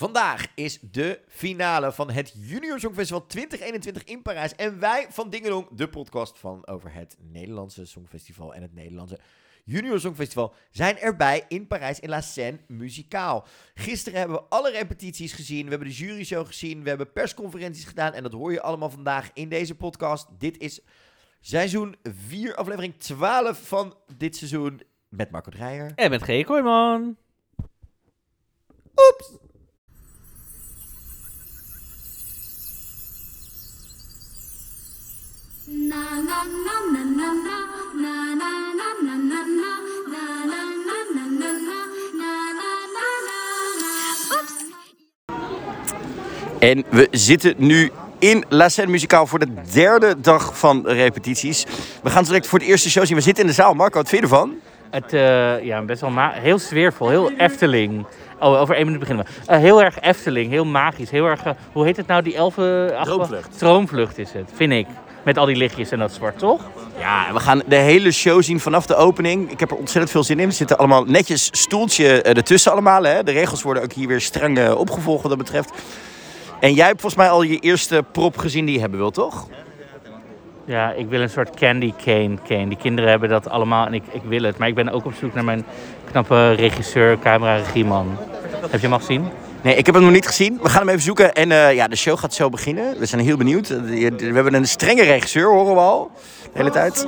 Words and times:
Vandaag 0.00 0.46
is 0.54 0.78
de 0.80 1.20
finale 1.28 1.92
van 1.92 2.10
het 2.10 2.32
Junior 2.36 2.80
Songfestival 2.80 3.26
2021 3.26 4.04
in 4.04 4.22
Parijs. 4.22 4.54
En 4.54 4.78
wij 4.78 5.06
van 5.10 5.30
Dingelong, 5.30 5.68
de 5.70 5.88
podcast 5.88 6.38
van 6.38 6.66
over 6.66 6.92
het 6.92 7.16
Nederlandse 7.18 7.86
Songfestival 7.86 8.54
en 8.54 8.62
het 8.62 8.74
Nederlandse 8.74 9.18
Junior 9.64 10.00
Songfestival, 10.00 10.54
zijn 10.70 10.98
erbij 10.98 11.44
in 11.48 11.66
Parijs 11.66 12.00
in 12.00 12.08
La 12.08 12.20
Seine 12.20 12.58
muzikaal. 12.66 13.46
Gisteren 13.74 14.18
hebben 14.18 14.36
we 14.36 14.44
alle 14.48 14.70
repetities 14.70 15.32
gezien, 15.32 15.64
we 15.64 15.70
hebben 15.70 15.88
de 15.88 15.94
juryshow 15.94 16.46
gezien, 16.46 16.82
we 16.82 16.88
hebben 16.88 17.12
persconferenties 17.12 17.84
gedaan 17.84 18.12
en 18.12 18.22
dat 18.22 18.32
hoor 18.32 18.52
je 18.52 18.62
allemaal 18.62 18.90
vandaag 18.90 19.30
in 19.34 19.48
deze 19.48 19.74
podcast. 19.74 20.26
Dit 20.38 20.58
is 20.58 20.80
seizoen 21.40 21.96
4, 22.02 22.54
aflevering 22.54 22.96
12 22.96 23.68
van 23.68 23.96
dit 24.16 24.36
seizoen 24.36 24.82
met 25.08 25.30
Marco 25.30 25.50
Dreyer. 25.50 25.92
En 25.94 26.10
met 26.10 26.22
G. 26.22 26.44
Kooijman. 26.44 27.16
Oeps! 28.94 29.48
En 46.58 46.84
we 46.90 47.08
zitten 47.10 47.54
nu 47.56 47.90
in 48.18 48.44
La 48.48 48.68
Seine 48.68 48.90
Muzikaal 48.90 49.26
voor 49.26 49.38
de 49.38 49.48
derde 49.72 50.20
dag 50.20 50.58
van 50.58 50.86
repetities. 50.86 51.66
We 52.02 52.10
gaan 52.10 52.24
direct 52.24 52.46
voor 52.46 52.58
de 52.58 52.64
eerste 52.64 52.90
show 52.90 53.04
zien. 53.04 53.16
We 53.16 53.22
zitten 53.22 53.42
in 53.42 53.48
de 53.48 53.54
zaal. 53.54 53.74
Marco, 53.74 53.96
wat 53.96 54.08
vind 54.08 54.22
je 54.22 54.28
ervan? 54.28 54.54
Het, 54.90 55.12
eh, 55.12 55.64
ja, 55.64 55.82
best 55.82 56.00
wel 56.00 56.12
heel 56.32 56.58
sfeervol, 56.58 57.08
heel 57.08 57.30
Efteling. 57.30 58.06
Oh, 58.40 58.60
over 58.60 58.74
één 58.74 58.84
minuut 58.84 59.00
beginnen 59.00 59.24
we. 59.24 59.52
Eh, 59.52 59.58
heel 59.58 59.82
erg 59.82 60.00
Efteling, 60.00 60.50
heel 60.50 60.64
magisch, 60.64 61.10
heel 61.10 61.26
erg... 61.26 61.42
eh, 61.44 61.52
hoe 61.72 61.84
heet 61.84 61.96
het 61.96 62.06
nou, 62.06 62.22
die 62.22 62.34
elfen... 62.34 62.96
Stroomvlucht. 63.00 63.54
Stroomvlucht 63.54 64.18
is 64.18 64.32
het, 64.32 64.50
vind 64.54 64.72
ik. 64.72 64.86
Met 65.22 65.38
al 65.38 65.46
die 65.46 65.56
lichtjes 65.56 65.90
en 65.90 65.98
dat 65.98 66.12
zwart, 66.12 66.38
toch? 66.38 66.60
Ja, 66.98 67.32
we 67.32 67.40
gaan 67.40 67.62
de 67.66 67.76
hele 67.76 68.12
show 68.12 68.42
zien 68.42 68.60
vanaf 68.60 68.86
de 68.86 68.94
opening. 68.96 69.50
Ik 69.50 69.60
heb 69.60 69.70
er 69.70 69.76
ontzettend 69.76 70.10
veel 70.10 70.22
zin 70.22 70.40
in. 70.40 70.46
Er 70.46 70.52
zitten 70.52 70.78
allemaal 70.78 71.04
netjes 71.04 71.48
stoeltje 71.52 72.22
eh, 72.22 72.36
ertussen 72.36 72.72
allemaal. 72.72 73.02
Hè. 73.02 73.22
De 73.22 73.32
regels 73.32 73.62
worden 73.62 73.82
ook 73.82 73.92
hier 73.92 74.08
weer 74.08 74.20
streng 74.20 74.58
eh, 74.58 74.78
opgevolgd 74.78 75.22
wat 75.22 75.30
dat 75.30 75.40
betreft. 75.40 75.72
En 76.60 76.74
jij 76.74 76.86
hebt 76.86 77.00
volgens 77.00 77.22
mij 77.22 77.30
al 77.30 77.42
je 77.42 77.58
eerste 77.58 78.04
prop 78.12 78.38
gezien 78.38 78.64
die 78.64 78.74
je 78.74 78.80
hebben 78.80 78.98
wil, 78.98 79.10
toch? 79.10 79.46
Ja, 80.64 80.92
ik 80.92 81.08
wil 81.08 81.20
een 81.20 81.30
soort 81.30 81.56
candy 81.56 81.92
cane. 82.04 82.38
cane. 82.46 82.68
Die 82.68 82.76
kinderen 82.76 83.10
hebben 83.10 83.28
dat 83.28 83.48
allemaal 83.48 83.86
en 83.86 83.94
ik, 83.94 84.02
ik 84.10 84.22
wil 84.24 84.42
het. 84.42 84.58
Maar 84.58 84.68
ik 84.68 84.74
ben 84.74 84.88
ook 84.88 85.04
op 85.04 85.14
zoek 85.20 85.34
naar 85.34 85.44
mijn 85.44 85.64
knappe 86.10 86.52
regisseur, 86.52 87.18
camera, 87.18 87.56
regieman. 87.56 88.16
Heb 88.60 88.72
je 88.72 88.86
hem 88.86 88.92
al 88.92 88.98
gezien? 88.98 89.28
Nee, 89.62 89.74
ik 89.74 89.86
heb 89.86 89.94
hem 89.94 90.04
nog 90.04 90.12
niet 90.12 90.26
gezien. 90.26 90.58
We 90.62 90.68
gaan 90.68 90.80
hem 90.80 90.88
even 90.88 91.02
zoeken. 91.02 91.32
En 91.34 91.52
eh, 91.52 91.74
ja, 91.74 91.88
de 91.88 91.96
show 91.96 92.18
gaat 92.18 92.34
zo 92.34 92.48
beginnen. 92.48 92.98
We 92.98 93.06
zijn 93.06 93.20
heel 93.20 93.36
benieuwd. 93.36 93.70
Eh, 93.70 93.78
We 94.16 94.30
hebben 94.34 94.54
een 94.54 94.68
strenge 94.68 95.02
regisseur, 95.02 95.48
horen 95.50 95.74
we 95.74 95.80
al. 95.80 96.10
De 96.42 96.50
hele 96.52 96.70
tijd. 96.70 97.06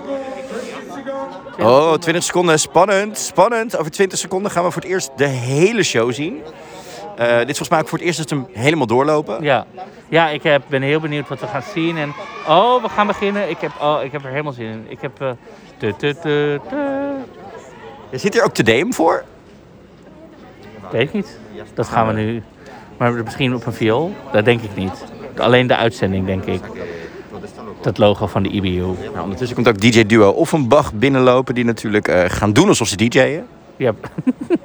Oh, 1.61 1.93
20 1.95 2.23
seconden. 2.23 2.59
Spannend, 2.61 3.19
spannend. 3.19 3.77
Over 3.79 3.91
20 3.91 4.19
seconden 4.19 4.51
gaan 4.51 4.65
we 4.65 4.71
voor 4.71 4.83
het 4.83 4.91
eerst 4.91 5.11
de 5.17 5.27
hele 5.27 5.83
show 5.83 6.13
zien. 6.13 6.43
Eh, 7.17 7.27
dit 7.39 7.49
is 7.49 7.57
volgens 7.57 7.69
mij 7.69 7.81
ook 7.81 7.89
voor 7.89 7.99
het 7.99 8.07
eerst 8.07 8.19
dat 8.19 8.31
we 8.31 8.37
hem 8.37 8.47
helemaal 8.53 8.87
doorlopen. 8.87 9.43
Ja, 9.43 9.67
ja 10.09 10.29
ik 10.29 10.43
heb, 10.43 10.63
ben 10.69 10.83
heel 10.83 11.01
benieuwd 11.01 11.29
wat 11.29 11.41
we 11.41 11.47
gaan 11.47 11.63
zien. 11.75 11.97
En 11.97 12.13
oh, 12.49 12.83
we 12.83 12.89
gaan 12.89 13.07
beginnen. 13.07 13.51
Ik 13.51 13.59
heb, 13.61 13.71
oh, 13.81 13.99
ik 14.05 14.13
heb 14.13 14.25
er 14.25 14.31
helemaal 14.31 14.53
zin 14.53 14.67
in. 14.67 14.87
Ik 14.89 15.01
heb. 15.01 15.21
eh, 15.21 15.31
tu, 15.79 15.93
tu, 15.99 16.15
tu, 16.15 16.59
tu. 16.71 16.77
Zit 18.19 18.33
hier 18.35 18.45
ook 18.45 18.55
Tedeum 18.55 18.95
voor? 18.95 19.25
Weet 20.91 21.03
ik 21.03 21.13
niet. 21.13 21.39
Dat 21.75 21.89
gaan 21.89 22.07
we 22.07 22.13
nu. 22.13 22.43
Maar 22.97 23.13
misschien 23.13 23.55
op 23.55 23.67
een 23.67 23.73
viool? 23.73 24.15
Dat 24.33 24.45
denk 24.45 24.61
ik 24.63 24.77
niet. 24.77 25.05
Alleen 25.37 25.67
de 25.67 25.77
uitzending, 25.77 26.27
denk 26.27 26.45
ik. 26.45 26.61
Dat 27.81 27.99
logo 27.99 28.27
van 28.27 28.43
de 28.43 28.49
E 28.49 28.53
IBU. 28.53 28.79
Nou, 28.79 29.21
ondertussen 29.23 29.55
komt 29.57 29.69
ook 29.69 29.81
DJ 29.81 30.07
Duo 30.07 30.31
Offenbach 30.31 30.95
binnenlopen. 30.95 31.55
Die 31.55 31.65
natuurlijk 31.65 32.09
eh, 32.09 32.25
gaan 32.27 32.53
doen 32.53 32.69
alsof 32.69 32.89
ze 32.89 32.97
DJ'en. 32.97 33.47
Ja. 33.77 33.93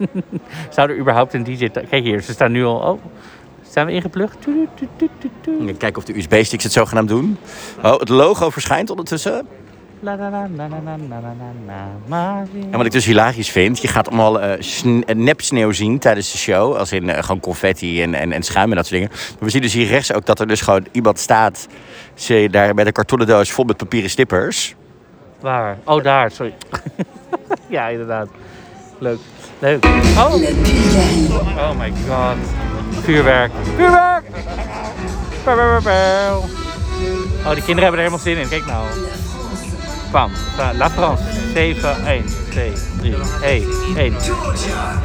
Zou 0.76 0.90
er 0.90 0.97
überhaupt 0.97 1.34
een 1.34 1.44
DJ... 1.44 1.70
Kijk 1.70 2.03
hier, 2.03 2.22
ze 2.22 2.31
staan 2.31 2.52
nu 2.52 2.66
al... 2.66 2.80
Oh, 2.80 3.02
staan 3.70 3.86
we 3.86 3.92
ingeplucht? 3.92 4.38
Kijken 5.78 5.96
of 5.96 6.03
de 6.03 6.18
USB-sticks 6.18 6.64
het 6.64 6.74
zogenaamd 6.74 7.09
doen. 7.09 7.38
Oh, 7.84 8.00
het 8.00 8.09
logo 8.09 8.50
verschijnt 8.50 8.90
ondertussen. 8.90 9.47
En 12.72 12.78
wat 12.78 12.85
ik 12.85 12.91
dus 12.91 13.06
hilarisch 13.06 13.50
vind, 13.50 13.81
je 13.81 13.88
gaat 13.88 14.07
allemaal 14.07 14.41
eh, 14.41 14.53
eh, 14.84 15.16
nep 15.16 15.41
sneeuw 15.41 15.72
zien 15.72 16.00
tijdens 16.00 16.31
de 16.31 16.38
show. 16.38 16.75
Als 16.75 16.91
in 16.91 17.09
eh, 17.09 17.23
gewoon 17.23 17.40
confetti 17.40 18.01
en, 18.01 18.13
en, 18.13 18.31
en 18.31 18.44
schuim 18.44 18.69
en 18.69 18.75
dat 18.75 18.85
soort 18.85 19.00
dingen. 19.00 19.16
Maar 19.16 19.44
we 19.44 19.50
zien 19.50 19.62
dus 19.62 19.73
hier 19.73 19.88
rechts 19.88 20.13
ook 20.13 20.25
dat 20.25 20.40
er 20.40 20.47
dus 20.47 20.62
gewoon 20.62 20.88
iemand 20.91 21.19
staat... 21.19 21.67
Ze, 22.13 22.47
daar 22.51 22.75
met 22.75 22.85
een 22.85 22.91
kartonnen 22.91 23.28
doos 23.28 23.51
vol 23.51 23.66
met 23.66 23.78
papieren 23.78 24.09
snippers. 24.09 24.75
Waar? 25.40 25.78
Oh, 25.84 26.03
daar, 26.03 26.31
sorry. 26.31 26.53
ja, 27.67 27.88
inderdaad. 27.88 28.28
Leuk. 29.00 29.19
Leuk. 29.59 29.85
Oh. 30.17 30.34
oh 31.57 31.79
my 31.79 31.94
god. 32.07 32.38
Vuurwerk. 33.03 33.51
Vuurwerk! 33.75 34.23
Oh, 37.46 37.53
die 37.53 37.63
kinderen 37.63 37.84
hebben 37.84 37.91
er 37.91 37.97
helemaal 37.97 38.19
zin 38.19 38.38
in. 38.38 38.50
Kijk 38.50 38.66
nou. 38.66 38.85
Bam. 40.12 40.31
La 40.78 40.90
France. 40.90 41.23
7, 41.53 42.06
1, 42.06 42.25
2, 42.50 42.72
3, 43.00 43.16
1, 43.44 43.63
1. 43.97 44.13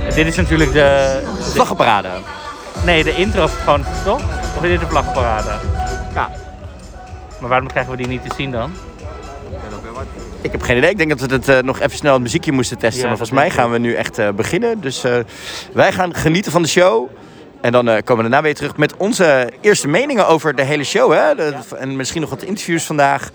En 0.08 0.14
dit 0.14 0.26
is 0.26 0.36
natuurlijk 0.36 0.72
de... 0.72 1.20
de 1.36 1.42
Vlaggenparade. 1.42 2.08
nee, 2.84 3.04
de 3.04 3.14
intro 3.16 3.44
is 3.44 3.50
gewoon 3.64 3.84
gestopt. 3.84 4.22
Of 4.56 4.62
is 4.62 4.68
dit 4.70 4.80
de 4.80 4.86
vlagparade? 4.86 5.50
Ja. 6.14 6.30
Maar 7.40 7.48
waarom 7.50 7.68
krijgen 7.68 7.90
we 7.90 7.96
die 7.98 8.06
niet 8.06 8.22
te 8.28 8.34
zien 8.36 8.50
dan? 8.50 8.72
Ik 10.40 10.52
heb 10.52 10.62
geen 10.62 10.76
idee. 10.76 10.90
Ik 10.90 10.96
denk 10.98 11.10
dat 11.18 11.20
we 11.20 11.34
het 11.34 11.48
eh, 11.48 11.58
nog 11.58 11.80
even 11.80 11.96
snel 11.96 12.12
het 12.12 12.22
muziekje 12.22 12.52
moesten 12.52 12.78
testen. 12.78 13.00
Ja, 13.02 13.08
maar 13.08 13.16
volgens 13.16 13.38
mij 13.38 13.50
gaan 13.50 13.70
we 13.70 13.78
nu 13.78 13.94
echt 13.94 14.18
eh, 14.18 14.28
beginnen. 14.30 14.80
Dus 14.80 15.04
eh, 15.04 15.16
wij 15.72 15.92
gaan 15.92 16.14
genieten 16.14 16.52
van 16.52 16.62
de 16.62 16.68
show. 16.68 17.08
En 17.60 17.72
dan 17.72 17.88
eh, 17.88 18.02
komen 18.04 18.24
we 18.24 18.30
daarna 18.30 18.42
weer 18.46 18.54
terug 18.54 18.76
met 18.76 18.96
onze 18.96 19.50
eerste 19.60 19.88
meningen 19.88 20.26
over 20.28 20.54
de 20.54 20.62
hele 20.62 20.84
show. 20.84 21.12
Hè? 21.12 21.34
De- 21.34 21.54
En 21.78 21.96
misschien 21.96 22.20
nog 22.20 22.30
wat 22.30 22.42
interviews 22.42 22.84
vandaag. 22.84 23.30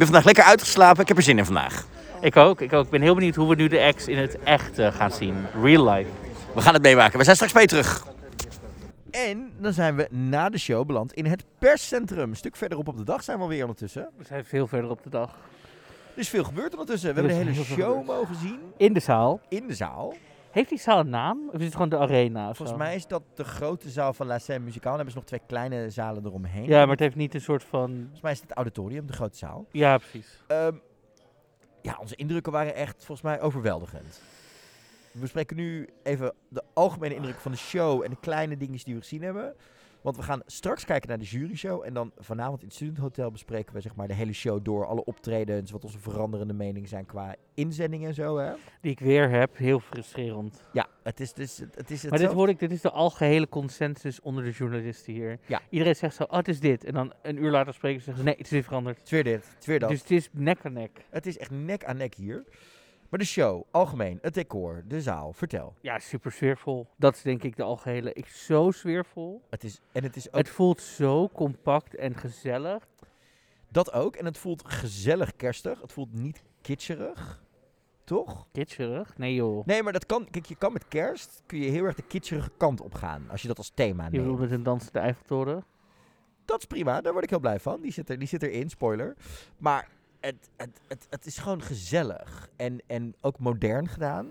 Ik 0.00 0.06
ben 0.06 0.14
vandaag 0.14 0.34
lekker 0.34 0.52
uitgeslapen. 0.52 1.02
Ik 1.02 1.08
heb 1.08 1.16
er 1.16 1.22
zin 1.22 1.38
in 1.38 1.44
vandaag. 1.44 1.86
Ik 2.20 2.36
ook, 2.36 2.60
ik 2.60 2.72
ook. 2.72 2.84
Ik 2.84 2.90
ben 2.90 3.00
heel 3.00 3.14
benieuwd 3.14 3.34
hoe 3.34 3.48
we 3.48 3.54
nu 3.54 3.68
de 3.68 3.78
ex 3.78 4.06
in 4.08 4.18
het 4.18 4.38
echt 4.44 4.78
eh, 4.78 4.92
gaan 4.94 5.10
zien. 5.10 5.46
Real 5.62 5.90
life. 5.90 6.10
We 6.54 6.60
gaan 6.60 6.72
het 6.74 6.82
meemaken. 6.82 7.18
We 7.18 7.24
zijn 7.24 7.36
straks 7.36 7.52
je 7.52 7.66
terug. 7.66 8.06
En 9.10 9.52
dan 9.58 9.72
zijn 9.72 9.96
we 9.96 10.08
na 10.10 10.48
de 10.48 10.58
show 10.58 10.86
beland 10.86 11.12
in 11.12 11.26
het 11.26 11.44
perscentrum. 11.58 12.30
Een 12.30 12.36
stuk 12.36 12.56
verderop 12.56 12.88
op 12.88 12.96
de 12.96 13.04
dag 13.04 13.22
zijn 13.22 13.36
we 13.36 13.42
alweer 13.42 13.62
ondertussen. 13.62 14.08
We 14.16 14.24
zijn 14.24 14.44
veel 14.44 14.66
verder 14.66 14.90
op 14.90 15.02
de 15.02 15.10
dag. 15.10 15.30
Er 16.14 16.18
is 16.20 16.28
veel 16.28 16.44
gebeurd 16.44 16.72
ondertussen. 16.72 17.14
We 17.14 17.20
Er 17.20 17.28
hebben 17.28 17.44
de 17.46 17.52
hele 17.52 17.64
show 17.64 17.78
gebeurd. 17.98 18.06
mogen 18.06 18.34
zien 18.34 18.58
In 18.76 18.92
de 18.92 19.00
zaal. 19.00 19.40
in 19.48 19.66
de 19.66 19.74
zaal. 19.74 20.14
Heeft 20.50 20.68
die 20.68 20.78
zaal 20.78 20.98
een 20.98 21.08
naam? 21.08 21.48
Of 21.48 21.58
is 21.58 21.64
het 21.64 21.72
gewoon 21.72 21.88
de 21.88 21.98
arena? 21.98 22.54
Volgens 22.54 22.78
mij 22.78 22.94
is 22.94 23.06
dat 23.06 23.22
de 23.34 23.44
grote 23.44 23.90
zaal 23.90 24.12
van 24.12 24.26
La 24.26 24.38
Seine 24.38 24.64
Muzikaal. 24.64 24.96
Dan 24.96 25.04
hebben 25.06 25.12
ze 25.12 25.18
nog 25.18 25.28
twee 25.28 25.40
kleine 25.46 25.90
zalen 25.90 26.24
eromheen. 26.24 26.64
Ja, 26.64 26.80
maar 26.80 26.90
het 26.90 27.00
heeft 27.00 27.16
niet 27.16 27.34
een 27.34 27.40
soort 27.40 27.64
van... 27.64 27.90
Volgens 27.90 28.20
mij 28.20 28.32
is 28.32 28.38
het 28.38 28.48
het 28.48 28.56
auditorium, 28.56 29.06
de 29.06 29.12
grote 29.12 29.36
zaal. 29.36 29.66
Ja, 29.70 29.98
precies. 29.98 30.42
Ehm, 30.46 30.74
ja, 31.82 31.96
onze 32.00 32.16
indrukken 32.16 32.52
waren 32.52 32.74
echt 32.74 32.96
volgens 32.96 33.22
mij 33.22 33.40
overweldigend. 33.40 34.20
We 35.12 35.20
bespreken 35.20 35.56
nu 35.56 35.88
even 36.02 36.34
de 36.48 36.62
algemene 36.74 37.14
indrukken 37.14 37.42
van 37.42 37.52
de 37.52 37.58
show 37.58 38.02
en 38.02 38.10
de 38.10 38.16
kleine 38.20 38.56
dingetjes 38.56 38.84
die 38.84 38.94
we 38.94 39.00
gezien 39.00 39.22
hebben. 39.22 39.54
Want 40.02 40.16
we 40.16 40.22
gaan 40.22 40.42
straks 40.46 40.84
kijken 40.84 41.08
naar 41.08 41.18
de 41.18 41.24
juryshow. 41.24 41.82
En 41.84 41.94
dan 41.94 42.12
vanavond 42.18 42.60
in 42.60 42.66
het 42.66 42.76
Studenthotel 42.76 43.30
bespreken 43.30 43.74
we 43.74 43.80
zeg 43.80 43.94
maar, 43.94 44.08
de 44.08 44.14
hele 44.14 44.32
show 44.32 44.64
door. 44.64 44.86
Alle 44.86 45.04
optredens, 45.04 45.70
wat 45.70 45.84
onze 45.84 45.98
veranderende 45.98 46.52
meningen 46.52 46.88
zijn 46.88 47.06
qua 47.06 47.34
inzending 47.54 48.04
en 48.04 48.14
zo. 48.14 48.38
Hè? 48.38 48.52
Die 48.80 48.90
ik 48.90 49.00
weer 49.00 49.30
heb. 49.30 49.56
Heel 49.56 49.80
frustrerend. 49.80 50.62
Ja, 50.72 50.86
het 51.02 51.20
is, 51.20 51.32
dus, 51.32 51.58
het 51.74 51.90
is 51.90 52.08
Maar 52.08 52.18
dit 52.18 52.32
hoor 52.32 52.48
ik, 52.48 52.58
dit 52.58 52.70
is 52.70 52.80
de 52.80 52.90
algehele 52.90 53.48
consensus 53.48 54.20
onder 54.20 54.44
de 54.44 54.50
journalisten 54.50 55.12
hier. 55.12 55.38
Ja. 55.46 55.60
Iedereen 55.70 55.96
zegt 55.96 56.14
zo, 56.14 56.22
oh, 56.22 56.36
het 56.36 56.48
is 56.48 56.60
dit. 56.60 56.84
En 56.84 56.94
dan 56.94 57.12
een 57.22 57.36
uur 57.36 57.50
later 57.50 57.74
spreken 57.74 57.98
ze 57.98 58.04
zeggen 58.04 58.22
ze, 58.22 58.28
nee, 58.28 58.36
het 58.36 58.46
is 58.46 58.52
weer 58.52 58.64
veranderd. 58.64 58.96
Het 58.96 59.04
is 59.04 59.12
weer 59.12 59.24
dit, 59.24 59.48
het 59.48 59.60
is 59.60 59.66
weer 59.66 59.78
dat. 59.78 59.88
Dus 59.88 60.00
het 60.00 60.10
is 60.10 60.28
nek 60.32 60.64
aan 60.64 60.72
nek. 60.72 61.04
Het 61.10 61.26
is 61.26 61.38
echt 61.38 61.50
nek 61.50 61.84
aan 61.84 61.96
nek 61.96 62.14
hier. 62.14 62.44
Maar 63.10 63.18
de 63.18 63.24
show, 63.26 63.62
algemeen, 63.70 64.18
het 64.22 64.34
decor, 64.34 64.82
de 64.86 65.00
zaal, 65.00 65.32
vertel. 65.32 65.74
Ja, 65.80 65.98
super 65.98 66.32
sfeervol. 66.32 66.86
Dat 66.96 67.14
is 67.14 67.22
denk 67.22 67.42
ik 67.42 67.56
de 67.56 67.62
algehele. 67.62 68.12
Ik, 68.12 68.26
zo 68.26 68.70
sfeervol. 68.70 69.42
Het 69.50 69.64
is, 69.64 69.80
en 69.92 70.02
het 70.02 70.16
is 70.16 70.28
ook 70.28 70.34
Het 70.34 70.48
voelt 70.48 70.80
zo 70.80 71.28
compact 71.28 71.94
en 71.94 72.14
gezellig. 72.14 72.88
dat 73.68 73.92
ook. 73.92 74.16
En 74.16 74.24
het 74.24 74.38
voelt 74.38 74.68
gezellig 74.68 75.36
kerstig. 75.36 75.80
Het 75.80 75.92
voelt 75.92 76.12
niet 76.12 76.42
kitscherig. 76.60 77.42
Toch? 78.04 78.46
Kitscherig? 78.52 79.18
Nee 79.18 79.34
joh. 79.34 79.66
Nee, 79.66 79.82
maar 79.82 79.92
dat 79.92 80.06
kan. 80.06 80.28
Kijk, 80.30 80.46
je 80.46 80.56
kan 80.56 80.72
met 80.72 80.88
kerst 80.88 81.42
kun 81.46 81.58
je 81.58 81.70
heel 81.70 81.84
erg 81.84 81.94
de 81.96 82.02
kitscherige 82.02 82.50
kant 82.56 82.80
op 82.80 82.94
gaan. 82.94 83.30
Als 83.30 83.42
je 83.42 83.48
dat 83.48 83.58
als 83.58 83.70
thema 83.74 84.04
Je 84.04 84.10
neemt. 84.10 84.22
bedoelt 84.22 84.40
met 84.40 84.50
een 84.50 84.62
dansende 84.62 84.98
Eiffeltoren? 84.98 85.64
Dat 86.44 86.58
is 86.58 86.64
prima, 86.66 87.00
daar 87.00 87.12
word 87.12 87.24
ik 87.24 87.30
heel 87.30 87.40
blij 87.40 87.60
van. 87.60 87.80
Die 87.80 87.92
zit, 87.92 88.10
er, 88.10 88.18
die 88.18 88.28
zit 88.28 88.42
erin, 88.42 88.70
spoiler. 88.70 89.16
Maar 89.58 89.88
het, 90.20 90.50
het, 90.56 91.06
het, 91.10 91.26
is 91.26 91.38
gewoon 91.38 91.62
gezellig. 91.62 92.48
En, 92.56 92.80
en 92.86 93.14
ook 93.20 93.38
modern 93.38 93.88
gedaan. 93.88 94.26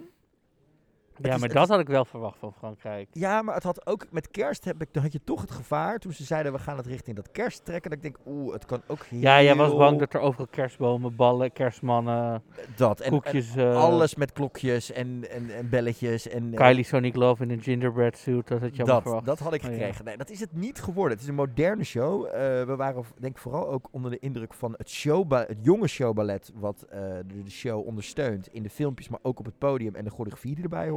Ja, 1.22 1.38
maar 1.38 1.50
dat 1.50 1.68
had 1.68 1.80
ik 1.80 1.88
wel 1.88 2.06
verwacht 2.06 2.38
van 2.40 2.54
Frankrijk. 2.54 3.08
Ja, 3.12 3.42
maar 3.42 3.56
het 3.56 3.64
had 3.64 3.88
ook 3.88 4.06
met 4.12 4.32
kerst 4.32 4.66
heb 4.66 4.82
ik, 4.82 4.88
dan 4.92 5.04
had 5.04 5.12
je 5.12 5.22
toch 5.24 5.42
het 5.42 5.52
gevaar 5.52 6.00
toen 6.00 6.14
ze 6.14 6.24
zeiden 6.24 6.52
we 6.52 6.60
gaan 6.60 6.78
het 6.78 6.86
richting 6.86 7.16
dat 7.16 7.32
kerst 7.32 7.66
trekken. 7.66 7.90
Dat 7.90 8.00
ik 8.00 8.04
denk, 8.06 8.18
oeh, 8.28 8.54
het 8.54 8.66
kan 8.66 8.82
ook 8.88 9.04
heel... 9.04 9.20
Ja, 9.20 9.42
jij 9.42 9.56
was 9.56 9.76
bang 9.76 10.00
dat 10.00 10.14
er 10.14 10.20
overal 10.20 10.48
kerstbomen, 10.48 11.16
ballen, 11.16 11.52
kerstmannen, 11.52 12.44
dat 12.76 13.00
en, 13.00 13.12
koekjes... 13.12 13.56
en 13.56 13.72
eh, 13.72 13.78
alles 13.78 14.16
met 14.16 14.32
klokjes 14.32 14.92
en, 14.92 15.30
en, 15.30 15.50
en 15.56 15.70
belletjes 15.70 16.28
en 16.28 16.54
eh, 16.54 16.58
Kylie 16.58 16.84
Sonic 16.84 17.16
Love 17.16 17.44
in 17.44 17.50
een 17.50 17.62
gingerbread 17.62 18.18
suit, 18.18 18.48
dat 18.48 18.62
had 18.62 18.76
je 18.76 18.84
dat, 18.84 19.02
verwacht. 19.02 19.26
dat 19.26 19.40
had 19.40 19.54
ik 19.54 19.58
Oh, 19.60 19.70
ja. 19.70 19.74
gekregen. 19.74 20.06
Nee, 20.06 20.18
dat 20.18 20.30
is 20.30 20.40
het 20.40 20.54
niet 20.54 20.82
geworden. 20.82 21.14
Het 21.14 21.22
is 21.22 21.28
een 21.28 21.36
moderne 21.36 21.84
show. 21.84 22.26
Eh, 22.26 22.32
we 22.66 22.76
waren 22.76 23.04
denk 23.18 23.36
ik 23.36 23.42
vooral 23.42 23.68
ook 23.70 23.88
onder 23.92 24.12
de 24.12 24.20
indruk 24.20 24.54
van 24.54 24.74
het, 24.78 24.90
showba 24.90 25.46
het 25.48 25.58
jonge 25.62 25.88
showballet 25.88 26.52
wat 26.56 26.86
de, 26.90 27.50
show 27.50 27.88
ondersteunt 27.88 28.48
in 28.48 28.64
de 28.64 28.70
filmpjes, 28.70 29.10
maar 29.10 29.20
ook 29.22 29.40
op 29.40 29.46
het 29.46 29.58
podium 29.58 29.96
en 29.96 30.04
de 30.04 30.10
choreografie 30.10 30.56
die 30.56 30.64
erbij 30.64 30.90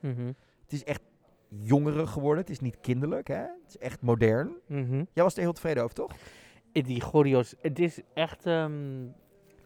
Mhm, 0.00 0.26
Het 0.62 0.72
is 0.72 0.84
echt 0.84 1.02
jongeren 1.48 2.08
geworden. 2.08 2.40
Het 2.40 2.50
is 2.50 2.60
niet 2.60 2.80
kinderlijk, 2.80 3.28
hè? 3.28 3.34
Het 3.42 3.68
is 3.68 3.78
echt 3.78 4.02
modern. 4.02 4.50
mhm. 4.66 5.04
Jij 5.12 5.22
was 5.24 5.34
er 5.34 5.40
heel 5.40 5.52
tevreden 5.52 5.82
over, 5.82 5.94
toch? 5.94 6.12
Eh, 6.72 6.84
Die 6.84 7.00
choreo's, 7.00 7.54
het 7.60 7.78
is 7.78 8.00
echt 8.14 8.46
ehm 8.46 8.72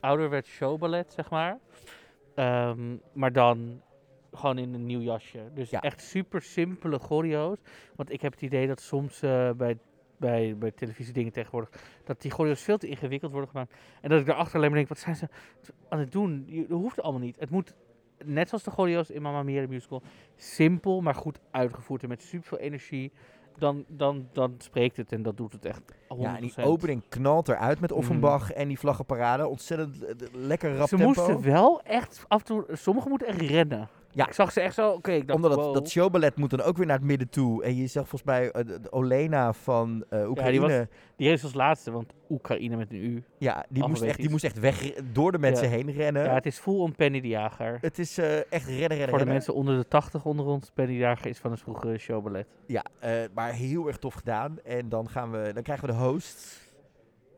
ouderwets 0.00 0.50
showballet, 0.50 1.12
zeg 1.12 1.30
maar. 1.30 1.58
Ehm, 2.34 2.96
maar 3.12 3.32
dan 3.32 3.82
gewoon 4.32 4.58
in 4.58 4.74
een 4.74 4.86
nieuw 4.86 5.00
jasje. 5.00 5.50
Dus 5.54 5.70
Ja. 5.70 5.80
echt 5.80 6.00
super 6.00 6.42
simpele 6.42 6.98
choreo's. 6.98 7.58
Want 7.96 8.10
ik 8.12 8.20
heb 8.20 8.32
het 8.32 8.42
idee 8.42 8.66
dat 8.66 8.80
soms 8.80 9.22
eh, 9.22 9.50
bij, 9.50 9.78
bij, 10.16 10.56
bij 10.58 10.70
televisiedingen 10.70 11.32
tegenwoordig... 11.32 11.70
dat 12.04 12.20
die 12.22 12.30
choreo's 12.30 12.62
veel 12.62 12.78
te 12.78 12.86
ingewikkeld 12.88 13.32
worden 13.32 13.50
gemaakt. 13.50 13.74
En 14.00 14.10
dat 14.10 14.20
ik 14.20 14.26
daarachter 14.26 14.54
alleen 14.56 14.68
maar 14.68 14.76
denk, 14.78 14.88
wat 14.88 14.98
zijn 14.98 15.16
ze 15.16 15.28
aan 15.88 15.98
het 15.98 16.12
doen? 16.12 16.44
Je, 16.46 16.66
dat 16.66 16.78
hoeft 16.78 17.02
allemaal 17.02 17.20
niet. 17.20 17.40
Het 17.40 17.50
moet, 17.50 17.74
net 18.24 18.48
zoals 18.48 18.64
de 18.64 18.70
choreo's 18.70 19.10
in 19.10 19.22
Mamma 19.22 19.42
Mia 19.42 19.60
de 19.60 19.68
musical... 19.68 20.02
simpel, 20.36 21.00
maar 21.00 21.14
goed 21.14 21.38
uitgevoerd 21.50 22.02
en 22.02 22.08
met 22.08 22.22
super 22.22 22.48
veel 22.48 22.58
energie... 22.58 23.12
Dan, 23.58 23.84
dan, 23.88 24.28
dan 24.32 24.54
spreekt 24.58 24.96
het 24.96 25.12
en 25.12 25.22
dat 25.22 25.36
doet 25.36 25.52
het 25.52 25.64
echt 25.64 25.82
100%. 25.82 25.96
Ja, 26.18 26.36
en 26.36 26.40
die 26.40 26.64
opening 26.64 27.02
knalt 27.08 27.48
eruit 27.48 27.80
met 27.80 27.92
Offenbach 27.92 28.52
en 28.52 28.68
die 28.68 28.78
vlaggenparade. 28.78 29.46
Ontzettend 29.46 30.04
eh, 30.04 30.14
lekker 30.32 30.76
rap 30.76 30.88
Ze 30.88 30.96
tempo. 30.96 31.22
moesten 31.22 31.42
wel 31.42 31.82
echt 31.82 32.24
af 32.28 32.38
en 32.38 32.46
toe, 32.46 32.64
sommigen 32.72 33.10
moeten 33.10 33.28
echt 33.28 33.40
rennen. 33.40 33.88
Ja. 34.12 34.26
Ik 34.26 34.32
zag 34.32 34.52
ze 34.52 34.60
echt 34.60 34.74
zo, 34.74 34.90
oké, 34.90 35.12
ik 35.12 35.26
dacht, 35.26 35.36
Omdat 35.36 35.50
dat, 35.56 35.64
wow. 35.64 35.74
dat 35.74 35.88
showballet 35.90 36.36
moet 36.36 36.50
dan 36.50 36.60
ook 36.62 36.76
weer 36.76 36.86
naar 36.86 36.96
het 36.96 37.06
midden 37.06 37.28
toe. 37.28 37.64
En 37.64 37.76
je 37.76 37.86
zag 37.86 38.08
volgens 38.08 38.22
mij 38.30 38.50
eh, 38.50 38.66
de, 38.66 38.92
Olena 38.92 39.52
van 39.52 40.04
eh 40.08 40.28
Oekraïne. 40.28 40.50
die 40.60 40.68
Ja, 40.68 40.78
was 40.78 40.86
Die 41.16 41.30
is 41.30 41.42
als 41.42 41.54
laatste, 41.54 41.90
want 41.90 42.12
Oekraïne 42.30 42.76
met 42.76 42.90
een 42.90 43.04
U. 43.04 43.24
die, 43.68 43.86
moest 43.88 44.02
echt, 44.02 44.16
die 44.18 44.30
moest 44.30 44.44
echt 44.44 44.58
weg 44.58 44.92
door 45.12 45.32
de 45.32 45.38
mensen 45.38 45.64
Ja. 45.68 45.74
heen 45.74 45.92
rennen. 45.92 46.24
Ja, 46.24 46.34
het 46.34 46.46
is 46.46 46.58
full 46.58 46.78
on 46.78 46.94
Penny 46.94 47.20
de 47.20 47.28
Jager. 47.28 47.78
het 47.80 47.98
is 47.98 48.18
eh, 48.18 48.36
echt 48.52 48.66
rennen, 48.66 48.88
rennen, 48.88 49.08
Voor 49.08 49.18
de 49.18 49.24
mensen 49.24 49.54
onder 49.54 49.76
de 49.78 49.88
80 49.88 50.24
onder 50.24 50.46
ons, 50.46 50.70
Penny 50.74 50.92
de 50.92 50.98
Jager 50.98 51.26
is 51.26 51.38
van 51.38 51.50
een 51.50 51.58
vroegere 51.58 51.98
showballet. 51.98 52.46
Ja, 52.66 52.84
maar 53.34 53.52
heel 53.52 53.86
erg 53.86 53.96
tof 53.98 54.14
gedaan. 54.14 54.58
En 54.64 54.88
dan, 54.88 55.08
gaan 55.08 55.30
we, 55.30 55.50
dan 55.54 55.62
krijgen 55.62 55.86
we 55.86 55.92
de 55.92 55.98
host, 55.98 56.60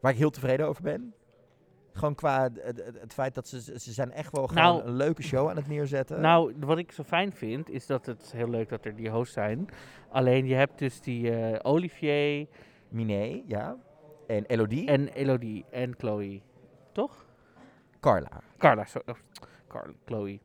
waar 0.00 0.12
ik 0.12 0.18
heel 0.18 0.30
tevreden 0.30 0.66
over 0.68 0.82
ben. 0.82 1.14
Gewoon 1.92 2.14
qua 2.14 2.48
het, 2.60 3.12
feit 3.14 3.34
dat 3.34 3.48
ze, 3.48 3.60
ze 3.62 3.92
zijn 3.92 4.12
echt 4.12 4.32
wel 4.32 4.46
gewoon 4.46 4.62
Nou- 4.62 4.82
een 4.84 4.96
leuke 4.96 5.22
show 5.22 5.48
aan 5.48 5.56
het 5.56 5.68
neerzetten. 5.68 6.20
Nou, 6.20 6.54
wat 6.58 6.78
ik 6.78 6.92
zo 6.92 7.02
fijn 7.02 7.32
vind, 7.32 7.70
is 7.70 7.86
dat 7.86 8.06
het 8.06 8.32
heel 8.32 8.48
leuk 8.48 8.68
dat 8.68 8.84
er 8.84 8.96
die 8.96 9.10
hosts 9.10 9.34
zijn. 9.34 9.68
Alleen 10.10 10.46
je 10.46 10.54
hebt 10.54 10.78
dus 10.78 11.00
die 11.00 11.30
eh, 11.36 11.58
Olivier 11.72 12.46
Miné, 12.88 13.42
ja. 13.46 13.76
En 14.26 14.44
Elodie. 14.44 14.86
en 14.86 15.08
Elodie 15.08 15.64
en 15.70 15.94
Chloe. 15.98 16.40
Toch? 16.92 17.26
Carla. 18.00 18.40
Carla, 18.58 18.84
so, 18.84 19.00
oh, 19.06 19.14
Carla, 19.68 19.92
Chloe. 20.04 20.38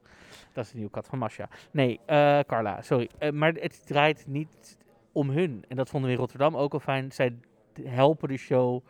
Dat 0.54 0.64
is 0.66 0.70
de 0.72 0.76
nieuwe 0.78 0.92
kat 0.92 1.08
van 1.08 1.20
Masha. 1.20 1.50
Nee, 1.72 2.00
eh, 2.06 2.40
Carla, 2.40 2.82
sorry. 2.82 3.10
Eh, 3.18 3.32
maar 3.32 3.54
het 3.54 3.88
draait 3.88 4.28
niet 4.28 4.78
om 5.12 5.30
hun. 5.30 5.66
En 5.68 5.76
dat 5.76 5.90
vonden 5.90 6.10
we 6.10 6.16
in 6.16 6.22
Rotterdam 6.22 6.56
ook 6.58 6.74
al 6.74 6.80
fijn. 6.80 7.12
Zij 7.12 7.38
helpen 7.84 8.28
de 8.28 8.38
show 8.38 8.84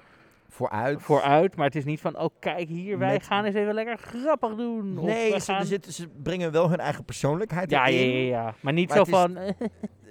Vooruit. 0.49 1.01
vooruit. 1.01 1.55
Maar 1.55 1.65
het 1.65 1.75
is 1.75 1.85
niet 1.85 1.99
van, 1.99 2.19
oh 2.19 2.29
kijk 2.39 2.67
hier, 2.67 2.97
wij 2.97 3.11
Met- 3.11 3.23
gaan 3.23 3.45
eens 3.45 3.55
even 3.55 3.73
lekker 3.73 3.97
grappig 3.97 4.55
doen. 4.55 4.93
Nee, 4.93 5.39
ze, 5.39 5.51
gaan... 5.51 5.65
zitten- 5.65 5.93
ze 5.93 6.07
brengen 6.23 6.51
wel 6.51 6.69
hun 6.69 6.79
eigen 6.79 7.03
persoonlijkheid 7.05 7.69
ja, 7.69 7.87
ja, 7.87 7.97
erin. 7.97 8.25
ja, 8.25 8.41
ja. 8.41 8.53
Maar 8.61 8.73
niet 8.73 8.87
Maar 8.89 8.97
zo 8.97 9.03
is- 9.03 9.09
van... 9.09 9.37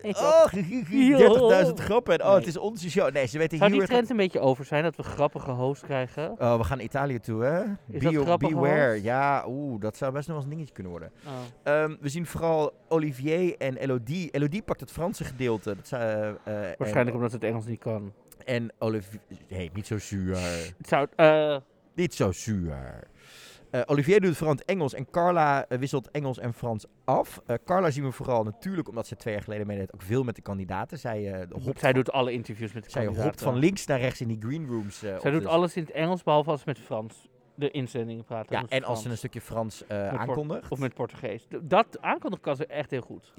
Oh, 0.02 0.46
30.000 0.52 1.72
grappen. 1.74 2.14
En 2.14 2.20
oh, 2.22 2.26
Nee. 2.28 2.38
het 2.38 2.46
is 2.46 2.56
onze 2.56 2.90
show. 2.90 3.12
Nee, 3.12 3.26
ze 3.26 3.38
weten 3.38 3.58
Zou 3.58 3.70
heel 3.70 3.78
die 3.78 3.88
trend 3.88 4.10
een 4.10 4.16
beetje 4.16 4.40
over 4.40 4.64
zijn, 4.64 4.82
dat 4.82 4.96
we 4.96 5.02
grappige 5.02 5.50
hosts 5.50 5.84
krijgen? 5.84 6.34
Oh, 6.38 6.56
we 6.56 6.64
gaan 6.64 6.80
Italië 6.80 7.20
toe, 7.20 7.42
hè? 7.42 7.62
Is 7.90 8.02
Be- 8.02 8.36
beware. 8.38 9.02
Ja, 9.02 9.44
oeh, 9.48 9.80
dat 9.80 9.96
zou 9.96 10.12
best 10.12 10.28
nog 10.28 10.36
wel 10.36 10.36
eens 10.36 10.44
een 10.44 10.50
dingetje 10.50 10.74
kunnen 10.74 10.92
worden. 10.92 11.10
Oh. 11.26 11.32
Ehm, 11.72 11.94
we 12.00 12.08
zien 12.08 12.26
vooral 12.26 12.72
Olivier 12.88 13.54
en 13.58 13.76
Elodie. 13.76 14.30
Elodie 14.30 14.62
pakt 14.62 14.80
het 14.80 14.92
Franse 14.92 15.24
gedeelte. 15.24 15.76
Dat 15.76 16.00
eh, 16.00 16.28
eh, 16.28 16.34
Waarschijnlijk 16.44 17.08
en, 17.08 17.14
omdat 17.14 17.32
het 17.32 17.44
Engels 17.44 17.66
niet 17.66 17.80
kan. 17.80 18.12
En 18.46 18.72
Olivier... 18.78 19.20
hey, 19.48 19.70
niet 19.74 19.86
zo 19.86 19.98
zuur. 19.98 20.36
Het 20.78 20.88
zou... 20.88 21.06
eh, 21.16 21.56
niet 21.94 22.14
zo 22.14 22.32
zuur. 22.32 23.08
Eh, 23.70 23.80
Olivier 23.86 24.20
doet 24.20 24.36
vooral 24.36 24.54
het 24.54 24.64
Engels 24.64 24.94
en 24.94 25.10
Carla 25.10 25.66
eh, 25.68 25.78
wisselt 25.78 26.10
Engels 26.10 26.38
en 26.38 26.54
Frans 26.54 26.84
af. 27.04 27.40
Carla 27.64 27.90
zien 27.90 28.04
we 28.04 28.10
vooral 28.12 28.44
natuurlijk, 28.44 28.88
omdat 28.88 29.06
ze 29.06 29.16
twee 29.16 29.34
jaar 29.34 29.42
geleden 29.42 29.66
meedeed, 29.66 29.92
ook 29.94 30.02
veel 30.02 30.22
met 30.24 30.36
de 30.36 30.42
kandidaten. 30.42 30.98
Zij, 30.98 31.46
hopt, 31.64 31.78
zij 31.80 31.92
doet 31.92 32.10
alle 32.12 32.32
interviews 32.32 32.72
met 32.72 32.84
de 32.84 32.90
zij 32.90 33.00
kandidaten. 33.04 33.30
hopt 33.30 33.42
van 33.42 33.56
links 33.58 33.86
naar 33.86 34.00
rechts 34.00 34.20
in 34.20 34.28
die 34.28 34.38
green 34.40 34.66
rooms. 34.66 35.02
eh, 35.02 35.20
Zij 35.20 35.30
doet 35.30 35.46
alles 35.46 35.76
in 35.76 35.82
het 35.82 35.92
Engels, 35.92 36.22
behalve 36.22 36.50
als 36.50 36.60
ze 36.60 36.66
met 36.68 36.78
Frans 36.78 37.28
de 37.54 37.70
inzendingen 37.70 38.24
praten. 38.24 38.56
Ja, 38.56 38.64
en 38.68 38.84
als 38.84 39.02
ze 39.02 39.08
een 39.08 39.16
stukje 39.16 39.40
Frans 39.40 39.88
aankondigt. 39.88 40.70
Of 40.70 40.78
met 40.78 40.94
Portugees. 40.94 41.46
Dat 41.62 41.86
aankondigen 42.00 42.44
kan 42.44 42.56
ze 42.56 42.66
echt 42.66 42.90
heel 42.90 43.00
goed. 43.00 43.32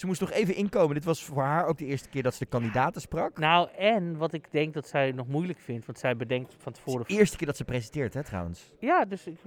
Ze 0.00 0.06
moest 0.06 0.20
nog 0.20 0.30
even 0.30 0.54
inkomen. 0.54 0.94
Dit 0.94 1.04
was 1.04 1.24
voor 1.24 1.42
haar 1.42 1.66
ook 1.66 1.78
de 1.78 1.84
eerste 1.86 2.08
keer 2.08 2.22
dat 2.22 2.34
ze 2.34 2.44
de 2.44 2.50
kandidaten 2.50 3.00
sprak. 3.00 3.38
Nou, 3.38 3.68
en 3.76 4.16
wat 4.16 4.32
ik 4.32 4.46
denk 4.50 4.74
dat 4.74 4.88
zij 4.88 5.12
nog 5.12 5.26
moeilijk 5.26 5.58
vindt, 5.58 5.86
want 5.86 5.98
zij 5.98 6.16
bedenkt 6.16 6.54
van 6.58 6.72
Het 6.72 6.74
tevoren... 6.74 7.00
is 7.06 7.14
de 7.14 7.18
eerste 7.20 7.36
keer 7.36 7.46
dat 7.46 7.56
ze 7.56 7.64
presenteert, 7.64 8.14
hè, 8.14 8.24
trouwens. 8.24 8.72
Ja, 8.78 9.04
dus 9.04 9.26
ik, 9.26 9.38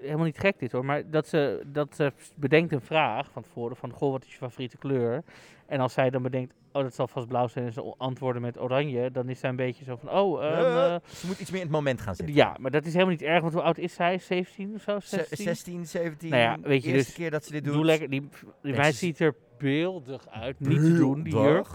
helemaal 0.00 0.24
niet 0.24 0.38
gek 0.38 0.58
dit 0.58 0.72
hoor, 0.72 0.84
maar 0.84 1.10
dat 1.10 1.26
ze, 1.26 1.62
dat 1.66 1.96
ze 1.96 2.12
bedenkt 2.34 2.72
een 2.72 2.80
vraag 2.80 3.30
van 3.30 3.42
tevoren 3.42 3.76
van, 3.76 3.92
goh, 3.92 4.10
wat 4.12 4.24
is 4.24 4.30
je 4.30 4.36
favoriete 4.36 4.76
kleur? 4.76 5.22
En 5.66 5.80
als 5.80 5.92
zij 5.92 6.10
dan 6.10 6.22
bedenkt, 6.22 6.54
oh, 6.72 6.82
dat 6.82 6.94
zal 6.94 7.08
vast 7.08 7.26
blauw 7.26 7.48
zijn 7.48 7.64
en 7.64 7.72
ze 7.72 7.94
antwoorden 7.98 8.42
met 8.42 8.60
oranje, 8.60 9.10
dan 9.10 9.28
is 9.28 9.38
zij 9.38 9.50
een 9.50 9.56
beetje 9.56 9.84
zo 9.84 9.96
van, 9.96 10.10
oh, 10.10 10.44
ehm, 10.44 10.92
Eh, 10.94 10.96
ze 11.14 11.26
moet 11.26 11.40
iets 11.40 11.50
meer 11.50 11.60
in 11.60 11.66
het 11.66 11.74
moment 11.76 12.00
gaan 12.00 12.14
zitten. 12.14 12.34
ja, 12.34 12.56
maar 12.60 12.70
dat 12.70 12.84
is 12.84 12.92
helemaal 12.92 13.12
niet 13.12 13.22
erg, 13.22 13.40
want 13.40 13.52
hoe 13.52 13.62
oud 13.62 13.78
is 13.78 13.94
zij? 13.94 14.18
17 14.18 14.74
of 14.74 14.82
zo? 14.82 15.00
Ze- 15.00 15.16
16? 15.16 15.44
16, 15.46 15.86
17. 15.86 16.30
Nou 16.30 16.42
ja, 16.42 16.58
weet 16.68 16.82
je, 16.84 16.90
eerste 16.92 17.06
dus 17.06 17.14
keer 17.18 17.30
dat 17.30 17.44
ze 17.44 17.52
dit 17.52 17.64
doet. 17.64 17.74
Doe 17.74 17.84
lekker, 17.84 18.10
die, 18.10 18.28
die 18.62 18.74
meid 18.76 18.94
ziet 18.94 19.20
er 19.20 19.34
beeldig 19.58 20.28
uit, 20.28 20.60
niet 20.60 20.80
te 20.80 20.94
doen, 20.96 21.22
die 21.22 21.32
jurk. 21.36 21.66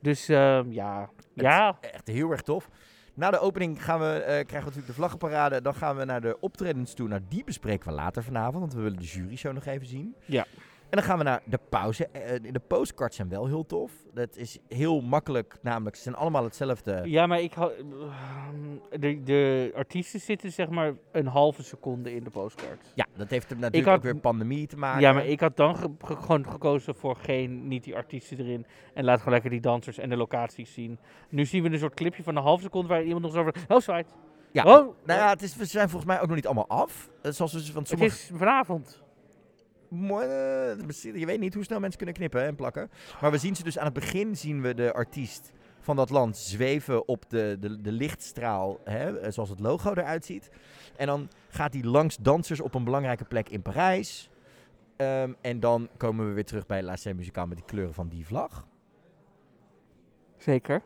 Dus 0.00 0.28
ehm, 0.28 0.70
ja, 0.72 1.00
Het- 1.34 1.44
ja, 1.44 1.78
Echt 1.80 2.08
heel 2.08 2.30
erg 2.30 2.42
tof. 2.42 2.68
Na 3.14 3.30
de 3.30 3.38
opening 3.38 3.84
gaan 3.84 4.00
we, 4.00 4.06
eh, 4.06 4.22
krijgen 4.26 4.46
we 4.58 4.58
natuurlijk 4.58 4.86
de 4.86 4.92
vlaggenparade. 4.92 5.60
Dan 5.62 5.74
gaan 5.74 5.96
we 5.96 6.04
naar 6.04 6.20
de 6.20 6.36
optredens 6.40 6.94
toe. 6.94 7.08
Nou, 7.08 7.20
die 7.28 7.44
bespreken 7.44 7.88
we 7.88 7.94
later 7.94 8.24
vanavond, 8.24 8.58
want 8.60 8.74
we 8.74 8.80
willen 8.80 8.98
de 8.98 9.04
jury 9.04 9.36
show 9.36 9.52
nog 9.52 9.64
even 9.66 9.86
zien. 9.86 10.14
Ja. 10.24 10.44
En 10.90 10.96
dan 10.96 11.02
gaan 11.02 11.18
we 11.18 11.24
naar 11.24 11.42
de 11.44 11.58
pauze. 11.68 12.06
Eh, 12.06 12.52
de 12.52 12.60
postcards 12.66 13.16
zijn 13.16 13.28
wel 13.28 13.46
heel 13.46 13.66
tof. 13.66 13.92
Dat 14.14 14.36
is 14.36 14.58
heel 14.68 15.00
makkelijk, 15.00 15.56
namelijk 15.62 15.96
ze 15.96 16.02
zijn 16.02 16.14
allemaal 16.14 16.44
hetzelfde. 16.44 17.00
ja, 17.04 17.26
maar 17.26 17.40
ik 17.40 17.52
hou, 17.52 17.72
ehm, 17.78 19.00
de, 19.00 19.22
de 19.22 19.72
artiesten 19.76 20.20
zitten 20.20 20.52
zeg 20.52 20.68
maar 20.68 20.92
een 21.12 21.26
halve 21.26 21.62
seconde 21.62 22.14
in 22.14 22.24
de 22.24 22.30
postcard. 22.30 22.92
Ja, 22.94 23.06
dat 23.16 23.30
heeft 23.30 23.48
natuurlijk 23.50 23.86
had- 23.86 23.96
ook 23.96 24.02
weer 24.02 24.16
pandemie 24.16 24.66
te 24.66 24.76
maken. 24.76 25.00
Ja, 25.00 25.12
maar 25.12 25.26
ik 25.26 25.40
had 25.40 25.56
dan 25.56 25.76
ge- 25.76 25.90
ge- 26.04 26.16
gewoon 26.16 26.46
gekozen 26.50 26.94
voor 26.94 27.16
geen, 27.16 27.68
niet 27.68 27.84
die 27.84 27.96
artiesten 27.96 28.38
erin. 28.38 28.66
En 28.94 29.04
laat 29.04 29.18
gewoon 29.18 29.32
lekker 29.32 29.50
die 29.50 29.60
dansers 29.60 29.98
en 29.98 30.08
de 30.08 30.16
locaties 30.16 30.72
zien. 30.72 30.98
Nu 31.28 31.44
zien 31.46 31.62
we 31.62 31.70
een 31.70 31.78
soort 31.78 31.94
clipje 31.94 32.22
van 32.22 32.36
een 32.36 32.42
halve 32.42 32.62
seconde 32.62 32.88
waar 32.88 33.02
iemand 33.02 33.22
nog 33.22 33.32
zo 33.32 33.40
over... 33.40 33.54
Oh, 33.68 33.80
zwaait. 33.80 34.14
Ja, 34.52 34.62
Oh, 34.62 34.94
Nou 35.04 35.20
ja, 35.20 35.28
het 35.28 35.42
is, 35.42 35.56
we 35.56 35.64
zijn 35.64 35.88
volgens 35.88 36.10
mij 36.12 36.20
ook 36.20 36.26
nog 36.26 36.36
niet 36.36 36.46
allemaal 36.46 36.68
af. 36.68 37.10
Eh, 37.22 37.32
Zoals 37.32 37.52
we 37.52 37.72
van 37.72 37.78
het 37.80 37.88
sommige... 37.88 38.10
is 38.14 38.30
vanavond. 38.34 39.02
Eh, 39.90 41.14
Je 41.14 41.26
weet 41.26 41.40
niet 41.40 41.54
hoe 41.54 41.64
snel 41.64 41.80
mensen 41.80 41.96
kunnen 41.98 42.16
knippen 42.16 42.42
en 42.42 42.54
plakken. 42.56 42.90
Maar 43.20 43.30
we 43.30 43.38
zien 43.38 43.56
ze 43.56 43.62
dus 43.62 43.78
aan 43.78 43.84
het 43.84 43.94
begin 43.94 44.36
zien 44.36 44.62
we 44.62 44.74
de 44.74 44.92
artiest 44.92 45.52
van 45.80 45.96
dat 45.96 46.10
land 46.10 46.36
zweven 46.36 47.08
op 47.08 47.24
de, 47.28 47.56
de, 47.60 47.80
de 47.80 47.92
lichtstraal, 47.92 48.80
hè, 48.84 49.18
eh, 49.18 49.30
zoals 49.32 49.48
het 49.48 49.60
logo 49.60 49.90
eruit 49.92 50.24
ziet. 50.24 50.50
En 50.96 51.06
dan 51.06 51.28
gaat 51.48 51.72
hij 51.72 51.82
langs 51.82 52.16
dansers 52.16 52.60
op 52.60 52.74
een 52.74 52.84
belangrijke 52.84 53.24
plek 53.24 53.48
in 53.48 53.62
Parijs. 53.62 54.30
Ehm, 54.96 55.32
en 55.40 55.60
dan 55.60 55.88
komen 55.96 56.28
we 56.28 56.32
weer 56.32 56.44
terug 56.44 56.66
bij 56.66 56.82
La 56.82 56.96
Scène 56.96 57.14
Musicale 57.14 57.46
met 57.46 57.56
die 57.56 57.66
kleuren 57.66 57.94
van 57.94 58.08
die 58.08 58.26
vlag. 58.26 58.66
Zeker. 60.36 60.82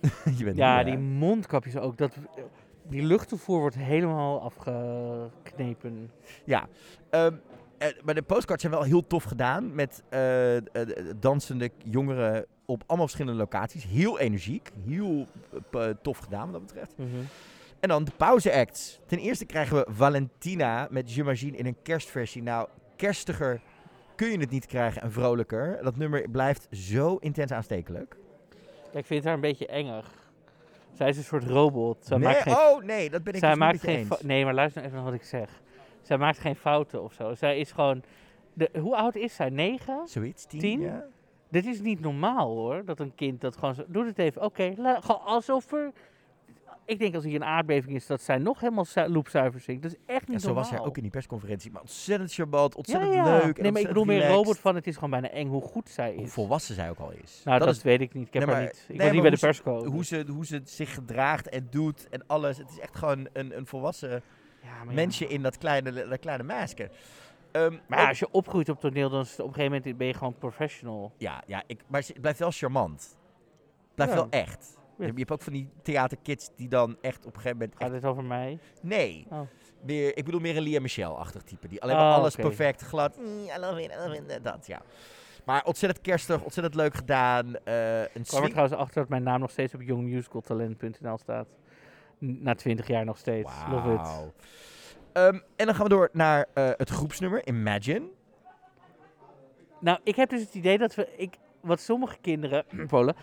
Je 0.38 0.44
bent 0.44 0.56
Ja, 0.56 0.84
die 0.84 0.98
mondkapjes 0.98 1.76
ook. 1.76 1.96
Dat, 1.98 2.16
die 2.88 3.02
luchttoevoer 3.02 3.60
wordt 3.60 3.76
helemaal 3.76 4.40
afgeknepen. 4.42 6.10
Ja, 6.44 6.68
ehm, 7.10 7.26
eh, 7.34 7.40
maar 8.04 8.14
de 8.14 8.22
postcards 8.22 8.62
zijn 8.62 8.74
wel 8.74 8.82
heel 8.82 9.06
tof 9.06 9.24
gedaan. 9.24 9.74
Met 9.74 10.02
eh, 10.08 10.56
eh, 10.56 10.62
dansende 11.16 11.70
jongeren 11.84 12.46
op 12.64 12.82
allemaal 12.86 13.06
verschillende 13.06 13.38
locaties. 13.38 13.84
Heel 13.84 14.18
energiek. 14.18 14.70
Heel 14.86 15.26
eh, 15.72 15.88
tof 16.02 16.18
gedaan 16.18 16.50
wat 16.50 16.52
dat 16.52 16.66
betreft. 16.66 16.92
Mhm. 16.96 17.08
En 17.80 17.88
dan 17.88 18.04
de 18.04 18.12
pauze-acts. 18.16 19.00
Ten 19.06 19.18
eerste 19.18 19.44
krijgen 19.44 19.76
we 19.76 19.86
Valentina 19.92 20.86
met 20.90 21.14
J'imagine 21.14 21.56
in 21.56 21.66
een 21.66 21.76
kerstversie. 21.82 22.42
Nou, 22.42 22.68
kerstiger 22.96 23.60
kun 24.14 24.30
je 24.30 24.38
het 24.38 24.50
niet 24.50 24.66
krijgen 24.66 25.02
en 25.02 25.12
vrolijker. 25.12 25.78
Dat 25.82 25.96
nummer 25.96 26.30
blijft 26.30 26.68
zo 26.70 27.16
intens 27.16 27.52
aanstekelijk. 27.52 28.16
Ja, 28.92 28.98
ik 28.98 29.06
vind 29.06 29.24
haar 29.24 29.34
een 29.34 29.40
beetje 29.40 29.66
engig. 29.66 30.24
Zij 30.92 31.08
is 31.08 31.16
een 31.16 31.24
soort 31.24 31.44
robot. 31.44 32.06
Zij 32.06 32.16
nee, 32.16 32.26
maakt 32.26 32.42
geen, 32.42 32.54
oh 32.54 32.82
nee, 32.82 33.10
dat 33.10 33.24
ben 33.24 33.34
ik 33.34 33.38
zij 33.38 33.48
dus 33.48 33.58
niet 33.58 33.68
maakt 33.68 33.80
je 33.80 33.86
geen 33.86 33.98
eens. 33.98 34.22
Nee, 34.22 34.44
maar 34.44 34.54
luister 34.54 34.82
nou 34.82 34.92
even 34.92 35.04
naar 35.04 35.12
wat 35.12 35.20
ik 35.20 35.28
zeg. 35.28 35.60
Zij 36.06 36.18
maakt 36.18 36.38
geen 36.38 36.56
fouten 36.56 37.02
of 37.02 37.12
zo. 37.12 37.34
Zij 37.34 37.58
is 37.58 37.72
gewoon... 37.72 38.02
De, 38.52 38.70
hoe 38.80 38.96
oud 38.96 39.14
is 39.14 39.34
zij? 39.34 39.50
Negen? 39.50 40.00
Zoiets, 40.08 40.44
tien? 40.46 40.60
Tien? 40.60 40.80
Ja. 40.80 41.04
Dit 41.50 41.66
is 41.66 41.80
niet 41.80 42.00
normaal 42.00 42.54
hoor, 42.54 42.84
dat 42.84 43.00
een 43.00 43.14
kind 43.14 43.40
dat 43.40 43.56
gewoon 43.56 43.74
zo... 43.74 43.84
Doe 43.88 44.06
het 44.06 44.18
even, 44.18 44.42
oké, 44.42 44.74
gewoon 44.76 45.20
alsof 45.24 45.72
er... 45.72 45.92
Ik 46.84 46.98
denk 46.98 47.14
als 47.14 47.24
hier 47.24 47.34
een 47.34 47.44
aardbeving 47.44 47.94
is, 47.96 48.06
dat 48.06 48.20
zij 48.20 48.38
nog 48.38 48.60
helemaal 48.60 48.84
zu- 48.84 49.06
loopzuiver 49.08 49.60
zingt. 49.60 49.82
Dat 49.82 49.92
is 49.92 49.98
echt 50.06 50.26
Ja, 50.26 50.32
niet 50.32 50.40
zo 50.40 50.46
normaal. 50.46 50.64
was 50.64 50.72
hij 50.72 50.82
ook 50.86 50.96
in 50.96 51.02
die 51.02 51.10
persconferentie. 51.12 51.70
Maar 51.70 51.80
ontzettend 51.80 52.32
charmant, 52.32 52.72
ja, 52.72 52.78
ontzettend 52.78 53.12
ja. 53.14 53.24
leuk. 53.38 53.56
en 53.56 53.62
Nee, 53.62 53.72
maar 53.72 53.80
ik 53.80 53.86
bedoel 53.88 54.04
meer 54.04 54.26
robot 54.28 54.58
van, 54.58 54.74
het 54.74 54.86
is 54.86 54.94
gewoon 54.94 55.10
bijna 55.10 55.28
eng 55.30 55.48
hoe 55.48 55.62
goed 55.62 55.88
zij 55.88 56.10
is. 56.12 56.18
Hoe 56.18 56.28
volwassen 56.28 56.74
zij 56.74 56.90
ook 56.90 56.98
al 56.98 57.10
is. 57.22 57.40
nou, 57.44 57.58
dat, 57.58 57.68
is 57.68 57.82
weet 57.82 58.00
ik 58.00 58.14
niet. 58.14 58.26
Ik 58.26 58.32
heb 58.32 58.42
Nee, 58.44 58.54
haar 58.54 58.64
maar- 58.64 58.72
niet. 58.72 58.82
Ik 58.88 58.96
nee, 58.96 59.04
was 59.06 59.12
niet 59.12 59.22
bij 59.22 59.30
de 59.30 59.38
persco. 59.38 59.84
hoe 59.86 60.04
ze, 60.04 60.24
hoe 60.30 60.46
ze 60.46 60.60
zich 60.64 60.94
gedraagt 60.94 61.48
en 61.48 61.66
doet 61.70 62.08
en 62.08 62.22
alles. 62.26 62.58
Het 62.58 62.70
is 62.70 62.78
echt 62.78 62.96
gewoon 62.96 63.28
een, 63.32 63.56
een 63.56 63.66
volwassen 63.66 64.22
ja, 64.66 64.78
maar 64.78 64.94
ja. 64.94 65.00
mensje 65.00 65.26
in 65.28 65.42
dat 65.42 65.58
kleine, 65.58 66.06
dat 66.08 66.18
kleine 66.18 66.42
masker. 66.42 66.90
Ehm, 67.52 67.74
Maar 67.86 68.00
ja, 68.00 68.08
als 68.08 68.18
je 68.18 68.30
opgroeit 68.30 68.68
op 68.68 68.80
toneel, 68.80 69.10
dan 69.10 69.20
is 69.20 69.30
het 69.30 69.40
op 69.40 69.46
een 69.48 69.54
gegeven 69.54 69.76
moment 69.76 69.98
ben 69.98 70.06
je 70.06 70.14
gewoon 70.14 70.34
professional. 70.38 71.12
ja, 71.18 71.42
ja 71.46 71.62
ik, 71.66 71.80
maar 71.86 72.02
ze 72.02 72.12
blijft 72.20 72.38
wel 72.38 72.50
charmant. 72.50 73.16
Blijft 73.94 74.14
wel 74.14 74.26
echt. 74.30 74.78
Je, 74.98 75.06
je 75.06 75.12
hebt 75.14 75.30
ook 75.30 75.42
van 75.42 75.52
die 75.52 75.68
theaterkids 75.82 76.50
die 76.56 76.68
dan 76.68 76.96
echt 77.00 77.18
op 77.26 77.34
een 77.34 77.40
gegeven 77.40 77.58
moment... 77.58 77.76
Gaat 77.78 77.90
het 77.90 78.04
over 78.04 78.24
mij? 78.24 78.58
nee, 78.82 79.26
Oh. 79.30 79.40
meer, 79.82 80.16
ik 80.16 80.24
bedoel 80.24 80.40
meer 80.40 80.56
een 80.56 80.62
Lia 80.62 80.80
Michelle-achtig 80.80 81.42
type. 81.42 81.68
Die 81.68 81.82
alleen 81.82 81.94
Oh, 81.96 82.00
maar 82.02 82.12
alles 82.14 82.34
perfect, 82.34 82.82
glad. 82.82 83.16
mm, 83.18 83.38
I 83.44 83.58
love 83.60 83.82
it, 83.82 83.90
I 83.92 83.96
love 83.96 84.16
it, 84.34 84.44
dat, 84.44 84.66
ja. 84.66 84.82
Maar 85.44 85.64
ontzettend 85.64 86.04
kerstig, 86.04 86.42
ontzettend 86.42 86.74
leuk 86.74 86.94
gedaan. 86.94 87.56
eh, 87.64 87.98
een 88.00 88.06
Ik 88.14 88.22
kwam 88.26 88.42
er 88.42 88.48
trouwens 88.50 88.76
achter 88.78 89.00
dat 89.00 89.08
mijn 89.08 89.22
naam 89.22 89.40
nog 89.40 89.50
steeds 89.50 89.74
op 89.74 89.82
youngmusicaltalent.nl 89.82 91.18
staat. 91.18 91.54
Na 92.18 92.54
twintig 92.54 92.86
jaar 92.86 93.04
nog 93.04 93.18
steeds. 93.18 93.52
Love 93.70 93.92
it. 93.92 93.96
Wauw. 93.96 94.32
Ehm, 95.12 95.38
en 95.56 95.66
dan 95.66 95.74
gaan 95.74 95.84
we 95.84 95.88
door 95.90 96.08
naar 96.12 96.46
eh, 96.54 96.70
het 96.76 96.90
groepsnummer, 96.90 97.46
Imagine. 97.46 98.06
Nou, 99.80 99.98
ik 100.04 100.16
heb 100.16 100.28
dus 100.30 100.40
het 100.40 100.54
idee 100.54 100.78
dat 100.78 100.94
we... 100.94 101.08
Ik, 101.16 101.34
wat 101.60 101.80
sommige 101.80 102.16
kinderen, 102.20 102.64
Polen, 102.88 103.14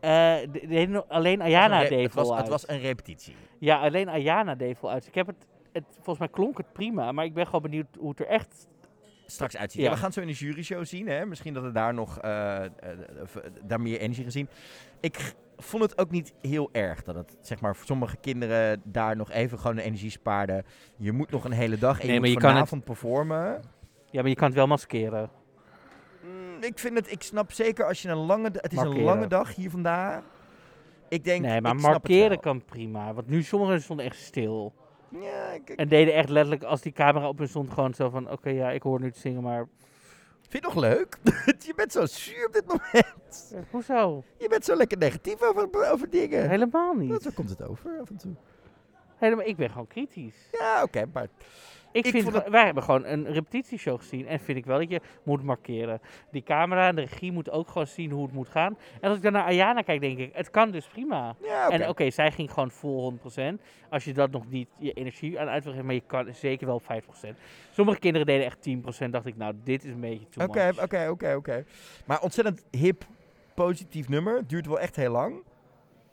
eh, 0.00 0.10
de- 0.52 0.66
deden 0.68 1.08
alleen 1.08 1.40
Ayana 1.40 1.80
deed 1.88 2.02
het, 2.02 2.14
was, 2.14 2.36
het 2.36 2.48
was 2.48 2.68
een 2.68 2.80
repetitie. 2.80 3.34
Ja, 3.58 3.80
alleen 3.80 4.08
Ayana 4.08 4.54
deed 4.54 4.84
uit. 4.84 5.06
Ik 5.06 5.14
heb 5.14 5.26
het, 5.26 5.46
het... 5.72 5.84
Volgens 5.94 6.18
mij 6.18 6.28
klonk 6.28 6.56
het 6.56 6.72
prima, 6.72 7.12
maar 7.12 7.24
ik 7.24 7.34
ben 7.34 7.44
gewoon 7.46 7.62
benieuwd 7.62 7.86
hoe 7.98 8.10
het 8.10 8.20
er 8.20 8.26
echt... 8.26 8.66
Straks 9.26 9.56
uitzien. 9.56 9.82
Ja. 9.82 9.88
Ja, 9.88 9.94
we 9.94 9.98
gaan 10.00 10.08
het 10.10 10.18
zo 10.18 10.20
in 10.20 10.26
de 10.26 10.32
juryshow 10.32 10.84
zien. 10.84 11.08
Hè? 11.08 11.26
Misschien 11.26 11.54
dat 11.54 11.62
we 11.62 11.72
daar 11.72 11.94
nog 11.94 12.18
eh, 12.18 12.62
daar 13.64 13.80
meer 13.80 13.98
energie 14.00 14.24
gezien. 14.24 14.48
Ik 15.00 15.34
vond 15.62 15.82
het 15.82 15.98
ook 15.98 16.10
niet 16.10 16.32
heel 16.40 16.68
erg 16.72 17.02
dat 17.02 17.14
het, 17.14 17.36
zeg 17.40 17.60
maar, 17.60 17.76
voor 17.76 17.86
sommige 17.86 18.16
kinderen 18.16 18.80
daar 18.84 19.16
nog 19.16 19.30
even 19.30 19.58
gewoon 19.58 19.76
de 19.76 19.82
energie 19.82 20.10
spaarden. 20.10 20.64
Je 20.96 21.12
moet 21.12 21.30
nog 21.30 21.44
een 21.44 21.52
hele 21.52 21.78
dag 21.78 22.00
en 22.00 22.06
Nee, 22.06 22.14
je 22.14 22.20
maar 22.20 22.28
moet 22.30 22.38
je 22.38 22.44
kan 22.46 22.54
vanavond 22.54 22.84
performen. 22.84 23.62
Ja, 24.10 24.20
maar 24.20 24.28
je 24.30 24.36
kan 24.36 24.46
het 24.46 24.56
wel 24.56 24.66
maskeren. 24.66 25.30
Mm, 26.24 26.62
ik 26.62 26.78
vind 26.78 26.94
het, 26.94 27.12
ik 27.12 27.22
snap 27.22 27.52
zeker 27.52 27.86
als 27.86 28.02
je 28.02 28.08
een 28.08 28.16
lange, 28.16 28.48
het 28.52 28.72
is 28.72 28.76
Markeren. 28.76 28.98
een 28.98 29.04
lange 29.04 29.26
dag 29.26 29.54
hier 29.54 29.70
vandaag. 29.70 30.22
Ik 31.08 31.24
denk, 31.24 31.44
Nee, 31.44 31.60
maar 31.60 31.76
markeren 31.76 32.40
kan 32.40 32.64
prima. 32.64 33.14
Want 33.14 33.28
nu 33.28 33.42
sommigen 33.42 33.82
stonden 33.82 34.06
echt 34.06 34.16
stil. 34.16 34.72
Ja, 35.10 35.52
ik, 35.52 35.70
ik 35.70 35.78
En 35.78 35.88
deden 35.88 36.14
echt 36.14 36.28
letterlijk, 36.28 36.62
als 36.64 36.80
die 36.80 36.92
camera 36.92 37.28
op 37.28 37.38
hun 37.38 37.48
stond, 37.48 37.72
gewoon 37.72 37.94
zo 37.94 38.10
van... 38.10 38.30
Oké, 38.30 38.50
ja, 38.50 38.70
ik 38.70 38.82
hoor 38.82 39.00
nu 39.00 39.10
te 39.10 39.18
zingen, 39.18 39.42
maar... 39.42 39.66
vind 40.52 40.64
het 40.64 40.74
nog 40.74 40.82
leuk. 40.84 41.18
je 41.68 41.72
bent 41.76 41.92
zo 41.92 42.06
zuur 42.06 42.46
op 42.46 42.52
dit 42.52 42.66
moment. 42.66 43.52
eh, 43.54 43.60
hoezo? 43.70 44.24
Je 44.38 44.48
bent 44.48 44.64
zo 44.64 44.74
lekker 44.76 44.98
negatief 44.98 45.42
over, 45.42 45.90
over 45.92 46.10
dingen. 46.10 46.48
Helemaal 46.48 46.94
niet. 46.94 47.22
Zo 47.22 47.30
komt 47.34 47.50
het 47.50 47.62
over 47.62 47.98
af 48.00 48.08
en 48.08 48.16
toe. 48.16 48.34
Helemaal, 49.16 49.46
ik 49.46 49.56
ben 49.56 49.70
gewoon 49.70 49.86
kritisch. 49.86 50.48
Ja, 50.52 50.82
oké, 50.82 51.04
maar 51.12 51.28
Ik, 51.92 52.04
Ik 52.04 52.10
vind, 52.10 52.30
vond 52.30 52.48
wij 52.48 52.64
hebben 52.64 52.82
gewoon 52.82 53.04
een 53.04 53.26
repetitieshow 53.32 53.98
gezien. 53.98 54.26
En 54.26 54.40
vind 54.40 54.58
ik 54.58 54.64
wel 54.64 54.78
dat 54.78 54.90
je 54.90 55.00
moet 55.22 55.42
markeren. 55.42 56.00
Die 56.30 56.42
camera 56.42 56.88
en 56.88 56.94
de 56.94 57.00
regie 57.00 57.32
moet 57.32 57.50
ook 57.50 57.68
gewoon 57.68 57.86
zien 57.86 58.10
hoe 58.10 58.24
het 58.24 58.32
moet 58.32 58.48
gaan. 58.48 58.78
En 59.00 59.08
als 59.08 59.16
ik 59.16 59.22
dan 59.22 59.32
naar 59.32 59.44
Ayana 59.44 59.82
kijk, 59.82 60.00
denk 60.00 60.18
ik, 60.18 60.30
het 60.32 60.50
kan 60.50 60.70
dus 60.70 60.86
prima. 60.86 61.34
ja. 61.42 61.70
En 61.70 61.88
oké, 61.88 62.10
zij 62.10 62.30
ging 62.30 62.52
gewoon 62.52 62.70
vol 62.70 63.12
100%. 63.12 63.42
Als 63.90 64.04
je 64.04 64.12
dat 64.12 64.30
nog 64.30 64.50
niet 64.50 64.68
je 64.78 64.92
energie 64.92 65.40
aan 65.40 65.48
uit 65.48 65.62
wil 65.62 65.72
geven, 65.72 65.86
maar 65.86 65.94
je 65.94 66.02
kan 66.06 66.34
zeker 66.34 66.66
wel 66.66 66.82
5%. 66.82 66.84
Sommige 67.70 67.98
kinderen 67.98 68.26
deden 68.26 68.46
echt 68.46 68.68
10%. 69.06 69.10
Dacht 69.10 69.26
ik, 69.26 69.36
nou, 69.36 69.54
dit 69.64 69.84
is 69.84 69.90
een 69.90 70.00
beetje 70.00 70.28
too 70.28 70.46
Oké, 70.46 70.72
oké, 70.82 71.08
oké, 71.10 71.34
oké. 71.34 71.64
Maar 72.06 72.20
ontzettend 72.20 72.64
hip, 72.70 73.04
positief 73.54 74.08
nummer. 74.08 74.46
Duurt 74.46 74.66
wel 74.66 74.80
echt 74.80 74.96
heel 74.96 75.12
lang. 75.12 75.42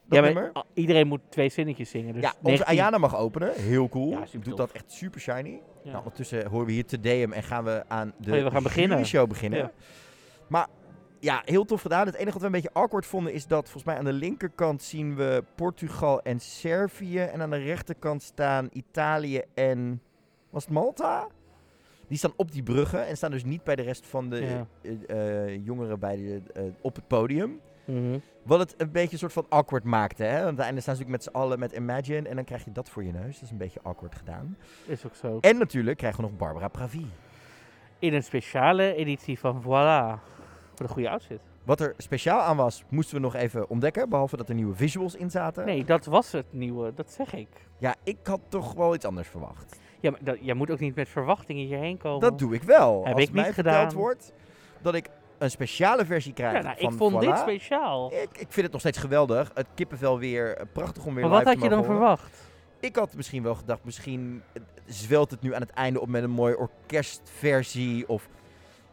Ja, 0.09 0.21
maar 0.21 0.33
nummer. 0.33 0.51
a- 0.57 0.63
iedereen 0.73 1.07
moet 1.07 1.21
twee 1.29 1.49
zinnetjes 1.49 1.89
zingen. 1.89 2.13
Dus 2.13 2.21
ja, 2.23 2.29
onze 2.29 2.41
19 2.43 2.65
Ayana 2.65 2.97
mag 2.97 3.15
openen. 3.17 3.53
Heel 3.53 3.89
cool. 3.89 4.09
Ja, 4.09 4.23
doet 4.31 4.43
tof. 4.43 4.53
dat 4.55 4.71
echt 4.71 4.91
super 4.91 5.19
shiny. 5.21 5.61
Ja. 5.83 5.85
Nou, 5.91 5.97
ondertussen 5.97 6.45
horen 6.47 6.65
we 6.65 6.71
hier 6.71 6.85
te 6.85 6.99
DM 6.99 7.31
en 7.33 7.43
gaan 7.43 7.63
we 7.63 7.83
aan 7.87 8.13
de 8.17 8.43
we 8.43 8.51
gaan 8.51 8.63
beginnen. 8.63 9.05
show 9.05 9.27
beginnen. 9.27 9.59
Ja. 9.59 9.71
Maar 10.47 10.67
ja, 11.19 11.41
heel 11.45 11.65
tof 11.65 11.81
gedaan. 11.81 12.05
Het 12.05 12.15
enige 12.15 12.31
wat 12.31 12.39
we 12.39 12.45
een 12.45 12.51
beetje 12.51 12.69
awkward 12.73 13.05
vonden 13.05 13.33
is 13.33 13.47
dat 13.47 13.63
volgens 13.63 13.83
mij 13.83 13.97
aan 13.97 14.05
de 14.05 14.13
linkerkant 14.13 14.83
zien 14.83 15.15
we 15.15 15.43
Portugal 15.55 16.21
en 16.21 16.39
Servië. 16.39 17.19
En 17.19 17.41
aan 17.41 17.49
de 17.49 17.57
rechterkant 17.57 18.23
staan 18.23 18.69
Italië 18.73 19.41
en... 19.53 20.01
Was 20.49 20.63
het 20.63 20.73
Malta? 20.73 21.27
Die 22.07 22.17
staan 22.17 22.33
op 22.35 22.51
die 22.51 22.63
bruggen 22.63 23.07
en 23.07 23.17
staan 23.17 23.31
dus 23.31 23.43
niet 23.43 23.63
bij 23.63 23.75
de 23.75 23.81
rest 23.81 24.07
van 24.07 24.29
de 24.29 24.41
Ja. 24.41 24.67
eh, 25.07 25.45
eh, 25.53 25.65
jongeren 25.65 25.99
bij 25.99 26.15
de, 26.15 26.41
eh, 26.53 26.63
op 26.81 26.95
het 26.95 27.07
podium. 27.07 27.59
Mhm. 27.89 28.19
Wat 28.43 28.59
het 28.59 28.73
een 28.77 28.91
beetje 28.91 29.11
een 29.11 29.17
soort 29.19 29.33
van 29.33 29.45
awkward 29.49 29.83
maakte. 29.83 30.23
Hè? 30.23 30.35
Want 30.35 30.45
aan 30.45 30.55
het 30.55 30.59
einde 30.65 30.81
staan 30.81 30.95
ze 30.95 31.01
natuurlijk 31.01 31.23
met 31.25 31.33
z'n 31.33 31.39
allen 31.43 31.59
met 31.59 31.71
Imagine. 31.71 32.29
En 32.29 32.35
dan 32.35 32.45
krijg 32.45 32.65
je 32.65 32.71
dat 32.71 32.89
voor 32.89 33.03
je 33.03 33.11
neus. 33.11 33.33
Dat 33.33 33.43
is 33.43 33.51
een 33.51 33.57
beetje 33.57 33.79
awkward 33.83 34.15
gedaan. 34.15 34.57
Is 34.85 35.05
ook 35.05 35.15
zo. 35.15 35.37
En 35.41 35.57
natuurlijk 35.57 35.97
krijgen 35.97 36.23
we 36.23 36.29
nog 36.29 36.37
Barbara 36.37 36.67
Pravi. 36.67 37.05
In 37.99 38.13
een 38.13 38.23
speciale 38.23 38.93
editie 38.95 39.39
van 39.39 39.61
Voilà. 39.61 40.19
Voor 40.75 40.87
de 40.87 40.93
goede 40.93 41.09
outfit. 41.09 41.41
Wat 41.63 41.79
er 41.79 41.93
speciaal 41.97 42.41
aan 42.41 42.57
was, 42.57 42.83
moesten 42.89 43.15
we 43.15 43.21
nog 43.21 43.35
even 43.35 43.69
ontdekken. 43.69 44.09
Behalve 44.09 44.37
dat 44.37 44.49
er 44.49 44.55
nieuwe 44.55 44.75
visuals 44.75 45.15
in 45.15 45.31
zaten. 45.31 45.65
Nee, 45.65 45.83
dat 45.85 46.05
was 46.05 46.31
het 46.31 46.45
nieuwe. 46.49 46.93
Dat 46.93 47.11
zeg 47.11 47.33
ik. 47.33 47.47
Ja, 47.77 47.95
ik 48.03 48.17
had 48.23 48.39
toch 48.47 48.73
wel 48.73 48.95
iets 48.95 49.05
anders 49.05 49.27
verwacht. 49.27 49.79
Ja, 49.99 50.11
maar 50.11 50.19
dat, 50.23 50.37
jij 50.41 50.53
moet 50.53 50.71
ook 50.71 50.79
niet 50.79 50.95
met 50.95 51.09
verwachtingen 51.09 51.65
hierheen 51.65 51.97
komen. 51.97 52.19
Dat 52.19 52.39
doe 52.39 52.53
ik 52.53 52.63
wel. 52.63 53.03
Heb 53.05 53.13
Als 53.13 53.23
ik 53.23 53.31
mij 53.31 53.43
niet 53.45 53.53
verteld 53.53 53.75
gedaan. 53.75 53.97
wordt 53.97 54.33
dat 54.81 54.95
ik 54.95 55.09
een 55.39 55.51
speciale 55.51 56.05
versie 56.05 56.33
krijg 56.33 56.53
Ja, 56.55 56.61
nou, 56.61 56.75
van 56.79 56.91
ik 56.91 56.97
vond 56.97 57.15
Voilà. 57.15 57.27
dit 57.27 57.37
speciaal. 57.37 58.11
Ik, 58.13 58.29
ik 58.31 58.47
vind 58.49 58.61
het 58.61 58.71
nog 58.71 58.79
steeds 58.81 58.97
geweldig. 58.97 59.51
Het 59.53 59.67
kippenvel 59.75 60.19
weer 60.19 60.57
eh, 60.57 60.65
prachtig 60.73 61.05
om 61.05 61.13
weer 61.13 61.23
Maar 61.23 61.31
wat 61.31 61.39
live 61.39 61.51
had 61.51 61.61
je 61.63 61.69
te 61.69 61.75
dan 61.75 61.79
mogen 61.79 61.93
horen. 62.01 62.17
verwacht? 62.17 62.47
Ik 62.79 62.95
had 62.95 63.13
misschien 63.15 63.43
wel 63.43 63.55
gedacht, 63.55 63.83
misschien 63.83 64.41
zwelt 64.85 65.31
het 65.31 65.41
nu 65.41 65.53
aan 65.55 65.61
het 65.61 65.69
einde 65.71 66.01
op 66.01 66.07
met 66.07 66.23
een 66.23 66.29
mooie 66.29 66.57
orkestversie. 66.57 68.07
Of 68.09 68.27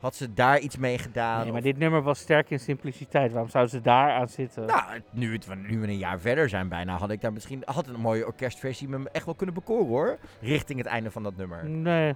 had 0.00 0.14
ze 0.14 0.32
daar 0.34 0.58
iets 0.58 0.76
mee 0.76 0.98
gedaan. 0.98 1.36
Nee, 1.42 1.46
maar 1.48 1.56
of- 1.58 1.64
dit 1.66 1.78
nummer 1.78 2.02
was 2.02 2.18
sterk 2.18 2.50
in 2.50 2.60
simpliciteit. 2.60 3.32
Waarom 3.32 3.50
zouden 3.50 3.72
ze 3.72 3.80
daar 3.80 4.10
aan 4.12 4.28
zitten? 4.28 4.66
Nou, 4.66 4.82
nu, 5.10 5.32
het, 5.32 5.46
nu 5.68 5.78
we 5.80 5.86
een 5.86 5.98
jaar 5.98 6.20
verder 6.20 6.48
zijn 6.48 6.68
bijna, 6.68 6.96
had 6.96 7.10
ik 7.10 7.20
daar 7.20 7.32
misschien 7.32 7.62
had 7.64 7.86
een 7.86 8.00
mooie 8.00 8.26
orkestversie 8.26 8.88
me 8.88 9.08
echt 9.12 9.24
wel 9.24 9.34
kunnen 9.34 9.54
bekoren 9.54 9.86
hoor. 9.86 10.18
Richting 10.40 10.78
het 10.78 10.88
einde 10.88 11.10
van 11.10 11.22
dat 11.22 11.36
nummer. 11.36 11.68
Nee, 11.68 12.14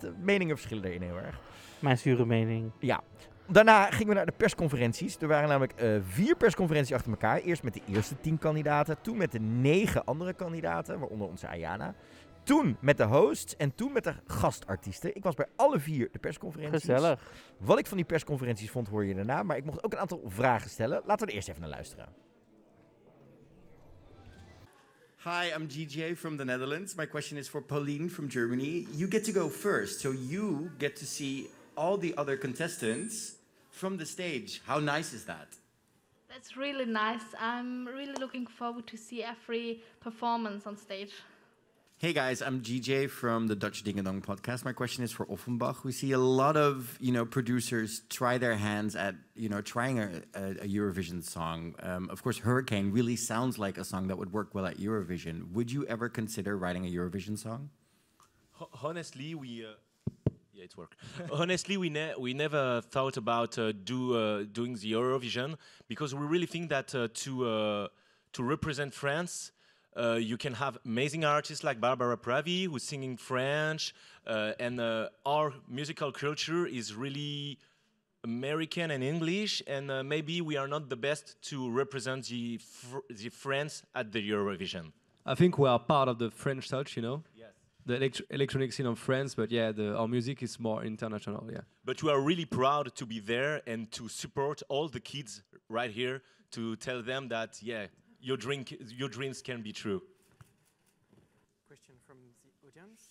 de 0.00 0.12
meningen 0.20 0.56
verschillen 0.56 0.84
erin 0.84 1.02
heel 1.02 1.16
erg. 1.16 1.40
Mijn 1.80 1.98
zure 1.98 2.26
mening. 2.26 2.72
Daarna 3.50 3.90
gingen 3.90 4.08
we 4.08 4.14
naar 4.14 4.26
de 4.26 4.32
persconferenties. 4.36 5.16
Er 5.16 5.28
waren 5.28 5.48
namelijk 5.48 5.72
eh, 5.72 5.96
vier 6.08 6.36
persconferenties 6.36 6.94
achter 6.94 7.10
elkaar. 7.10 7.38
Eerst 7.38 7.62
met 7.62 7.74
de 7.74 7.80
eerste 7.92 8.20
tien 8.20 8.38
kandidaten. 8.38 9.00
Toen 9.00 9.16
met 9.16 9.32
de 9.32 9.40
negen 9.40 10.04
andere 10.04 10.32
kandidaten, 10.32 10.98
waaronder 10.98 11.28
onze 11.28 11.48
Ayana. 11.48 11.94
Toen 12.42 12.76
met 12.80 12.96
de 12.96 13.04
hosts 13.04 13.56
en 13.56 13.74
toen 13.74 13.92
met 13.92 14.04
de 14.04 14.14
gastartiesten. 14.26 15.16
Ik 15.16 15.22
was 15.22 15.34
bij 15.34 15.46
alle 15.56 15.78
vier 15.78 16.08
de 16.12 16.18
persconferenties. 16.18 16.80
Gezellig. 16.80 17.20
Wat 17.58 17.78
ik 17.78 17.86
van 17.86 17.96
die 17.96 18.06
persconferenties 18.06 18.70
vond, 18.70 18.88
hoor 18.88 19.04
je 19.04 19.14
daarna. 19.14 19.42
Maar 19.42 19.56
ik 19.56 19.64
mocht 19.64 19.84
ook 19.84 19.92
een 19.92 19.98
aantal 19.98 20.22
vragen 20.26 20.70
stellen. 20.70 21.02
Laten 21.06 21.26
we 21.26 21.32
er 21.32 21.36
eerst 21.36 21.48
even 21.48 21.60
naar 21.60 21.70
luisteren. 21.70 22.08
Hi, 25.24 25.52
I'm 25.56 25.68
GJ 25.68 26.16
from 26.16 26.36
the 26.36 26.44
Netherlands. 26.44 26.94
My 26.94 27.06
question 27.06 27.38
is 27.38 27.48
for 27.48 27.62
Pauline 27.62 28.08
from 28.08 28.30
Germany. 28.30 28.86
You 28.90 29.10
get 29.10 29.24
to 29.24 29.32
go 29.32 29.48
first, 29.48 30.00
so 30.00 30.12
you 30.12 30.70
get 30.78 30.96
to 30.96 31.04
see 31.04 31.50
all 31.78 31.96
the 31.96 32.12
other 32.16 32.36
contestants 32.36 33.36
from 33.70 33.96
the 33.96 34.04
stage. 34.04 34.60
How 34.66 34.80
nice 34.80 35.12
is 35.12 35.24
that? 35.26 35.48
That's 36.28 36.56
really 36.56 36.84
nice. 36.84 37.26
I'm 37.40 37.86
really 37.86 38.14
looking 38.14 38.46
forward 38.46 38.86
to 38.88 38.96
see 38.96 39.22
every 39.22 39.82
performance 40.00 40.66
on 40.66 40.76
stage. 40.76 41.12
Hey 41.98 42.12
guys, 42.12 42.42
I'm 42.42 42.60
GJ 42.62 43.10
from 43.10 43.48
the 43.48 43.56
Dutch 43.56 43.82
Ding 43.82 43.96
Dong 44.02 44.20
podcast. 44.22 44.64
My 44.64 44.72
question 44.72 45.02
is 45.02 45.10
for 45.10 45.26
Offenbach. 45.26 45.84
We 45.84 45.92
see 45.92 46.12
a 46.12 46.18
lot 46.18 46.56
of 46.56 46.96
you 47.00 47.12
know 47.12 47.24
producers 47.24 48.02
try 48.08 48.38
their 48.38 48.56
hands 48.56 48.94
at 48.94 49.14
you 49.34 49.48
know 49.48 49.60
trying 49.60 49.98
a, 49.98 50.22
a, 50.34 50.44
a 50.66 50.68
Eurovision 50.68 51.24
song. 51.24 51.74
Um, 51.82 52.08
of 52.10 52.22
course, 52.22 52.38
Hurricane 52.38 52.92
really 52.92 53.16
sounds 53.16 53.58
like 53.58 53.78
a 53.78 53.84
song 53.84 54.08
that 54.08 54.16
would 54.16 54.32
work 54.32 54.54
well 54.54 54.66
at 54.66 54.76
Eurovision. 54.78 55.50
Would 55.52 55.72
you 55.72 55.86
ever 55.86 56.08
consider 56.08 56.56
writing 56.56 56.86
a 56.86 56.90
Eurovision 56.90 57.36
song? 57.36 57.70
Ho- 58.52 58.70
honestly, 58.82 59.34
we 59.34 59.64
uh, 59.64 59.70
Yeah, 60.58 60.64
it 60.64 60.76
worked. 60.76 60.96
Honestly, 61.32 61.76
we 61.76 61.88
ne- 61.88 62.14
we 62.18 62.34
never 62.34 62.80
thought 62.80 63.16
about 63.16 63.56
uh, 63.58 63.72
do 63.84 64.16
uh, 64.16 64.44
doing 64.50 64.74
the 64.74 64.92
Eurovision 64.92 65.56
because 65.86 66.14
we 66.14 66.26
really 66.26 66.46
think 66.46 66.68
that 66.70 66.92
uh, 66.94 67.06
to 67.22 67.46
uh, 67.46 67.88
to 68.32 68.42
represent 68.42 68.92
France, 68.92 69.52
uh, 69.96 70.14
you 70.14 70.36
can 70.36 70.54
have 70.54 70.76
amazing 70.84 71.24
artists 71.24 71.62
like 71.62 71.80
Barbara 71.80 72.16
Pravi 72.16 72.66
who's 72.66 72.82
singing 72.82 73.16
French, 73.16 73.94
uh, 74.26 74.52
and 74.58 74.80
our 75.24 75.52
musical 75.68 76.10
culture 76.10 76.66
is 76.66 76.92
really 76.92 77.58
American 78.24 78.90
and 78.90 79.04
English, 79.04 79.62
and 79.68 79.86
maybe 80.08 80.40
we 80.40 80.56
are 80.56 80.66
not 80.66 80.88
the 80.88 80.96
best 80.96 81.36
to 81.50 81.70
represent 81.70 82.26
the 82.26 82.58
fr- 82.58 83.06
the 83.10 83.28
France 83.28 83.84
at 83.94 84.10
the 84.10 84.20
Eurovision. 84.30 84.92
I 85.24 85.34
think 85.36 85.56
we 85.58 85.68
are 85.68 85.78
part 85.78 86.08
of 86.08 86.18
the 86.18 86.30
French 86.30 86.68
touch, 86.68 86.96
you 86.96 87.02
know. 87.02 87.22
The 87.86 87.96
elect- 87.96 88.22
electronic 88.30 88.72
scene 88.72 88.86
of 88.86 88.98
France. 88.98 89.34
But 89.34 89.50
yeah, 89.50 89.72
the, 89.72 89.96
our 89.96 90.08
music 90.08 90.42
is 90.42 90.58
more 90.58 90.84
international. 90.84 91.48
Yeah. 91.50 91.60
But 91.84 92.02
we 92.02 92.10
are 92.10 92.20
really 92.20 92.44
proud 92.44 92.94
to 92.96 93.06
be 93.06 93.20
there 93.20 93.62
and 93.66 93.90
to 93.92 94.08
support 94.08 94.62
all 94.68 94.88
the 94.88 95.00
kids 95.00 95.42
right 95.68 95.90
here 95.90 96.22
to 96.52 96.76
tell 96.76 97.02
them 97.02 97.28
that 97.28 97.62
yeah, 97.62 97.86
your 98.20 98.36
drink, 98.36 98.74
your 98.96 99.08
dreams 99.08 99.42
can 99.42 99.62
be 99.62 99.72
true. 99.72 100.02
Question 101.66 101.94
from 102.06 102.16
the 102.62 102.68
audience. 102.68 103.10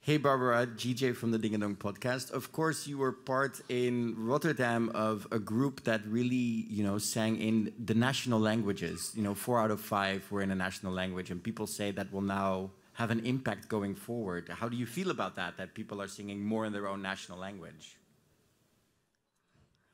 Hey 0.00 0.16
Barbara, 0.16 0.66
GJ 0.66 1.16
from 1.16 1.32
the 1.32 1.38
Ding 1.38 1.54
and 1.54 1.62
Dong 1.62 1.76
podcast. 1.76 2.30
Of 2.30 2.50
course, 2.52 2.86
you 2.86 2.96
were 2.96 3.12
part 3.12 3.60
in 3.68 4.14
Rotterdam 4.16 4.90
of 4.94 5.26
a 5.32 5.38
group 5.38 5.84
that 5.84 6.00
really, 6.06 6.64
you 6.70 6.82
know, 6.82 6.98
sang 6.98 7.36
in 7.36 7.74
the 7.84 7.94
national 7.94 8.40
languages. 8.40 9.12
You 9.14 9.22
know, 9.22 9.34
four 9.34 9.60
out 9.60 9.70
of 9.70 9.80
five 9.80 10.24
were 10.30 10.40
in 10.40 10.50
a 10.50 10.54
national 10.54 10.92
language, 10.92 11.30
and 11.30 11.42
people 11.42 11.66
say 11.66 11.90
that 11.90 12.10
will 12.12 12.22
now 12.22 12.70
have 12.98 13.12
an 13.12 13.24
impact 13.24 13.68
going 13.68 13.94
forward. 13.94 14.48
How 14.48 14.68
do 14.68 14.76
you 14.76 14.84
feel 14.84 15.10
about 15.12 15.36
that? 15.36 15.56
That 15.56 15.72
people 15.72 16.02
are 16.02 16.08
singing 16.08 16.44
more 16.44 16.66
in 16.66 16.72
their 16.72 16.88
own 16.88 17.00
national 17.00 17.38
language? 17.38 17.96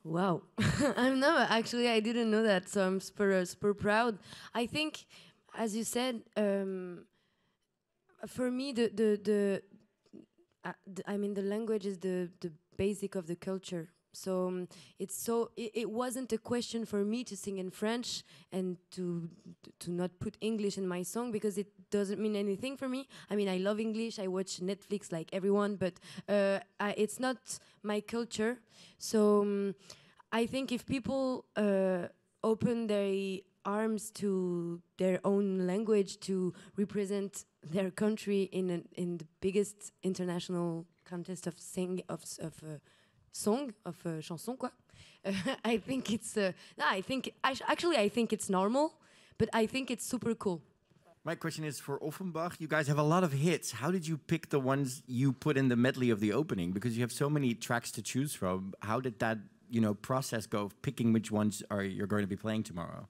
Wow, 0.02 0.42
I'm 0.96 1.20
no 1.20 1.36
actually 1.38 1.88
I 1.88 2.00
didn't 2.00 2.30
know 2.30 2.42
that, 2.42 2.68
so 2.68 2.86
I'm 2.86 3.00
super 3.00 3.30
uh, 3.32 3.44
super 3.44 3.74
proud. 3.74 4.18
I 4.54 4.64
think, 4.66 5.04
as 5.54 5.76
you 5.76 5.84
said, 5.84 6.22
um, 6.36 7.04
for 8.26 8.50
me 8.50 8.72
the 8.72 8.86
the 9.00 9.10
the, 9.28 9.62
uh, 10.64 10.72
the 10.86 11.02
I 11.06 11.18
mean 11.18 11.34
the 11.34 11.42
language 11.42 11.84
is 11.84 11.98
the 11.98 12.30
the 12.40 12.52
basic 12.78 13.14
of 13.16 13.26
the 13.26 13.36
culture. 13.36 13.90
So 14.14 14.46
um, 14.46 14.68
it's 14.98 15.16
so 15.16 15.50
it, 15.56 15.72
it 15.74 15.90
wasn't 15.90 16.32
a 16.32 16.38
question 16.38 16.86
for 16.86 17.04
me 17.04 17.24
to 17.24 17.36
sing 17.36 17.58
in 17.58 17.70
French 17.70 18.22
and 18.50 18.78
to 18.92 19.28
to 19.80 19.90
not 19.90 20.18
put 20.20 20.38
English 20.40 20.78
in 20.78 20.86
my 20.86 21.02
song 21.02 21.32
because 21.32 21.58
it 21.58 21.68
doesn't 21.90 22.20
mean 22.20 22.36
anything 22.36 22.76
for 22.76 22.88
me. 22.88 23.08
I 23.30 23.36
mean 23.36 23.48
I 23.48 23.58
love 23.58 23.80
English. 23.80 24.18
I 24.18 24.28
watch 24.28 24.60
Netflix 24.60 25.12
like 25.12 25.28
everyone, 25.32 25.76
but 25.76 25.94
uh, 26.28 26.60
I, 26.80 26.94
it's 26.96 27.18
not 27.20 27.38
my 27.82 28.00
culture. 28.00 28.58
So 28.98 29.42
um, 29.42 29.74
I 30.32 30.46
think 30.46 30.72
if 30.72 30.84
people 30.86 31.44
uh, 31.56 32.08
open 32.42 32.86
their 32.86 33.38
arms 33.64 34.10
to 34.10 34.80
their 34.98 35.20
own 35.24 35.66
language 35.66 36.20
to 36.20 36.52
represent 36.76 37.44
their 37.62 37.90
country 37.90 38.42
in 38.52 38.70
an, 38.70 38.88
in 38.96 39.18
the 39.18 39.26
biggest 39.40 39.92
international 40.02 40.86
contest 41.04 41.46
of 41.46 41.58
sing 41.58 42.02
of 42.08 42.22
of 42.40 42.54
uh, 42.62 42.78
song 43.32 43.72
of 43.84 43.96
uh, 44.06 44.20
chanson 44.20 44.56
quoi. 44.56 44.70
I 45.64 45.78
think 45.78 46.10
it's 46.12 46.36
uh, 46.36 46.52
no, 46.78 46.84
I 46.88 47.00
think 47.00 47.30
I 47.42 47.54
actually 47.68 47.96
I 47.96 48.08
think 48.08 48.32
it's 48.32 48.48
normal, 48.50 48.94
but 49.38 49.48
I 49.52 49.66
think 49.66 49.90
it's 49.90 50.06
super 50.06 50.34
cool. 50.34 50.60
My 51.26 51.34
question 51.34 51.64
is 51.64 51.80
for 51.80 51.98
Offenbach. 52.02 52.56
You 52.58 52.68
guys 52.68 52.86
have 52.88 52.98
a 52.98 53.02
lot 53.02 53.24
of 53.24 53.32
hits. 53.32 53.72
How 53.72 53.90
did 53.90 54.06
you 54.06 54.18
pick 54.18 54.50
the 54.50 54.60
ones 54.60 55.02
you 55.06 55.32
put 55.32 55.56
in 55.56 55.68
the 55.68 55.76
medley 55.76 56.10
of 56.10 56.20
the 56.20 56.34
opening? 56.34 56.72
Because 56.72 56.96
you 56.96 57.02
have 57.02 57.12
so 57.12 57.30
many 57.30 57.54
tracks 57.54 57.90
to 57.92 58.02
choose 58.02 58.34
from. 58.34 58.74
How 58.82 59.00
did 59.00 59.18
that, 59.20 59.38
you 59.70 59.80
know, 59.80 59.94
process 59.94 60.44
go 60.46 60.64
of 60.64 60.82
picking 60.82 61.14
which 61.14 61.30
ones 61.30 61.62
are 61.70 61.82
you're 61.82 62.06
going 62.06 62.24
to 62.24 62.28
be 62.28 62.36
playing 62.36 62.64
tomorrow? 62.64 63.08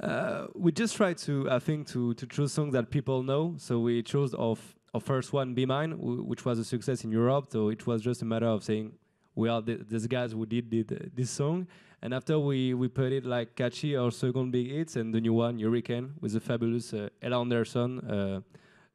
Uh, 0.00 0.46
we 0.54 0.72
just 0.72 0.96
try 0.96 1.12
to, 1.12 1.50
I 1.50 1.58
think, 1.58 1.88
to 1.88 2.14
to 2.14 2.26
choose 2.26 2.52
songs 2.54 2.72
that 2.72 2.90
people 2.90 3.22
know. 3.22 3.54
So 3.58 3.80
we 3.80 4.02
chose 4.02 4.32
our, 4.32 4.56
our 4.94 5.00
first 5.00 5.34
one, 5.34 5.52
"Be 5.52 5.66
Mine," 5.66 5.92
which 6.30 6.46
was 6.46 6.58
a 6.58 6.64
success 6.64 7.04
in 7.04 7.12
Europe. 7.12 7.48
So 7.52 7.68
it 7.68 7.86
was 7.86 8.00
just 8.00 8.22
a 8.22 8.24
matter 8.24 8.46
of 8.46 8.64
saying, 8.64 8.92
we 9.34 9.48
are 9.48 9.60
the, 9.60 9.76
these 9.88 10.06
guys 10.06 10.32
who 10.32 10.46
did, 10.46 10.70
did 10.70 11.12
this 11.14 11.30
song. 11.30 11.66
And 12.02 12.12
after 12.12 12.38
we, 12.38 12.74
we 12.74 12.88
put 12.88 13.12
it 13.12 13.24
like 13.24 13.56
catchy, 13.56 13.96
our 13.96 14.10
second 14.10 14.50
big 14.50 14.70
hits, 14.70 14.96
and 14.96 15.14
the 15.14 15.20
new 15.20 15.32
one, 15.32 15.58
Hurricane, 15.58 16.14
with 16.20 16.32
the 16.32 16.40
fabulous 16.40 16.92
uh, 16.92 17.08
Ella 17.22 17.40
Anderson. 17.40 18.00
Uh, 18.00 18.40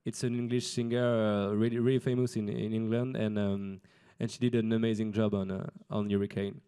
it's 0.05 0.23
an 0.23 0.35
English 0.35 0.67
singer, 0.67 1.03
uh, 1.03 1.53
really 1.53 1.79
really 1.79 1.99
famous 1.99 2.35
in, 2.35 2.47
in 2.49 2.73
England, 2.73 3.15
and 3.15 3.37
um, 3.37 3.81
and 4.19 4.31
she 4.31 4.39
did 4.39 4.55
an 4.55 4.71
amazing 4.71 5.11
job 5.11 5.33
on 5.33 5.51
uh, 5.51 5.67
on 5.89 6.09
Hurricane. 6.09 6.61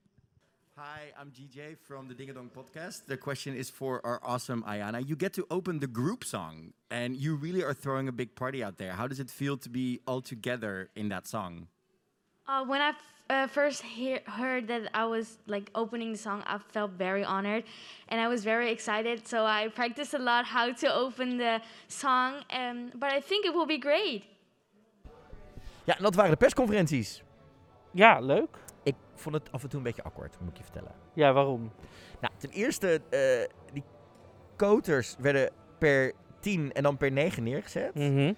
Hi, 0.78 1.14
I'm 1.18 1.30
GJ 1.32 1.78
from 1.78 2.08
the 2.08 2.16
Ding 2.16 2.34
Dong 2.34 2.50
podcast. 2.50 3.06
The 3.06 3.18
question 3.18 3.56
is 3.56 3.70
for 3.70 4.04
our 4.04 4.20
awesome 4.24 4.64
Ayana. 4.64 5.08
You 5.08 5.16
get 5.16 5.34
to 5.34 5.46
open 5.52 5.80
the 5.80 5.88
group 5.88 6.24
song, 6.24 6.74
and 6.90 7.16
you 7.16 7.36
really 7.36 7.64
are 7.64 7.74
throwing 7.74 8.08
a 8.08 8.12
big 8.12 8.36
party 8.36 8.64
out 8.64 8.78
there. 8.78 8.94
How 8.94 9.08
does 9.08 9.20
it 9.20 9.30
feel 9.30 9.58
to 9.58 9.70
be 9.70 10.00
all 10.08 10.22
together 10.22 10.90
in 10.96 11.10
that 11.10 11.28
song? 11.28 11.68
Uh, 12.52 12.68
when 12.68 12.82
I 12.82 12.90
f- 12.90 12.96
uh, 13.30 13.48
first 13.48 13.82
hear- 13.82 14.22
heard 14.26 14.68
that 14.68 14.82
I 14.94 15.06
was 15.10 15.38
like 15.46 15.70
opening 15.72 16.12
the 16.12 16.18
song, 16.22 16.42
I 16.44 16.58
felt 16.72 16.92
very 16.98 17.24
honored, 17.26 17.64
and 18.08 18.20
I 18.22 18.28
was 18.28 18.44
very 18.44 18.70
excited. 18.72 19.28
So 19.28 19.46
I 19.46 19.70
practiced 19.70 20.14
a 20.14 20.24
lot 20.24 20.46
how 20.46 20.74
to 20.74 20.88
open 20.96 21.38
the 21.38 21.60
song, 21.88 22.34
um, 22.34 22.90
but 23.00 23.12
I 23.12 23.22
think 23.22 23.46
it 23.46 23.54
will 23.54 23.66
be 23.66 23.80
great. 23.80 24.24
Ja, 25.84 25.96
en 25.98 26.04
dat 26.04 26.16
waren 26.16 26.32
de 26.32 26.38
persconferenties. 26.38 27.24
Ja, 27.92 28.20
leuk. 28.20 28.58
Ik 28.84 28.96
vond 29.16 29.36
het 29.36 29.52
af 29.52 29.64
en 29.64 29.70
toe 29.70 29.78
een 29.78 29.86
beetje 29.86 30.04
awkward, 30.04 30.36
moet 30.40 30.50
ik 30.50 30.58
je 30.58 30.64
vertellen. 30.64 30.92
Ja, 31.14 31.34
waarom? 31.34 31.72
Nou, 32.20 32.34
ten 32.38 32.50
eerste, 32.50 33.02
eh, 33.10 33.74
die 33.74 33.84
koters 34.56 35.16
werden 35.20 35.50
per 35.78 36.14
10 36.40 36.72
en 36.74 36.84
dan 36.84 36.98
per 36.98 37.12
9 37.12 37.44
neergezet. 37.44 37.96
Mhm. 37.96 38.34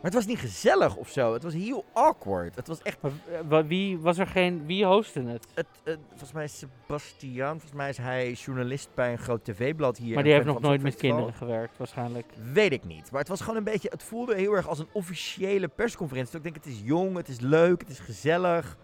Maar 0.00 0.10
het 0.10 0.14
was 0.14 0.26
niet 0.26 0.38
gezellig 0.38 0.96
of 0.96 1.08
zo. 1.08 1.32
Het 1.32 1.42
was 1.42 1.52
heel 1.52 1.84
awkward. 1.92 2.54
Het 2.56 2.66
was 2.66 2.82
echt... 2.82 2.98
Maar 3.00 3.12
wa- 3.48 3.66
wie 3.66 3.98
was 3.98 4.18
er 4.18 4.26
geen... 4.26 4.66
Wie 4.66 4.84
hostte 4.84 5.20
het? 5.22 5.46
Het, 5.54 5.66
eh, 5.84 5.94
volgens 6.08 6.32
mij 6.32 6.44
is 6.44 6.58
Sebastian, 6.58 7.50
volgens 7.50 7.72
mij 7.72 7.88
is 7.88 7.96
hij 7.96 8.32
journalist 8.32 8.88
bij 8.94 9.12
een 9.12 9.18
groot 9.18 9.44
tv-blad 9.44 9.96
hier. 9.98 10.14
Maar 10.14 10.22
die 10.22 10.32
heeft 10.32 10.44
nog 10.44 10.60
nooit 10.60 10.82
met 10.82 10.94
kinderen 10.96 11.34
gewerkt, 11.34 11.76
waarschijnlijk. 11.78 12.26
Weet 12.52 12.72
ik 12.72 12.84
niet. 12.84 13.10
Maar 13.10 13.20
het 13.20 13.28
was 13.28 13.40
gewoon 13.40 13.56
een 13.56 13.64
beetje. 13.64 13.88
Het 13.90 14.02
voelde 14.02 14.34
heel 14.34 14.52
erg 14.52 14.68
als 14.68 14.78
een 14.78 14.88
officiële 14.92 15.68
persconferentie. 15.68 16.30
Dus 16.32 16.40
ik 16.46 16.52
denk, 16.54 16.64
het 16.64 16.74
is 16.74 16.80
jong, 16.84 17.16
het 17.16 17.28
is 17.28 17.40
leuk, 17.40 17.80
het 17.80 17.90
is 17.90 17.98
gezellig. 18.00 18.76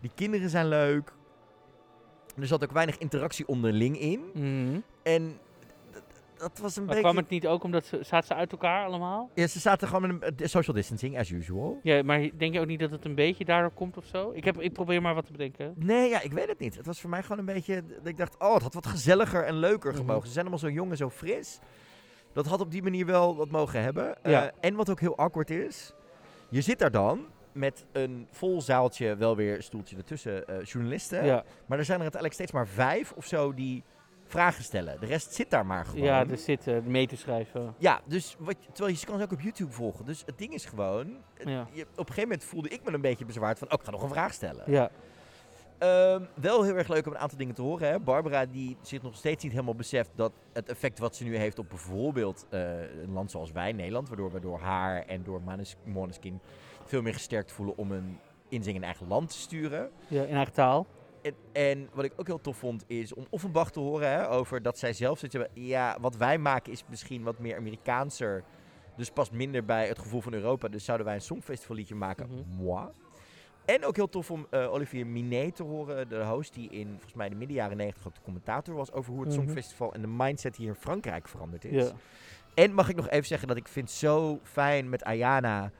Die 0.00 0.10
kinderen 0.14 0.50
zijn 0.50 0.68
leuk. 0.68 1.12
Er 2.40 2.46
zat 2.46 2.62
ook 2.64 2.72
weinig 2.72 2.98
interactie 2.98 3.46
onderling 3.48 4.00
in. 4.00 4.20
Mhm. 4.34 4.80
En 5.02 5.38
dat 6.48 6.58
was 6.58 6.76
een 6.76 6.84
Maar 6.84 6.94
beetje. 6.94 7.08
kwam 7.10 7.16
het 7.22 7.30
niet 7.30 7.46
ook 7.46 7.62
omdat 7.64 7.86
ze... 7.86 7.98
Zaten 8.02 8.26
ze 8.26 8.34
uit 8.34 8.52
elkaar 8.52 8.86
allemaal? 8.86 9.30
Ja, 9.34 9.46
ze 9.46 9.58
zaten 9.58 9.88
gewoon 9.88 10.18
met 10.18 10.40
een 10.40 10.48
social 10.48 10.76
distancing, 10.76 11.18
as 11.18 11.30
usual. 11.30 11.78
Ja, 11.82 12.02
maar 12.02 12.30
denk 12.36 12.54
je 12.54 12.60
ook 12.60 12.66
niet 12.66 12.80
dat 12.80 12.90
het 12.90 13.04
een 13.04 13.14
beetje 13.14 13.44
daardoor 13.44 13.70
komt 13.70 13.96
of 13.96 14.04
zo? 14.04 14.30
Ik, 14.34 14.44
heb, 14.44 14.60
ik 14.60 14.72
probeer 14.72 15.02
maar 15.02 15.14
wat 15.14 15.26
te 15.26 15.32
bedenken. 15.32 15.74
Nee, 15.76 16.08
ja, 16.08 16.20
ik 16.20 16.32
weet 16.32 16.48
het 16.48 16.58
niet. 16.58 16.76
Het 16.76 16.86
was 16.86 17.00
voor 17.00 17.10
mij 17.10 17.22
gewoon 17.22 17.38
een 17.38 17.44
beetje. 17.54 17.82
Ik 18.04 18.16
dacht, 18.16 18.38
oh, 18.38 18.54
het 18.54 18.62
had 18.62 18.74
wat 18.74 18.86
gezelliger 18.86 19.44
en 19.44 19.54
leuker 19.54 19.90
Mhm. 19.90 20.00
gemogen. 20.00 20.26
Ze 20.26 20.32
zijn 20.32 20.46
allemaal 20.46 20.68
zo 20.70 20.74
jong 20.74 20.90
en 20.90 20.96
zo 20.96 21.10
fris. 21.10 21.58
Dat 22.32 22.46
had 22.46 22.60
op 22.60 22.70
die 22.70 22.82
manier 22.82 23.06
wel 23.06 23.36
wat 23.36 23.50
mogen 23.50 23.82
hebben. 23.82 24.16
Ja. 24.22 24.44
Eh, 24.46 24.52
en 24.60 24.74
wat 24.74 24.90
ook 24.90 25.00
heel 25.00 25.16
awkward 25.16 25.50
is. 25.50 25.92
Je 26.48 26.60
zit 26.60 26.78
daar 26.78 26.90
dan 26.90 27.26
met 27.52 27.86
een 27.92 28.26
vol 28.30 28.60
zaaltje, 28.60 29.16
wel 29.16 29.36
weer 29.36 29.56
een 29.56 29.62
stoeltje 29.62 29.96
ertussen, 29.96 30.46
eh, 30.46 30.64
journalisten. 30.64 31.24
Ja, 31.24 31.44
Maar 31.66 31.78
er 31.78 31.84
zijn 31.84 31.96
er 31.98 32.02
uiteindelijk 32.12 32.32
steeds 32.34 32.52
maar 32.52 32.66
vijf 32.68 33.12
of 33.12 33.26
zo 33.26 33.54
die 33.54 33.82
vragen 34.34 34.64
stellen. 34.64 35.00
De 35.00 35.06
rest 35.06 35.34
zit 35.34 35.50
daar 35.50 35.66
maar 35.66 35.84
gewoon. 35.84 36.04
ja 36.04 36.26
er 36.28 36.38
zitten 36.38 36.90
mee 36.90 37.06
te 37.06 37.16
schrijven. 37.16 37.74
Ja, 37.78 38.00
dus 38.04 38.36
wat, 38.38 38.56
je- 38.60 38.72
terwijl 38.72 38.96
je 38.98 39.06
kan 39.06 39.18
ze 39.18 39.24
ook 39.24 39.32
op 39.32 39.40
YouTube 39.40 39.72
volgen. 39.72 40.04
Dus 40.04 40.22
het 40.26 40.38
ding 40.38 40.52
is 40.54 40.64
gewoon, 40.64 41.16
Ja. 41.44 41.66
je, 41.72 41.82
op 41.82 41.88
een 41.98 42.04
gegeven 42.06 42.22
moment 42.22 42.44
voelde 42.44 42.68
ik 42.68 42.84
me 42.84 42.92
een 42.92 43.00
beetje 43.00 43.24
bezwaard 43.24 43.58
van, 43.58 43.68
oh, 43.68 43.74
ik 43.78 43.84
ga 43.84 43.90
nog 43.90 44.02
een 44.02 44.08
vraag 44.08 44.32
stellen. 44.32 44.62
Ja, 44.66 44.90
Ehm, 45.78 46.22
wel 46.34 46.62
heel 46.62 46.76
erg 46.76 46.88
leuk 46.88 47.06
om 47.06 47.12
een 47.12 47.18
aantal 47.18 47.38
dingen 47.38 47.54
te 47.54 47.62
horen. 47.62 47.88
Hè? 47.88 47.98
Barbara 48.00 48.46
die 48.46 48.76
zich 48.82 49.02
nog 49.02 49.14
steeds 49.16 49.42
niet 49.42 49.52
helemaal 49.52 49.74
beseft 49.74 50.10
dat 50.14 50.32
het 50.52 50.68
effect 50.68 50.98
wat 50.98 51.16
ze 51.16 51.24
nu 51.24 51.36
heeft 51.36 51.58
op 51.58 51.68
bijvoorbeeld 51.68 52.46
eh, 52.50 52.80
een 53.02 53.12
land 53.12 53.30
zoals 53.30 53.52
wij, 53.52 53.72
Nederland, 53.72 54.08
waardoor 54.08 54.32
we 54.32 54.40
door 54.40 54.58
haar 54.60 55.02
en 55.06 55.22
door 55.24 55.40
Måneskin 55.84 56.40
veel 56.84 57.02
meer 57.02 57.12
gesterkt 57.12 57.52
voelen 57.52 57.76
om 57.76 57.92
een 57.92 58.18
inzing 58.48 58.76
in 58.76 58.84
eigen 58.84 59.06
land 59.08 59.30
te 59.30 59.38
sturen. 59.38 59.90
ja, 60.08 60.22
in 60.22 60.34
eigen 60.34 60.52
taal. 60.54 60.86
En, 61.24 61.34
en 61.52 61.88
wat 61.92 62.04
ik 62.04 62.12
ook 62.16 62.26
heel 62.26 62.40
tof 62.40 62.56
vond 62.56 62.84
is 62.86 63.14
om 63.14 63.26
Offenbach 63.30 63.70
te 63.70 63.80
horen 63.80 64.08
hè, 64.08 64.28
over 64.30 64.62
dat 64.62 64.78
zij 64.78 64.92
zelf 64.92 65.18
zit. 65.18 65.38
Ja, 65.52 65.96
wat 66.00 66.16
wij 66.16 66.38
maken 66.38 66.72
is 66.72 66.84
misschien 66.88 67.22
wat 67.22 67.38
meer 67.38 67.56
Amerikaanser. 67.56 68.44
Dus 68.96 69.10
past 69.10 69.32
minder 69.32 69.64
bij 69.64 69.88
het 69.88 69.98
gevoel 69.98 70.20
van 70.20 70.32
Europa. 70.32 70.68
Dus 70.68 70.84
zouden 70.84 71.06
wij 71.06 71.14
een 71.14 71.20
songfestival 71.20 71.76
liedje 71.76 71.94
maken. 71.94 72.26
Mhm. 72.28 72.62
Moi. 72.64 72.88
En 73.64 73.84
ook 73.84 73.96
heel 73.96 74.08
tof 74.08 74.30
om 74.30 74.46
eh, 74.50 74.72
Olivier 74.72 75.06
Minet 75.06 75.56
te 75.56 75.62
horen, 75.62 76.08
de 76.08 76.24
host 76.24 76.54
die 76.54 76.70
in 76.70 76.88
volgens 76.88 77.14
mij 77.14 77.28
de 77.28 77.34
midden 77.34 77.56
jaren 77.56 77.76
90 77.76 78.06
ook 78.06 78.14
de 78.14 78.20
commentator 78.22 78.74
was 78.74 78.92
over 78.92 79.12
hoe 79.12 79.20
het 79.24 79.32
Mhm. 79.32 79.42
Songfestival 79.42 79.92
en 79.94 80.00
de 80.00 80.06
mindset 80.08 80.56
hier 80.56 80.68
in 80.68 80.74
Frankrijk 80.74 81.28
veranderd 81.28 81.64
is. 81.64 81.86
Ja. 81.86 81.92
En 82.54 82.72
mag 82.72 82.88
ik 82.88 82.96
nog 82.96 83.08
even 83.08 83.26
zeggen 83.26 83.48
dat 83.48 83.56
ik 83.56 83.68
vind 83.68 83.90
zo 83.90 84.38
fijn 84.42 84.88
met 84.88 85.04
Ayana 85.04 85.70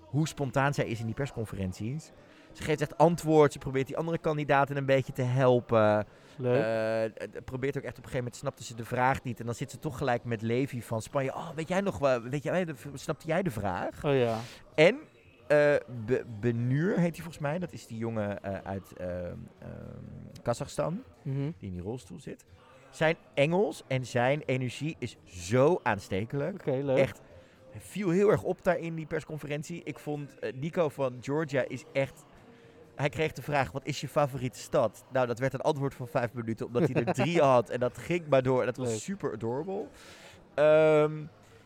hoe 0.00 0.28
spontaan 0.28 0.74
zij 0.74 0.86
is 0.86 1.00
in 1.00 1.06
die 1.06 1.14
persconferenties. 1.14 2.12
Ze 2.60 2.66
geeft 2.66 2.80
echt 2.80 2.98
antwoord. 2.98 3.52
Ze 3.52 3.58
probeert 3.58 3.86
die 3.86 3.96
andere 3.96 4.18
kandidaten 4.18 4.76
een 4.76 4.86
beetje 4.86 5.12
te 5.12 5.22
helpen. 5.22 6.06
Leuk. 6.36 7.12
Eh, 7.14 7.40
probeert 7.44 7.76
ook 7.76 7.82
echt 7.82 7.98
op 7.98 8.04
een 8.04 8.10
gegeven 8.10 8.16
moment, 8.18 8.36
snapte 8.36 8.64
ze 8.64 8.74
de 8.74 8.84
vraag 8.84 9.22
niet. 9.22 9.40
En 9.40 9.46
dan 9.46 9.54
zit 9.54 9.70
ze 9.70 9.78
toch 9.78 9.98
gelijk 9.98 10.24
met 10.24 10.42
Levi 10.42 10.82
van 10.82 11.02
Spanje. 11.02 11.34
Oh, 11.34 11.50
weet 11.54 11.68
jij 11.68 11.80
nog, 11.80 11.98
wel- 11.98 12.22
weet 12.22 12.42
jij, 12.42 12.64
de- 12.64 12.74
snapte 12.94 13.26
jij 13.26 13.42
de 13.42 13.50
vraag? 13.50 14.04
oh 14.04 14.14
ja. 14.14 14.38
En 14.74 14.98
Be- 16.06 16.24
Benur 16.40 16.88
heet 16.90 17.00
hij 17.14 17.22
volgens 17.24 17.38
mij. 17.38 17.58
Dat 17.58 17.72
is 17.72 17.86
die 17.86 17.98
jongen 17.98 18.42
eh, 18.42 18.54
uit 18.64 18.92
ehm, 18.96 19.36
Kazachstan, 20.42 21.02
Mhm. 21.22 21.36
die 21.58 21.68
in 21.68 21.72
die 21.72 21.82
rolstoel 21.82 22.20
zit. 22.20 22.44
Zijn 22.90 23.16
Engels 23.34 23.82
en 23.86 24.06
zijn 24.06 24.42
energie 24.46 24.96
is 24.98 25.16
zo 25.24 25.80
aanstekelijk. 25.82 26.54
Oké, 26.54 26.70
leuk. 26.82 26.98
Echt, 26.98 27.20
hij 27.70 27.80
viel 27.80 28.10
heel 28.10 28.30
erg 28.30 28.42
op 28.42 28.64
daar 28.64 28.78
in 28.78 28.94
die 28.94 29.06
persconferentie. 29.06 29.80
Ik 29.84 29.98
vond 29.98 30.36
Nico 30.54 30.88
van 30.88 31.16
Georgia 31.20 31.64
is 31.68 31.84
echt... 31.92 32.24
Hij 33.00 33.08
kreeg 33.08 33.32
de 33.32 33.42
vraag, 33.42 33.72
wat 33.72 33.86
is 33.86 34.00
je 34.00 34.08
favoriete 34.08 34.58
stad? 34.58 35.04
Nou, 35.12 35.26
dat 35.26 35.38
werd 35.38 35.54
een 35.54 35.60
antwoord 35.60 35.94
van 35.94 36.08
vijf 36.08 36.32
minuten, 36.32 36.66
omdat 36.66 36.88
hij 36.88 37.04
er 37.04 37.12
drie 37.24 37.40
had. 37.40 37.70
En 37.70 37.80
dat 37.80 37.98
ging 37.98 38.26
maar 38.28 38.42
door. 38.42 38.60
En 38.60 38.66
dat 38.66 38.76
was 38.76 38.88
Leuk. 38.88 38.98
super 38.98 39.32
adorable. 39.32 39.86
Ehm, 40.54 41.20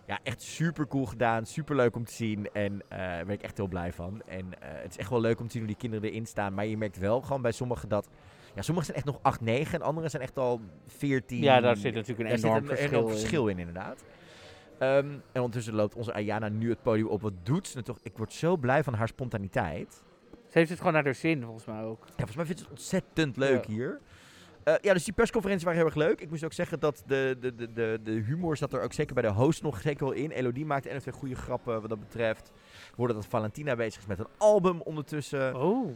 ja, 0.06 0.18
echt 0.22 0.42
super 0.42 0.86
cool 0.88 1.04
gedaan. 1.06 1.46
Super 1.46 1.76
leuk 1.76 1.96
om 1.96 2.04
te 2.04 2.12
zien. 2.12 2.48
En 2.52 2.82
eh, 2.88 2.98
daar 2.98 3.24
ben 3.24 3.34
ik 3.34 3.42
echt 3.42 3.56
heel 3.56 3.66
blij 3.66 3.92
van. 3.92 4.22
En 4.26 4.60
eh, 4.60 4.68
het 4.82 4.90
is 4.90 4.98
echt 4.98 5.10
wel 5.10 5.20
leuk 5.20 5.40
om 5.40 5.46
te 5.46 5.52
zien 5.52 5.62
hoe 5.62 5.70
die 5.70 5.80
kinderen 5.80 6.10
erin 6.10 6.26
staan. 6.26 6.54
Maar 6.54 6.66
je 6.66 6.76
merkt 6.76 6.98
wel 6.98 7.20
gewoon 7.20 7.42
bij 7.42 7.52
sommigen 7.52 7.88
dat... 7.88 8.08
Ja, 8.54 8.62
sommigen 8.62 8.84
zijn 8.92 8.96
echt 8.96 9.06
nog 9.06 9.18
8, 9.22 9.40
9 9.40 9.74
en 9.74 9.86
anderen 9.86 10.10
zijn 10.10 10.22
echt 10.22 10.38
al 10.38 10.60
14. 10.86 11.42
Ja, 11.42 11.60
daar 11.60 11.76
zit 11.76 11.94
natuurlijk 11.94 12.28
een 12.28 12.36
enorm 12.36 12.56
een 12.56 12.66
verschil 12.66 12.88
enorm 12.88 13.06
in. 13.12 13.18
verschil 13.18 13.48
in, 13.48 13.58
inderdaad. 13.58 14.04
Ehm, 14.78 15.06
en 15.32 15.40
ondertussen 15.40 15.74
loopt 15.74 15.94
onze 15.94 16.12
Ayana 16.12 16.48
nu 16.48 16.70
het 16.70 16.82
podium 16.82 17.06
op. 17.06 17.22
Wat 17.22 17.32
doet 17.42 17.66
ze 17.66 17.72
nou 17.72 17.84
toch? 17.84 17.98
Ik 18.02 18.16
word 18.16 18.32
zo 18.32 18.56
blij 18.56 18.84
van 18.84 18.94
haar 18.94 19.08
spontaniteit. 19.08 20.02
Ze 20.54 20.60
heeft 20.60 20.72
het 20.72 20.78
gewoon 20.82 20.94
naar 20.94 21.04
haar 21.04 21.14
zin, 21.14 21.42
volgens 21.42 21.64
mij 21.64 21.82
ook. 21.82 22.04
Ja, 22.06 22.12
volgens 22.16 22.36
mij 22.36 22.44
vindt 22.44 22.60
ze 22.60 22.66
het 22.66 22.74
ontzettend 22.78 23.36
leuk 23.36 23.64
Ja. 23.64 23.72
hier. 23.72 24.00
Eh, 24.64 24.74
ja, 24.80 24.92
dus 24.92 25.04
die 25.04 25.12
persconferenties 25.14 25.64
waren 25.64 25.78
heel 25.80 25.88
erg 25.88 25.98
leuk. 25.98 26.20
Ik 26.20 26.30
moest 26.30 26.44
ook 26.44 26.52
zeggen 26.52 26.80
dat 26.80 27.02
de, 27.06 27.36
de, 27.40 27.54
de, 27.54 27.72
de, 27.72 28.00
de 28.02 28.10
humor 28.10 28.56
zat 28.56 28.72
er 28.72 28.82
ook 28.82 28.92
zeker 28.92 29.14
bij 29.14 29.22
de 29.22 29.28
host 29.30 29.62
nog 29.62 29.80
zeker 29.80 30.04
wel 30.04 30.14
in. 30.14 30.30
Elodie 30.30 30.64
maakte 30.66 30.88
of 30.88 31.00
twee 31.00 31.14
goede 31.14 31.34
grappen 31.34 31.80
wat 31.80 31.88
dat 31.90 32.00
betreft. 32.00 32.50
We 32.54 32.92
hoorden 32.96 33.16
dat 33.16 33.26
Valentina 33.26 33.76
bezig 33.76 34.00
is 34.00 34.06
met 34.06 34.18
een 34.18 34.26
album 34.38 34.80
ondertussen. 34.80 35.56
Oh. 35.56 35.88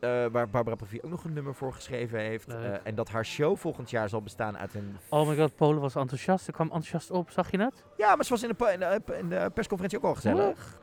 eh, 0.00 0.26
waar 0.26 0.48
Barbara 0.48 0.76
Pravi 0.76 0.98
ook 1.02 1.10
nog 1.10 1.24
een 1.24 1.32
nummer 1.32 1.54
voor 1.54 1.72
geschreven 1.72 2.18
heeft. 2.18 2.48
Eh, 2.48 2.86
en 2.86 2.94
dat 2.94 3.08
haar 3.08 3.26
show 3.26 3.56
volgend 3.56 3.90
jaar 3.90 4.08
zal 4.08 4.22
bestaan 4.22 4.58
uit 4.58 4.74
een... 4.74 4.96
Oh 5.08 5.28
my 5.28 5.36
god, 5.36 5.56
Polen 5.56 5.80
was 5.80 5.94
enthousiast. 5.94 6.44
Ze 6.44 6.52
kwam 6.52 6.66
enthousiast 6.66 7.10
op, 7.10 7.30
zag 7.30 7.50
je 7.50 7.58
het? 7.58 7.84
Ja, 7.96 8.14
maar 8.16 8.24
ze 8.24 8.30
was 8.30 8.42
in 8.42 8.54
de, 8.58 8.72
in 8.72 8.78
de, 8.78 9.16
in 9.18 9.28
de 9.28 9.50
persconferentie 9.54 9.98
ook 9.98 10.04
al 10.04 10.14
gezellig. 10.14 10.78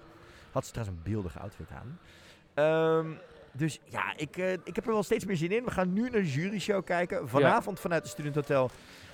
Had 0.51 0.65
ze 0.65 0.71
trouwens 0.71 0.97
een 0.97 1.11
beeldige 1.11 1.39
outfit 1.39 1.69
aan. 1.71 1.99
Ehm, 2.53 3.07
dus 3.51 3.79
ja, 3.83 4.13
ik, 4.15 4.37
eh, 4.37 4.51
ik 4.51 4.75
heb 4.75 4.85
er 4.85 4.91
wel 4.91 5.03
steeds 5.03 5.25
meer 5.25 5.37
zin 5.37 5.51
in. 5.51 5.63
We 5.63 5.71
gaan 5.71 5.93
nu 5.93 6.01
naar 6.01 6.11
de 6.11 6.31
jury-show 6.31 6.85
kijken. 6.85 7.29
Vanavond 7.29 7.79
vanuit 7.79 8.01
het 8.01 8.11
Student 8.11 8.35
Hotel 8.35 8.69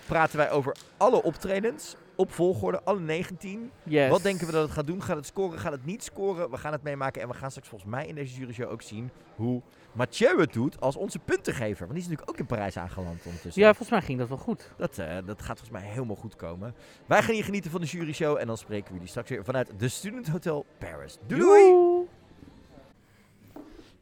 praten 0.08 0.38
wij 0.38 0.52
over 0.52 0.76
alle 0.98 1.24
optredens. 1.24 1.96
Op 2.18 2.32
volgorde, 2.32 2.82
alle 2.84 3.00
19. 3.00 3.72
Yes. 3.84 4.10
Wat 4.10 4.24
denken 4.24 4.46
we 4.46 4.52
dat 4.52 4.64
het 4.64 4.72
gaat 4.72 4.88
doen? 4.88 5.04
Gaat 5.04 5.16
het 5.16 5.26
scoren? 5.26 5.60
Gaat 5.60 5.72
het 5.72 5.86
niet 5.86 6.04
scoren? 6.04 6.50
We 6.50 6.58
gaan 6.58 6.72
het 6.72 6.84
meemaken. 6.84 7.22
En 7.22 7.28
we 7.28 7.34
gaan 7.34 7.50
straks 7.50 7.68
volgens 7.70 7.92
mij 7.92 8.08
in 8.08 8.16
deze 8.16 8.36
jury-show 8.36 8.72
ook 8.72 8.82
zien 8.82 9.10
hoe 9.36 9.62
Mathieu 9.92 10.40
het 10.40 10.54
doet 10.54 10.82
als 10.82 10.96
onze 10.96 11.20
puntengever. 11.20 11.80
Want 11.80 11.92
die 11.92 12.00
is 12.00 12.04
natuurlijk 12.04 12.30
ook 12.30 12.38
in 12.38 12.46
Parijs 12.46 12.78
aangeland 12.78 13.26
ondertussen. 13.26 13.62
Ja, 13.62 13.68
volgens 13.68 13.90
mij 13.90 14.02
ging 14.02 14.20
dat 14.20 14.28
wel 14.28 14.38
goed. 14.38 14.72
Dat, 14.78 14.98
eh, 14.98 15.16
dat 15.26 15.42
gaat 15.42 15.60
volgens 15.60 15.80
mij 15.80 15.92
helemaal 15.92 16.16
goed 16.16 16.36
komen. 16.36 16.76
Wij 17.06 17.24
gaan 17.24 17.34
hier 17.34 17.44
genieten 17.44 17.72
van 17.72 17.82
de 17.82 17.88
jury-show. 17.88 18.38
En 18.38 18.48
dan 18.48 18.58
spreken 18.58 18.88
we 18.88 18.94
jullie 18.94 19.10
straks 19.10 19.30
weer 19.30 19.44
vanuit 19.44 19.72
de 19.78 19.88
Student 19.88 20.28
Hotel 20.28 20.66
Paris. 20.80 21.18
Doei 21.28 21.42
doei! 21.42 21.95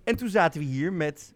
En 0.04 0.16
toen 0.16 0.30
zaten 0.30 0.60
we 0.60 0.66
hier 0.66 0.94
met 0.94 1.34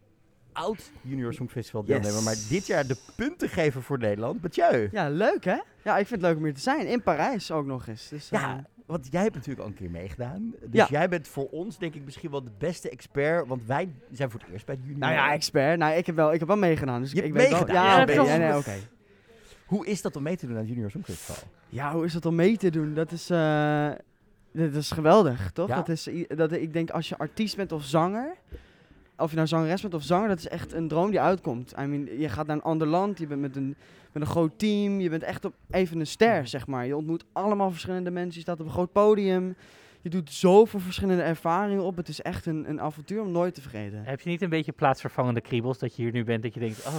oud 0.51 0.91
Junior 1.01 1.33
Songfestival 1.33 1.83
deelnemer. 1.83 2.13
Yes. 2.15 2.23
Maar 2.23 2.35
dit 2.49 2.67
jaar 2.67 2.87
de 2.87 2.97
puntengever 3.15 3.81
voor 3.81 3.97
Nederland, 3.97 4.41
Mathieu. 4.41 4.87
Ja, 4.91 5.09
leuk 5.09 5.45
hè? 5.45 5.57
Ja, 5.83 5.97
ik 5.97 6.07
vind 6.07 6.09
het 6.09 6.29
leuk 6.29 6.37
om 6.37 6.43
hier 6.43 6.53
te 6.53 6.59
zijn. 6.61 6.87
In 6.87 7.01
Parijs 7.03 7.51
ook 7.51 7.65
nog 7.65 7.87
eens. 7.87 8.07
Dus, 8.09 8.29
Ja, 8.29 8.57
eh, 8.57 8.63
want 8.85 9.07
jij 9.11 9.21
hebt 9.21 9.33
natuurlijk 9.35 9.61
al 9.61 9.67
een 9.67 9.73
keer 9.73 9.89
meegedaan. 9.91 10.53
Dus 10.61 10.69
Ja. 10.71 10.87
jij 10.89 11.09
bent 11.09 11.27
voor 11.27 11.47
ons 11.49 11.77
denk 11.77 11.95
ik 11.95 12.05
misschien 12.05 12.31
wel 12.31 12.43
de 12.43 12.51
beste 12.57 12.89
expert. 12.89 13.47
Want 13.47 13.65
wij 13.65 13.89
zijn 14.11 14.29
voor 14.31 14.39
het 14.39 14.49
eerst 14.51 14.65
bij 14.65 14.75
het 14.75 14.83
Junior. 14.83 14.99
nou 15.01 15.13
ja, 15.13 15.31
expert. 15.33 15.77
Nou, 15.79 15.93
ik 15.93 16.05
heb 16.05 16.15
wel, 16.15 16.33
ik 16.33 16.39
heb 16.39 16.47
wel 16.47 16.57
meegedaan. 16.57 17.01
Dus 17.01 17.11
Je 17.11 17.17
ik, 17.17 17.23
hebt 17.23 17.35
weet 17.35 17.49
wel. 17.49 17.57
meegedaan? 17.59 17.83
Ja, 17.85 18.13
Ja, 18.13 18.57
oké. 18.57 18.71
ja, 18.71 18.71
nee. 18.71 18.81
Hoe 19.65 19.85
is 19.85 20.01
dat 20.01 20.15
om 20.15 20.23
mee 20.23 20.37
te 20.37 20.45
doen 20.45 20.55
aan 20.55 20.61
het 20.61 20.69
Junior 20.69 20.91
Songfestival? 20.91 21.49
Ja, 21.69 21.93
hoe 21.93 22.05
is 22.05 22.13
dat 22.13 22.25
om 22.25 22.35
mee 22.35 22.57
te 22.57 22.69
doen? 22.69 22.93
Dat 22.93 23.11
is, 23.11 23.29
eh, 23.29 23.89
dat 24.57 24.75
is 24.75 24.91
geweldig, 24.91 25.51
toch? 25.51 25.67
Ja. 25.67 25.75
Dat 25.75 25.89
is, 25.89 26.09
dat, 26.27 26.51
ik 26.51 26.73
denk 26.73 26.89
als 26.89 27.09
je 27.09 27.17
artiest 27.17 27.55
bent 27.55 27.71
of 27.71 27.83
zanger, 27.83 28.35
of 29.17 29.29
je 29.29 29.35
nou 29.35 29.47
zangeres 29.47 29.81
bent 29.81 29.93
of 29.93 30.03
zanger, 30.03 30.27
dat 30.27 30.37
is 30.37 30.47
echt 30.47 30.73
een 30.73 30.87
droom 30.87 31.09
die 31.09 31.19
uitkomt. 31.19 31.73
I 31.79 31.85
mean, 31.85 32.19
je 32.19 32.29
gaat 32.29 32.47
naar 32.47 32.55
een 32.55 32.61
ander 32.61 32.87
land, 32.87 33.17
je 33.17 33.27
bent 33.27 33.41
met 33.41 33.55
een, 33.55 33.75
met 34.11 34.21
een 34.21 34.29
groot 34.29 34.51
team, 34.55 34.99
je 34.99 35.09
bent 35.09 35.23
echt 35.23 35.45
op 35.45 35.53
even 35.71 35.99
een 35.99 36.07
ster, 36.07 36.47
zeg 36.47 36.67
maar. 36.67 36.85
Je 36.85 36.95
ontmoet 36.95 37.23
allemaal 37.31 37.71
verschillende 37.71 38.11
mensen, 38.11 38.33
je 38.33 38.41
staat 38.41 38.59
op 38.59 38.65
een 38.65 38.71
groot 38.71 38.91
podium. 38.91 39.55
Je 40.01 40.09
doet 40.09 40.31
zoveel 40.31 40.79
verschillende 40.79 41.21
ervaringen 41.21 41.83
op. 41.83 41.95
Het 41.95 42.07
is 42.07 42.21
echt 42.21 42.45
een, 42.45 42.69
een 42.69 42.81
avontuur 42.81 43.21
om 43.21 43.31
nooit 43.31 43.53
te 43.53 43.61
vergeten. 43.61 44.03
Heb 44.03 44.21
je 44.21 44.29
niet 44.29 44.41
een 44.41 44.49
beetje 44.49 44.71
plaatsvervangende 44.71 45.41
kriebels 45.41 45.77
dat 45.77 45.95
je 45.95 46.01
hier 46.01 46.11
nu 46.11 46.23
bent, 46.23 46.43
dat 46.43 46.53
je 46.53 46.59
denkt, 46.59 46.85
oh, 46.85 46.97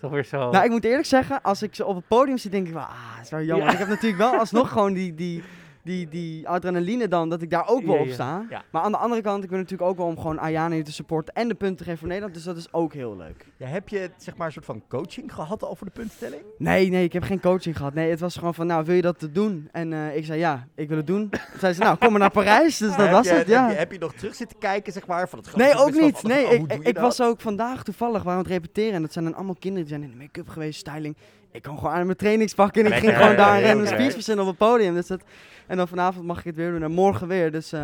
toch 0.00 0.10
weer 0.10 0.24
zo. 0.24 0.50
Nou, 0.50 0.64
ik 0.64 0.70
moet 0.70 0.84
eerlijk 0.84 1.06
zeggen, 1.06 1.42
als 1.42 1.62
ik 1.62 1.74
zo 1.74 1.84
op 1.84 1.96
het 1.96 2.08
podium 2.08 2.38
zit, 2.38 2.52
denk 2.52 2.66
ik 2.66 2.72
wel, 2.72 2.82
ah, 2.82 3.16
het 3.16 3.24
is 3.24 3.30
wel 3.30 3.42
jammer. 3.42 3.66
Ja. 3.66 3.72
Ik 3.72 3.78
heb 3.78 3.88
natuurlijk 3.88 4.22
wel 4.22 4.34
alsnog 4.38 4.68
gewoon 4.70 4.92
die, 4.92 5.14
die, 5.14 5.42
die, 5.82 6.08
die 6.08 6.48
adrenaline 6.48 7.08
dan, 7.08 7.28
dat 7.28 7.42
ik 7.42 7.50
daar 7.50 7.68
ook 7.68 7.84
wel 7.84 7.96
op 7.96 8.08
sta. 8.08 8.46
Maar 8.70 8.82
aan 8.82 8.92
de 8.92 8.98
andere 8.98 9.22
kant, 9.22 9.44
ik 9.44 9.50
ben 9.50 9.58
natuurlijk 9.58 9.90
ook 9.90 9.96
wel 9.96 10.06
om 10.06 10.16
gewoon 10.16 10.38
Ayana 10.38 10.74
hier 10.74 10.84
te 10.84 10.92
supporten 10.92 11.34
en 11.34 11.48
de 11.48 11.54
punten 11.54 11.76
te 11.76 11.84
geven 11.84 11.98
voor 11.98 12.08
Nederland. 12.08 12.34
Dus 12.34 12.44
dat 12.44 12.56
is 12.56 12.72
ook 12.72 12.92
heel 12.92 13.16
leuk. 13.16 13.46
Ja, 13.56 13.66
heb 13.66 13.88
je 13.88 14.10
zeg 14.16 14.36
maar 14.36 14.46
een 14.46 14.52
soort 14.52 14.64
van 14.64 14.82
coaching 14.88 15.34
gehad 15.34 15.62
al 15.62 15.76
voor 15.76 15.86
de 15.86 15.92
puntentelling? 15.92 16.42
Nee, 16.58 16.88
nee, 16.88 17.04
ik 17.04 17.12
heb 17.12 17.22
geen 17.22 17.40
coaching 17.40 17.76
gehad. 17.76 17.94
Nee, 17.94 18.10
het 18.10 18.20
was 18.20 18.36
gewoon 18.36 18.54
van, 18.54 18.66
nou, 18.66 18.84
wil 18.84 18.94
je 18.94 19.02
dat 19.02 19.28
doen? 19.32 19.68
En 19.72 19.92
eh, 19.92 20.16
ik 20.16 20.24
zei, 20.24 20.38
ja, 20.38 20.66
ik 20.74 20.88
wil 20.88 20.96
het 20.96 21.06
doen. 21.06 21.30
Zei 21.58 21.72
ze, 21.72 21.80
nou, 21.80 21.96
kom 21.96 22.10
maar 22.10 22.20
naar 22.20 22.30
Parijs. 22.30 22.78
Dus 22.78 22.96
dat 22.96 23.10
was 23.10 23.26
je, 23.26 23.32
het, 23.32 23.46
ja. 23.46 23.62
Heb 23.62 23.72
je, 23.72 23.78
heb 23.78 23.92
je 23.92 23.98
nog 23.98 24.12
terug 24.12 24.34
zitten 24.34 24.58
kijken, 24.58 24.92
zeg 24.92 25.06
maar, 25.06 25.28
van 25.28 25.38
het 25.38 25.56
Nee, 25.56 25.74
ook 25.74 26.00
niet. 26.00 26.22
Nee, 26.22 26.46
Oh, 26.46 26.52
ik, 26.52 26.86
ik, 26.86 26.98
was 26.98 27.20
ook 27.20 27.40
vandaag 27.40 27.82
toevallig, 27.82 28.22
we 28.22 28.30
aan 28.30 28.38
het 28.38 28.46
repeteren. 28.46 28.92
En 28.92 29.02
dat 29.02 29.12
zijn 29.12 29.24
dan 29.24 29.34
allemaal 29.34 29.56
kinderen 29.58 29.88
die 29.88 29.96
zijn 29.96 30.10
in 30.10 30.18
de 30.18 30.22
make-up 30.24 30.48
geweest, 30.48 30.78
styling. 30.78 31.16
Ik 31.52 31.62
kwam 31.62 31.78
gewoon 31.78 31.92
aan 31.92 32.04
mijn 32.06 32.16
trainingspak 32.18 32.76
en 32.76 32.86
ik 32.86 32.92
ging 32.94 33.16
gewoon 33.16 33.36
daar 33.36 33.56
een 33.56 33.62
random 33.68 33.86
speech 33.86 34.12
verzinnen 34.12 34.44
op 34.44 34.50
het 34.50 34.58
podium. 34.68 34.94
Dus 34.94 35.06
dat, 35.06 35.22
en 35.66 35.76
dan 35.76 35.88
vanavond 35.88 36.26
mag 36.26 36.38
ik 36.38 36.44
het 36.44 36.56
weer 36.56 36.70
doen 36.70 36.82
en 36.82 36.92
morgen 36.92 37.28
weer. 37.28 37.52
Dus 37.52 37.72
eh, 37.72 37.80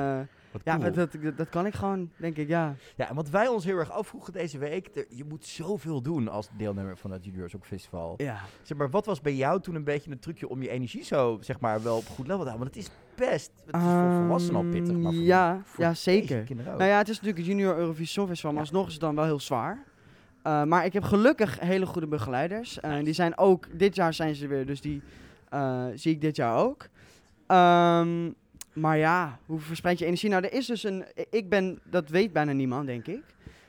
ja, 0.64 0.78
dat, 0.78 0.94
dat, 0.94 1.36
dat 1.36 1.48
kan 1.48 1.66
ik 1.66 1.74
gewoon, 1.74 2.10
denk 2.16 2.36
ik, 2.36 2.48
ja. 2.48 2.74
Ja, 2.96 3.08
en 3.08 3.14
wat 3.14 3.28
wij 3.30 3.46
ons 3.46 3.64
heel 3.64 3.76
erg 3.78 3.90
afvroegen 3.90 4.32
deze 4.32 4.58
week, 4.58 4.88
er- 4.94 5.06
je 5.08 5.24
moet 5.24 5.44
zoveel 5.46 6.02
doen 6.02 6.28
als 6.28 6.48
deelnemer 6.56 6.96
van 6.96 7.10
het 7.10 7.24
Juniors 7.24 7.56
ook 7.56 7.66
Festival. 7.66 8.14
Ja. 8.16 8.40
Zeg 8.62 8.76
maar, 8.78 8.90
wat 8.90 9.06
was 9.06 9.20
bij 9.20 9.34
jou 9.34 9.60
toen 9.60 9.74
een 9.74 9.84
beetje 9.84 10.10
een 10.10 10.18
trucje 10.18 10.48
om 10.48 10.62
je 10.62 10.68
energie 10.68 11.04
zo, 11.04 11.38
zeg 11.40 11.60
maar, 11.60 11.82
wel 11.82 11.96
op 11.96 12.06
goed 12.06 12.26
level 12.26 12.42
te 12.44 12.48
houden? 12.50 12.58
Want 12.58 12.74
het 12.74 12.84
is 12.84 12.90
best, 13.28 13.50
het 13.66 13.74
is 13.74 13.82
voor 13.82 14.12
volwassenen 14.20 14.56
al 14.64 14.70
pittig, 14.70 14.96
maar 14.96 15.12
voor, 15.12 15.22
ja, 15.22 15.60
voor 15.64 15.84
ja, 15.84 15.94
zeker. 15.94 16.44
Nou 16.56 16.84
ja, 16.84 16.98
het 16.98 17.08
is 17.08 17.14
natuurlijk 17.20 17.38
het 17.38 17.46
Junior 17.46 17.76
Eurovisie 17.76 18.06
Songfestival, 18.06 18.52
maar 18.52 18.60
alsnog 18.62 18.86
is 18.86 18.92
het 18.92 19.00
dan 19.02 19.14
wel 19.14 19.24
heel 19.24 19.40
zwaar. 19.40 19.84
Eh, 20.42 20.64
maar 20.64 20.84
ik 20.84 20.92
heb 20.92 21.02
gelukkig 21.02 21.60
hele 21.60 21.86
goede 21.86 22.06
begeleiders. 22.06 22.80
En 22.80 23.04
die 23.04 23.14
zijn 23.14 23.38
ook, 23.38 23.66
dit 23.72 23.94
jaar 23.94 24.14
zijn 24.14 24.34
ze 24.34 24.42
er 24.42 24.48
weer, 24.48 24.66
dus 24.66 24.80
die 24.80 25.02
eh, 25.48 25.84
zie 25.94 26.12
ik 26.12 26.20
dit 26.20 26.36
jaar 26.36 26.56
ook. 26.56 26.86
Ehm, 27.46 28.30
maar 28.72 28.96
ja, 28.96 29.38
hoe 29.46 29.60
verspreid 29.60 29.98
je 29.98 30.04
energie? 30.04 30.30
Nou, 30.30 30.44
er 30.44 30.52
is 30.52 30.66
dus 30.66 30.82
een, 30.82 31.04
ik 31.30 31.48
ben, 31.48 31.78
dat 31.84 32.08
weet 32.08 32.32
bijna 32.32 32.52
niemand, 32.52 32.86
denk 32.86 33.06
ik. 33.06 33.22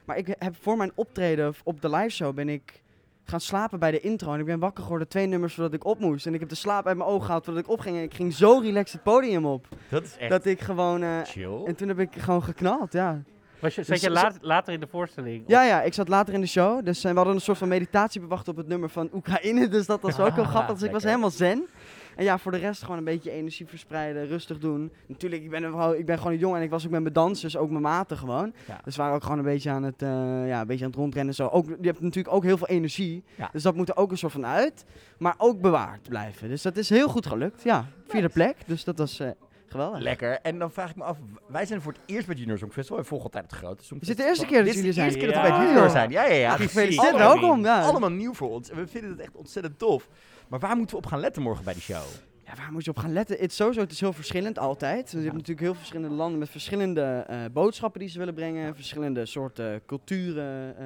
Maar 0.06 0.18
ik 0.18 0.36
heb 0.40 0.56
voor 0.62 0.78
mijn 0.78 0.92
optreden 0.96 1.54
op 1.64 1.82
de 1.82 1.90
live 1.90 2.10
show 2.10 2.36
ben 2.36 2.50
ik 2.50 2.82
gaan 3.24 3.40
slapen 3.40 3.80
bij 3.80 3.92
de 3.92 4.00
intro. 4.00 4.34
En 4.34 4.40
ik 4.40 4.46
ben 4.46 4.60
wakker 4.60 4.84
geworden 4.84 5.08
twee 5.08 5.26
nummers 5.26 5.54
voordat 5.54 5.74
ik 5.74 5.86
op 5.86 6.00
moest. 6.00 6.26
En 6.26 6.34
ik 6.34 6.40
heb 6.40 6.50
de 6.50 6.56
slaap 6.56 6.88
uit 6.88 6.98
mijn 6.98 7.10
ogen 7.10 7.26
gehaald 7.26 7.46
voordat 7.46 7.64
ik 7.64 7.70
opging. 7.70 7.98
En 7.98 8.04
ik 8.04 8.14
ging 8.14 8.34
zo 8.34 8.60
relaxed 8.60 8.94
het 8.94 9.04
podium 9.04 9.46
op. 9.46 9.68
Dat 9.90 10.04
is 10.04 10.18
echt 10.18 10.30
Dat 10.30 10.46
ik 10.46 10.60
gewoon... 10.60 11.26
chill. 11.26 11.64
en 11.66 11.76
toen 11.76 11.88
heb 11.88 12.00
ik 12.00 12.16
gewoon 12.16 12.44
geknald, 12.44 12.94
ja. 12.94 13.24
Was 13.60 13.76
je, 13.76 13.84
zat 13.84 13.94
Dus 13.94 14.02
je 14.02 14.08
zo- 14.08 14.14
laat- 14.14 14.38
later 14.42 14.74
in 14.74 14.80
de 14.80 14.88
voorstelling? 14.88 15.44
Ja, 15.48 15.64
ja, 15.64 15.82
ik 15.82 15.94
zat 15.94 16.08
later 16.08 16.34
in 16.34 16.42
de 16.42 16.48
show. 16.48 16.86
Dus 16.86 17.04
eh, 17.04 17.10
we 17.12 17.18
hadden 17.18 17.36
een 17.36 17.42
soort 17.42 17.58
van 17.58 17.68
meditatie 17.68 18.22
bewacht 18.22 18.48
op 18.48 18.56
het 18.56 18.68
nummer 18.68 18.90
van 18.90 19.10
Oekraïne. 19.14 19.68
Dus 19.68 19.86
dat 19.86 20.02
was 20.02 20.20
ook 20.20 20.34
heel 20.36 20.44
Ah, 20.44 20.50
grappig. 20.50 20.74
Dus 20.76 20.84
ik 20.84 20.92
was 20.92 21.04
helemaal 21.04 21.30
zen. 21.32 21.68
En 22.16 22.26
ja, 22.26 22.38
voor 22.38 22.52
de 22.52 22.58
rest 22.58 22.82
gewoon 22.82 22.98
een 22.98 23.04
beetje 23.04 23.32
energie 23.32 23.66
verspreiden, 23.68 24.28
rustig 24.28 24.58
doen. 24.60 24.92
Natuurlijk, 25.08 25.44
ik 25.44 25.50
ben, 25.50 25.64
een, 25.64 25.98
ik 26.00 26.06
ben 26.06 26.18
gewoon 26.18 26.38
jongen 26.38 26.58
en 26.58 26.64
ik 26.64 26.70
was 26.70 26.86
ook 26.86 26.92
met 26.92 27.02
mijn 27.02 27.14
dansers, 27.14 27.58
ook 27.58 27.70
mijn 27.70 27.82
maten 27.82 28.18
gewoon. 28.18 28.54
Ja. 28.68 28.80
Dus 28.84 28.96
we 28.96 29.02
waren 29.02 29.16
ook 29.18 29.24
gewoon 29.24 29.38
een 29.38 29.44
beetje 29.44 29.70
aan 29.70 29.84
het, 29.84 30.02
eh, 30.02 30.48
ja, 30.48 30.62
een 30.62 30.68
beetje 30.68 30.84
aan 30.86 30.90
het 30.92 31.00
rondrennen. 31.00 31.36
en 31.38 31.44
Zo. 31.46 31.48
Ook, 31.48 31.66
je 31.66 31.88
hebt 31.88 32.02
natuurlijk 32.02 32.36
ook 32.36 32.44
heel 32.44 32.58
veel 32.58 32.68
energie. 32.68 33.24
Ja. 33.36 33.50
Dus 33.52 33.64
dat 33.64 33.76
moet 33.76 33.90
er 33.90 33.98
ook 33.98 34.12
een 34.12 34.18
soort 34.18 34.32
van 34.32 34.46
uit. 34.46 34.86
Maar 35.18 35.36
ook 35.38 35.62
bewaard 35.62 36.10
blijven. 36.10 36.50
Dus 36.50 36.62
dat 36.62 36.78
is 36.78 36.90
heel 36.90 37.08
goed 37.10 37.26
gelukt. 37.26 37.64
Ja, 37.64 37.86
vierde 38.08 38.30
plek. 38.30 38.56
Dus 38.66 38.84
dat 38.84 38.98
was 38.98 39.20
eh, 39.20 39.30
geweldig. 39.72 40.02
Lekker. 40.02 40.40
En 40.42 40.60
dan 40.60 40.72
vraag 40.72 40.90
ik 40.90 40.96
me 40.96 41.04
af, 41.04 41.18
wij 41.48 41.66
zijn 41.66 41.82
voor 41.82 41.92
het 41.92 42.02
eerst 42.06 42.26
bij 42.26 42.30
het 42.30 42.38
Junior 42.40 42.58
Songfestival. 42.58 42.98
We 43.02 43.08
volgen 43.08 43.26
altijd 43.26 43.52
het 43.52 43.60
grote 43.60 43.84
Songfestival. 43.84 44.02
Is 44.02 44.08
dit 44.08 44.18
de 44.18 44.24
eerste 44.24 44.46
keer 44.46 44.58
dat 44.58 44.66
Dit 44.66 44.76
is 44.76 44.80
jullie 44.80 44.96
de 44.96 45.02
eerste 45.02 45.20
zijn? 45.20 45.32
keer 45.32 45.42
dat 45.42 45.52
we 45.52 45.58
bij 45.58 45.60
het. 45.60 45.70
Junior 45.70 45.90
zijn. 45.90 46.10
Ja, 46.12 46.26
ja, 46.26 46.34
ja. 46.34 46.56
Precies. 46.56 46.72
gefeliciteerd, 46.74 47.14
Allemaal 47.14 47.40
welkom. 47.40 47.66
Allemaal 47.66 48.10
nieuw 48.12 48.34
voor 48.34 48.50
ons. 48.50 48.70
En 48.70 48.76
we 48.78 48.88
vinden 48.88 49.10
het 49.12 49.20
echt 49.20 49.36
ontzettend 49.36 49.80
tof. 49.80 50.08
Maar 50.48 50.60
waar 50.60 50.76
moeten 50.78 50.96
we 50.96 51.02
op 51.04 51.08
gaan 51.10 51.20
letten 51.20 51.42
morgen 51.42 51.64
bij 51.64 51.74
die 51.74 51.82
show? 51.82 52.04
Ja, 52.46 52.56
waar 52.56 52.72
moet 52.72 52.84
je 52.86 52.90
op 52.92 52.98
gaan 52.98 53.14
letten? 53.14 53.38
Het 53.40 53.50
is 53.50 53.56
sowieso, 53.56 53.82
het 53.82 53.92
is 53.92 54.00
heel 54.00 54.14
verschillend 54.14 54.60
altijd. 54.60 55.12
Je 55.12 55.18
hebt 55.18 55.34
natuurlijk 55.34 55.60
heel 55.60 55.76
verschillende 55.76 56.16
landen 56.16 56.40
met 56.40 56.50
verschillende 56.50 57.24
eh, 57.28 57.38
boodschappen 57.52 58.00
die 58.00 58.10
ze 58.10 58.18
willen 58.18 58.34
brengen. 58.34 58.76
Verschillende 58.76 59.26
soorten 59.26 59.82
culturen, 59.86 60.78
eh, 60.78 60.86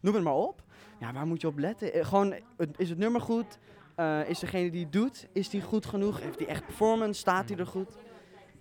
noem 0.00 0.14
het 0.14 0.22
maar 0.24 0.34
op. 0.34 0.62
Ja, 1.00 1.12
waar 1.12 1.26
moet 1.26 1.40
je 1.40 1.46
op 1.46 1.58
letten? 1.58 1.92
Eh, 1.92 2.04
gewoon, 2.06 2.34
is 2.76 2.88
het 2.88 2.98
nummer 2.98 3.20
goed? 3.20 3.58
Eh, 3.94 4.28
is 4.28 4.38
degene 4.38 4.70
die 4.70 4.82
het 4.82 4.92
doet, 4.92 5.26
is 5.32 5.48
die 5.48 5.60
goed 5.62 5.86
genoeg? 5.86 6.20
Heeft 6.20 6.38
die 6.38 6.46
echt 6.46 6.64
performance? 6.66 7.20
Staat 7.20 7.48
die 7.48 7.56
er 7.56 7.66
goed? 7.66 7.90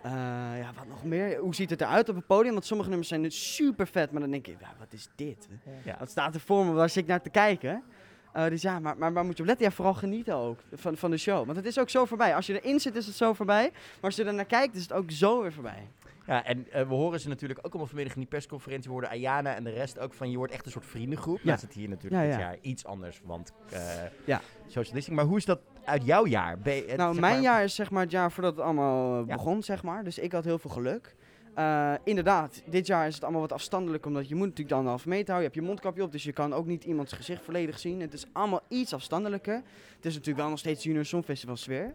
Eh, 0.04 0.12
ja, 0.60 0.72
wat 0.76 0.88
nog 0.88 1.04
meer? 1.04 1.38
Hoe 1.38 1.56
ziet 1.56 1.70
het 1.70 1.82
eruit 1.82 2.10
op 2.10 2.16
het 2.16 2.28
podium? 2.28 2.54
Want 2.54 2.66
sommige 2.66 2.89
nummers 2.89 3.10
zijn 3.10 3.32
super 3.32 3.88
vet, 3.88 4.12
maar 4.12 4.22
dan 4.22 4.32
denk 4.32 4.46
je, 4.46 4.56
ja, 4.60 4.74
wat 4.80 4.94
is 4.94 5.10
dit? 5.16 5.48
Ja. 5.84 5.96
Wat 6.00 6.10
staat 6.10 6.36
er 6.36 6.42
voor 6.42 6.66
me? 6.66 6.72
Waar 6.72 6.89
zit 6.89 7.04
ik 7.04 7.10
naar 7.10 7.22
te 7.22 7.30
kijken? 7.30 7.84
Eh, 8.34 8.48
dus 8.48 8.62
ja, 8.62 8.80
maar, 8.80 8.98
maar 8.98 9.13
waar 9.13 9.26
moet 9.26 9.36
je 9.38 9.42
op 9.42 9.48
letten? 9.48 9.66
Ja, 9.68 9.72
vooral 9.72 9.94
genieten 9.94 10.36
ook 10.36 10.60
van, 10.74 10.98
van 10.98 11.12
de 11.12 11.18
show. 11.18 11.46
Want 11.46 11.58
het 11.58 11.66
is 11.66 11.80
ook 11.80 11.89
zo 11.89 12.06
voorbij. 12.06 12.36
Als 12.36 12.46
je 12.48 12.62
erin 12.62 12.80
zit, 12.80 12.96
is 12.96 13.06
het 13.06 13.16
zo 13.16 13.34
voorbij. 13.34 13.70
Maar 13.72 14.02
als 14.02 14.16
je 14.16 14.24
er 14.24 14.34
naar 14.34 14.46
kijkt, 14.46 14.76
is 14.76 14.82
het 14.82 14.94
ook 14.94 15.12
zo 15.12 15.42
weer 15.42 15.54
voorbij. 15.54 15.88
Ja, 16.28 16.46
en 16.46 16.72
eh, 16.72 16.88
we 16.88 16.94
horen 16.94 17.20
ze 17.20 17.28
natuurlijk 17.28 17.60
ook 17.60 17.66
allemaal 17.66 17.88
vanmiddag 17.88 18.13
in 18.13 18.20
die 18.22 18.30
persconferentie. 18.30 18.86
We 18.88 18.92
hoorden 18.92 19.10
Ayana 19.12 19.56
en 19.56 19.63
de 19.63 19.70
rest 19.70 20.00
ook 20.00 20.13
van, 20.13 20.32
je 20.32 20.38
wordt 20.38 20.54
echt 20.54 20.66
een 20.66 20.72
soort 20.72 20.86
vriendengroep. 20.86 21.38
Ja. 21.38 21.44
Dat 21.50 21.56
is 21.56 21.62
het 21.62 21.74
hier 21.74 21.89
natuurlijk 21.89 22.22
Ja, 22.24 22.28
dit 22.30 22.38
ja. 22.39 22.46
jaar 22.46 22.58
iets 22.62 22.86
anders, 22.86 23.22
want 23.24 23.52
eh 23.70 23.80
Ja. 24.26 24.42
social 24.62 24.84
distancing. 24.84 25.16
Maar 25.16 25.26
hoe 25.26 25.38
is 25.38 25.46
dat 25.46 25.60
uit 25.86 26.06
jouw 26.06 26.26
jaar? 26.26 26.58
Je- 26.63 26.69
het, 26.88 26.98
nou, 26.98 27.19
mijn 27.19 27.34
maar- 27.34 27.41
jaar 27.43 27.63
is 27.63 27.76
zeg 27.76 27.91
maar 27.91 28.02
het 28.04 28.12
jaar 28.12 28.32
voordat 28.32 28.56
het 28.56 28.63
allemaal 28.65 29.22
eh, 29.22 29.28
Ja. 29.28 29.36
begon, 29.36 29.63
zeg 29.63 29.84
maar. 29.84 30.04
Dus 30.04 30.17
ik 30.19 30.32
had 30.32 30.43
heel 30.43 30.60
veel 30.60 30.69
geluk. 30.72 31.15
Eh, 31.56 31.93
inderdaad, 32.04 32.62
dit 32.69 32.88
jaar 32.88 33.08
is 33.08 33.13
het 33.13 33.24
allemaal 33.24 33.41
wat 33.41 33.52
afstandelijk, 33.52 34.06
omdat 34.06 34.28
je 34.28 34.34
moet 34.34 34.43
natuurlijk 34.43 34.69
de 34.69 34.76
anderhalve 34.76 35.10
meter 35.10 35.26
houden. 35.34 35.43
Je 35.50 35.54
hebt 35.56 35.65
je 35.67 35.72
mondkapje 35.74 36.04
op, 36.04 36.12
dus 36.12 36.24
je 36.24 36.32
kan 36.34 36.54
ook 36.54 36.65
niet 36.65 36.84
iemands 36.84 37.13
gezicht 37.13 37.43
volledig 37.43 37.80
zien. 37.80 38.02
Het 38.02 38.13
is 38.13 38.26
allemaal 38.34 38.62
iets 38.67 38.93
afstandelijker. 38.93 39.54
Het 39.96 40.06
is 40.06 40.13
natuurlijk 40.13 40.39
wel 40.39 40.50
nog 40.50 40.60
steeds 40.60 40.84
Junior 40.84 41.06
Songfestival 41.06 41.56
sfeer. 41.56 41.93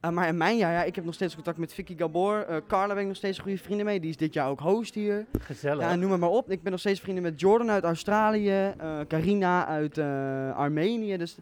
Eh, 0.00 0.10
maar 0.10 0.28
in 0.28 0.36
mijn 0.36 0.56
jaar, 0.56 0.72
ja, 0.72 0.82
ik 0.82 0.94
heb 0.94 1.04
nog 1.04 1.14
steeds 1.14 1.34
contact 1.34 1.56
met 1.58 1.74
Vicky 1.74 1.96
Gabor. 1.98 2.44
Eh, 2.44 2.56
Carla 2.68 2.92
ben 2.94 3.02
ik 3.02 3.08
nog 3.08 3.16
steeds 3.16 3.38
goede 3.38 3.58
vrienden 3.58 3.86
mee. 3.86 4.00
Die 4.00 4.10
is 4.10 4.16
dit 4.16 4.34
jaar 4.34 4.48
ook 4.48 4.60
host 4.60 4.94
hier. 4.94 5.26
Gezellig. 5.40 5.80
Ja, 5.84 5.94
noem 5.94 6.10
het 6.10 6.20
maar 6.20 6.28
op. 6.30 6.50
Ik 6.50 6.62
ben 6.62 6.70
nog 6.70 6.80
steeds 6.80 7.00
vrienden 7.00 7.22
met 7.22 7.40
Jordan 7.40 7.70
uit 7.70 7.84
Australië, 7.84 8.72
eh 8.78 9.00
Carina 9.08 9.66
uit 9.66 9.98
eh, 9.98 10.56
Armenië. 10.56 11.16
Dus 11.16 11.36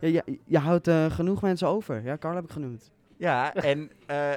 je, 0.00 0.38
je 0.44 0.58
houdt 0.58 0.88
eh, 0.88 1.10
genoeg 1.10 1.42
mensen 1.42 1.68
over. 1.68 2.04
Ja, 2.04 2.16
Carla 2.18 2.36
heb 2.36 2.44
ik 2.44 2.50
genoemd. 2.50 2.92
Ja, 3.16 3.54
en 3.54 3.90
eh, 4.06 4.32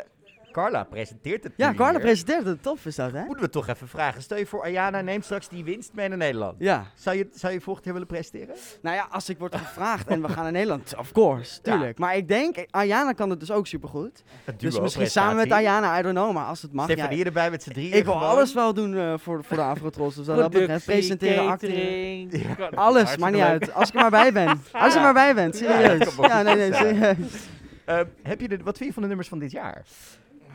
Carla 0.52 0.84
presenteert 0.84 1.44
het 1.44 1.54
Ja, 1.56 1.70
nu 1.70 1.76
Carla 1.76 1.92
hier. 1.92 2.02
presenteert 2.02 2.46
het. 2.46 2.64
Tof 2.64 2.86
is 2.86 2.96
dat, 2.96 3.12
hè? 3.12 3.24
Moeten 3.26 3.46
we 3.46 3.50
toch 3.52 3.68
even 3.68 3.88
vragen. 3.88 4.22
Stel 4.22 4.38
je 4.38 4.46
voor, 4.46 4.62
Ayana 4.64 5.02
neemt 5.02 5.24
straks 5.24 5.50
die 5.50 5.64
winst 5.64 5.94
mee 5.94 6.08
naar 6.08 6.18
Nederland. 6.18 6.56
Ja. 6.60 6.86
Zou 6.96 7.18
je, 7.18 7.28
zou 7.34 7.54
je 7.54 7.62
volgend 7.62 7.86
jaar 7.86 7.94
willen 7.94 8.10
presteren? 8.10 8.56
Nou 8.82 8.96
ja, 8.96 9.08
als 9.12 9.30
ik 9.30 9.38
word 9.40 9.56
gevraagd 9.56 10.08
en 10.08 10.22
we 10.22 10.30
gaan 10.30 10.44
naar 10.44 10.52
Nederland, 10.52 10.94
of 11.00 11.12
course, 11.12 11.62
tuurlijk. 11.62 11.98
Maar 11.98 12.16
ik 12.16 12.28
denk, 12.28 12.66
Ayana 12.70 13.12
kan 13.12 13.30
het 13.30 13.40
dus 13.40 13.52
ook 13.52 13.68
supergoed. 13.68 14.24
Het 14.44 14.60
Dus 14.60 14.80
misschien 14.80 15.10
samen 15.10 15.36
met 15.36 15.52
Ayana, 15.52 16.00
I 16.00 16.02
don't 16.02 16.16
know, 16.16 16.34
maar 16.34 16.46
als 16.46 16.62
het 16.62 16.74
mag. 16.74 16.86
Stefanie 16.86 17.18
ja, 17.18 17.24
erbij 17.26 17.50
met 17.50 17.64
z'n 17.64 17.70
drieën 17.72 17.94
Ik 17.98 18.04
wil 18.06 18.14
gewoon. 18.14 18.28
alles 18.30 18.54
wel 18.54 18.74
doen 18.74 18.96
eh, 18.98 19.14
voor, 19.18 19.44
voor 19.44 19.58
de 19.58 19.64
Afrotros. 19.64 20.16
Dus 20.16 20.26
dat 20.26 20.52
betreft, 20.52 20.86
presenteren, 20.86 21.48
acteren. 21.48 22.40
Ja. 22.40 22.70
Alles, 22.76 23.18
maakt 23.18 23.34
niet 23.34 23.44
uit. 23.44 23.74
Als 23.74 23.88
ik 23.90 23.94
er 23.96 24.02
maar 24.02 24.10
bij 24.10 24.32
ben. 24.34 24.48
Als 24.72 24.94
je 24.94 25.00
er 25.00 25.04
maar 25.06 25.14
bij 25.14 25.34
bent, 25.36 25.60
Ja, 25.60 25.82
serieus. 25.82 26.16
Ja, 26.22 26.42
nee, 26.42 26.56
nee, 26.56 26.74
serieus. 26.74 27.18
Eh, 27.86 28.00
heb 28.24 28.42
je 28.42 28.48
de, 28.48 28.58
wat 28.64 28.78
vind 28.78 28.88
je 28.90 28.94
van 28.94 29.02
de 29.02 29.08
nummers 29.08 29.30
van 29.30 29.40
dit 29.40 29.52
jaar? 29.52 29.84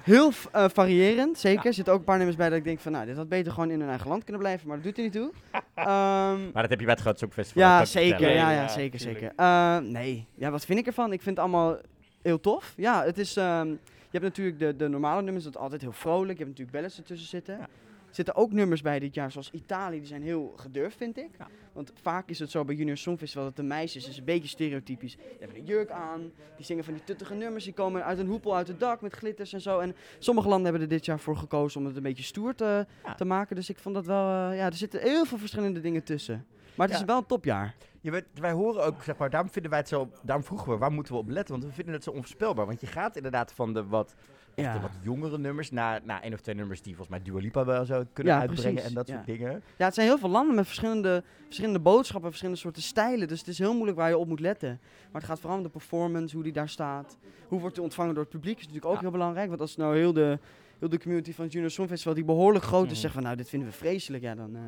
Heel 0.05 0.31
eh, 0.53 0.65
variërend, 0.73 1.39
zeker. 1.39 1.67
Er 1.67 1.75
zitten 1.75 1.93
ook 1.93 1.99
een 1.99 2.05
paar 2.05 2.17
nummers 2.17 2.37
bij 2.37 2.49
dat 2.49 2.59
ik 2.59 2.65
denk 2.65 2.81
van, 2.81 2.93
nou, 2.93 3.07
dit 3.07 3.17
had 3.17 3.29
beter 3.29 3.53
gewoon 3.53 3.71
in 3.71 3.81
hun 3.81 3.89
eigen 3.89 4.09
land 4.09 4.23
kunnen 4.25 4.43
blijven, 4.43 4.69
maar 4.69 4.77
dat 4.77 4.85
doet 4.85 4.97
er 4.97 5.03
niet 5.03 5.13
toe. 5.13 5.31
Ehm, 5.75 6.43
Maar 6.53 6.63
dat 6.63 6.71
heb 6.71 6.79
je 6.79 6.85
bij 6.85 6.95
het 6.95 7.01
Groot 7.03 7.19
Songfestival. 7.19 7.63
ja, 7.63 7.85
zeker. 7.85 8.21
Ja, 8.21 8.29
ja, 8.29 8.51
Ja, 8.51 8.69
zeker, 8.69 8.99
tuurlijk. 8.99 9.19
zeker. 9.21 9.35
Eh, 9.37 9.79
nee, 9.79 10.27
ja, 10.35 10.51
wat 10.51 10.65
vind 10.65 10.79
ik 10.79 10.87
ervan? 10.87 11.13
Ik 11.13 11.23
vind 11.23 11.37
het 11.37 11.47
allemaal 11.47 11.77
heel 12.23 12.41
tof. 12.41 12.73
Ja, 12.77 13.05
het 13.05 13.19
is, 13.19 13.37
ehm, 13.37 13.69
je 13.69 13.79
hebt 14.11 14.25
natuurlijk 14.25 14.59
de, 14.59 14.77
de 14.77 14.89
normale 14.89 15.23
nummers, 15.23 15.45
dat 15.45 15.57
altijd 15.57 15.81
heel 15.81 15.93
vrolijk. 15.93 16.39
Je 16.39 16.45
hebt 16.45 16.49
natuurlijk 16.49 16.77
ballads 16.77 16.99
ertussen 16.99 17.29
zitten. 17.29 17.59
Zitten 18.15 18.35
ook 18.35 18.53
nummers 18.53 18.83
bij 18.83 18.99
dit 18.99 19.15
jaar, 19.15 19.31
zoals 19.33 19.51
Italië, 19.51 19.99
die 19.99 20.07
zijn 20.09 20.23
heel 20.23 20.53
gedurfd, 20.57 20.97
vind 20.97 21.19
ik. 21.19 21.31
Want 21.73 21.93
vaak 22.03 22.29
is 22.29 22.39
het 22.39 22.51
zo 22.51 22.65
bij 22.65 22.75
Junior 22.75 22.97
Songfestival 22.97 23.45
dat 23.45 23.57
de 23.57 23.63
meisjes, 23.63 24.09
is 24.09 24.19
een 24.19 24.25
beetje 24.25 24.49
stereotypisch, 24.49 25.17
die 25.17 25.25
hebben 25.39 25.59
een 25.59 25.65
jurk 25.65 25.91
aan, 25.91 26.33
die 26.57 26.65
zingen 26.65 26.85
van 26.85 26.95
die 26.95 27.05
tuttige 27.05 27.35
nummers, 27.35 27.65
die 27.65 27.73
komen 27.73 28.05
uit 28.05 28.19
een 28.19 28.27
hoepel 28.27 28.57
uit 28.57 28.69
het 28.69 28.81
dak 28.81 29.01
met 29.01 29.13
glitters 29.15 29.53
en 29.53 29.61
zo. 29.61 29.79
En 29.79 29.95
sommige 30.19 30.49
landen 30.49 30.65
hebben 30.65 30.83
er 30.83 30.95
dit 30.97 31.05
jaar 31.05 31.19
voor 31.21 31.37
gekozen 31.37 31.81
om 31.81 31.87
het 31.87 31.97
een 31.97 32.03
beetje 32.03 32.23
stoer 32.23 32.55
te, 32.55 32.87
te 33.17 33.25
maken. 33.25 33.57
Dus 33.57 33.69
ik 33.69 33.79
vond 33.79 33.95
dat 33.95 34.07
wel, 34.07 34.25
eh, 34.51 34.57
ja, 34.57 34.67
er 34.67 34.73
zitten 34.75 35.01
heel 35.01 35.25
veel 35.25 35.39
verschillende 35.39 35.81
dingen 35.81 36.03
tussen. 36.05 36.47
Maar 36.75 36.87
het 36.87 36.97
Ja. 36.97 37.03
is 37.03 37.07
wel 37.09 37.19
een 37.19 37.27
topjaar. 37.27 37.75
Je 38.01 38.11
weet, 38.11 38.25
wij 38.35 38.53
horen 38.53 38.85
ook, 38.85 39.03
zeg 39.03 39.17
maar, 39.17 39.31
daarom 39.31 39.51
vinden 39.51 39.71
wij 39.71 39.81
het 39.81 39.89
zo, 39.89 40.11
daarom 40.23 40.45
vroegen 40.45 40.73
we, 40.73 40.79
waar 40.79 40.93
moeten 40.93 41.13
we 41.13 41.19
op 41.19 41.29
letten? 41.29 41.55
Want 41.55 41.67
we 41.67 41.73
vinden 41.75 41.95
het 41.95 42.05
zo 42.05 42.11
onvoorspelbaar. 42.11 42.67
Want 42.67 42.81
je 42.81 42.87
gaat 42.87 43.17
inderdaad 43.17 43.53
van 43.53 43.73
de 43.75 43.87
wat, 43.87 44.15
de 44.55 44.63
Ja. 44.63 44.81
wat 44.81 44.91
jongere 45.03 45.39
nummers 45.39 45.71
naar, 45.71 46.01
naar 46.05 46.23
één 46.23 46.33
of 46.33 46.41
twee 46.41 46.55
nummers 46.55 46.83
die 46.83 46.97
volgens 46.97 47.17
mij 47.17 47.27
Dua 47.33 47.41
Lipa 47.41 47.65
wel 47.65 47.85
zo 47.85 48.05
kunnen 48.13 48.33
Ja, 48.33 48.41
uitbrengen 48.41 48.73
precies, 48.73 48.89
en 48.89 48.95
dat 48.95 49.09
soort 49.09 49.27
dingen. 49.27 49.63
Ja, 49.77 49.85
het 49.85 49.95
zijn 49.95 50.07
heel 50.07 50.19
veel 50.19 50.29
landen 50.29 50.55
met 50.55 50.67
verschillende, 50.67 51.23
verschillende 51.45 51.81
boodschappen, 51.81 52.29
verschillende 52.29 52.61
soorten 52.61 52.83
stijlen. 52.83 53.29
Dus 53.29 53.39
het 53.39 53.49
is 53.49 53.59
heel 53.59 53.75
moeilijk 53.75 53.99
waar 53.99 54.09
je 54.09 54.19
op 54.19 54.29
moet 54.29 54.41
letten. 54.41 54.81
Maar 55.13 55.21
het 55.21 55.31
gaat 55.31 55.41
vooral 55.41 55.57
om 55.59 55.63
de 55.65 55.71
performance, 55.71 56.35
hoe 56.35 56.45
die 56.45 56.53
daar 56.53 56.69
staat. 56.69 57.17
Hoe 57.49 57.61
wordt 57.61 57.75
hij 57.77 57.85
ontvangen 57.85 58.15
door 58.15 58.23
het 58.23 58.33
publiek, 58.33 58.57
is 58.59 58.67
natuurlijk 58.67 58.93
ook 58.95 59.01
heel 59.01 59.11
belangrijk. 59.11 59.49
Want 59.49 59.61
als 59.61 59.77
nou 59.77 59.97
heel 59.97 60.13
de, 60.13 60.39
heel 60.79 60.89
de 60.89 60.99
community 60.99 61.33
van 61.33 61.45
het 61.45 61.53
Junior 61.53 61.71
Songfestival, 61.73 62.15
die 62.15 62.25
behoorlijk 62.25 62.65
groot 62.65 62.85
is, 62.87 62.91
Mhm. 62.93 63.01
zegt 63.01 63.15
van 63.15 63.23
nou, 63.23 63.37
dit 63.37 63.49
vinden 63.49 63.69
we 63.69 63.75
vreselijk. 63.75 64.23
Ja, 64.23 64.35
dan... 64.35 64.55
eh, 64.57 64.61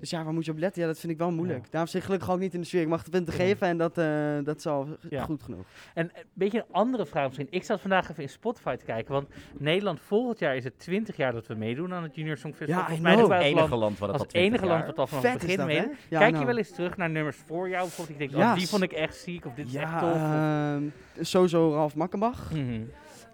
Dus 0.00 0.10
ja, 0.10 0.24
waar 0.24 0.32
moet 0.32 0.44
je 0.44 0.50
op 0.50 0.58
letten? 0.58 0.82
Ja, 0.82 0.88
dat 0.88 0.98
vind 0.98 1.12
ik 1.12 1.18
wel 1.18 1.30
moeilijk. 1.30 1.66
Daarom 1.70 1.88
zit 1.90 1.98
ik 2.00 2.04
gelukkig 2.06 2.30
ook 2.30 2.38
niet 2.38 2.54
in 2.54 2.60
de 2.60 2.66
sfeer. 2.66 2.80
Ik 2.80 2.88
mag 2.88 3.02
de 3.02 3.10
punten 3.10 3.34
geven 3.34 3.66
en 3.66 3.76
dat, 3.76 3.98
eh, 3.98 4.06
dat 4.44 4.56
is 4.58 4.66
al 4.66 4.88
Ja. 5.10 5.22
goed 5.22 5.42
genoeg. 5.42 5.64
En 5.94 6.04
een 6.14 6.22
beetje 6.32 6.58
een 6.58 6.72
andere 6.74 7.06
vraag 7.06 7.24
misschien. 7.24 7.46
Ik 7.50 7.64
zat 7.64 7.80
vandaag 7.80 8.10
even 8.10 8.22
in 8.22 8.28
Spotify 8.28 8.76
te 8.76 8.84
kijken, 8.84 9.12
want 9.12 9.28
Nederland 9.58 10.00
volgend 10.00 10.38
jaar 10.38 10.56
is 10.56 10.64
het 10.64 10.78
20 10.78 11.16
jaar 11.16 11.32
dat 11.32 11.46
we 11.46 11.54
meedoen 11.54 11.92
aan 11.94 12.02
het 12.02 12.14
Junior 12.14 12.36
Songfestival. 12.36 12.82
Ja, 12.82 12.88
Volgens 12.88 13.06
mij 13.16 13.26
wij 13.26 13.36
als 13.36 13.44
Enige 13.44 13.76
land 13.76 13.98
wat 13.98 14.08
het 14.08 14.18
als 14.18 14.26
al 14.26 14.32
20 14.32 14.50
enige 14.52 14.66
land 14.66 14.78
jaar. 14.78 14.88
wat 14.88 14.98
al 14.98 15.06
van 15.06 15.20
Vet 15.20 15.32
het 15.32 15.42
is 15.50 15.56
begin 15.56 15.82
dat. 15.82 15.92
Ja, 16.08 16.18
Kijk 16.18 16.38
je 16.38 16.44
wel 16.44 16.56
eens 16.58 16.70
terug 16.70 16.96
naar 16.96 17.10
nummers 17.10 17.36
voor 17.46 17.68
jou? 17.68 17.82
Bijvoorbeeld, 17.82 18.20
ik 18.20 18.28
denk, 18.30 18.42
Ja, 18.42 18.50
oh, 18.52 18.58
die 18.58 18.68
vond 18.68 18.82
ik 18.82 18.92
echt 18.92 19.16
ziek, 19.16 19.44
of 19.46 19.54
dit 19.54 19.66
is 19.66 19.74
echt 19.74 19.98
tof. 19.98 20.10
of- 20.10 20.16
Ja, 20.16 20.74
ehm, 20.74 20.84
sowieso 21.20 21.72
Ralf 21.72 21.94
Makkenbach. 21.94 22.50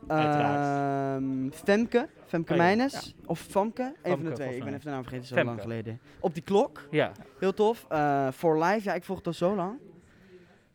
Uiteraard. 0.07 1.17
Ehm, 1.23 1.51
Femke, 1.51 2.09
Femke 2.27 2.53
Oh 2.53 2.59
ja, 2.59 2.65
Meijnes. 2.65 3.15
Of 3.27 3.41
Famke, 3.41 3.93
een 4.03 4.17
van 4.17 4.25
de 4.25 4.33
twee. 4.33 4.55
Ik 4.57 4.65
ben 4.65 4.69
even 4.73 4.81
de 4.85 4.91
naam 4.91 5.03
vergeten, 5.03 5.27
zo 5.27 5.35
Femke. 5.35 5.51
lang 5.51 5.62
geleden. 5.62 6.01
Op 6.21 6.35
die 6.35 6.43
klok, 6.43 6.89
Ja. 6.91 7.12
heel 7.41 7.55
tof. 7.55 7.85
Eh 7.89 8.29
For 8.35 8.59
Life, 8.65 8.81
ja, 8.89 8.95
ik 8.95 9.05
volg 9.05 9.19
het 9.19 9.27
al 9.27 9.33
zo 9.33 9.55
lang. 9.55 9.79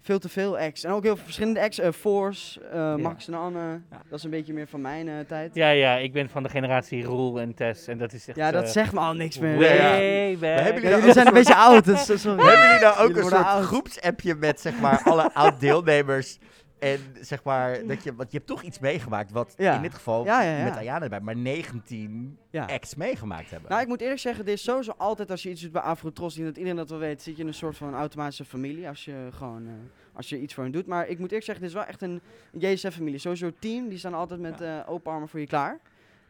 Veel 0.03 0.19
te 0.19 0.29
veel 0.29 0.57
acts. 0.57 0.83
En 0.83 0.91
ook 0.91 1.03
heel 1.03 1.15
veel 1.15 1.23
verschillende 1.23 1.61
acts. 1.61 1.79
eh, 1.79 1.91
Force, 1.91 2.61
eh, 2.61 2.95
Max 2.95 3.27
en 3.27 3.33
Anne. 3.33 3.81
Dat 4.09 4.17
is 4.17 4.23
een 4.23 4.29
beetje 4.29 4.53
meer 4.53 4.67
van 4.67 4.81
mijn 4.81 5.07
eh, 5.07 5.13
tijd. 5.27 5.55
Ja, 5.55 5.69
ja, 5.69 5.95
ik 5.97 6.13
ben 6.13 6.29
van 6.29 6.43
de 6.43 6.49
generatie 6.49 7.03
Roel 7.03 7.39
en 7.39 7.53
Tess. 7.53 7.87
En 7.87 7.97
dat 7.97 8.13
is 8.13 8.27
echt... 8.27 8.37
Ja, 8.37 8.51
dat 8.51 8.69
zegt 8.69 8.93
me 8.93 8.99
al 8.99 9.13
niks 9.13 9.37
meer. 9.39 9.57
Maar 9.57 9.67
hebben 9.67 10.39
jullie, 10.39 10.81
jullie 10.89 11.01
daar 11.03 11.13
zijn 11.13 11.27
een 11.27 11.33
beetje 11.33 11.55
oud. 11.55 11.85
Dus, 11.85 12.21
sorry. 12.21 12.43
Hebben 12.45 12.65
jullie 12.67 12.81
nou 12.81 12.97
ook 12.99 13.07
Jullie 13.07 13.23
een 13.23 13.29
soort 13.29 13.65
groepsappje 13.65 14.35
met 14.35 14.59
zeg 14.59 14.79
maar 14.79 15.01
alle 15.03 15.33
oud-deelnemers? 15.33 16.37
En 16.81 16.99
zeg 17.19 17.43
maar, 17.43 17.77
dat 17.87 18.03
je, 18.03 18.15
want 18.15 18.31
je 18.31 18.37
hebt 18.37 18.49
toch 18.49 18.61
iets 18.61 18.79
meegemaakt 18.79 19.31
wat 19.31 19.53
Ja. 19.57 19.75
in 19.75 19.81
dit 19.81 19.93
geval 19.93 20.25
Ja, 20.25 20.41
ja, 20.41 20.63
met 20.63 20.75
Ayana 20.77 21.03
erbij, 21.03 21.19
maar 21.19 21.35
19 21.37 22.37
Ja. 22.49 22.65
acts 22.65 22.95
meegemaakt 22.95 23.49
hebben. 23.49 23.69
Nou, 23.69 23.81
ik 23.81 23.87
moet 23.87 24.01
eerlijk 24.01 24.19
zeggen, 24.19 24.45
dit 24.45 24.53
is 24.53 24.63
sowieso 24.63 24.91
altijd 24.97 25.31
als 25.31 25.43
je 25.43 25.49
iets 25.49 25.61
doet 25.61 25.71
bij 25.71 25.81
Afrotros, 25.81 26.33
die 26.35 26.43
dat 26.43 26.55
iedereen 26.57 26.77
dat 26.77 26.89
wel 26.89 26.99
weet, 26.99 27.21
zit 27.21 27.35
je 27.35 27.41
in 27.41 27.47
een 27.47 27.53
soort 27.53 27.77
van 27.77 27.93
automatische 27.93 28.45
familie 28.45 28.87
als 28.87 29.05
je 29.05 29.27
gewoon, 29.31 29.67
eh, 29.67 29.73
als 30.13 30.29
je 30.29 30.39
iets 30.41 30.53
voor 30.53 30.63
hen 30.63 30.71
doet. 30.71 30.85
Maar 30.85 31.07
ik 31.07 31.17
moet 31.19 31.27
eerlijk 31.27 31.45
zeggen, 31.45 31.63
dit 31.65 31.73
is 31.73 31.79
wel 31.79 31.87
echt 31.89 32.01
een 32.01 32.21
JSF-familie. 32.51 33.19
Sowieso 33.19 33.51
team, 33.59 33.87
die 33.89 33.97
staan 33.97 34.13
altijd 34.13 34.39
met 34.39 34.61
eh, 34.61 34.79
open 34.87 35.11
armen 35.11 35.29
voor 35.29 35.39
je 35.39 35.47
klaar. 35.47 35.79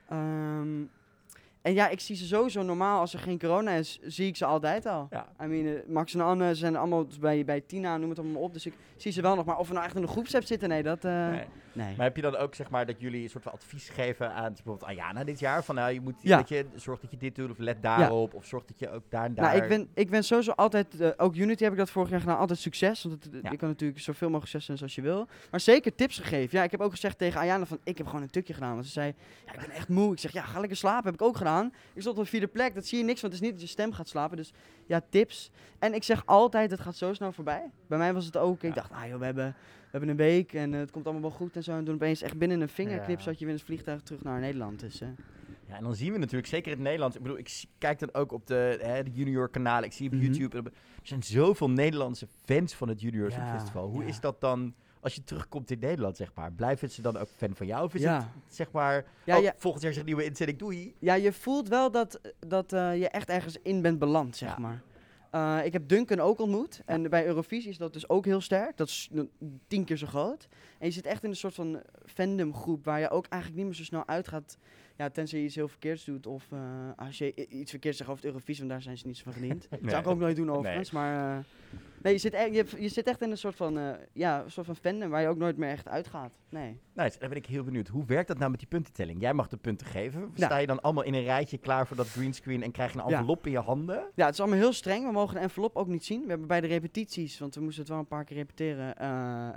Ehm, 0.10 0.82
en 1.62 1.74
ja, 1.74 1.90
ik 1.90 2.00
zie 2.00 2.16
ze 2.16 2.26
sowieso 2.26 2.62
normaal, 2.64 3.00
als 3.00 3.14
er 3.14 3.20
geen 3.20 3.40
corona 3.40 3.72
is, 3.72 4.00
zie 4.02 4.28
ik 4.28 4.36
ze 4.36 4.46
altijd 4.46 4.86
al. 4.86 5.08
Ja. 5.10 5.28
I 5.44 5.46
mean, 5.46 5.66
eh, 5.76 5.82
Max 5.88 6.14
en 6.14 6.22
Anne 6.22 6.56
zijn 6.56 6.76
allemaal 6.76 7.08
bij, 7.20 7.46
bij 7.46 7.62
Tina, 7.62 7.98
noem 7.98 8.10
het 8.10 8.20
allemaal 8.20 8.42
op, 8.42 8.54
dus 8.54 8.66
ik 8.66 8.74
zie 8.98 9.12
ze 9.12 9.22
wel 9.22 9.36
nog. 9.36 9.46
Maar 9.46 9.58
of 9.58 9.68
we 9.68 9.74
nou 9.74 9.86
echt 9.86 9.96
in 9.96 10.02
een 10.02 10.08
groepsapp 10.08 10.44
zitten, 10.44 10.70
nee, 10.70 10.84
dat... 10.84 11.06
eh, 11.06 11.30
Nee. 11.30 11.46
nee. 11.74 11.96
Maar 11.96 12.06
heb 12.06 12.16
je 12.16 12.22
dan 12.22 12.36
ook 12.36 12.56
zeg 12.56 12.70
maar 12.70 12.86
dat 12.86 13.00
jullie 13.00 13.24
een 13.24 13.30
soort 13.30 13.44
van 13.44 13.52
advies 13.52 13.90
geven 13.90 14.34
aan 14.34 14.54
bijvoorbeeld 14.54 14.90
Ayana 14.90 15.24
dit 15.24 15.40
jaar? 15.40 15.64
Van 15.64 15.76
nou, 15.76 15.94
je 15.94 16.02
moet 16.02 16.16
Ja. 16.22 16.38
dat 16.38 16.50
je 16.50 16.66
zorg 16.76 17.00
dat 17.00 17.12
je 17.12 17.18
dit 17.18 17.36
doet 17.36 17.50
of 17.52 17.58
let 17.58 17.82
daarop 17.82 18.34
of 18.34 18.46
zorg 18.46 18.66
dat 18.66 18.80
je 18.80 18.90
ook 18.92 19.04
daar 19.10 19.26
en 19.26 19.34
daar. 19.34 19.46
Nou, 19.46 19.62
ik 19.64 19.70
ben, 19.70 19.88
ik 19.94 20.10
ben 20.10 20.24
sowieso 20.24 20.52
altijd, 20.52 21.00
eh, 21.00 21.10
ook 21.18 21.36
Unity 21.36 21.64
heb 21.64 21.72
ik 21.72 21.78
dat 21.78 21.90
vorig 21.90 22.10
jaar 22.10 22.20
gedaan, 22.20 22.38
altijd 22.38 22.60
succes. 22.60 23.04
Want 23.04 23.24
het, 23.24 23.34
Ja. 23.44 23.52
je 23.52 23.58
kan 23.58 23.68
natuurlijk 23.70 24.00
zoveel 24.00 24.28
mogelijk 24.30 24.50
succes 24.52 24.66
zijn 24.66 24.78
zoals 24.78 24.96
je 24.96 25.02
wil. 25.02 25.28
Maar 25.52 25.60
zeker 25.60 25.96
tips 25.96 26.18
gegeven. 26.18 26.58
Ja, 26.58 26.64
ik 26.64 26.72
heb 26.72 26.82
ook 26.82 26.92
gezegd 26.92 27.18
tegen 27.18 27.40
Ayana 27.40 27.66
van, 27.66 27.80
ik 27.84 27.98
heb 27.98 28.08
gewoon 28.08 28.22
een 28.22 28.30
tukje 28.30 28.54
gedaan. 28.54 28.74
Want 28.74 28.86
ze 28.86 28.92
zei, 28.92 29.14
ja, 29.46 29.54
ik 29.54 29.60
ben 29.60 29.70
echt 29.72 29.88
moe. 29.90 30.12
Ik 30.14 30.20
zeg, 30.20 30.32
ja, 30.32 30.42
ga 30.42 30.60
lekker 30.60 30.78
slapen. 30.78 31.06
Heb 31.06 31.14
ik 31.14 31.22
ook 31.22 31.38
gedaan. 31.38 31.50
Ik 31.94 32.02
stond 32.02 32.18
op 32.18 32.24
de 32.24 32.30
vierde 32.30 32.48
plek, 32.48 32.74
dat 32.76 32.86
zie 32.86 32.98
je 32.98 33.04
niks, 33.04 33.22
want 33.22 33.34
het 33.34 33.42
is 33.42 33.48
niet 33.50 33.58
dat 33.60 33.68
je 33.68 33.74
stem 33.74 33.92
gaat 33.94 34.08
slapen. 34.08 34.38
Dus 34.38 34.54
ja, 34.86 35.02
tips. 35.10 35.52
En 35.80 35.94
ik 35.94 36.04
zeg 36.04 36.26
altijd, 36.26 36.72
het 36.72 36.80
gaat 36.80 36.96
zo 36.96 37.14
snel 37.14 37.32
voorbij. 37.32 37.70
Bij 37.88 37.98
mij 37.98 38.14
was 38.14 38.26
het 38.26 38.38
ook, 38.38 38.64
ik 38.64 38.76
dacht, 38.76 38.92
ah 38.92 39.08
joh, 39.08 39.20
we 39.20 39.26
hebben, 39.26 39.46
we 39.56 39.88
hebben 39.92 40.10
een 40.10 40.16
week 40.16 40.54
en 40.54 40.74
eh, 40.74 40.80
het 40.80 40.92
komt 40.92 41.06
allemaal 41.06 41.22
wel 41.30 41.32
goed 41.38 41.56
en 41.56 41.64
zo. 41.64 41.72
En 41.78 41.84
toen 41.86 41.94
opeens 41.96 42.22
echt 42.22 42.38
binnen 42.38 42.62
een 42.62 42.70
vingerknip 42.70 43.18
Ja. 43.18 43.24
zat 43.24 43.34
je 43.34 43.40
weer 43.46 43.54
in 43.54 43.56
het 43.60 43.66
vliegtuig 43.66 44.02
terug 44.02 44.24
naar 44.24 44.40
Nederland. 44.40 44.80
Dus, 44.80 45.02
eh, 45.02 45.08
Ja, 45.68 45.78
en 45.78 45.84
dan 45.84 45.96
zien 45.96 46.12
we 46.14 46.18
natuurlijk, 46.18 46.48
zeker 46.48 46.72
in 46.72 46.78
het 46.78 46.84
Nederlands. 46.86 47.16
Ik 47.16 47.22
bedoel, 47.22 47.38
ik 47.38 47.64
kijk 47.78 48.00
dan 48.00 48.14
ook 48.14 48.32
op 48.32 48.48
de, 48.48 48.78
hè, 48.82 49.04
de 49.04 49.12
junior 49.12 49.50
kanalen. 49.50 49.84
Ik 49.86 49.94
zie 49.94 50.08
op 50.08 50.14
Mhm. 50.14 50.24
YouTube. 50.24 50.58
Er 50.70 51.08
zijn 51.08 51.24
zoveel 51.24 51.70
Nederlandse 51.70 52.28
fans 52.46 52.74
van 52.76 52.88
het 52.88 53.02
Junior 53.02 53.30
Ja, 53.30 53.58
Festival. 53.58 53.90
Hoe 53.90 54.06
is 54.06 54.20
dat 54.20 54.42
dan 54.42 54.74
als 55.02 55.16
je 55.16 55.24
terugkomt 55.24 55.72
in 55.72 55.80
Nederland, 55.80 56.18
zeg 56.18 56.32
maar, 56.36 56.52
blijven 56.54 56.90
ze 56.90 57.02
dan 57.02 57.18
ook 57.18 57.30
fan 57.36 57.56
van 57.56 57.66
jou? 57.68 57.86
Of 57.86 57.94
is 57.94 58.02
Ja. 58.02 58.16
het, 58.46 58.56
zeg 58.56 58.72
maar, 58.72 59.06
Ja, 59.26 59.38
oh, 59.38 59.44
ja. 59.44 59.54
volgend 59.58 59.84
jaar 59.84 59.92
is 59.92 59.98
een 59.98 60.06
nieuwe 60.06 60.24
inzending, 60.26 60.58
doei. 60.60 60.96
Ja, 61.00 61.14
je 61.14 61.34
voelt 61.34 61.68
wel 61.68 61.92
dat, 61.92 62.20
dat 62.40 62.74
eh, 62.74 62.98
je 63.00 63.10
echt 63.10 63.30
ergens 63.30 63.58
in 63.64 63.82
bent 63.82 64.00
beland, 64.00 64.36
zeg 64.36 64.58
maar. 64.58 64.82
Eh, 65.32 65.60
ik 65.64 65.74
heb 65.74 65.88
Duncan 65.88 66.20
ook 66.20 66.40
ontmoet. 66.40 66.82
En 66.86 67.10
bij 67.10 67.26
Eurovisie 67.26 67.70
is 67.70 67.78
dat 67.78 67.94
dus 67.94 68.10
ook 68.10 68.26
heel 68.26 68.42
sterk. 68.42 68.78
Dat 68.78 68.88
is 68.88 69.10
tien 69.68 69.84
keer 69.86 69.98
zo 69.98 70.08
groot. 70.08 70.48
En 70.80 70.88
je 70.88 70.94
zit 70.94 71.06
echt 71.06 71.24
in 71.24 71.30
een 71.30 71.36
soort 71.36 71.54
van 71.54 71.82
fandomgroep 72.06 72.86
waar 72.86 73.00
je 73.00 73.10
ook 73.10 73.26
eigenlijk 73.28 73.62
niet 73.62 73.70
meer 73.72 73.80
zo 73.80 73.84
snel 73.84 74.08
uitgaat. 74.08 74.58
Ja, 75.02 75.10
tenzij 75.10 75.40
je 75.40 75.46
iets 75.46 75.56
heel 75.56 75.68
verkeerds 75.68 76.06
doet. 76.06 76.28
Of 76.28 76.52
eh, 76.52 76.60
als 76.96 77.18
je 77.18 77.48
iets 77.48 77.70
verkeerds 77.72 77.98
zegt 77.98 78.10
over 78.10 78.22
het 78.22 78.32
Eurovisie, 78.32 78.60
want 78.60 78.70
daar 78.74 78.82
zijn 78.82 78.98
ze 78.98 79.08
niet 79.08 79.18
zo 79.18 79.24
van 79.24 79.34
gediend. 79.34 79.68
Dat 79.70 79.80
zou 79.84 80.02
ik 80.02 80.08
ook 80.08 80.20
nooit 80.20 80.36
doen 80.36 80.52
overigens. 80.52 80.92
Maar 80.92 81.38
eh, 81.38 81.44
nee, 82.02 82.14
je 82.14 82.20
zit, 82.20 82.34
e- 82.34 82.50
je, 82.52 82.66
je 82.80 82.88
zit 82.90 83.08
echt 83.08 83.22
in 83.22 83.32
een 83.32 83.38
soort 83.38 83.56
van, 83.56 83.78
eh, 83.78 83.92
ja, 84.14 84.44
soort 84.48 84.66
van 84.66 84.76
fandom 84.76 85.10
waar 85.10 85.22
je 85.22 85.28
ook 85.28 85.38
nooit 85.38 85.58
meer 85.58 85.70
echt 85.70 85.88
uitgaat. 85.88 86.32
Nee. 86.50 86.80
Nou, 86.94 87.12
dan 87.20 87.30
ben 87.30 87.38
ik 87.38 87.46
heel 87.46 87.64
benieuwd. 87.64 87.88
Hoe 87.88 88.06
werkt 88.06 88.28
dat 88.28 88.38
nou 88.38 88.50
met 88.50 88.60
die 88.60 88.68
puntentelling? 88.70 89.22
Jij 89.22 89.34
mag 89.34 89.48
de 89.48 89.58
punten 89.58 89.88
geven. 89.88 90.32
Ja. 90.36 90.46
Sta 90.46 90.58
je 90.58 90.68
dan 90.68 90.82
allemaal 90.82 91.04
in 91.04 91.14
een 91.14 91.24
rijtje 91.24 91.58
klaar 91.58 91.88
voor 91.88 91.98
dat 91.98 92.08
greenscreen 92.08 92.64
en 92.64 92.72
krijg 92.72 92.94
je 92.94 93.00
een 93.00 93.10
Ja. 93.10 93.18
envelop 93.18 93.46
in 93.46 93.52
je 93.52 93.60
handen? 93.60 94.04
Ja, 94.16 94.26
het 94.26 94.34
is 94.34 94.40
allemaal 94.40 94.60
heel 94.60 94.74
streng. 94.74 95.06
We 95.06 95.12
mogen 95.12 95.36
de 95.36 95.42
envelop 95.42 95.76
ook 95.76 95.88
niet 95.88 96.06
zien. 96.06 96.22
We 96.24 96.30
hebben 96.30 96.48
bij 96.48 96.62
de 96.62 96.68
repetities, 96.68 97.40
want 97.40 97.56
we 97.56 97.62
moesten 97.62 97.82
het 97.82 97.92
wel 97.92 98.00
een 98.00 98.08
paar 98.08 98.24
keer 98.24 98.38
repeteren, 98.38 99.04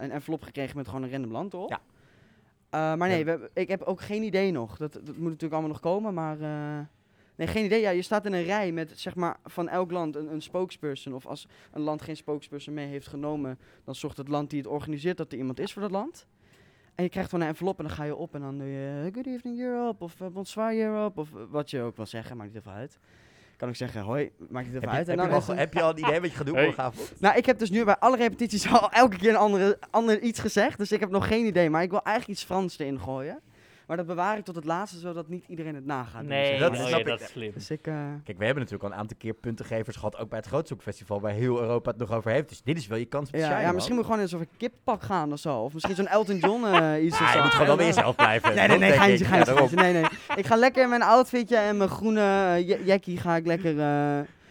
een 0.03 0.11
envelop 0.11 0.43
gekregen 0.43 0.77
met 0.77 0.87
gewoon 0.89 1.03
een 1.03 1.11
random 1.11 1.33
land 1.33 1.53
erop. 1.53 1.71
Ja. 1.71 1.81
Eh, 2.75 2.81
maar 2.95 3.09
nee, 3.09 3.19
Ja. 3.19 3.25
we 3.25 3.31
hebben- 3.31 3.51
ik 3.55 3.69
heb 3.69 3.83
ook 3.83 4.01
geen 4.01 4.23
idee 4.23 4.51
nog. 4.53 4.77
Dat, 4.77 4.93
dat 4.93 5.07
moet 5.07 5.17
natuurlijk 5.17 5.53
allemaal 5.53 5.71
nog 5.71 5.81
komen, 5.81 6.15
maar... 6.15 6.41
eh, 6.41 6.79
nee, 7.35 7.47
geen 7.47 7.65
idee. 7.65 7.81
Ja, 7.81 7.91
je 7.91 8.03
staat 8.03 8.27
in 8.27 8.33
een 8.33 8.43
rij 8.45 8.73
met 8.73 8.93
zeg 8.95 9.15
maar 9.15 9.37
van 9.45 9.69
elk 9.69 9.91
land 9.91 10.17
een, 10.17 10.33
een 10.33 10.43
spokesperson. 10.43 11.15
Of 11.15 11.27
als 11.27 11.49
een 11.73 11.81
land 11.83 12.03
geen 12.03 12.17
spokesperson 12.17 12.75
mee 12.75 12.87
heeft 12.87 13.07
genomen, 13.07 13.59
dan 13.85 13.95
zorgt 13.95 14.17
het 14.17 14.29
land 14.29 14.51
die 14.51 14.59
het 14.59 14.69
organiseert 14.69 15.17
dat 15.17 15.33
er 15.33 15.39
iemand 15.39 15.61
is 15.61 15.73
voor 15.73 15.83
dat 15.83 15.91
land. 15.91 16.27
En 16.95 17.05
je 17.05 17.11
krijgt 17.11 17.29
gewoon 17.31 17.45
een 17.45 17.51
envelop 17.51 17.79
en 17.79 17.85
dan 17.85 17.95
ga 17.95 18.05
je 18.05 18.17
op 18.17 18.35
en 18.35 18.41
dan 18.41 18.59
doe 18.59 18.67
je 18.67 19.11
Good 19.15 19.27
evening 19.27 19.59
Europe 19.61 20.05
of 20.05 20.15
Bonsoir 20.33 20.77
Europe 20.79 21.21
of 21.21 21.29
wat 21.51 21.71
je 21.71 21.81
ook 21.81 21.97
wil 21.97 22.07
zeggen, 22.07 22.37
maakt 22.37 22.49
niet 22.53 22.59
even 22.59 22.73
uit. 22.73 22.99
Kan 23.65 23.73
ik 23.73 23.79
zeggen, 23.79 24.01
hoi, 24.01 24.31
maakt 24.49 24.67
niet 24.67 24.75
even 24.77 24.89
Heb 24.89 24.97
uit. 24.99 25.07
heb, 25.07 25.19
en 25.19 25.25
je 25.25 25.31
dan 25.31 25.41
het- 25.41 25.59
heb 25.59 25.75
je 25.75 25.83
al 25.83 25.91
een 25.91 25.99
idee 25.99 26.21
wat 26.21 26.31
je 26.31 26.37
gaat 26.37 26.47
doen 26.47 26.55
Hey. 26.55 26.65
morgenavond? 26.65 27.13
nou, 27.19 27.37
ik 27.37 27.47
heb 27.47 27.59
dus 27.59 27.71
nu 27.71 27.85
bij 27.85 27.97
alle 27.97 28.17
repetities 28.17 28.73
al 28.73 28.91
elke 28.91 29.17
keer 29.17 29.29
een 29.31 29.37
andere, 29.37 29.79
ander 29.91 30.21
iets 30.21 30.41
gezegd. 30.41 30.79
Dus 30.79 30.93
ik 30.93 31.01
heb 31.01 31.11
nog 31.11 31.27
geen 31.27 31.47
idee. 31.47 31.71
Maar 31.71 31.83
ik 31.83 31.91
wil 31.91 32.03
eigenlijk 32.03 32.39
iets 32.39 32.47
Frans 32.49 32.79
erin 32.79 33.01
gooien. 33.01 33.41
Maar 33.87 33.97
dat 33.97 34.07
bewaar 34.07 34.39
ik 34.39 34.45
tot 34.45 34.55
het 34.55 34.65
laatste, 34.65 34.99
zodat 34.99 35.29
niet 35.29 35.45
iedereen 35.49 35.75
het 35.75 35.87
nagaat. 35.87 36.23
Nee, 36.23 36.47
zeg 36.47 36.59
dat 36.59 36.71
maar. 36.73 36.81
oh 36.81 36.87
snap 36.87 36.99
ja, 36.99 37.05
ik. 37.05 37.11
dat 37.11 37.21
is 37.21 37.31
slim. 37.31 37.53
Dus 37.55 37.71
ik... 37.71 37.87
eh, 37.87 37.95
Kijk, 38.25 38.39
we 38.39 38.45
hebben 38.45 38.63
natuurlijk 38.63 38.83
al 38.83 38.91
een 38.91 38.97
aantal 39.03 39.17
keer 39.17 39.33
puntengevers 39.35 39.97
gehad, 39.97 40.17
ook 40.19 40.29
bij 40.29 40.39
het 40.39 40.49
Grootzoekfestival, 40.49 41.21
waar 41.21 41.33
heel 41.33 41.61
Europa 41.61 41.91
het 41.91 41.99
nog 42.01 42.13
over 42.13 42.31
heeft. 42.31 42.49
Dus 42.49 42.63
dit 42.63 42.77
is 42.77 42.87
wel 42.87 42.99
je 42.99 43.05
kans 43.05 43.31
om 43.31 43.39
te 43.39 43.45
ja, 43.47 43.59
ja, 43.59 43.65
man. 43.65 43.75
misschien 43.75 43.95
moet 43.95 44.05
ik 44.05 44.11
gewoon 44.11 44.25
in 44.25 44.31
zo'n 44.31 44.49
kippak 44.57 45.03
gaan 45.03 45.33
of 45.33 45.39
zo. 45.39 45.59
Of 45.59 45.73
misschien 45.73 45.95
zo'n 45.95 46.07
Elton 46.09 46.37
John 46.39 46.65
eh, 46.65 47.03
iets 47.05 47.21
of 47.21 47.29
zo. 47.31 47.37
je 47.37 47.43
moet 47.43 47.53
gewoon 47.53 47.67
wel 47.67 47.79
eh, 47.79 47.87
jezelf 47.87 48.17
blijven. 48.17 48.49
Nee, 48.55 48.59
nee, 48.59 48.69
Dat 48.69 48.79
nee, 48.79 48.93
geintje. 48.93 49.77
Nee, 49.77 49.93
nee. 49.93 50.05
Ik 50.37 50.47
ga 50.47 50.57
lekker 50.57 50.83
in 50.83 50.89
mijn 50.89 51.03
outfitje 51.03 51.57
en 51.57 51.77
mijn 51.77 51.91
groene 51.91 52.21
eh, 52.21 52.69
ja- 52.69 52.77
jackie 52.85 53.17
ga 53.19 53.37
ik 53.37 53.47
lekker, 53.47 53.75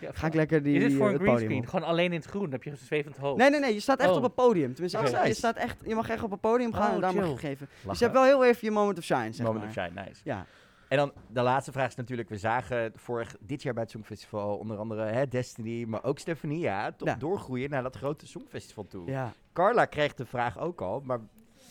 eh, 0.04 0.10
ga 0.14 0.28
ik 0.28 0.34
lekker 0.34 0.64
die, 0.64 0.80
is 0.80 0.94
voor 0.96 1.08
eh, 1.08 1.14
een 1.14 1.20
greenscreen? 1.20 1.68
Gewoon 1.68 1.86
alleen 1.88 2.12
in 2.14 2.20
het 2.20 2.26
groen, 2.30 2.42
dan 2.44 2.52
heb 2.52 2.64
je 2.64 2.70
een 2.70 2.78
zwevend 2.78 3.18
hoofd. 3.18 3.38
Nee, 3.38 3.50
nee, 3.50 3.60
nee. 3.60 3.74
Je 3.74 3.80
staat 3.80 4.00
echt 4.00 4.10
Oh. 4.10 4.16
op 4.16 4.24
het 4.24 4.36
podium. 4.36 4.72
Tenminste, 4.74 5.00
je, 5.28 5.34
staat 5.34 5.56
echt, 5.56 5.78
je 5.86 5.96
mag 5.96 6.10
echt 6.10 6.24
op 6.24 6.32
het 6.32 6.40
podium 6.42 6.74
gaan 6.74 6.90
Oh, 6.90 6.96
en 6.96 7.02
daar 7.02 7.16
mag 7.16 7.28
je 7.30 7.38
geven. 7.38 7.70
Dus 7.88 7.98
je 8.00 8.04
hebt 8.06 8.18
wel 8.18 8.26
heel 8.26 8.46
even 8.46 8.60
je 8.62 8.72
moment 8.72 8.98
of 8.98 9.04
shine, 9.04 9.32
zeg 9.32 9.46
Moment 9.46 9.76
maar. 9.76 9.86
of 9.86 9.92
shine, 9.94 10.02
nice. 10.06 10.22
Ja. 10.24 10.46
En 10.88 10.98
dan 11.00 11.12
de 11.28 11.42
laatste 11.42 11.72
vraag 11.72 11.88
is 11.88 11.96
natuurlijk, 11.96 12.30
we 12.30 12.38
zagen 12.38 12.92
vorig, 12.96 13.36
dit 13.40 13.62
jaar 13.64 13.74
bij 13.74 13.84
het 13.84 13.92
Songfestival 13.92 14.58
onder 14.58 14.78
andere 14.78 15.04
hè, 15.04 15.28
Destiny, 15.28 15.84
maar 15.84 16.04
ook 16.04 16.20
Stefania, 16.20 16.92
toch 16.92 17.08
Ja. 17.08 17.16
doorgroeien 17.16 17.70
naar 17.70 17.84
dat 17.84 17.96
grote 17.96 18.28
Songfestival 18.28 18.88
toe. 18.88 19.10
ja. 19.10 19.34
Carla 19.54 19.86
kreeg 19.86 20.14
de 20.14 20.26
vraag 20.26 20.60
ook 20.60 20.82
al, 20.82 21.02
maar 21.06 21.20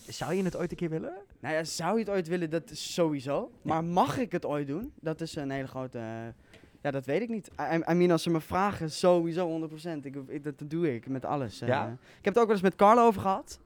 zou 0.07 0.35
je 0.35 0.43
het 0.43 0.57
ooit 0.57 0.71
een 0.71 0.77
keer 0.77 0.91
willen? 0.91 1.13
Nou 1.41 1.55
ja, 1.55 1.65
zou 1.65 1.93
je 1.93 1.99
het 2.05 2.11
ooit 2.11 2.29
willen? 2.29 2.51
Dat 2.51 2.71
is 2.71 2.95
sowieso. 2.95 3.51
Maar 3.63 3.85
mag 3.85 4.19
ik 4.19 4.33
het 4.33 4.47
ooit 4.47 4.67
doen? 4.67 4.93
Dat 5.01 5.21
is 5.21 5.37
een 5.37 5.51
hele 5.51 5.67
grote... 5.69 6.35
ja, 6.83 6.91
dat 6.91 7.07
weet 7.07 7.23
ik 7.23 7.29
niet. 7.29 7.51
I, 7.61 7.91
I 7.91 7.95
mean, 7.95 8.11
als 8.11 8.23
ze 8.23 8.31
me 8.31 8.41
vragen, 8.41 8.91
sowieso 8.91 9.69
100%. 9.71 9.73
Ik, 10.03 10.17
ik, 10.29 10.45
dat, 10.45 10.59
dat 10.59 10.71
doe 10.71 10.95
ik 10.95 11.09
met 11.09 11.25
alles. 11.25 11.61
eh. 11.61 11.69
Ik 11.69 12.25
heb 12.25 12.35
het 12.35 12.39
ook 12.39 12.45
wel 12.47 12.53
eens 12.55 12.61
met 12.63 12.77
Carlo 12.77 13.07
over 13.07 13.21
gehad. 13.21 13.61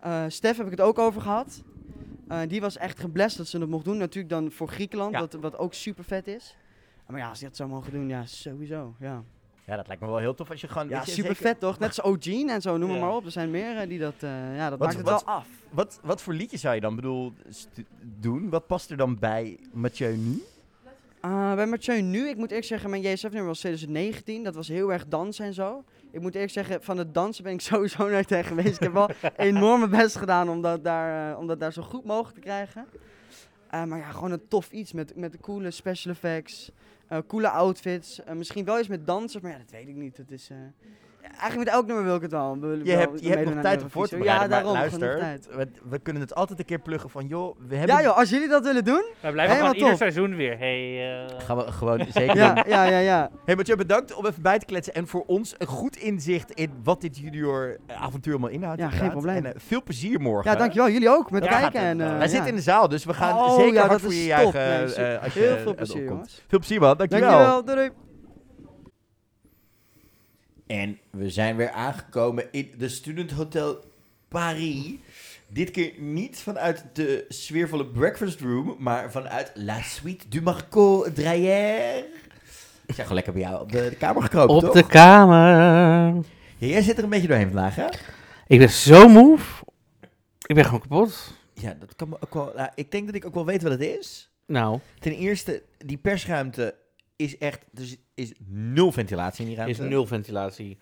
Eh 0.00 0.24
Stef 0.28 0.56
heb 0.56 0.66
ik 0.66 0.72
het 0.72 0.80
ook 0.80 0.98
over 0.98 1.20
gehad. 1.20 1.62
Eh, 2.28 2.40
die 2.48 2.60
was 2.60 2.76
echt 2.76 2.98
geblest 3.00 3.36
dat 3.36 3.46
ze 3.48 3.58
het 3.58 3.68
mocht 3.68 3.84
doen. 3.84 3.96
Natuurlijk 3.98 4.34
dan 4.34 4.50
voor 4.50 4.68
Griekenland, 4.68 5.12
Ja. 5.12 5.20
wat, 5.20 5.32
wat 5.32 5.58
ook 5.58 5.74
super 5.74 6.04
vet 6.04 6.26
is. 6.26 6.56
Maar 7.06 7.20
ja, 7.20 7.28
als 7.28 7.38
die 7.38 7.48
dat 7.48 7.56
zou 7.56 7.68
mogen 7.68 7.92
doen, 7.92 8.08
ja, 8.08 8.26
sowieso. 8.26 8.94
Ja, 8.98 9.22
Ja, 9.66 9.76
dat 9.76 9.86
lijkt 9.86 10.02
me 10.02 10.08
wel 10.08 10.18
heel 10.18 10.34
tof 10.34 10.50
als 10.50 10.60
je 10.60 10.68
gewoon... 10.68 10.88
ja 10.88 11.00
super 11.04 11.14
zeker- 11.14 11.36
vet 11.36 11.60
toch? 11.60 11.78
Net 11.78 11.94
zoals 11.94 12.16
O'Gene 12.16 12.52
en 12.52 12.60
zo, 12.62 12.76
noem 12.76 12.90
Ja. 12.92 13.00
maar 13.00 13.14
op. 13.14 13.24
Er 13.24 13.30
zijn 13.30 13.50
meer 13.50 13.88
die 13.88 13.98
dat... 13.98 14.14
ja, 14.20 14.70
dat 14.70 14.78
Wat- 14.78 14.88
maakt 14.88 14.96
het 15.00 15.08
wat- 15.08 15.24
wel 15.24 15.34
af. 15.34 15.48
Wat, 15.70 16.00
wat 16.02 16.22
voor 16.22 16.34
liedje 16.34 16.56
zou 16.56 16.74
je 16.74 16.80
dan 16.80 16.94
bedoel 16.96 17.32
doen? 18.02 18.48
Wat 18.50 18.66
past 18.66 18.90
er 18.90 18.96
dan 18.96 19.18
bij 19.18 19.58
Mathieu 19.72 20.16
nu? 20.16 20.42
Uh, 21.24 21.54
bij 21.54 21.66
Mathieu 21.66 22.00
nu, 22.00 22.28
ik 22.28 22.36
moet 22.36 22.48
eerlijk 22.48 22.66
zeggen, 22.66 22.90
mijn 22.90 23.02
JSF-nummer 23.02 23.46
was 23.46 23.58
2019. 23.58 24.44
Dat 24.44 24.54
was 24.54 24.68
heel 24.68 24.92
erg 24.92 25.06
dansen 25.08 25.44
en 25.44 25.54
zo. 25.54 25.84
Ik 26.10 26.20
moet 26.20 26.34
eerlijk 26.34 26.52
zeggen, 26.52 26.82
van 26.82 26.98
het 26.98 27.14
dansen 27.14 27.44
ben 27.44 27.52
ik 27.52 27.60
sowieso 27.70 28.08
nooit 28.08 28.28
tegen 28.28 28.44
geweest. 28.44 28.74
Ik 28.74 28.80
heb 28.80 28.92
wel 28.92 29.10
enorm 29.36 29.78
mijn 29.78 30.02
best 30.02 30.16
gedaan 30.16 30.48
om 30.48 30.62
dat 30.62 30.84
daar, 30.84 31.32
eh, 31.32 31.38
om 31.38 31.46
dat 31.46 31.60
daar 31.60 31.72
zo 31.72 31.82
goed 31.82 32.04
mogelijk 32.04 32.34
te 32.34 32.40
krijgen. 32.40 32.86
Uh, 33.74 33.84
maar 33.84 33.98
ja, 33.98 34.10
gewoon 34.10 34.32
een 34.32 34.48
tof 34.48 34.70
iets 34.70 34.92
met, 34.92 35.16
met 35.16 35.40
coole 35.40 35.70
special 35.70 36.12
effects, 36.12 36.70
coole 37.26 37.48
outfits. 37.48 38.20
Misschien 38.34 38.64
wel 38.64 38.78
eens 38.78 38.88
met 38.88 39.06
dansers, 39.06 39.42
maar 39.42 39.52
ja, 39.52 39.58
dat 39.58 39.70
weet 39.70 39.88
ik 39.88 39.94
niet. 39.94 40.16
Dat 40.16 40.30
is, 40.30 40.50
eigenlijk 41.22 41.56
met 41.56 41.68
elk 41.68 41.86
nummer 41.86 42.04
wil 42.04 42.14
ik 42.14 42.22
het 42.22 42.30
wel. 42.30 42.56
Wil, 42.60 42.70
Je 42.76 42.82
wel 42.84 42.98
hebt, 42.98 43.20
je 43.20 43.28
hebt 43.28 43.54
nog 43.54 43.62
tijd 43.62 43.82
om 43.82 43.90
voor 43.90 44.08
te 44.08 44.16
bereiden, 44.16 44.48
Ja, 44.48 44.54
maar 44.54 44.62
daarom, 44.62 44.72
luister, 44.72 45.18
tijd. 45.18 45.48
we, 45.56 45.68
we 45.90 45.98
kunnen 45.98 46.22
het 46.22 46.34
altijd 46.34 46.58
een 46.58 46.64
keer 46.64 46.78
pluggen 46.78 47.10
van, 47.10 47.26
joh, 47.26 47.56
we 47.68 47.76
hebben... 47.76 47.96
Ja 47.96 48.02
joh, 48.02 48.16
als 48.16 48.30
jullie 48.30 48.48
dat 48.48 48.64
willen 48.64 48.84
doen. 48.84 49.04
We 49.20 49.32
blijven 49.32 49.56
gewoon 49.56 49.74
ieder 49.74 49.96
seizoen 49.96 50.36
weer. 50.36 50.58
Hey, 50.58 51.12
eh, 51.26 51.38
Gaan 51.44 51.56
we 51.56 51.72
gewoon 51.72 51.98
zeker 52.12 52.36
Ja, 52.36 52.54
doen. 52.54 52.64
ja, 52.72 52.84
ja, 52.84 52.98
ja. 52.98 53.30
Hey 53.44 53.56
Mathieu, 53.56 53.76
bedankt 53.76 54.14
om 54.14 54.26
even 54.26 54.42
bij 54.42 54.58
te 54.58 54.64
kletsen 54.66 54.94
en 54.94 55.06
voor 55.06 55.24
ons 55.26 55.54
een 55.58 55.66
goed 55.66 55.96
inzicht 55.96 56.50
in 56.50 56.70
wat 56.84 57.00
dit 57.00 57.18
junior 57.18 57.76
avontuur 57.86 58.32
allemaal 58.32 58.50
inhoudt. 58.50 58.80
Ja, 58.80 58.90
geen 58.90 59.10
probleem. 59.10 59.36
En 59.36 59.54
eh, 59.54 59.60
veel 59.66 59.82
plezier 59.82 60.20
morgen. 60.20 60.50
Ja, 60.50 60.56
dankjewel. 60.56 60.88
Jullie 60.90 61.08
ook 61.10 61.30
met 61.30 61.44
Ja, 61.44 61.60
kijken. 61.60 61.80
En, 61.80 62.00
eh, 62.00 62.08
Wij 62.10 62.18
ja. 62.18 62.26
zitten 62.28 62.48
in 62.48 62.54
de 62.54 62.60
zaal, 62.62 62.88
dus 62.88 63.04
we 63.04 63.14
gaan 63.14 63.36
Oh, 63.38 63.56
zeker 63.56 63.72
ja, 63.74 63.78
hard 63.78 63.90
dat 63.90 64.00
voor 64.00 64.10
is 64.12 64.24
je 64.26 64.34
top. 64.42 64.52
juichen 64.52 65.02
Nee, 65.02 65.16
eh, 65.18 65.32
je 65.34 65.40
Heel 65.40 65.56
veel 65.56 65.68
er 65.70 65.74
plezier, 65.74 66.04
jongens. 66.04 66.42
Veel 66.48 66.58
plezier 66.58 66.80
man, 66.80 66.96
dankjewel. 66.96 67.30
Dankjewel. 67.30 67.64
Doei. 67.64 67.90
En 70.68 70.98
we 71.10 71.30
zijn 71.30 71.56
weer 71.56 71.70
aangekomen 71.70 72.44
in 72.50 72.70
de 72.78 72.88
Student 72.88 73.30
Hotel 73.30 73.84
Paris. 74.28 74.94
Dit 75.46 75.70
keer 75.70 75.92
niet 75.98 76.38
vanuit 76.38 76.84
de 76.92 77.24
sfeervolle 77.28 77.86
breakfast 77.86 78.40
room, 78.40 78.76
maar 78.78 79.10
vanuit 79.10 79.52
La 79.54 79.82
Suite 79.82 80.28
du 80.28 80.42
Marco 80.42 81.12
Dreyer. 81.12 82.04
Ik 82.86 82.94
zeg 82.94 82.96
gewoon 82.96 83.14
lekker 83.14 83.32
bij 83.32 83.42
jou 83.42 83.60
op 83.60 83.72
de, 83.72 83.88
de 83.88 83.96
kamer 83.96 84.22
gekropen, 84.22 84.54
op 84.54 84.60
toch? 84.60 84.72
de 84.72 84.86
kamer. 84.86 86.14
Ja, 86.58 86.66
jij 86.66 86.82
zit 86.82 86.98
er 86.98 87.04
een 87.04 87.10
beetje 87.10 87.28
doorheen 87.28 87.46
vandaag, 87.52 87.74
hè? 87.74 87.86
Ik 88.46 88.58
ben 88.58 88.70
zo 88.70 89.08
moe. 89.08 89.38
Ik 90.46 90.54
ben 90.54 90.64
gewoon 90.64 90.80
kapot. 90.80 91.32
Ja, 91.54 91.76
dat 91.80 91.96
kan 91.96 92.08
me 92.08 92.16
ook 92.20 92.34
wel... 92.34 92.52
nou, 92.56 92.68
ik 92.74 92.90
denk 92.90 93.06
dat 93.06 93.14
ik 93.14 93.26
ook 93.26 93.34
wel 93.34 93.46
weet 93.46 93.62
wat 93.62 93.72
het 93.72 93.80
is. 93.80 94.30
Nou, 94.46 94.78
Ten 94.98 95.12
eerste, 95.12 95.62
die 95.78 95.96
persruimte 95.96 96.74
is 97.18 97.38
echt... 97.38 97.64
Er 97.74 97.96
is- 98.14 98.32
nul 98.46 98.92
ventilatie 98.92 99.40
in 99.42 99.46
die 99.48 99.56
ruimte. 99.56 99.82
is 99.82 99.88
nul 99.88 100.06
ventilatie. 100.06 100.78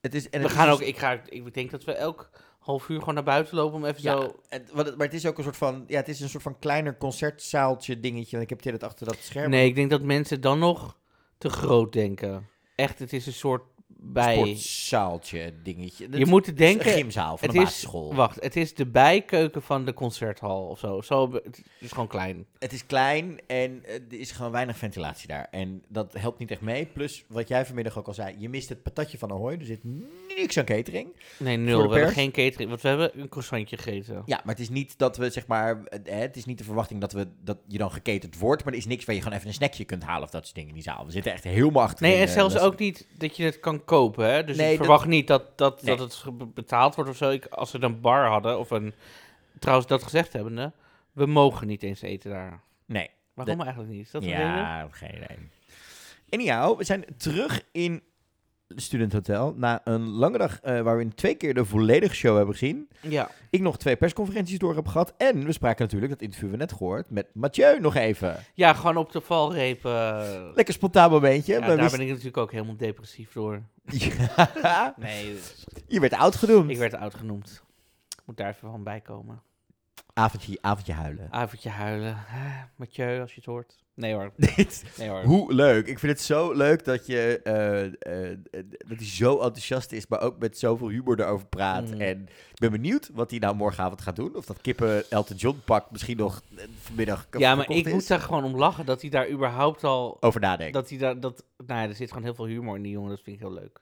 Het 0.00 0.14
is, 0.14 0.30
en 0.30 0.40
We 0.40 0.46
het 0.46 0.56
gaan 0.56 0.66
is 0.66 0.72
ook, 0.72 0.78
dus- 0.78 0.88
ik, 0.88 0.98
ga, 0.98 1.20
ik 1.28 1.54
denk 1.54 1.70
dat 1.70 1.84
we 1.84 1.92
elk 1.92 2.30
half 2.58 2.88
uur 2.88 2.98
gewoon 2.98 3.14
naar 3.14 3.22
buiten 3.22 3.54
lopen 3.56 3.76
om 3.76 3.84
even 3.84 4.02
Ja, 4.02 4.20
zo... 4.20 4.36
het, 4.48 4.70
wat 4.72 4.86
het- 4.86 4.96
maar 4.96 5.06
het 5.06 5.14
is 5.16 5.26
ook 5.26 5.38
een 5.38 5.44
soort 5.44 5.56
van... 5.56 5.84
Ja, 5.86 5.96
het 5.96 6.08
is 6.08 6.20
een 6.20 6.28
soort 6.28 6.42
van 6.42 6.58
kleiner 6.58 6.96
concertzaaltje 6.96 8.00
dingetje. 8.00 8.30
Want 8.30 8.42
ik 8.42 8.48
heb 8.48 8.58
het 8.58 8.66
hele 8.66 8.78
tijd 8.78 8.90
achter 8.90 9.06
dat 9.06 9.16
scherm. 9.24 9.50
Nee, 9.50 9.66
ik 9.68 9.74
denk 9.74 9.90
dat 9.90 10.02
mensen 10.02 10.40
dan 10.40 10.58
nog 10.58 10.98
te 11.38 11.48
groot 11.50 11.92
denken. 11.92 12.48
Echt, 12.74 12.98
het 12.98 13.12
is 13.12 13.26
een 13.26 13.32
soort 13.32 13.62
bij... 14.00 14.34
Sportzaaltje 14.34 15.52
dingetje. 15.62 16.08
Dat 16.08 16.18
Je 16.18 16.24
is- 16.24 16.30
moet 16.30 16.46
is 16.46 16.54
denken... 16.54 16.86
Een 16.86 16.92
gymzaal 16.92 17.36
van 17.36 17.48
het 17.48 17.56
is, 17.56 17.62
basisschool. 17.62 18.14
Wacht, 18.14 18.42
het 18.42 18.56
is 18.56 18.74
de 18.74 18.86
bijkeuken 18.86 19.62
van 19.62 19.84
de 19.84 19.94
concerthal 19.94 20.66
of 20.66 20.78
zo. 20.78 21.00
zo 21.00 21.32
het 21.32 21.62
is 21.78 21.90
gewoon 21.90 22.06
klein. 22.08 22.46
Het 22.58 22.72
is 22.72 22.86
klein 22.86 23.38
en 23.46 23.84
eh, 23.84 23.94
er 23.94 24.18
is 24.18 24.30
gewoon 24.30 24.52
weinig 24.52 24.76
ventilatie 24.76 25.28
daar. 25.28 25.48
En 25.50 25.82
dat 25.88 26.12
helpt 26.12 26.38
niet 26.38 26.50
echt 26.50 26.60
mee. 26.60 26.86
Plus, 26.86 27.24
wat 27.28 27.48
jij 27.48 27.66
vanmiddag 27.66 27.98
ook 27.98 28.06
al 28.06 28.14
zei, 28.14 28.34
je 28.38 28.48
mist 28.48 28.68
het 28.68 28.82
patatje 28.82 29.18
van 29.18 29.30
Ahoy. 29.30 29.56
Er 29.60 29.66
zit 29.66 29.80
niks 30.36 30.58
aan 30.58 30.64
catering. 30.64 31.08
Nee, 31.38 31.56
nul. 31.56 31.82
de 31.82 31.88
We 31.88 31.94
hebben 31.94 32.12
geen 32.12 32.30
catering. 32.30 32.68
Want 32.68 32.80
we 32.82 32.88
hebben 32.88 33.20
een 33.20 33.28
croissantje 33.28 33.76
gegeten. 33.76 34.22
Ja, 34.26 34.40
maar 34.44 34.54
het 34.54 34.62
is 34.62 34.68
niet 34.70 34.98
dat 34.98 35.16
we, 35.16 35.30
zeg 35.30 35.46
maar, 35.46 35.84
eh, 35.84 36.18
het 36.18 36.36
is 36.36 36.44
niet 36.44 36.58
de 36.58 36.64
verwachting 36.64 37.00
dat, 37.00 37.12
we, 37.12 37.26
dat 37.44 37.58
je 37.66 37.78
dan 37.78 37.90
gecaterd 37.90 38.38
wordt. 38.38 38.64
Maar 38.64 38.72
er 38.72 38.78
is 38.78 38.86
niks 38.86 39.04
waar 39.04 39.14
je 39.14 39.20
gewoon 39.20 39.36
even 39.36 39.48
een 39.48 39.54
snackje 39.54 39.84
kunt 39.84 40.02
halen 40.02 40.22
of 40.22 40.30
dat 40.30 40.42
soort 40.42 40.54
dingen 40.54 40.68
in 40.68 40.74
die 40.74 40.84
zaal. 40.84 41.04
We 41.06 41.12
zitten 41.12 41.32
echt 41.32 41.44
helemaal 41.44 41.82
achter. 41.82 42.06
Nee, 42.06 42.20
en 42.20 42.28
zelfs 42.28 42.58
ook 42.58 42.78
niet 42.78 43.06
dat 43.18 43.36
je 43.36 43.44
het 43.44 43.60
kan 43.60 43.84
kopen. 43.88 44.30
Hè? 44.32 44.44
Dus 44.44 44.56
Nee, 44.56 44.72
ik 44.72 44.78
dat- 44.78 44.86
verwacht 44.86 45.06
niet 45.08 45.26
dat, 45.26 45.58
dat, 45.58 45.82
Nee. 45.82 45.96
dat 45.96 46.22
het 46.24 46.54
betaald 46.54 46.94
wordt 46.94 47.10
of 47.10 47.16
zo. 47.16 47.30
Ik, 47.30 47.46
als 47.46 47.72
we 47.72 47.82
een 47.82 48.00
bar 48.00 48.26
hadden, 48.26 48.58
of 48.58 48.70
een... 48.70 48.94
Trouwens, 49.58 49.88
dat 49.88 50.02
gezegd 50.02 50.32
hebbende, 50.32 50.72
we 51.12 51.26
mogen 51.26 51.66
niet 51.66 51.82
eens 51.82 52.02
eten 52.02 52.30
daar. 52.30 52.60
Nee. 52.86 53.10
Waarom 53.34 53.56
Dat- 53.56 53.66
eigenlijk 53.66 53.96
niet? 53.96 54.06
Is 54.06 54.10
dat 54.12 54.24
ja, 54.24 54.88
geen 54.90 55.14
idee. 55.14 55.48
Anyhow, 56.30 56.78
we 56.78 56.84
zijn 56.84 57.04
terug 57.16 57.62
in 57.72 58.02
Student 58.76 59.12
Hotel. 59.12 59.54
Na 59.56 59.80
een 59.84 60.08
lange 60.08 60.38
dag 60.38 60.60
eh, 60.60 60.80
waar 60.80 60.96
we 60.96 61.02
in 61.02 61.14
twee 61.14 61.34
keer 61.34 61.54
de 61.54 61.64
volledige 61.64 62.14
show 62.14 62.36
hebben 62.36 62.54
gezien. 62.54 62.88
Ja. 63.00 63.30
Ik 63.50 63.60
nog 63.60 63.78
twee 63.78 63.96
persconferenties 63.96 64.58
door 64.58 64.74
heb 64.74 64.86
gehad. 64.86 65.14
En 65.16 65.44
we 65.44 65.52
spraken 65.52 65.84
natuurlijk, 65.84 66.12
dat 66.12 66.20
interview 66.22 66.50
we 66.50 66.56
net 66.56 66.72
gehoord, 66.72 67.10
met 67.10 67.26
Mathieu 67.34 67.80
nog 67.80 67.94
even. 67.94 68.36
Ja, 68.54 68.72
gewoon 68.72 68.96
op 68.96 69.12
de 69.12 69.20
valreep. 69.20 69.84
eh, 69.84 70.50
Lekker 70.54 70.74
spontaan 70.74 71.10
momentje. 71.10 71.52
ja, 71.52 71.60
daar 71.60 71.90
ben 71.90 72.00
ik 72.00 72.08
natuurlijk 72.08 72.36
ook 72.36 72.52
helemaal 72.52 72.76
depressief 72.76 73.32
door. 73.32 73.62
Ja. 73.86 74.94
Nee, 74.96 75.32
dus 75.32 75.64
Je 75.86 76.00
werd 76.00 76.12
oud 76.14 76.36
genoemd. 76.36 76.70
ik 76.70 76.76
werd 76.78 76.94
oud 76.94 77.14
genoemd. 77.14 77.62
Moet 78.24 78.36
daar 78.36 78.48
even 78.48 78.70
van 78.70 78.82
bij 78.82 79.00
komen. 79.00 79.42
Avondje, 80.12 80.58
avondje 80.60 80.92
huilen. 80.92 81.28
Avondje 81.30 81.68
huilen. 81.68 82.14
Ah, 82.14 82.62
Mathieu, 82.76 83.20
als 83.20 83.30
je 83.30 83.36
het 83.36 83.44
hoort. 83.44 83.76
Nee 83.98 84.14
hoor. 84.14 84.30
Dit, 84.56 84.84
Nee 84.98 85.08
hoor. 85.08 85.22
hoe 85.22 85.54
leuk. 85.54 85.86
Ik 85.86 85.98
vind 85.98 86.12
het 86.12 86.20
zo 86.20 86.52
leuk 86.52 86.84
dat, 86.84 87.06
je, 87.06 87.40
eh, 87.42 87.84
eh, 87.84 88.38
dat 88.86 88.98
hij 88.98 89.06
zo 89.06 89.32
enthousiast 89.32 89.92
is, 89.92 90.06
maar 90.06 90.20
ook 90.20 90.38
met 90.38 90.58
zoveel 90.58 90.88
humor 90.88 91.20
erover 91.20 91.46
praat. 91.46 91.94
Mm. 91.94 92.00
En 92.00 92.22
ik 92.22 92.58
ben 92.58 92.70
benieuwd 92.70 93.10
wat 93.12 93.30
hij 93.30 93.38
nou 93.38 93.54
morgenavond 93.54 94.00
gaat 94.00 94.16
doen. 94.16 94.36
Of 94.36 94.46
dat 94.46 94.60
kippen 94.60 95.10
Elton 95.10 95.36
John 95.36 95.60
pak 95.64 95.90
misschien 95.90 96.16
nog 96.16 96.42
eh, 96.56 96.64
vanmiddag 96.80 97.26
Ja, 97.38 97.54
maar 97.54 97.70
ik 97.70 97.92
moet 97.92 98.08
daar 98.08 98.20
gewoon 98.20 98.44
om 98.44 98.56
lachen 98.56 98.86
dat 98.86 99.00
hij 99.00 99.10
daar 99.10 99.30
überhaupt 99.30 99.84
al... 99.84 100.16
over 100.20 100.40
nadenken. 100.40 100.80
Dat 100.80 100.88
hij 100.88 100.98
daar... 100.98 101.20
Dat, 101.20 101.44
nou 101.66 101.80
ja, 101.80 101.88
er 101.88 101.94
zit 101.94 102.08
gewoon 102.08 102.24
heel 102.24 102.34
veel 102.34 102.46
humor 102.46 102.76
in 102.76 102.82
die 102.82 102.92
jongen. 102.92 103.10
Dat 103.10 103.20
vind 103.22 103.36
ik 103.36 103.42
heel 103.42 103.52
leuk. 103.52 103.80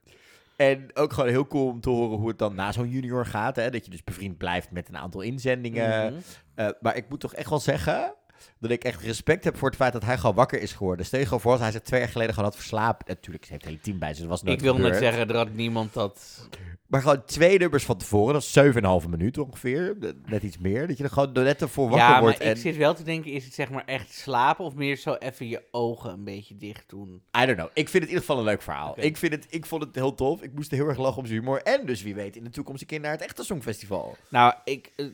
En 0.57 0.91
ook 0.95 1.13
gewoon 1.13 1.31
heel 1.31 1.47
cool 1.47 1.69
om 1.69 1.81
te 1.81 1.91
horen 1.91 2.19
hoe 2.19 2.29
het 2.29 2.39
dan 2.39 2.55
na 2.55 2.73
zo'n 2.73 2.89
junior 2.89 3.27
gaat. 3.27 3.57
Hè? 3.57 3.71
Dat 3.71 3.85
je 3.85 3.91
dus 3.91 4.05
bevriend 4.05 4.37
blijft 4.39 4.71
met 4.71 4.89
een 4.89 4.97
aantal 4.97 5.21
inzendingen. 5.21 6.13
Mhm. 6.55 6.73
Maar 6.81 6.97
ik 6.97 7.09
moet 7.09 7.21
toch 7.21 7.35
echt 7.35 7.51
wel 7.51 7.59
zeggen 7.59 8.15
dat 8.59 8.71
ik 8.71 8.85
echt 8.85 9.03
respect 9.03 9.45
heb 9.45 9.57
voor 9.57 9.69
het 9.69 9.77
feit 9.77 9.93
dat 9.93 10.05
hij 10.05 10.19
gewoon 10.19 10.35
wakker 10.35 10.61
is 10.61 10.73
geworden. 10.73 11.07
Stel 11.07 11.19
je 11.19 11.25
gewoon 11.25 11.41
voor 11.41 11.53
als 11.53 11.61
hij 11.61 11.71
zich 11.71 11.81
twee 11.81 12.01
jaar 12.01 12.09
geleden 12.09 12.35
gewoon 12.35 12.49
had 12.49 12.59
verslapen. 12.59 13.05
Natuurlijk, 13.09 13.45
ze 13.45 13.51
heeft 13.51 13.63
het 13.65 13.73
hele 13.73 13.85
team 13.85 13.99
bij 13.99 14.09
zich. 14.13 14.21
Dat 14.21 14.29
was 14.29 14.43
nooit 14.43 14.57
Ik 14.59 14.65
wil 14.65 14.75
net 14.75 14.83
gebeurd. 14.83 15.03
zeggen, 15.03 15.29
er 15.29 15.37
had 15.37 15.53
niemand 15.53 15.93
dat... 15.93 16.49
Maar 16.89 17.01
gewoon 17.01 17.25
twee 17.25 17.59
nummers 17.59 17.85
van 17.85 17.97
tevoren, 17.97 18.33
dat 18.33 18.43
is 18.43 19.03
7,5 19.05 19.09
minuten 19.09 19.45
ongeveer. 19.45 19.97
Net 20.27 20.43
iets 20.43 20.59
meer. 20.59 20.87
Dat 20.87 20.99
je 20.99 21.05
er 21.05 21.11
gewoon 21.11 21.33
net 21.33 21.63
ervoor 21.63 21.89
wakker 21.89 22.07
Ja, 22.07 22.13
maar 22.13 22.21
wordt. 22.21 22.41
ik 22.41 22.47
en, 22.47 22.57
zit 22.57 22.77
wel 22.77 22.95
te 22.95 23.03
denken, 23.03 23.33
is 23.33 23.45
het 23.45 23.55
zeg 23.55 23.71
maar 23.71 23.85
echt 23.85 24.13
slapen 24.13 24.65
of 24.65 24.75
meer 24.75 24.97
zo 24.97 25.15
even 25.15 25.49
je 25.49 25.63
ogen 25.71 26.13
een 26.13 26.25
beetje 26.25 26.57
dicht 26.57 26.89
doen? 26.89 27.23
I 27.43 27.47
don't 27.47 27.57
know. 27.57 27.71
Ik 27.73 27.89
vind 27.89 27.93
het 27.93 28.03
in 28.03 28.09
ieder 28.09 28.21
geval 28.21 28.39
een 28.39 28.45
leuk 28.45 28.63
verhaal. 28.63 28.95
Ik, 28.97 29.17
vind 29.17 29.33
het, 29.33 29.47
ik 29.51 29.67
vond 29.67 29.83
het 29.83 29.95
heel 29.95 30.15
tof. 30.15 30.43
Ik 30.43 30.53
moest 30.53 30.71
heel 30.71 30.89
erg 30.89 30.99
lachen 30.99 31.19
om 31.19 31.27
zijn 31.27 31.39
humor. 31.39 31.63
En 31.63 31.87
dus 31.87 32.03
wie 32.03 32.15
weet 32.15 32.37
in 32.37 32.45
de 32.45 32.51
toekomst 32.51 32.81
een 32.81 32.87
keer 32.87 33.01
naar 33.01 33.13
het 33.13 33.23
echte 33.23 33.45
Songfestival. 33.45 34.17
Nou, 34.29 34.55
ik, 34.65 34.93
eh, 34.97 35.07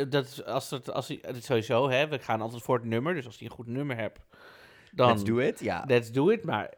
eh, 0.00 0.10
dat 0.10 0.26
is, 0.26 0.44
als 0.44 0.70
het, 0.70 0.92
als 0.92 1.08
het 1.08 1.44
sowieso, 1.44 1.90
hè, 1.90 2.08
we 2.08 2.18
gaan 2.18 2.40
altijd 2.40 2.62
voor 2.62 2.76
het 2.76 2.84
nummer, 2.84 3.14
dus 3.14 3.26
als 3.26 3.38
hij 3.38 3.48
een 3.48 3.54
goed 3.54 3.66
nummer 3.66 3.96
hebt, 3.96 4.20
dan... 4.92 5.08
Let's 5.08 5.24
do 5.24 5.38
it, 5.38 5.60
ja. 5.60 5.84
Let's 5.86 6.12
do 6.12 6.28
it, 6.28 6.44
maar 6.44 6.74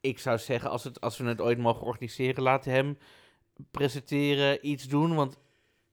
ik 0.00 0.18
zou 0.18 0.38
zeggen, 0.38 0.70
als, 0.70 0.84
het, 0.84 1.00
als 1.00 1.18
we 1.18 1.24
het 1.24 1.40
ooit 1.40 1.58
mogen 1.58 1.86
organiseren, 1.86 2.42
laten 2.42 2.72
hem 2.72 2.98
presenteren, 3.70 4.58
iets 4.68 4.88
doen, 4.88 5.14
want 5.14 5.36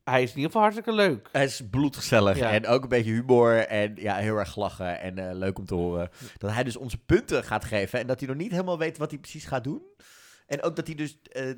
hij 0.03 0.23
is 0.23 0.29
in 0.29 0.35
ieder 0.35 0.45
geval 0.51 0.61
hartstikke 0.61 0.93
leuk. 0.93 1.29
Hij 1.31 1.43
is 1.43 1.61
bloedgezellig 1.69 2.37
Ja. 2.37 2.51
en 2.51 2.67
ook 2.67 2.83
een 2.83 2.89
beetje 2.89 3.11
humor 3.11 3.57
en 3.57 3.95
ja, 3.95 4.15
heel 4.15 4.37
erg 4.37 4.55
lachen 4.55 4.99
en 4.99 5.17
eh, 5.29 5.35
leuk 5.35 5.57
om 5.57 5.65
te 5.65 5.73
horen. 5.75 6.09
Dat 6.37 6.51
hij 6.51 6.63
dus 6.63 6.77
onze 6.77 6.97
punten 6.97 7.43
gaat 7.43 7.65
geven 7.65 7.99
en 7.99 8.07
dat 8.07 8.19
hij 8.19 8.29
nog 8.29 8.37
niet 8.37 8.51
helemaal 8.51 8.77
weet 8.77 8.97
wat 8.97 9.09
hij 9.11 9.19
precies 9.19 9.45
gaat 9.45 9.63
doen. 9.63 9.81
En 10.45 10.63
ook 10.63 10.75
dat 10.75 10.87
hij 10.87 10.95
dus, 10.95 11.17
eh, 11.31 11.49
eh, 11.49 11.55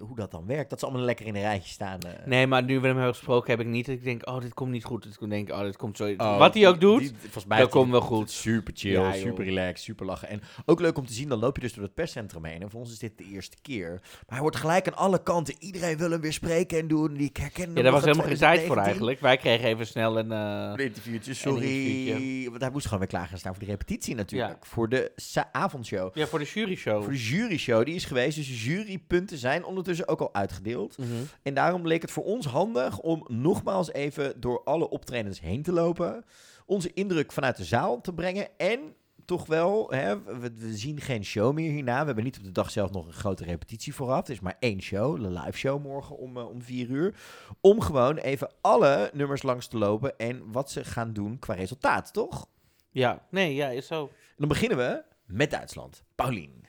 hoe 0.00 0.16
dat 0.16 0.30
dan 0.30 0.46
werkt, 0.46 0.70
dat 0.70 0.78
ze 0.80 0.86
allemaal 0.86 1.04
lekker 1.04 1.26
in 1.26 1.34
een 1.34 1.40
rijtje 1.40 1.72
staan. 1.72 2.00
eh. 2.00 2.26
Nee, 2.26 2.46
maar 2.46 2.62
nu 2.62 2.80
we 2.80 2.86
hem 2.86 2.96
hebben 2.96 3.14
gesproken, 3.14 3.50
heb 3.50 3.60
ik 3.60 3.66
niet 3.66 3.86
dat 3.86 3.94
ik 3.94 4.04
denk, 4.04 4.28
oh, 4.28 4.40
dit 4.40 4.54
komt 4.54 4.70
niet 4.70 4.84
goed. 4.84 5.02
Dat 5.04 5.16
ik 5.22 5.30
denk, 5.30 5.50
oh, 5.50 5.60
dit 5.60 5.76
komt 5.76 5.96
zo... 5.96 6.14
Oh, 6.16 6.38
Wat 6.38 6.54
hij 6.54 6.68
ook 6.68 6.80
doet, 6.80 6.98
die- 7.00 7.12
volgens 7.20 7.44
mij 7.46 7.58
dat 7.58 7.70
komt 7.70 7.90
wel 7.90 8.00
goed. 8.00 8.30
Super 8.30 8.72
chill, 8.76 8.92
Ja, 8.92 9.12
super 9.12 9.44
relaxed, 9.44 9.78
super 9.84 10.06
lachen. 10.06 10.28
En 10.28 10.40
ook 10.64 10.80
leuk 10.80 10.98
om 10.98 11.06
te 11.06 11.12
zien, 11.12 11.28
dan 11.28 11.38
loop 11.38 11.56
je 11.56 11.62
dus 11.62 11.72
door 11.72 11.84
het 11.84 11.94
perscentrum 11.94 12.44
heen. 12.44 12.62
En 12.62 12.70
voor 12.70 12.80
ons 12.80 12.92
is 12.92 12.98
dit 12.98 13.18
de 13.18 13.24
eerste 13.32 13.56
keer. 13.62 13.90
Maar 13.90 14.24
hij 14.26 14.40
wordt 14.40 14.56
gelijk 14.56 14.86
aan 14.86 14.96
alle 14.96 15.22
kanten. 15.22 15.54
Iedereen 15.58 15.96
wil 15.96 16.10
hem 16.10 16.20
weer 16.20 16.32
spreken 16.32 16.78
en 16.78 16.88
doen. 16.88 17.14
Die 17.14 17.28
ik 17.28 17.36
herken 17.36 17.64
hem 17.64 17.76
Ja, 17.76 17.82
daar 17.82 17.92
was 17.92 18.04
helemaal 18.04 18.26
geen 18.26 18.36
tijd 18.36 18.60
voor 18.66 18.76
2019. 18.76 18.84
eigenlijk. 18.86 19.20
Wij 19.20 19.36
kregen 19.36 19.68
even 19.68 19.86
snel 19.86 20.18
een... 20.18 20.30
Een 20.30 20.78
interviewtje, 20.78 21.30
een 21.30 21.36
sorry. 21.36 21.62
interviewtje. 21.64 22.48
Want 22.50 22.62
hij 22.62 22.70
moest 22.70 22.84
gewoon 22.84 22.98
weer 22.98 23.08
klaar 23.08 23.26
gaan 23.26 23.38
staan 23.38 23.54
voor 23.54 23.64
de 23.64 23.70
repetitie 23.70 24.14
natuurlijk. 24.14 24.66
Voor 24.66 24.88
de 24.88 25.12
avondshow. 25.52 26.16
Ja, 26.16 26.26
voor 26.26 26.38
de 26.38 26.44
juryshow. 26.44 27.02
Voor 27.02 27.12
de 27.12 27.18
juryshow, 27.22 27.84
die 27.84 27.94
is 27.94 28.04
geweest. 28.04 28.22
Dus 28.24 28.46
de 28.46 28.56
jurypunten 28.56 29.38
zijn 29.38 29.64
ondertussen 29.64 30.08
ook 30.08 30.20
al 30.20 30.34
uitgedeeld. 30.34 30.98
Mhm. 30.98 31.08
En 31.42 31.54
daarom 31.54 31.86
leek 31.86 32.02
het 32.02 32.10
voor 32.10 32.24
ons 32.24 32.46
handig 32.46 32.98
om 32.98 33.24
nogmaals 33.28 33.92
even 33.92 34.40
door 34.40 34.62
alle 34.64 34.88
optredens 34.88 35.40
heen 35.40 35.62
te 35.62 35.72
lopen. 35.72 36.24
Onze 36.66 36.92
indruk 36.92 37.32
vanuit 37.32 37.56
de 37.56 37.64
zaal 37.64 38.00
te 38.00 38.12
brengen. 38.12 38.48
En 38.56 38.94
toch 39.24 39.46
wel, 39.46 39.90
hè, 39.90 40.22
we, 40.22 40.52
we 40.54 40.76
zien 40.76 41.00
geen 41.00 41.24
show 41.24 41.54
meer 41.54 41.70
hierna. 41.70 42.00
We 42.00 42.06
hebben 42.06 42.24
niet 42.24 42.38
op 42.38 42.44
de 42.44 42.52
dag 42.52 42.70
zelf 42.70 42.90
nog 42.90 43.06
een 43.06 43.12
grote 43.12 43.44
repetitie 43.44 43.94
vooraf. 43.94 44.18
Het 44.18 44.28
is 44.28 44.40
maar 44.40 44.56
één 44.58 44.82
show, 44.82 45.20
de 45.20 45.30
live 45.30 45.58
show 45.58 45.82
morgen 45.82 46.16
om, 46.16 46.36
eh, 46.36 46.48
om 46.48 46.62
vier 46.62 46.88
uur. 46.88 47.14
Om 47.60 47.80
gewoon 47.80 48.16
even 48.16 48.50
alle 48.60 49.10
nummers 49.12 49.42
langs 49.42 49.66
te 49.66 49.78
lopen 49.78 50.18
en 50.18 50.52
wat 50.52 50.70
ze 50.70 50.84
gaan 50.84 51.12
doen 51.12 51.38
qua 51.38 51.54
resultaat, 51.54 52.12
toch? 52.12 52.46
Ja, 52.90 53.26
nee, 53.30 53.54
ja, 53.54 53.68
is 53.68 53.86
zo. 53.86 54.02
En 54.02 54.34
dan 54.36 54.48
beginnen 54.48 54.78
we 54.78 55.02
met 55.26 55.50
Duitsland. 55.50 56.02
Paulien, 56.14 56.64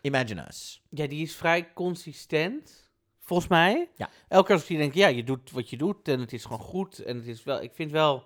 Imagine 0.00 0.46
Us. 0.48 0.82
Ja, 0.90 1.06
die 1.06 1.22
is 1.22 1.36
vrij 1.36 1.72
consistent, 1.72 2.90
volgens 3.20 3.48
mij. 3.48 3.88
Ja. 3.96 4.10
Elke 4.28 4.46
keer 4.46 4.54
als 4.56 4.68
je 4.68 4.76
denkt, 4.76 4.94
ja, 4.94 5.06
je 5.08 5.24
doet 5.24 5.50
wat 5.50 5.70
je 5.70 5.76
doet 5.76 6.08
en 6.08 6.20
het 6.20 6.32
is 6.32 6.42
gewoon 6.42 6.58
goed. 6.60 6.98
En 6.98 7.16
het 7.16 7.26
is 7.26 7.44
wel, 7.44 7.62
ik 7.62 7.70
vind 7.74 7.90
wel, 7.90 8.24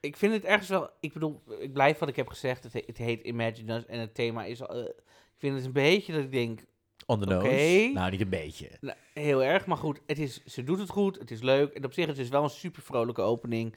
ik 0.00 0.16
vind 0.16 0.32
het 0.32 0.44
ergens 0.44 0.68
wel, 0.68 0.90
ik 1.00 1.12
bedoel, 1.12 1.42
ik 1.60 1.72
blijf 1.72 1.98
wat 1.98 2.08
ik 2.08 2.16
heb 2.16 2.28
gezegd. 2.28 2.62
Het, 2.64 2.72
he- 2.72 2.82
het 2.86 2.98
heet 2.98 3.22
Imagine 3.22 3.74
Us 3.76 3.86
en 3.86 3.98
het 3.98 4.14
thema 4.14 4.44
is, 4.44 4.60
eh, 4.60 4.78
ik 4.78 5.40
vind 5.40 5.56
het 5.56 5.64
een 5.64 5.72
beetje 5.72 6.12
dat 6.12 6.22
ik 6.22 6.32
denk, 6.32 6.60
On 7.06 7.20
the 7.20 7.26
nose. 7.26 7.46
Oké. 7.46 7.90
Nou, 7.92 8.10
niet 8.10 8.20
een 8.20 8.28
beetje. 8.28 8.70
nou, 8.80 8.96
heel 9.14 9.42
erg, 9.42 9.66
maar 9.66 9.76
goed, 9.76 10.00
het 10.06 10.18
is, 10.18 10.44
ze 10.44 10.64
doet 10.64 10.78
het 10.78 10.88
goed, 10.90 11.18
het 11.18 11.30
is 11.30 11.40
leuk. 11.42 11.72
En 11.72 11.84
op 11.84 11.92
zich 11.92 12.06
het 12.06 12.18
is 12.18 12.28
wel 12.28 12.42
een 12.42 12.50
super 12.50 12.82
vrolijke 12.82 13.20
opening. 13.20 13.74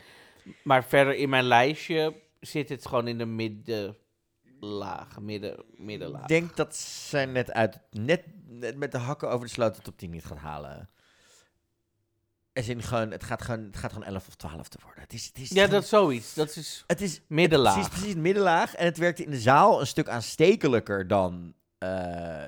Maar 0.63 0.85
verder 0.85 1.15
in 1.15 1.29
mijn 1.29 1.43
lijstje 1.43 2.13
zit 2.39 2.69
het 2.69 2.85
gewoon 2.85 3.07
in 3.07 3.17
de 3.17 3.25
middenlaag, 4.59 5.19
midden, 5.19 5.63
middenlaag. 5.75 6.21
Ik 6.21 6.27
denk 6.27 6.55
dat 6.55 6.75
zij 6.75 7.25
net, 7.25 7.51
uit, 7.51 7.79
net, 7.91 8.23
net 8.47 8.75
met 8.77 8.91
de 8.91 8.97
hakken 8.97 9.29
over 9.29 9.45
de 9.47 9.53
sloot 9.53 9.75
de 9.75 9.81
top 9.81 9.97
10 9.97 10.09
niet 10.09 10.25
gaat 10.25 10.37
halen. 10.37 10.89
Er 12.53 12.63
zin 12.63 12.81
gewoon, 12.83 13.11
het, 13.11 13.23
gaat 13.23 13.41
gewoon, 13.41 13.63
het 13.65 13.77
gaat 13.77 13.93
gewoon 13.93 14.07
11 14.07 14.27
of 14.27 14.35
12 14.35 14.67
te 14.67 14.77
worden. 14.83 15.03
Het 15.03 15.13
is, 15.13 15.25
het 15.25 15.37
is 15.37 15.49
Ja, 15.49 15.67
dat 15.67 15.83
is 15.83 15.89
zoiets. 15.89 16.33
Dat 16.33 16.55
is 16.55 16.83
het 16.87 17.01
is 17.01 17.21
middenlaag. 17.27 17.73
Precies, 17.73 17.99
precies 17.99 18.15
middenlaag. 18.15 18.75
En 18.75 18.85
het 18.85 18.97
werkte 18.97 19.23
in 19.23 19.29
de 19.29 19.39
zaal 19.39 19.79
een 19.79 19.87
stuk 19.87 20.07
aanstekelijker 20.09 21.07
dan 21.07 21.53
eh, 21.77 22.43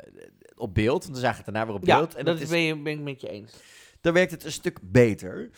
op 0.55 0.74
beeld. 0.74 1.03
Want 1.03 1.16
we 1.16 1.22
zagen 1.22 1.43
het 1.43 1.45
daarna 1.45 1.66
weer 1.66 1.76
op 1.76 1.86
Ja, 1.86 1.97
beeld. 1.97 2.16
En 2.16 2.26
dat 2.26 2.39
is, 2.39 2.49
ben, 2.49 2.60
je, 2.60 2.82
ben 2.82 2.93
ik 2.93 2.99
met 2.99 3.22
je 3.22 3.30
eens. 3.30 3.53
dan 4.01 4.14
werkt 4.14 4.32
het 4.32 4.43
een 4.43 4.51
stuk 4.51 4.80
beter. 4.82 5.49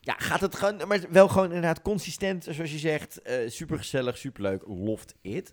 Ja, 0.00 0.14
gaat 0.18 0.40
het 0.40 0.56
gewoon, 0.56 0.88
maar 0.88 1.00
wel 1.10 1.28
gewoon 1.28 1.46
inderdaad 1.46 1.82
consistent, 1.82 2.44
zoals 2.50 2.72
je 2.72 2.78
zegt. 2.78 3.22
eh 3.22 3.50
super 3.50 3.78
gezellig, 3.78 4.16
super 4.18 4.42
leuk. 4.42 4.62
Loft 4.66 5.14
it. 5.20 5.52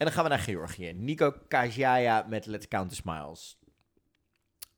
En 0.00 0.06
dan 0.06 0.14
gaan 0.14 0.22
we 0.24 0.30
naar 0.30 0.38
Georgië. 0.38 0.92
Nico 0.92 1.34
Kajaya 1.48 2.26
met 2.28 2.46
Let's 2.46 2.68
Count 2.68 2.88
the 2.88 2.94
Smiles. 2.94 3.58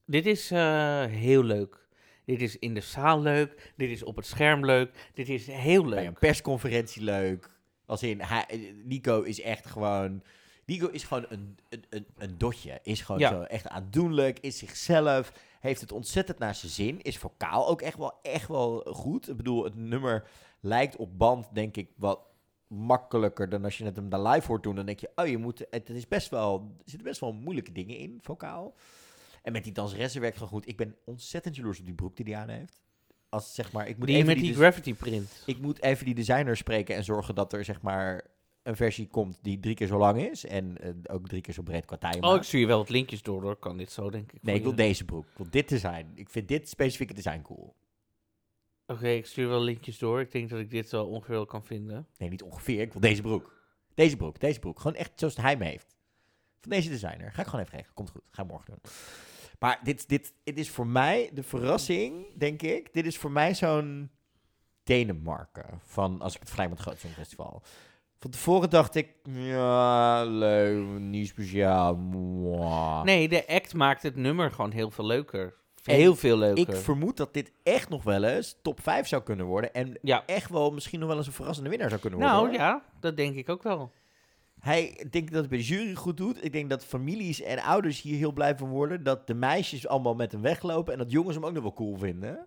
Dit 0.06 0.26
is 0.26 0.50
eh, 0.50 1.04
heel 1.04 1.42
leuk. 1.44 1.88
Dit 2.24 2.40
is 2.42 2.58
in 2.58 2.74
de 2.74 2.80
zaal 2.80 3.20
leuk. 3.20 3.72
Dit 3.76 3.90
is 3.90 4.02
op 4.02 4.16
het 4.16 4.26
scherm 4.26 4.64
leuk. 4.64 5.10
Dit 5.14 5.28
is 5.28 5.46
heel 5.46 5.82
Bij 5.82 5.90
leuk. 5.90 6.06
een 6.06 6.12
persconferentie 6.18 7.02
leuk. 7.02 7.50
Als 7.86 8.02
in, 8.02 8.20
hij, 8.20 8.74
Nico 8.84 9.22
is 9.22 9.40
echt 9.40 9.66
gewoon... 9.66 10.22
Nico 10.66 10.88
is 10.88 11.04
gewoon 11.04 11.24
een, 11.28 11.58
een, 11.68 11.84
een, 11.90 12.06
een 12.16 12.38
dotje. 12.38 12.78
Is 12.82 13.00
gewoon 13.00 13.20
Ja. 13.20 13.28
zo 13.30 13.42
echt 13.42 13.68
aandoenlijk. 13.68 14.38
Is 14.38 14.58
zichzelf. 14.58 15.32
Heeft 15.60 15.80
het 15.80 15.92
ontzettend 15.92 16.38
naar 16.38 16.54
zijn 16.54 16.72
zin. 16.72 17.02
Is 17.02 17.18
vocaal 17.18 17.68
ook 17.68 17.82
echt 17.82 17.98
wel, 17.98 18.18
echt 18.22 18.48
wel 18.48 18.78
goed. 18.80 19.28
Ik 19.28 19.36
bedoel, 19.36 19.64
het 19.64 19.74
nummer 19.74 20.28
lijkt 20.60 20.96
op 20.96 21.18
band, 21.18 21.46
denk 21.54 21.76
ik, 21.76 21.90
wat 21.96 22.20
makkelijker 22.72 23.48
dan 23.48 23.64
als 23.64 23.78
je 23.78 23.84
het 23.84 23.96
hem 23.96 24.08
daar 24.08 24.22
live 24.22 24.46
hoort 24.46 24.62
doen. 24.62 24.74
Dan 24.74 24.86
denk 24.86 24.98
je, 25.00 25.10
oh, 25.14 25.26
je 25.26 25.38
moet, 25.38 25.64
het 25.70 25.90
is 25.90 26.08
best 26.08 26.28
wel, 26.30 26.54
er 26.78 26.82
zitten 26.90 27.08
best 27.08 27.20
wel 27.20 27.32
moeilijke 27.32 27.72
dingen 27.72 27.96
in, 27.96 28.18
vocaal. 28.22 28.74
En 29.42 29.52
met 29.52 29.64
die 29.64 29.72
danseressen 29.72 30.20
werkt 30.20 30.36
gewoon 30.36 30.52
goed. 30.52 30.68
Ik 30.68 30.76
ben 30.76 30.96
ontzettend 31.04 31.56
jaloers 31.56 31.78
op 31.78 31.84
die 31.84 31.94
broek 31.94 32.16
die 32.16 32.24
hij 32.24 32.42
aan 32.42 32.48
heeft. 32.48 32.80
Als, 33.28 33.54
zeg 33.54 33.72
maar, 33.72 33.88
ik 33.88 33.98
moet 33.98 34.06
Die 34.06 34.16
even 34.16 34.28
met 34.28 34.36
die 34.38 34.46
des- 34.48 34.56
graffiti 34.56 34.94
print. 34.94 35.42
ik 35.46 35.58
moet 35.60 35.82
even 35.82 36.04
die 36.04 36.14
designer 36.14 36.56
spreken 36.56 36.96
en 36.96 37.04
zorgen 37.04 37.34
dat 37.34 37.52
er 37.52 37.64
zeg 37.64 37.80
maar 37.82 38.24
een 38.62 38.76
versie 38.76 39.08
komt 39.08 39.38
die 39.42 39.60
drie 39.60 39.74
keer 39.74 39.86
zo 39.86 39.98
lang 39.98 40.20
is. 40.30 40.44
En 40.46 40.78
eh, 40.80 40.90
ook 41.14 41.28
drie 41.28 41.40
keer 41.40 41.54
zo 41.54 41.62
breed 41.62 41.84
qua. 41.84 41.98
Oh, 42.20 42.34
ik 42.34 42.42
stuur 42.42 42.60
je 42.60 42.66
wel 42.66 42.78
wat 42.78 42.88
linkjes 42.88 43.22
door, 43.22 43.42
hoor. 43.42 43.56
Kan 43.56 43.76
dit 43.76 43.90
zo, 43.92 44.10
denk 44.10 44.32
ik. 44.32 44.42
Nee, 44.42 44.54
ik 44.54 44.62
wil 44.62 44.74
deze 44.74 45.04
broek. 45.04 45.24
Ik 45.26 45.36
wil 45.36 45.46
dit 45.50 45.68
design. 45.68 46.06
Ik 46.14 46.30
vind 46.30 46.48
dit 46.48 46.68
specifieke 46.68 47.14
design 47.14 47.42
cool. 47.42 47.74
Oké, 48.86 49.08
ik 49.08 49.26
stuur 49.26 49.48
wel 49.48 49.60
linkjes 49.60 49.98
door. 49.98 50.20
Ik 50.20 50.32
denk 50.32 50.48
dat 50.48 50.58
ik 50.58 50.70
dit 50.70 50.90
wel 50.90 51.06
ongeveer 51.08 51.34
wel 51.34 51.46
kan 51.46 51.64
vinden. 51.64 52.06
Nee, 52.16 52.28
niet 52.28 52.42
ongeveer. 52.42 52.80
Ik 52.80 52.92
wil 52.92 53.00
deze 53.00 53.22
broek. 53.22 53.60
Deze 53.94 54.16
broek, 54.16 54.40
deze 54.40 54.58
broek. 54.58 54.80
Gewoon 54.80 54.96
echt 54.96 55.12
zoals 55.14 55.36
hij 55.36 55.50
hem 55.50 55.60
heeft. 55.60 55.96
Van 56.60 56.70
deze 56.70 56.88
designer. 56.88 57.32
Ga 57.32 57.40
ik 57.40 57.46
gewoon 57.46 57.64
even 57.64 57.76
regelen. 57.76 57.94
Komt 57.94 58.10
goed. 58.10 58.22
Ga 58.30 58.42
ik 58.42 58.48
morgen 58.48 58.66
doen. 58.70 58.92
Maar 59.58 59.80
dit, 59.82 60.08
dit, 60.08 60.32
dit 60.44 60.58
is 60.58 60.70
voor 60.70 60.86
mij 60.86 61.30
de 61.32 61.42
verrassing, 61.42 62.38
denk 62.38 62.62
ik. 62.62 62.92
Dit 62.92 63.06
is 63.06 63.18
voor 63.18 63.30
mij 63.30 63.54
zo'n 63.54 64.10
Denemarken. 64.82 65.80
Van, 65.84 66.20
als 66.20 66.34
ik 66.34 66.40
het 66.40 66.56
met 66.56 66.70
het 66.70 66.80
Groot 66.80 66.98
Songfestival. 66.98 67.62
Van 68.18 68.30
tevoren 68.30 68.70
dacht 68.70 68.94
ik, 68.94 69.08
ja, 69.24 70.24
leuk, 70.24 70.98
niet 70.98 71.28
speciaal. 71.28 71.96
mwah. 71.96 73.02
Nee, 73.02 73.28
de 73.28 73.46
act 73.48 73.74
maakt 73.74 74.02
het 74.02 74.16
nummer 74.16 74.50
gewoon 74.50 74.70
heel 74.70 74.90
veel 74.90 75.06
leuker. 75.06 75.54
Heel 75.82 76.16
veel 76.16 76.36
leuker. 76.36 76.74
Ik 76.74 76.80
vermoed 76.80 77.16
dat 77.16 77.34
dit 77.34 77.52
echt 77.62 77.88
nog 77.88 78.02
wel 78.02 78.24
eens 78.24 78.56
top 78.62 78.80
5 78.80 79.08
zou 79.08 79.22
kunnen 79.22 79.46
worden. 79.46 79.74
En 79.74 80.00
echt 80.26 80.50
wel 80.50 80.70
misschien 80.70 80.98
nog 80.98 81.08
wel 81.08 81.16
eens 81.16 81.26
een 81.26 81.32
verrassende 81.32 81.70
winnaar 81.70 81.88
zou 81.88 82.00
kunnen 82.00 82.18
worden. 82.18 82.36
Nou 82.36 82.48
hoor. 82.48 82.58
ja, 82.58 82.82
dat 83.00 83.16
denk 83.16 83.36
ik 83.36 83.48
ook 83.48 83.62
wel. 83.62 83.92
Hij 84.60 84.84
ik 84.84 85.12
denk 85.12 85.30
dat 85.30 85.40
het 85.40 85.48
bij 85.48 85.58
de 85.58 85.64
jury 85.64 85.94
goed 85.94 86.16
doet. 86.16 86.44
Ik 86.44 86.52
denk 86.52 86.70
dat 86.70 86.84
families 86.84 87.40
en 87.40 87.58
ouders 87.58 88.00
hier 88.02 88.16
heel 88.16 88.32
blij 88.32 88.56
van 88.56 88.68
worden. 88.68 89.02
Dat 89.02 89.26
de 89.26 89.34
meisjes 89.34 89.86
allemaal 89.86 90.14
met 90.14 90.32
hem 90.32 90.42
weglopen. 90.42 90.92
En 90.92 90.98
dat 90.98 91.10
jongens 91.10 91.34
hem 91.34 91.44
ook 91.44 91.52
nog 91.52 91.62
wel 91.62 91.72
cool 91.72 91.96
vinden. 91.96 92.46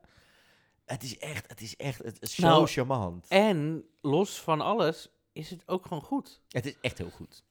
Het 0.85 1.03
is 1.03 1.17
echt, 1.17 1.49
het 1.49 1.61
is 1.61 1.75
echt 1.75 2.03
het 2.03 2.21
is 2.21 2.35
zo 2.35 2.41
Nou, 2.41 2.67
charmant. 2.67 3.25
En 3.27 3.85
los 4.01 4.41
van 4.41 4.61
alles 4.61 5.09
is 5.33 5.49
het 5.49 5.63
ook 5.65 5.85
gewoon 5.85 6.03
goed. 6.03 6.41
Het 6.49 6.65
is 6.65 6.75
echt 6.81 6.97
heel 6.97 7.09
goed. 7.09 7.43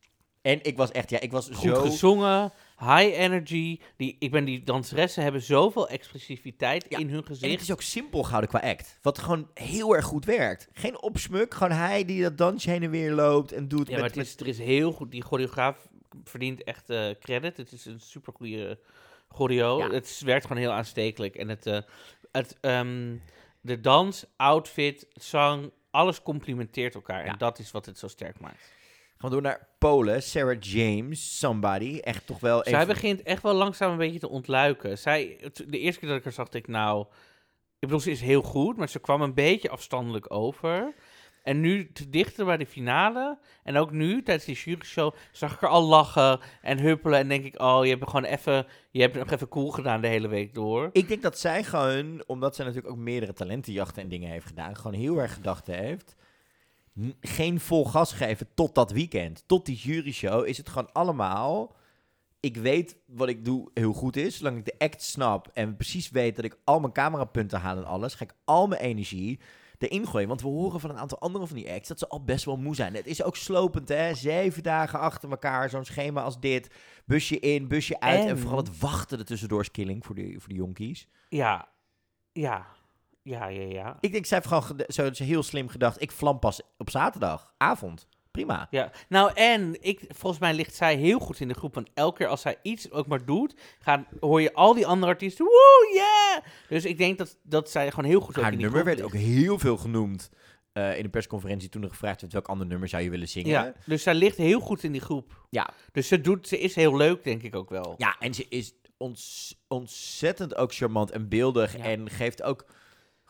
En 0.43 0.65
ik 0.65 0.77
was 0.77 0.91
echt, 0.91 1.11
ja, 1.11 1.21
ik 1.21 1.33
was 1.33 1.49
Goed 1.49 1.75
zo... 1.75 1.81
gezongen, 1.81 2.53
high 2.79 3.19
energy. 3.19 3.81
Die, 3.97 4.17
ik 4.19 4.31
ben 4.31 4.45
die 4.45 4.63
danseressen 4.63 5.23
hebben 5.23 5.43
zoveel 5.43 5.89
expressiviteit 5.89 6.85
in 6.85 7.09
hun 7.09 7.19
En 7.19 7.27
gezicht. 7.27 7.53
het 7.53 7.61
is 7.61 7.73
ook 7.73 7.83
simpel 7.83 8.23
gehouden 8.23 8.51
qua 8.51 8.69
act. 8.69 8.99
Wat 9.03 9.19
gewoon 9.19 9.49
heel 9.55 9.95
erg 9.95 10.05
goed 10.05 10.25
werkt. 10.25 10.69
Geen 10.73 11.03
opsmuk, 11.03 11.55
gewoon 11.55 11.73
hij 11.73 12.05
die 12.05 12.23
dat 12.23 12.39
dansje 12.39 12.71
heen 12.71 12.83
en 12.83 12.91
weer 12.91 13.13
loopt 13.13 13.53
en 13.53 13.69
doet. 13.69 13.89
Ja, 13.89 13.95
maar 13.95 14.05
het 14.05 14.17
is, 14.17 14.37
er 14.37 14.47
is 14.47 14.59
heel 14.59 14.93
goed. 14.93 15.11
Die 15.11 15.23
choreograaf 15.23 15.89
verdient 16.25 16.65
echt 16.65 16.91
eh, 16.91 17.11
credit. 17.21 17.57
Het 17.57 17.73
is 17.73 17.85
een 17.85 18.01
super 18.01 18.33
goede 18.33 18.79
choreo. 19.29 19.79
Ja. 19.79 19.91
Het 19.91 20.21
werkt 20.25 20.47
gewoon 20.47 20.63
heel 20.63 20.73
aanstekelijk. 20.73 21.37
En 21.37 21.49
het, 21.49 21.67
eh, 21.67 21.79
het, 22.33 22.57
ehm, 22.61 23.17
de 23.61 23.81
dans, 23.81 24.27
outfit, 24.37 25.07
zang, 25.13 25.71
alles 25.91 26.23
complimenteert 26.23 26.95
elkaar. 26.95 27.25
En 27.25 27.39
dat 27.39 27.59
is 27.59 27.71
wat 27.71 27.87
het 27.87 27.99
zo 27.99 28.09
sterk 28.09 28.41
maakt. 28.41 28.73
We 29.25 29.31
door 29.31 29.43
naar 29.43 29.69
Polen. 29.79 30.23
Sarah 30.23 30.61
James, 30.61 31.39
somebody. 31.39 31.99
Echt 31.99 32.27
toch 32.27 32.41
wel 32.41 32.63
Zij 32.63 32.73
even... 32.73 32.87
begint 32.87 33.23
echt 33.23 33.43
wel 33.43 33.55
langzaam 33.55 33.91
een 33.91 33.97
beetje 33.97 34.19
te 34.19 34.29
ontluiken. 34.29 34.99
Zij, 34.99 35.39
de 35.67 35.79
eerste 35.79 36.01
keer 36.01 36.09
dat 36.09 36.19
ik 36.19 36.25
haar 36.25 36.33
zag, 36.33 36.49
dacht 36.49 36.65
ik 36.65 36.69
nou... 36.69 37.07
Ik 37.79 37.91
bedoel, 37.91 38.01
ze 38.01 38.11
is 38.11 38.21
heel 38.21 38.43
goed, 38.43 38.77
maar 38.77 38.89
ze 38.89 38.99
kwam 38.99 39.23
een 39.23 39.35
beetje 39.35 39.71
afstandelijk 39.71 40.33
over. 40.33 40.95
En 41.43 41.61
nu 41.61 41.93
te 41.93 42.11
dichter 42.11 42.45
bij 42.45 42.57
de 42.57 42.67
finale, 42.67 43.39
en 43.63 43.77
ook 43.77 43.91
nu 43.91 44.23
tijdens 44.23 44.47
die 44.47 44.57
juryshow, 44.57 45.15
zag 45.33 45.55
ik 45.55 45.61
haar 45.61 45.71
al 45.71 45.83
lachen 45.83 46.41
en 46.63 46.79
huppelen. 46.79 47.19
En 47.19 47.29
denk 47.29 47.45
ik, 47.45 47.61
oh, 47.61 47.85
je 47.85 47.91
hebt 47.91 48.05
gewoon 48.11 48.25
even, 48.25 48.67
je 48.91 49.01
hebt 49.01 49.15
nog 49.15 49.31
even 49.31 49.49
cool 49.49 49.71
gedaan 49.71 50.01
de 50.01 50.09
hele 50.09 50.29
week 50.29 50.55
door. 50.55 50.89
Ik 50.93 51.09
denk 51.09 51.23
dat 51.23 51.39
zij 51.39 51.65
gewoon, 51.65 52.25
omdat 52.27 52.55
zij 52.55 52.65
natuurlijk 52.65 52.93
ook 52.93 53.01
meerdere 53.01 53.33
talentenjachten 53.33 54.03
en 54.03 54.09
dingen 54.09 54.31
heeft 54.31 54.47
gedaan, 54.47 54.77
gewoon 54.77 55.01
heel 55.01 55.19
erg 55.19 55.35
gedacht 55.35 55.67
heeft. 55.67 56.17
Geen 57.21 57.61
vol 57.61 57.85
gas 57.85 58.13
geven 58.13 58.47
tot 58.55 58.75
dat 58.75 58.91
weekend. 58.91 59.43
Tot 59.47 59.67
die 59.67 59.77
juryshow 59.77 60.47
is 60.47 60.57
het 60.57 60.69
gewoon 60.69 60.93
allemaal. 60.93 61.77
Ik 62.41 62.57
weet 62.57 62.97
wat 63.07 63.29
ik 63.29 63.45
doe 63.45 63.71
heel 63.75 63.93
goed 63.93 64.17
is. 64.17 64.37
Zolang 64.37 64.59
ik 64.59 64.65
de 64.65 64.75
act 64.79 65.03
snap 65.03 65.49
en 65.53 65.77
precies 65.77 66.11
weet 66.11 66.37
dat 66.37 66.45
ik 66.45 66.59
al 66.65 66.81
mijn 66.81 66.93
camerapunten 66.93 67.61
haal 67.61 67.77
en 67.77 67.85
alles, 67.87 68.15
ga 68.15 68.25
ik 68.25 68.35
al 68.45 68.67
mijn 68.67 68.81
energie 68.81 69.41
erin 69.79 70.07
gooien. 70.07 70.29
Want 70.29 70.43
we 70.43 70.49
horen 70.49 70.81
van 70.81 70.91
een 70.91 70.99
aantal 70.99 71.19
andere 71.19 71.47
van 71.47 71.57
die 71.57 71.71
acts 71.71 71.89
dat 71.89 71.99
ze 71.99 72.09
al 72.09 72.25
best 72.25 72.45
wel 72.45 72.57
moe 72.57 72.75
zijn. 72.75 72.95
Het 72.95 73.07
is 73.07 73.23
ook 73.23 73.37
slopend, 73.37 73.89
hè? 73.89 74.15
Zeven 74.15 74.63
dagen 74.63 74.99
achter 75.01 75.31
elkaar, 75.31 75.71
zo'n 75.71 75.85
schema 75.85 76.23
als 76.23 76.41
dit. 76.41 76.75
Busje 77.07 77.39
in, 77.39 77.69
busje 77.69 78.01
uit. 78.01 78.21
En, 78.23 78.29
En- 78.29 78.39
vooral 78.39 78.59
het 78.59 78.79
wachten 78.79 79.19
er 79.19 79.25
tussendoor 79.25 79.61
is 79.61 79.71
killing 79.71 80.05
voor 80.05 80.15
de, 80.15 80.35
voor 80.39 80.49
de 80.49 80.55
jonkies. 80.55 81.09
Ja, 81.29 81.69
ja, 82.33 82.67
ja, 83.25 83.47
ja, 83.47 83.63
ja. 83.63 83.97
Ik 84.01 84.13
denk, 84.13 84.27
zij 84.27 84.41
heeft 84.43 84.49
gewoon 84.49 85.13
zo 85.13 85.25
heel 85.25 85.43
slim 85.43 85.69
gedacht. 85.69 86.03
Ik 86.03 86.13
vlam 86.13 86.39
pas 86.39 86.61
op 86.79 86.91
zaterdagavond. 86.91 88.07
Prima. 88.31 88.67
Ja, 88.71 88.91
nou 89.09 89.33
en 89.35 89.77
ik, 89.81 90.05
volgens 90.09 90.41
mij 90.41 90.55
ligt 90.55 90.75
zij 90.75 90.97
heel 90.97 91.19
goed 91.19 91.41
in 91.41 91.49
de 91.49 91.55
groep. 91.55 91.75
Want 91.75 91.91
elke 91.95 92.17
keer 92.17 92.27
als 92.27 92.41
zij 92.41 92.57
iets 92.63 92.91
ook 92.91 93.07
maar 93.07 93.25
doet, 93.25 93.55
gaan, 93.79 94.07
hoor 94.21 94.41
je 94.41 94.53
al 94.53 94.75
die 94.75 94.87
andere 94.87 95.13
artiesten, 95.13 95.45
woe, 95.45 95.91
yeah! 95.95 96.45
Dus 96.69 96.85
ik 96.85 96.99
denk 96.99 97.19
dat, 97.19 97.37
dat 97.43 97.71
zij 97.71 97.91
gewoon 97.91 98.11
heel 98.11 98.21
goed 98.21 98.37
ook 98.37 98.43
Haar 98.43 98.53
in 98.53 98.59
die 98.59 98.67
nummer 98.67 98.85
werd 98.85 99.03
ook 99.03 99.13
heel 99.13 99.59
veel 99.59 99.77
genoemd 99.77 100.31
eh, 100.73 100.97
in 100.97 101.03
de 101.03 101.09
persconferentie 101.09 101.69
toen 101.69 101.83
er 101.83 101.89
gevraagd 101.89 102.21
werd 102.21 102.33
welk 102.33 102.49
ander 102.49 102.67
nummer 102.67 102.89
zou 102.89 103.03
je 103.03 103.11
willen 103.11 103.29
zingen. 103.29 103.51
Ja, 103.51 103.73
dus 103.87 104.03
zij 104.03 104.15
ligt 104.15 104.37
heel 104.37 104.61
goed 104.61 104.83
in 104.83 104.93
die 104.93 105.01
groep. 105.01 105.47
Ja. 105.51 105.71
Dus 105.93 106.09
ze, 106.09 106.21
doet, 106.21 106.49
ze 106.49 106.59
is 106.59 106.75
heel 106.75 106.97
leuk, 106.97 107.25
denk 107.25 107.43
ik 107.43 107.55
ook 107.55 107.71
wel. 107.71 107.95
Ja, 107.97 108.17
en 108.19 108.35
ze 108.35 108.47
is 108.49 108.73
ons, 108.97 109.55
ontzettend 109.69 110.55
ook 110.57 110.75
charmant 110.75 111.11
en 111.11 111.29
beeldig. 111.29 111.77
En 111.77 112.11
geeft 112.11 112.43
ook 112.43 112.67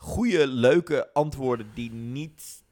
goede, 0.05 0.47
leuke 0.47 1.13
antwoorden 1.13 1.71
die 1.73 1.91
niet 1.91 2.63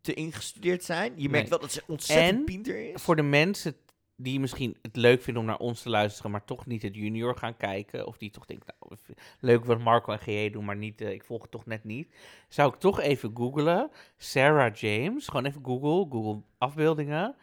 te 0.00 0.14
ingestudeerd 0.14 0.84
zijn. 0.84 1.12
Je 1.16 1.28
merkt 1.28 1.50
Nee. 1.50 1.58
wel 1.58 1.58
dat 1.58 1.72
ze 1.72 1.82
ontzettend 1.86 2.38
en 2.38 2.44
pinter 2.44 2.92
is. 2.92 3.02
voor 3.02 3.16
de 3.16 3.22
mensen 3.22 3.76
die 4.16 4.40
misschien 4.40 4.76
het 4.82 4.96
leuk 4.96 5.22
vinden 5.22 5.42
om 5.42 5.48
naar 5.48 5.58
ons 5.58 5.82
te 5.82 5.88
luisteren, 5.88 6.30
maar 6.30 6.44
toch 6.44 6.66
niet 6.66 6.82
het 6.82 6.94
junior 6.94 7.36
gaan 7.36 7.56
kijken, 7.56 8.06
of 8.06 8.18
die 8.18 8.30
toch 8.30 8.46
denken, 8.46 8.74
nou, 8.80 8.98
leuk 9.40 9.64
wat 9.64 9.80
Marco 9.80 10.12
en 10.12 10.18
GE 10.18 10.48
doen, 10.52 10.64
maar 10.64 10.76
niet, 10.76 11.00
eh, 11.00 11.10
ik 11.10 11.24
volg 11.24 11.42
het 11.42 11.50
toch 11.50 11.66
net 11.66 11.84
niet, 11.84 12.08
zou 12.48 12.72
ik 12.74 12.80
toch 12.80 13.00
even 13.00 13.30
googlen, 13.36 13.90
Sarah 14.16 14.74
James, 14.74 15.26
gewoon 15.26 15.44
even 15.46 15.64
Google, 15.64 16.06
Google 16.10 16.42
afbeeldingen, 16.58 17.34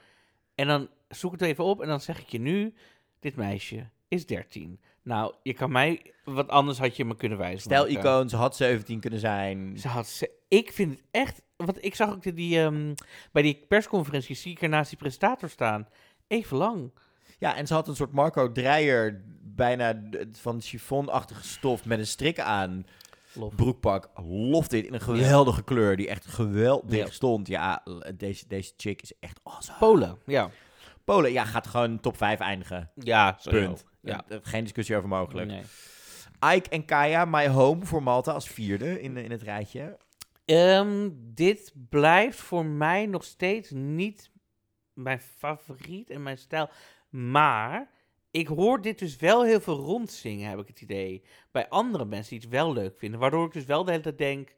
en 0.56 0.68
dan 0.68 0.90
zoek 1.08 1.32
het 1.32 1.42
even 1.42 1.64
op 1.64 1.82
en 1.82 1.88
dan 1.88 2.02
zeg 2.02 2.22
ik 2.22 2.28
je 2.30 2.40
nu, 2.40 2.74
dit 3.20 3.36
meisje 3.36 3.90
is 4.08 4.26
13. 4.26 4.80
Nou, 5.04 5.34
je 5.44 5.54
kan 5.54 5.72
mij, 5.72 6.14
wat 6.24 6.48
anders 6.50 6.78
had 6.80 6.96
je 6.96 7.06
me 7.06 7.16
kunnen 7.16 7.38
wijzen. 7.38 7.60
Stijl-icoon, 7.60 8.30
ze 8.30 8.36
had 8.36 8.56
17 8.56 9.00
kunnen 9.00 9.20
zijn. 9.20 9.78
Ze 9.80 9.88
had 9.88 10.08
ze, 10.08 10.30
ik 10.48 10.72
vind 10.74 10.92
het 10.92 11.04
echt. 11.12 11.42
Want 11.56 11.86
ik 11.86 11.96
zag 11.96 12.10
ook 12.12 12.24
die, 12.24 12.34
die, 12.34 12.60
ehm, 12.60 12.94
bij 13.32 13.42
die 13.42 13.66
persconferentie 13.68 14.36
zie 14.36 14.52
ik 14.52 14.62
er 14.62 14.70
naast 14.70 14.90
die 14.90 14.98
presentator 14.98 15.50
staan. 15.50 15.88
Even 16.28 16.58
lang. 16.58 16.92
Ja, 17.40 17.56
en 17.56 17.68
ze 17.68 17.74
had 17.74 17.88
een 17.88 17.96
soort 17.96 18.12
Marco 18.12 18.52
Dreyer, 18.52 19.22
bijna 19.42 20.02
van 20.32 20.62
chiffonachtige 20.62 21.44
stof 21.44 21.86
met 21.86 22.00
een 22.00 22.08
strik 22.08 22.40
aan. 22.40 22.86
Broekpak, 23.56 24.10
loft 24.26 24.70
dit 24.70 24.86
in 24.86 24.94
een 24.94 25.02
geweldige 25.02 25.64
kleur 25.64 25.96
die 25.98 26.08
echt 26.10 26.26
geweldig 26.28 26.96
Ja. 26.98 27.10
stond. 27.10 27.48
Ja, 27.48 27.84
deze, 28.16 28.48
deze 28.48 28.74
chick 28.78 29.02
is 29.02 29.14
echt 29.20 29.40
awesome. 29.44 29.78
Polen, 29.78 30.18
ja. 30.26 30.50
Polen, 31.04 31.32
ja, 31.32 31.46
gaat 31.46 31.68
gewoon 31.68 32.00
top 32.00 32.18
5 32.18 32.40
eindigen. 32.40 32.92
Ja. 32.96 33.38
Punt. 33.44 33.86
Ja. 34.04 34.26
Eh, 34.28 34.38
Geen 34.42 34.64
discussie 34.64 34.96
over 34.96 35.10
mogelijk. 35.10 35.48
Nee. 35.48 35.64
Ike 36.56 36.70
en 36.70 36.86
Kaya, 36.86 37.26
My 37.26 37.48
Home 37.48 37.86
voor 37.86 38.04
Malta 38.04 38.32
als 38.32 38.48
vierde 38.50 39.02
in, 39.02 39.18
in 39.18 39.32
het 39.32 39.42
rijtje. 39.42 39.98
Ehm, 40.46 41.10
dit 41.14 41.74
blijft 41.90 42.40
voor 42.40 42.66
mij 42.66 43.06
nog 43.06 43.24
steeds 43.24 43.72
niet 43.72 44.32
mijn 44.94 45.20
favoriet 45.20 46.10
en 46.10 46.24
mijn 46.24 46.38
stijl. 46.38 46.70
Maar 47.10 47.90
ik 48.32 48.48
hoor 48.48 48.82
dit 48.82 49.00
dus 49.00 49.16
wel 49.16 49.44
heel 49.44 49.62
veel 49.62 49.78
rondzingen, 49.78 50.50
heb 50.50 50.60
ik 50.60 50.68
het 50.68 50.82
idee. 50.82 51.24
Bij 51.52 51.70
andere 51.70 52.06
mensen 52.06 52.30
die 52.30 52.40
het 52.40 52.50
wel 52.50 52.74
leuk 52.74 52.98
vinden. 52.98 53.20
Waardoor 53.20 53.46
ik 53.46 53.54
dus 53.54 53.66
wel 53.66 53.84
de 53.84 53.92
hele 53.92 54.04
tijd 54.04 54.18
denk... 54.18 54.54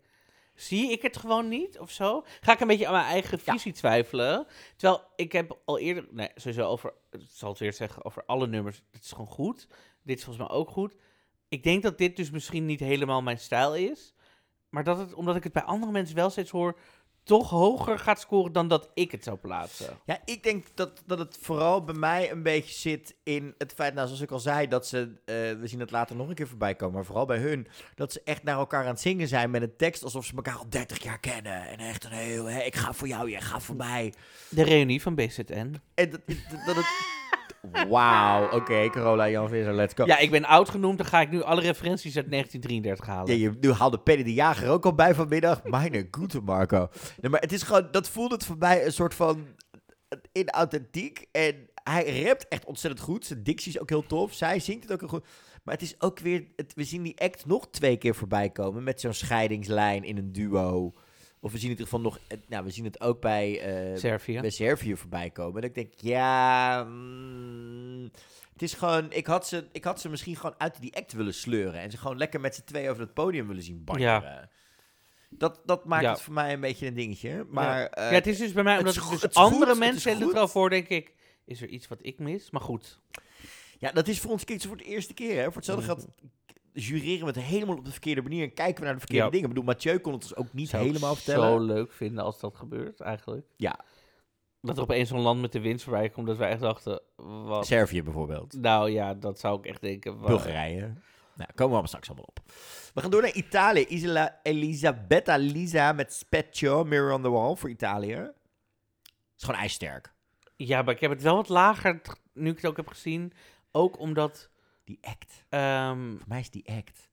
Zie 0.56 0.92
ik 0.92 1.02
het 1.02 1.18
gewoon 1.18 1.48
niet 1.48 1.80
of 1.80 1.92
zo? 1.92 2.26
Ga 2.42 2.54
ik 2.54 2.60
een 2.60 2.68
beetje 2.68 2.88
aan 2.88 2.94
mijn 2.94 3.06
eigen 3.06 3.40
visie 3.40 3.74
twijfelen? 3.74 4.48
Terwijl 4.76 5.04
ik 5.16 5.32
heb 5.32 5.60
al 5.66 5.80
eerder... 5.80 6.08
Nee, 6.12 6.30
sowieso 6.36 6.68
over... 6.68 6.94
Ik 7.12 7.22
zal 7.30 7.50
het 7.50 7.60
weer 7.60 7.74
zeggen 7.74 8.06
over 8.06 8.26
alle 8.26 8.48
nummers. 8.48 8.82
Het 8.92 9.04
is 9.04 9.12
gewoon 9.12 9.28
goed. 9.28 9.68
Dit 10.04 10.18
is 10.18 10.24
volgens 10.24 10.48
mij 10.48 10.58
ook 10.58 10.70
goed. 10.70 10.96
Ik 11.48 11.64
denk 11.64 11.84
dat 11.84 11.98
dit 11.98 12.16
dus 12.16 12.30
misschien 12.30 12.66
niet 12.66 12.80
helemaal 12.80 13.22
mijn 13.22 13.40
stijl 13.40 13.76
is. 13.76 14.14
Maar 14.70 14.84
dat 14.84 14.98
het, 14.98 15.14
omdat 15.14 15.36
ik 15.36 15.44
het 15.44 15.54
bij 15.54 15.64
andere 15.64 15.92
mensen 15.92 16.16
wel 16.16 16.30
steeds 16.30 16.52
hoor, 16.52 16.80
toch 17.26 17.50
hoger 17.50 18.00
gaat 18.00 18.20
scoren 18.20 18.52
dan 18.52 18.68
dat 18.68 18.90
ik 18.94 19.12
het 19.12 19.24
zou 19.24 19.38
plaatsen. 19.38 20.00
Ja, 20.06 20.20
ik 20.26 20.44
denk 20.44 20.66
dat, 20.74 21.04
dat 21.06 21.20
het 21.20 21.38
vooral 21.42 21.84
bij 21.84 21.96
mij 21.96 22.32
een 22.32 22.44
beetje 22.44 22.74
zit 22.74 23.16
in 23.24 23.54
het 23.58 23.74
feit, 23.74 23.94
nou, 23.94 24.08
zoals 24.08 24.22
ik 24.22 24.32
al 24.32 24.40
zei, 24.40 24.68
dat 24.68 24.88
ze, 24.88 24.98
eh, 25.26 25.36
we 25.36 25.68
zien 25.68 25.80
het 25.80 25.92
later 25.92 26.16
nog 26.16 26.28
een 26.28 26.36
keer 26.36 26.48
voorbij 26.48 26.76
komen, 26.76 26.96
maar 26.96 27.06
vooral 27.06 27.26
bij 27.26 27.38
hun, 27.38 27.68
dat 27.96 28.12
ze 28.12 28.22
echt 28.24 28.44
naar 28.44 28.58
elkaar 28.58 28.84
aan 28.84 28.88
het 28.88 29.02
zingen 29.02 29.28
zijn 29.28 29.50
met 29.50 29.62
een 29.62 29.76
tekst 29.78 30.04
alsof 30.04 30.26
ze 30.26 30.36
elkaar 30.36 30.58
al 30.58 30.70
30 30.70 31.04
jaar 31.04 31.20
kennen. 31.20 31.68
En 31.68 31.78
echt 31.78 32.04
een 32.04 32.12
heel, 32.12 32.46
hè, 32.46 32.62
ik 32.62 32.76
ga 32.76 32.94
voor 32.94 33.08
jou, 33.08 33.30
jij 33.30 33.42
gaat 33.42 33.64
voor 33.64 33.76
mij. 33.76 34.14
De 34.50 34.64
reunie 34.64 35.02
van 35.02 35.16
BZN. 35.16 35.76
En 35.94 36.10
dat, 36.10 36.22
dat, 36.26 36.66
dat 36.66 36.76
het... 36.76 36.86
Wauw, 37.90 38.52
oké, 38.52 38.90
Carola, 38.90 39.30
Jan 39.30 39.50
Visser, 39.50 39.74
let's 39.74 39.94
go. 39.94 40.06
Ja, 40.06 40.18
ik 40.18 40.32
ben 40.32 40.46
oud 40.46 40.70
genoemd, 40.70 40.98
dan 40.98 41.08
ga 41.08 41.22
ik 41.22 41.30
nu 41.32 41.42
alle 41.42 41.62
referenties 41.62 42.16
uit 42.16 42.32
1933 42.32 43.06
halen. 43.06 43.38
Ja, 43.38 43.50
je 43.50 43.58
nu 43.60 43.72
haalde 43.72 44.00
Penny 44.00 44.24
de 44.24 44.34
Jager 44.34 44.70
ook 44.70 44.86
al 44.86 44.96
bij 44.96 45.16
vanmiddag. 45.16 45.64
Meine 45.64 46.08
goede 46.12 46.42
Marco. 46.42 46.88
Nee, 47.22 47.32
maar 47.32 47.42
het 47.42 47.52
is 47.52 47.64
gewoon, 47.64 47.88
dat 47.92 48.10
voelt 48.10 48.32
het 48.32 48.46
voor 48.46 48.58
mij 48.58 48.86
een 48.86 48.94
soort 48.94 49.14
van 49.14 49.46
inauthentiek. 50.32 51.26
En 51.32 51.70
hij 51.84 52.24
rapt 52.24 52.48
echt 52.48 52.66
ontzettend 52.66 53.04
goed. 53.04 53.26
Zijn 53.26 53.44
dictie 53.44 53.72
is 53.72 53.80
ook 53.80 53.90
heel 53.90 54.06
tof. 54.06 54.34
Zij 54.34 54.60
zingt 54.60 54.84
het 54.84 54.92
ook 54.92 55.00
heel 55.00 55.10
goed. 55.10 55.26
Maar 55.64 55.74
het 55.74 55.84
is 55.84 55.96
ook 56.02 56.20
weer, 56.20 56.48
het, 56.56 56.74
we 56.74 56.84
zien 56.84 57.04
die 57.04 57.20
act 57.20 57.46
nog 57.46 57.68
twee 57.70 57.98
keer 57.98 58.16
voorbij 58.16 58.50
komen 58.50 58.84
met 58.84 59.02
zo'n 59.02 59.14
scheidingslijn 59.14 60.04
in 60.04 60.18
een 60.18 60.32
duo. 60.32 60.94
Of 61.46 61.52
we 61.52 61.58
zien 61.58 61.70
het 61.70 61.80
in 61.80 61.86
ieder 61.86 62.00
geval 62.00 62.12
nog, 62.12 62.20
eh, 62.28 62.38
nou 62.48 62.64
we 62.64 62.72
zien 62.72 62.86
het 62.86 63.02
ook 63.02 63.22
bij, 63.22 63.60
eh, 63.62 63.98
Servië. 64.00 64.40
bij 64.40 64.50
Servië 64.50 64.96
voorbij 64.96 65.30
komen. 65.30 65.62
En 65.62 65.68
ik 65.68 65.76
denk, 65.76 65.94
ja, 65.98 66.84
mm, 66.84 68.12
het 68.54 68.62
is 68.62 68.74
gewoon, 68.74 69.12
ik 69.12 69.28
had, 69.28 69.48
ze, 69.48 69.68
ik 69.72 69.84
had 69.84 70.02
ze 70.02 70.10
misschien 70.10 70.36
gewoon 70.36 70.56
uit 70.58 70.82
die 70.82 70.96
act 70.96 71.14
willen 71.14 71.34
sleuren. 71.34 71.80
En 71.80 71.92
ze 71.92 71.98
gewoon 71.98 72.18
lekker 72.18 72.40
met 72.40 72.56
z'n 72.56 72.64
twee 72.64 72.90
over 72.90 73.02
het 73.02 73.14
podium 73.14 73.48
willen 73.48 73.64
zien 73.64 73.84
bankeren. 73.84 74.50
Dat, 75.30 75.62
dat 75.66 75.86
maakt 75.86 76.04
Ja. 76.04 76.12
het 76.12 76.22
voor 76.22 76.34
mij 76.34 76.54
een 76.54 76.60
beetje 76.60 76.88
een 76.88 76.94
dingetje. 76.94 77.46
Maar, 77.50 77.80
ja. 77.80 77.90
eh, 77.90 78.10
ja, 78.10 78.16
het 78.16 78.28
is 78.28 78.38
dus 78.38 78.52
bij 78.54 78.64
mij, 78.64 78.74
het 78.74 78.82
omdat 78.88 78.96
dus 79.10 79.22
het 79.22 79.32
is 79.32 79.38
andere 79.38 79.60
goed, 79.60 79.68
het 79.70 79.78
mensen 79.80 80.12
er 80.12 80.22
goed. 80.24 80.34
wel 80.34 80.48
voor, 80.48 80.70
denk 80.70 80.88
ik, 80.88 81.14
is 81.46 81.62
er 81.62 81.68
iets 81.68 81.88
wat 81.88 82.00
ik 82.02 82.20
mis? 82.20 82.52
Maar 82.52 82.62
goed. 82.62 83.00
Ja, 83.80 83.92
dat 83.92 84.08
is 84.08 84.20
voor 84.20 84.32
ons 84.32 84.44
kids 84.44 84.66
voor 84.66 84.78
de 84.78 84.84
eerste 84.84 85.14
keer. 85.14 85.36
Hè? 85.38 85.44
Voor 85.44 85.56
hetzelfde 85.56 85.86
geld 85.86 86.08
jureren 86.84 87.20
we 87.20 87.26
het 87.26 87.42
helemaal 87.42 87.78
op 87.78 87.86
de 87.86 87.92
verkeerde 87.92 88.22
manier 88.22 88.44
en 88.44 88.54
kijken 88.54 88.76
we 88.80 88.84
naar 88.84 88.94
de 88.94 89.00
verkeerde 89.00 89.26
Ja. 89.26 89.30
dingen. 89.32 89.48
Ik 89.50 89.54
bedoel, 89.54 89.68
Mathieu 89.74 89.98
kon 90.00 90.14
het 90.14 90.22
dus 90.22 90.36
ook 90.36 90.54
niet 90.54 90.70
Zou 90.70 90.84
ik 90.84 90.88
helemaal 90.92 91.16
vertellen. 91.16 91.48
zo 91.50 91.60
leuk 91.66 91.92
vinden 91.94 92.24
als 92.24 92.40
dat 92.40 92.56
gebeurt, 92.56 93.00
eigenlijk. 93.02 93.48
Ja. 93.58 93.80
Dat 94.62 94.78
er 94.78 94.84
opeens 94.84 95.10
zo'n 95.10 95.20
land 95.22 95.42
met 95.42 95.52
de 95.52 95.60
winst 95.60 95.84
voorbij 95.84 96.10
komt, 96.10 96.28
dat 96.28 96.38
wij 96.38 96.50
echt 96.50 96.60
dachten, 96.62 97.02
wat... 97.16 97.66
Servië 97.66 98.04
bijvoorbeeld. 98.04 98.54
Nou 98.54 98.92
ja, 98.92 99.14
dat 99.14 99.40
zou 99.40 99.60
ik 99.60 99.66
echt 99.66 99.82
denken. 99.82 100.22
Bulgarije. 100.22 100.80
Nou, 100.80 101.50
komen 101.50 101.56
we 101.56 101.64
allemaal 101.64 101.88
straks 101.88 102.08
allemaal 102.08 102.26
op. 102.28 102.40
We 102.94 103.02
gaan 103.02 103.12
door 103.12 103.22
naar 103.22 103.34
Italië. 103.34 103.86
Isola 103.88 104.40
Elisabetta 104.44 105.36
Lisa 105.38 105.92
met 105.92 106.14
Specchio, 106.14 106.84
Mirror 106.84 107.14
on 107.14 107.22
the 107.22 107.30
Wall 107.30 107.56
voor 107.56 107.70
Italië. 107.70 108.32
is 109.38 109.44
gewoon 109.44 109.60
ijsterk. 109.60 110.14
Ja, 110.56 110.82
maar 110.82 110.94
ik 110.94 111.00
heb 111.00 111.12
het 111.12 111.22
wel 111.22 111.36
wat 111.36 111.50
lager, 111.50 112.02
nu 112.34 112.50
ik 112.50 112.56
het 112.56 112.66
ook 112.66 112.78
heb 112.78 112.88
gezien. 112.88 113.34
Ook 113.72 114.00
omdat... 114.00 114.50
Die 114.86 114.98
act. 115.02 115.44
Ehm, 115.50 116.10
Voor 116.18 116.28
mij 116.28 116.40
is 116.40 116.50
die 116.50 116.70
act. 116.70 117.10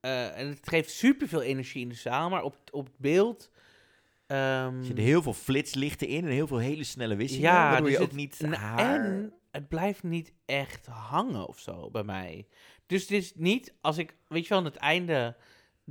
eh, 0.00 0.38
en 0.38 0.48
het 0.48 0.68
geeft 0.68 0.90
superveel 0.90 1.42
energie 1.42 1.82
in 1.82 1.88
de 1.88 1.94
zaal, 1.94 2.28
maar 2.30 2.42
op, 2.42 2.56
op 2.70 2.86
het 2.86 2.98
beeld... 2.98 3.50
ehm, 4.26 4.78
Er 4.78 4.84
zitten 4.84 5.04
heel 5.04 5.22
veel 5.22 5.32
flitslichten 5.34 6.08
in 6.08 6.24
en 6.24 6.30
heel 6.30 6.46
veel 6.46 6.58
hele 6.58 6.84
snelle 6.84 7.16
wisselingen. 7.16 7.50
Ja, 7.50 7.70
waardoor 7.70 7.88
dus 7.88 7.96
je 7.96 8.02
ook 8.02 8.08
het- 8.10 8.16
niet 8.16 8.42
haar... 8.54 9.04
En 9.04 9.32
het 9.50 9.68
blijft 9.68 10.02
niet 10.02 10.32
echt 10.44 10.86
hangen 10.86 11.46
of 11.46 11.58
zo 11.58 11.90
bij 11.90 12.04
mij. 12.04 12.46
Dus 12.86 13.00
het 13.02 13.10
is 13.10 13.32
niet, 13.34 13.74
als 13.80 13.98
ik, 13.98 14.16
weet 14.28 14.42
je 14.42 14.48
wel, 14.48 14.58
aan 14.58 14.64
het 14.64 14.76
einde 14.76 15.36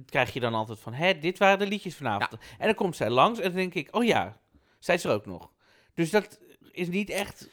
krijg 0.06 0.34
je 0.34 0.40
dan 0.40 0.54
altijd 0.54 0.80
van, 0.80 0.94
hè, 0.94 1.20
dit 1.20 1.38
waren 1.38 1.60
de 1.60 1.68
liedjes 1.68 1.96
vanavond. 1.96 2.42
En 2.58 2.66
dan 2.66 2.76
komt 2.76 2.96
zij 2.96 3.10
langs 3.10 3.40
en 3.40 3.46
dan 3.46 3.56
denk 3.56 3.74
ik, 3.74 3.96
oh 3.96 4.04
ja, 4.04 4.40
zij 4.80 4.96
is 4.96 5.04
er 5.04 5.12
ook 5.12 5.26
nog. 5.26 5.52
Dus 5.94 6.10
dat 6.10 6.40
is 6.72 6.88
niet 6.88 7.10
echt, 7.10 7.50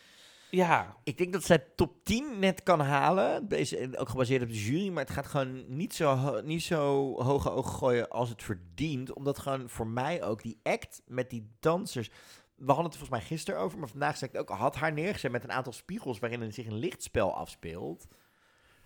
ja. 0.56 0.96
Ik 1.04 1.18
denk 1.18 1.32
dat 1.32 1.44
zij 1.44 1.58
top 1.76 2.04
10 2.04 2.38
net 2.38 2.62
kan 2.62 2.80
halen. 2.80 3.48
Deze, 3.48 3.90
ook 3.98 4.08
gebaseerd 4.08 4.42
op 4.42 4.48
de 4.48 4.64
jury. 4.64 4.88
Maar 4.88 5.04
het 5.04 5.12
gaat 5.12 5.26
gewoon 5.26 5.76
niet 5.76 5.94
zo, 5.94 6.40
niet 6.40 6.62
zo 6.62 7.14
hoge 7.22 7.50
ogen 7.50 7.72
gooien 7.72 8.08
als 8.10 8.28
het 8.28 8.42
verdient. 8.42 9.12
Omdat 9.12 9.38
gewoon 9.38 9.68
voor 9.68 9.86
mij 9.86 10.22
ook 10.22 10.42
die 10.42 10.60
act 10.62 11.02
met 11.06 11.30
die 11.30 11.50
dansers... 11.60 12.10
We 12.54 12.68
hadden 12.68 12.84
het 12.84 12.94
er 12.94 13.00
volgens 13.00 13.20
mij 13.20 13.28
gisteren 13.36 13.60
over. 13.60 13.78
Maar 13.78 13.88
vandaag 13.88 14.16
zei 14.16 14.30
ik 14.30 14.36
het 14.36 14.50
ook. 14.50 14.56
Had 14.58 14.74
haar 14.76 14.92
neergezet 14.92 15.30
met 15.30 15.44
een 15.44 15.52
aantal 15.52 15.72
spiegels 15.72 16.18
waarin 16.18 16.42
er 16.42 16.52
zich 16.52 16.66
een 16.66 16.78
lichtspel 16.78 17.34
afspeelt. 17.34 18.06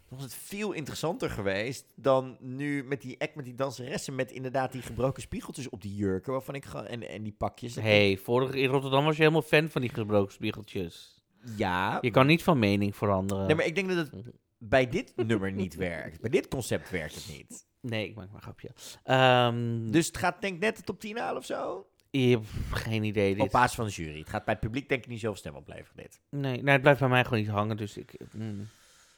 Dan 0.09 0.19
was 0.19 0.23
het 0.23 0.35
veel 0.35 0.73
interessanter 0.73 1.31
geweest 1.31 1.93
dan 1.95 2.37
nu 2.41 2.85
met 2.85 3.01
die 3.01 3.21
act 3.21 3.35
met 3.35 3.45
die 3.45 3.55
danseressen. 3.55 4.14
Met 4.14 4.31
inderdaad 4.31 4.73
die 4.73 4.83
gebroken 4.83 5.23
spiegeltjes 5.23 5.69
op 5.69 5.83
die 5.83 5.95
jurken. 5.95 6.33
Waarvan 6.33 6.55
ik 6.55 6.64
gewoon... 6.64 6.87
En, 6.87 7.09
en 7.09 7.23
die 7.23 7.33
pakjes. 7.33 7.77
Ik- 7.77 7.83
hey, 7.83 8.19
vorig 8.23 8.53
in 8.55 8.69
Rotterdam 8.69 9.05
was 9.05 9.17
je 9.17 9.23
helemaal 9.23 9.43
fan 9.43 9.69
van 9.69 9.81
die 9.81 9.91
gebroken 9.91 10.33
spiegeltjes. 10.33 11.16
Ja. 11.57 11.99
Je 12.01 12.11
kan 12.11 12.26
niet 12.26 12.42
van 12.42 12.59
mening 12.59 12.97
veranderen. 12.97 13.47
Nee, 13.47 13.57
maar 13.57 13.64
ik 13.66 13.74
denk 13.74 13.88
dat 13.88 13.97
het 13.97 14.11
bij 14.59 14.88
dit 14.88 15.12
nummer 15.16 15.53
niet 15.53 15.74
werkt. 15.90 16.20
Bij 16.20 16.30
dit 16.30 16.49
concept 16.49 16.90
werkt 16.90 17.14
het 17.14 17.28
niet. 17.28 17.66
Nee, 17.80 18.09
ik 18.09 18.14
maak 18.14 18.26
maar 18.26 18.34
een 18.36 18.42
grapje. 18.42 18.70
Ehm, 19.05 19.90
Dus 19.90 20.07
het 20.07 20.16
gaat 20.16 20.40
denk 20.40 20.55
ik 20.55 20.61
net 20.61 20.76
de 20.76 20.82
top 20.82 21.01
10 21.01 21.18
halen 21.18 21.36
of 21.36 21.44
zo? 21.44 21.86
ja, 22.11 22.38
pff, 22.38 22.70
geen 22.70 23.03
idee. 23.03 23.34
Dit. 23.34 23.42
Op 23.42 23.51
basis 23.51 23.76
van 23.76 23.84
de 23.86 23.90
jury. 23.92 24.18
Het 24.18 24.28
gaat 24.28 24.44
bij 24.44 24.55
het 24.55 24.62
publiek 24.62 24.88
denk 24.88 25.05
ik 25.05 25.11
niet 25.11 25.20
zoveel 25.20 25.36
stem 25.38 25.55
opleveren, 25.55 25.97
dit. 25.97 26.20
Nee, 26.30 26.57
nou, 26.57 26.70
het 26.70 26.80
blijft 26.80 27.01
bij 27.01 27.09
mij 27.09 27.24
gewoon 27.24 27.38
niet 27.38 27.49
hangen, 27.49 27.76
dus 27.76 27.97
ik... 27.97 28.14
mm. 28.32 28.68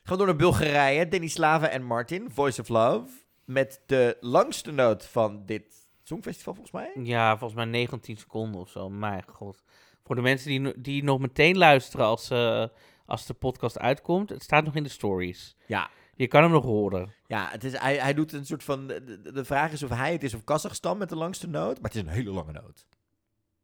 Gaan 0.02 0.16
door 0.18 0.26
naar 0.26 0.36
Bulgarije. 0.36 1.08
Denislava 1.08 1.68
en 1.68 1.82
Martin, 1.82 2.30
Voice 2.30 2.60
of 2.60 2.68
Love. 2.68 3.08
Met 3.44 3.82
de 3.86 4.16
langste 4.20 4.70
noot 4.70 5.06
van 5.06 5.42
dit 5.46 5.88
Songfestival 6.02 6.54
volgens 6.54 6.74
mij. 6.74 7.04
Ja, 7.04 7.30
volgens 7.38 7.54
mij 7.60 7.64
19 7.68 8.16
seconden 8.16 8.60
of 8.60 8.70
zo. 8.70 8.90
Mijn 8.90 9.22
god. 9.26 9.62
Voor 10.08 10.16
de 10.16 10.22
mensen 10.22 10.48
die, 10.48 10.80
die 10.80 11.02
nog 11.02 11.18
meteen 11.18 11.56
luisteren 11.56 12.06
als, 12.06 12.30
eh, 12.30 12.64
als 13.06 13.26
de 13.26 13.34
podcast 13.34 13.78
uitkomt. 13.78 14.30
Het 14.30 14.42
staat 14.42 14.64
nog 14.64 14.74
in 14.74 14.82
de 14.82 14.88
stories. 14.88 15.56
Ja. 15.66 15.90
Je 16.14 16.26
kan 16.26 16.42
hem 16.42 16.50
nog 16.50 16.64
horen. 16.64 17.12
Ja, 17.26 17.48
het 17.50 17.64
is, 17.64 17.78
hij, 17.78 17.96
hij 17.96 18.14
doet 18.14 18.32
een 18.32 18.46
soort 18.46 18.64
van... 18.64 18.86
De, 18.86 19.32
de- 19.32 19.44
vraag 19.44 19.72
is 19.72 19.82
of 19.82 19.90
hij 19.90 20.12
het 20.12 20.22
is 20.22 20.34
of 20.34 20.44
Kazachstan 20.44 20.98
met 20.98 21.08
de 21.08 21.16
langste 21.16 21.48
noot. 21.48 21.80
Maar 21.80 21.90
het 21.90 21.94
is 21.94 22.00
een 22.00 22.08
hele 22.08 22.30
lange 22.30 22.52
noot. 22.52 22.86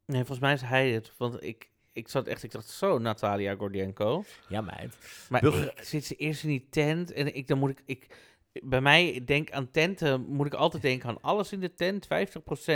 Nee, 0.07 0.19
volgens 0.19 0.39
mij 0.39 0.53
is 0.53 0.61
hij 0.61 0.91
het. 0.91 1.13
Want 1.17 1.43
ik, 1.43 1.71
ik 1.93 2.09
zat 2.09 2.27
echt, 2.27 2.43
ik 2.43 2.51
dacht 2.51 2.69
zo, 2.69 2.99
Natalia 2.99 3.55
Gordienko. 3.55 4.25
Ja, 4.49 4.61
meid. 4.61 4.99
Maar 5.29 5.45
ik 5.45 5.73
zit 5.81 6.05
ze 6.05 6.15
eerst 6.15 6.43
in 6.43 6.49
die 6.49 6.67
tent 6.71 7.13
en 7.13 7.35
ik, 7.35 7.47
dan 7.47 7.59
moet 7.59 7.71
ik, 7.71 7.83
ik... 7.87 8.33
Bij 8.63 8.81
mij, 8.81 9.23
denk 9.25 9.51
aan 9.51 9.71
tenten, 9.71 10.21
moet 10.27 10.47
ik 10.47 10.55
altijd 10.55 10.83
denken 10.83 11.09
aan 11.09 11.21
alles 11.21 11.53
in 11.53 11.61
de 11.61 11.75
tent, 11.75 12.07
50%. 12.07 12.09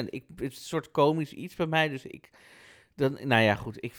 Ik, 0.08 0.24
het 0.36 0.52
is 0.52 0.56
een 0.58 0.64
soort 0.64 0.90
komisch 0.90 1.32
iets 1.32 1.54
bij 1.54 1.66
mij, 1.66 1.88
dus 1.88 2.04
ik... 2.06 2.30
Dan, 2.98 3.18
nou 3.22 3.42
ja, 3.42 3.54
goed, 3.54 3.84
ik... 3.84 3.94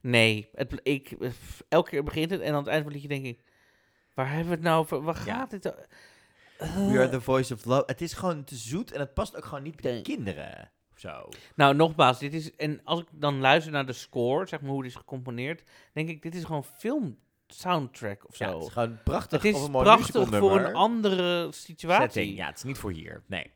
Nee, 0.00 0.48
het, 0.54 0.80
ik, 0.82 1.16
elke 1.68 1.90
keer 1.90 2.04
begint 2.04 2.30
het 2.30 2.40
en 2.40 2.52
aan 2.52 2.58
het 2.58 2.66
eind 2.66 2.82
van 2.82 2.92
het 2.92 3.02
liedje 3.02 3.20
denk 3.20 3.36
ik... 3.36 3.44
Waar 4.14 4.28
hebben 4.28 4.46
we 4.46 4.54
het 4.54 4.62
nou 4.62 4.80
over? 4.80 5.02
Waar 5.02 5.14
gaat 5.14 5.50
dit? 5.50 5.64
We 6.58 6.98
are 6.98 7.08
the 7.08 7.20
voice 7.20 7.54
of 7.54 7.64
love. 7.64 7.82
Het 7.86 8.00
is 8.00 8.12
gewoon 8.12 8.44
te 8.44 8.56
zoet 8.56 8.92
en 8.92 9.00
het 9.00 9.14
past 9.14 9.36
ook 9.36 9.44
gewoon 9.44 9.62
niet 9.62 9.80
bij 9.80 9.96
de 9.96 10.02
kinderen. 10.02 10.70
Of 10.92 10.98
zo. 10.98 11.28
Nou, 11.54 11.74
nogmaals, 11.74 12.18
dit 12.18 12.34
is... 12.34 12.56
En 12.56 12.80
als 12.84 13.00
ik 13.00 13.06
dan 13.12 13.40
luister 13.40 13.72
naar 13.72 13.86
de 13.86 13.92
score, 13.92 14.46
zeg 14.46 14.60
maar 14.60 14.70
hoe 14.70 14.82
die 14.82 14.90
is 14.90 14.96
gecomponeerd... 14.96 15.62
denk 15.92 16.08
ik, 16.08 16.22
dit 16.22 16.34
is 16.34 16.44
gewoon 16.44 16.64
film 16.64 17.18
soundtrack 17.46 18.28
of 18.28 18.36
zo. 18.36 18.44
Ja, 18.44 18.54
het 18.54 18.62
is 18.62 18.72
gewoon 18.72 18.98
prachtig 19.04 19.42
Het 19.42 19.54
of 19.54 19.62
is 19.62 19.70
prachtig 19.70 20.28
voor 20.28 20.60
een 20.60 20.74
andere 20.74 21.52
situatie. 21.52 22.10
Setting. 22.10 22.36
Ja, 22.36 22.46
het 22.46 22.56
is 22.56 22.62
niet 22.62 22.78
voor 22.78 22.92
hier. 22.92 23.22
Nee. 23.26 23.50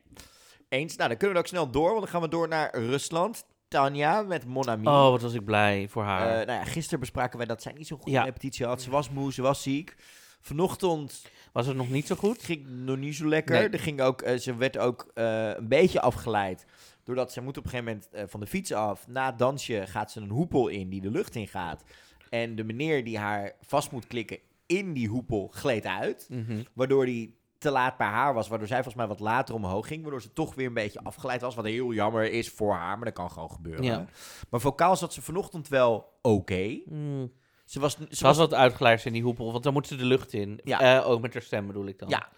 Eens. 0.69 0.95
Nou, 0.95 1.09
dan 1.09 1.17
kunnen 1.17 1.35
we 1.35 1.41
ook 1.41 1.47
snel 1.49 1.69
door, 1.71 1.87
want 1.89 1.99
dan 1.99 2.07
gaan 2.09 2.21
we 2.21 2.27
door 2.27 2.47
naar 2.47 2.77
Rusland. 2.77 3.45
Tanja 3.67 4.21
met 4.21 4.45
Mon 4.45 4.69
Ami. 4.69 4.87
Oh, 4.87 5.09
wat 5.09 5.21
was 5.21 5.33
ik 5.33 5.45
blij 5.45 5.87
voor 5.89 6.03
haar. 6.03 6.29
Eh, 6.39 6.45
nou 6.47 6.59
ja, 6.59 6.65
gisteren 6.65 6.99
bespraken 6.99 7.37
wij 7.37 7.47
dat 7.47 7.61
zij 7.61 7.73
niet 7.73 7.87
zo'n 7.87 7.97
goede 7.97 8.11
Ja. 8.17 8.23
repetitie 8.23 8.65
had. 8.65 8.81
Ze 8.81 8.89
was 8.89 9.09
moe, 9.09 9.33
ze 9.33 9.41
was 9.41 9.61
ziek. 9.63 9.95
Vanochtend 10.41 11.25
was 11.53 11.67
het 11.67 11.75
nog 11.75 11.89
niet 11.89 12.07
zo 12.07 12.15
goed. 12.15 12.43
Ging 12.43 12.67
nog 12.67 12.97
niet 12.97 13.15
zo 13.15 13.27
lekker. 13.27 13.55
Nee. 13.59 13.69
Er 13.69 13.79
ging 13.79 14.01
ook, 14.01 14.21
eh, 14.21 14.37
ze 14.37 14.55
werd 14.55 14.77
ook 14.77 15.11
eh, 15.13 15.49
een 15.55 15.67
beetje 15.67 16.01
afgeleid. 16.01 16.65
Doordat 17.03 17.31
ze 17.31 17.41
moet 17.41 17.57
op 17.57 17.63
een 17.63 17.69
gegeven 17.69 18.01
moment 18.13 18.29
van 18.31 18.39
de 18.39 18.47
fiets 18.47 18.71
af. 18.71 19.07
Na 19.07 19.25
het 19.25 19.37
dansje 19.39 19.83
gaat 19.87 20.11
ze 20.11 20.19
een 20.21 20.29
hoepel 20.29 20.67
in 20.67 20.89
die 20.89 21.01
de 21.01 21.11
lucht 21.11 21.35
in 21.35 21.47
gaat. 21.47 21.83
En 22.29 22.55
de 22.55 22.63
meneer 22.63 23.03
die 23.03 23.17
haar 23.17 23.51
vast 23.61 23.91
moet 23.91 24.07
klikken 24.07 24.39
in 24.65 24.93
die 24.93 25.07
hoepel 25.07 25.47
gleed 25.53 25.85
uit. 25.85 26.27
Mhm. 26.29 26.63
Waardoor 26.73 27.05
die 27.05 27.37
te 27.65 27.71
laat 27.71 27.97
bij 27.97 28.07
haar 28.07 28.33
was. 28.33 28.47
Waardoor 28.47 28.67
zij 28.67 28.75
volgens 28.83 28.95
mij 28.95 29.07
wat 29.07 29.19
later 29.19 29.55
omhoog 29.55 29.87
ging. 29.87 30.01
Waardoor 30.01 30.21
ze 30.21 30.33
toch 30.33 30.55
weer 30.55 30.67
een 30.67 30.73
beetje 30.73 31.03
afgeleid 31.03 31.41
was. 31.41 31.55
Wat 31.55 31.65
heel 31.65 31.93
jammer 31.93 32.31
is 32.31 32.49
voor 32.49 32.73
haar. 32.73 32.95
Maar 32.95 33.05
dat 33.05 33.13
kan 33.13 33.31
gewoon 33.31 33.51
gebeuren. 33.51 33.83
Ja. 33.83 34.05
Maar 34.49 34.59
vocaal 34.59 34.95
zat 34.95 35.13
ze 35.13 35.21
vanochtend 35.21 35.67
wel 35.67 36.17
oké. 36.21 36.79
Mm. 36.85 37.31
Ze 37.65 37.79
was, 37.79 37.97
Ze 38.09 38.23
was 38.23 38.37
wat 38.37 38.53
uitgeleid 38.53 39.05
in 39.05 39.13
die 39.13 39.23
hoepel, 39.23 39.51
want 39.51 39.63
dan 39.63 39.73
moet 39.73 39.87
ze 39.87 39.95
de 39.95 40.05
lucht 40.05 40.33
in. 40.33 40.59
Ja. 40.63 40.79
Eh, 40.99 41.09
ook 41.09 41.21
met 41.21 41.33
haar 41.33 41.41
stem 41.41 41.67
bedoel 41.67 41.85
ik 41.87 41.99
dan. 41.99 42.09
Ja. 42.09 42.29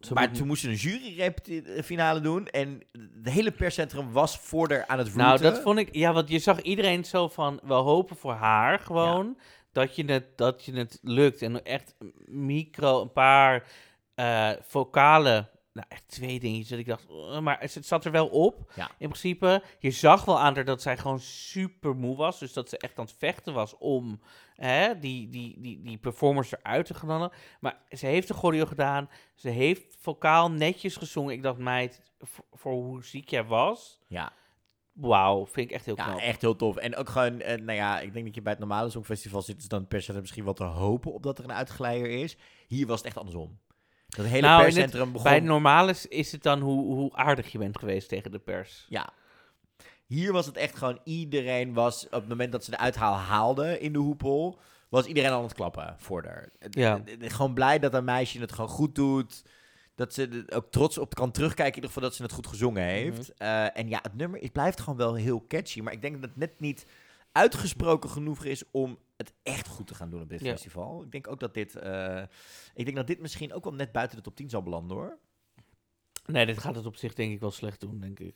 Ze 0.00 0.12
maar 0.12 0.28
moet- 0.28 0.36
toen 0.38 0.46
moesten 0.46 0.78
ze 0.78 0.88
een 0.90 1.00
juryfinale 1.00 2.20
doen. 2.20 2.46
En 2.46 2.82
de 3.22 3.30
hele 3.30 3.50
perscentrum 3.50 4.12
was 4.12 4.38
voor 4.38 4.70
haar 4.70 4.86
aan 4.86 4.98
het 4.98 5.06
routen. 5.06 5.42
Nou, 5.42 5.54
dat 5.54 5.62
vond 5.62 5.78
ik... 5.78 5.94
Ja, 5.94 6.12
want 6.12 6.28
je 6.28 6.38
zag 6.38 6.60
iedereen 6.60 7.04
zo 7.04 7.28
van... 7.28 7.60
We 7.62 7.74
hopen 7.74 8.16
voor 8.16 8.32
haar 8.32 8.78
gewoon 8.78 9.38
dat, 9.72 9.96
je 9.96 10.04
het, 10.04 10.38
dat 10.38 10.64
je 10.64 10.72
het 10.72 10.98
lukt. 11.02 11.42
En 11.42 11.64
echt 11.64 11.94
micro, 12.26 13.02
een 13.02 13.12
paar 13.12 13.66
eh 14.14 14.50
vocale... 14.62 15.50
Nou, 15.72 15.86
echt 15.90 16.08
twee 16.08 16.40
dingetjes 16.40 16.68
dat 16.68 16.78
ik 16.78 16.86
dacht... 16.86 17.06
eh, 17.08 17.38
maar 17.40 17.60
het 17.60 17.74
het 17.74 17.86
zat 17.86 18.04
er 18.04 18.10
wel 18.10 18.26
op, 18.28 18.72
Ja. 18.74 18.90
in 18.98 19.08
principe. 19.08 19.62
Je 19.78 19.90
zag 19.90 20.24
wel 20.24 20.38
aan 20.40 20.54
haar 20.54 20.64
dat 20.64 20.82
zij 20.82 20.96
gewoon 20.96 21.20
super 21.20 21.94
moe 21.96 22.16
was. 22.16 22.38
Dus 22.38 22.52
dat 22.52 22.68
ze 22.68 22.78
echt 22.78 22.98
aan 22.98 23.04
het 23.04 23.14
vechten 23.18 23.54
was 23.54 23.76
om 23.78 24.20
hè, 24.54 24.98
die, 24.98 25.28
die, 25.28 25.60
die, 25.60 25.82
die 25.82 25.98
performers 25.98 26.52
eruit 26.52 26.86
te 26.86 26.94
knallen. 26.94 27.30
Maar 27.60 27.82
ze 27.90 28.06
heeft 28.06 28.28
de 28.28 28.34
choreo 28.34 28.66
gedaan. 28.66 29.08
Ze 29.34 29.48
heeft 29.48 29.96
vocaal 30.00 30.50
netjes 30.50 30.96
gezongen. 30.96 31.32
Ik 31.34 31.42
dacht, 31.42 31.58
meid, 31.58 32.12
voor, 32.18 32.44
voor 32.52 32.72
hoe 32.72 33.04
ziek 33.04 33.28
jij 33.28 33.44
was... 33.44 34.00
Ja. 34.08 34.32
Wauw, 34.92 35.46
vind 35.46 35.68
ik 35.70 35.74
echt 35.76 35.84
heel 35.84 35.96
Ja, 35.96 36.04
knap. 36.04 36.18
echt 36.18 36.40
heel 36.40 36.56
tof. 36.56 36.76
En 36.76 36.96
ook 36.96 37.08
gewoon, 37.08 37.40
eh, 37.40 37.56
nou 37.58 37.78
ja, 37.78 38.00
ik 38.00 38.12
denk 38.12 38.24
dat 38.26 38.34
je 38.34 38.42
bij 38.42 38.52
het 38.52 38.60
normale 38.60 38.90
Songfestival 38.90 39.42
zit, 39.42 39.56
dus 39.56 39.68
dan 39.68 39.86
per 39.86 40.02
se 40.02 40.12
misschien 40.20 40.44
wel 40.44 40.52
te 40.54 40.64
hopen 40.64 41.12
op 41.12 41.22
dat 41.22 41.38
er 41.38 41.44
een 41.44 41.52
uitgeleider 41.52 42.10
is. 42.10 42.36
Hier 42.66 42.86
was 42.86 42.96
het 42.98 43.06
echt 43.06 43.16
andersom. 43.18 43.58
Dat 44.16 44.26
hele 44.26 44.46
Nou, 44.46 44.80
het- 44.80 44.90
begon... 44.90 45.22
Bij 45.22 45.34
het 45.34 45.44
normaal 45.44 45.88
is, 46.08 46.32
het 46.32 46.42
dan 46.42 46.60
hoe, 46.60 46.94
hoe 46.94 47.12
aardig 47.12 47.52
je 47.52 47.58
bent 47.58 47.78
geweest 47.78 48.08
tegen 48.08 48.30
de 48.30 48.38
pers. 48.38 48.86
Ja. 48.88 49.12
Hier 50.06 50.32
was 50.32 50.46
het 50.46 50.56
echt 50.56 50.76
gewoon, 50.76 50.98
iedereen 51.04 51.72
was, 51.72 52.04
op 52.04 52.12
het 52.12 52.28
moment 52.28 52.52
dat 52.52 52.64
ze 52.64 52.70
de 52.70 52.78
uithaal 52.78 53.14
haalde 53.14 53.78
in 53.80 53.92
de 53.92 53.98
hoepel, 53.98 54.58
was 54.88 55.06
iedereen 55.06 55.30
aan 55.30 55.42
het 55.42 55.54
klappen 55.54 55.94
voor 55.98 56.24
haar. 56.24 56.50
Ja. 56.70 57.02
Gewoon 57.18 57.54
blij 57.54 57.78
dat 57.78 57.94
een 57.94 58.04
meisje 58.04 58.40
het 58.40 58.52
gewoon 58.52 58.70
goed 58.70 58.94
doet. 58.94 59.42
Dat 59.94 60.14
ze 60.14 60.44
er 60.48 60.56
ook 60.56 60.70
trots 60.70 60.98
op 60.98 61.14
kan 61.14 61.30
terugkijken, 61.30 61.66
in 61.74 61.74
ieder 61.74 61.90
geval 61.90 62.02
dat 62.08 62.14
ze 62.14 62.22
het 62.22 62.32
goed 62.32 62.46
gezongen 62.46 62.82
heeft. 62.82 63.34
Eh, 63.34 63.78
en 63.78 63.88
ja, 63.88 63.98
het 64.02 64.16
nummer 64.16 64.40
het 64.40 64.52
blijft 64.52 64.80
gewoon 64.80 64.98
wel 64.98 65.14
heel 65.14 65.44
catchy. 65.48 65.80
Maar 65.80 65.92
ik 65.92 66.02
denk 66.02 66.20
dat 66.20 66.30
het 66.30 66.38
net 66.38 66.60
niet 66.60 66.86
uitgesproken 67.32 68.10
genoeg 68.10 68.44
is 68.44 68.62
om 68.70 68.98
het 69.22 69.32
echt 69.42 69.68
goed 69.68 69.86
te 69.86 69.94
gaan 69.94 70.10
doen 70.10 70.22
op 70.22 70.28
dit 70.28 70.40
Ja. 70.40 70.50
festival. 70.50 71.02
Ik 71.02 71.10
denk 71.12 71.28
ook 71.28 71.40
dat 71.40 71.54
dit, 71.54 71.76
eh, 71.76 72.22
ik 72.74 72.84
denk 72.84 72.96
dat 72.96 73.06
dit 73.06 73.20
misschien 73.20 73.52
ook 73.52 73.64
wel 73.64 73.74
net 73.74 73.92
buiten 73.92 74.16
de 74.16 74.22
top 74.22 74.36
10 74.36 74.50
zal 74.50 74.62
belanden 74.62 74.96
hoor. 74.96 75.18
Nee, 76.26 76.46
dit 76.46 76.58
gaat 76.58 76.74
het 76.74 76.86
op 76.86 76.96
zich 76.96 77.14
denk 77.14 77.32
ik 77.32 77.40
wel 77.40 77.50
slecht 77.50 77.80
doen, 77.80 78.00
denk 78.00 78.20
ik. 78.20 78.34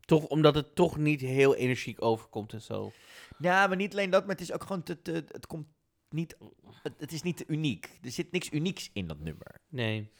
Toch 0.00 0.24
omdat 0.26 0.54
het 0.54 0.74
toch 0.74 0.96
niet 0.96 1.20
heel 1.20 1.54
energiek 1.54 2.02
overkomt 2.02 2.52
en 2.52 2.62
zo. 2.62 2.92
Ja, 3.38 3.66
maar 3.66 3.76
niet 3.76 3.92
alleen 3.92 4.10
dat, 4.10 4.22
maar 4.26 4.34
het 4.34 4.40
is 4.44 4.52
ook 4.52 4.62
gewoon 4.62 4.82
te, 4.82 5.02
te- 5.02 5.24
het 5.28 5.46
komt 5.46 5.66
niet, 6.10 6.36
het, 6.82 6.92
het 6.98 7.12
is 7.12 7.22
niet 7.22 7.36
te 7.36 7.44
uniek. 7.46 7.98
Er 8.02 8.10
zit 8.10 8.32
niks 8.32 8.50
unieks 8.52 8.90
in 8.92 9.06
dat 9.06 9.18
nummer. 9.20 9.60
Nee. 9.68 10.10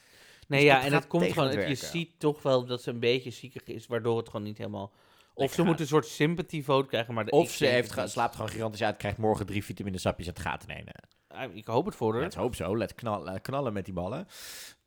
Nee, 0.48 0.61
Dus 0.61 0.68
ja, 0.68 0.74
dat 0.76 0.84
en 0.86 0.92
het 0.92 1.07
komt 1.07 1.32
gewoon, 1.32 1.48
het 1.48 1.57
het- 1.59 1.68
je 1.80 1.86
ziet 1.86 2.11
toch 2.18 2.42
wel 2.42 2.66
dat 2.66 2.82
ze 2.82 2.90
een 2.90 3.00
beetje 3.00 3.30
ziekig 3.30 3.62
is, 3.64 3.86
waardoor 3.86 4.16
het 4.16 4.28
gewoon 4.28 4.46
niet 4.46 4.59
helemaal... 4.59 4.92
Of 5.35 5.53
ze 5.53 5.62
moet 5.62 5.80
een 5.80 5.87
soort 5.87 6.07
sympathy 6.07 6.62
vote 6.62 6.89
krijgen, 6.89 7.14
maar 7.14 7.24
de- 7.24 7.30
Of 7.30 7.45
ik 7.49 7.55
ze 7.55 7.66
heeft 7.66 7.93
ge- 7.93 8.07
slaapt 8.07 8.35
gewoon 8.35 8.51
gigantisch 8.51 8.82
uit, 8.82 8.97
krijgt 8.97 9.18
morgen 9.18 9.47
drie 9.47 9.64
vitaminesapjes 9.64 10.26
uit 10.26 10.37
het 10.39 10.47
gaat 10.47 10.64
in 10.68 10.87
Ah, 11.28 11.57
Ik 11.57 11.66
hoop 11.66 11.85
het 11.87 11.95
voor 11.97 12.12
haar. 12.12 12.22
Let's 12.22 12.37
hoop 12.37 12.55
zo. 12.55 12.76
Let's 12.76 12.95
knallen, 12.95 13.41
knallen 13.41 13.72
met 13.72 13.85
die 13.85 13.95
ballen. 13.95 14.26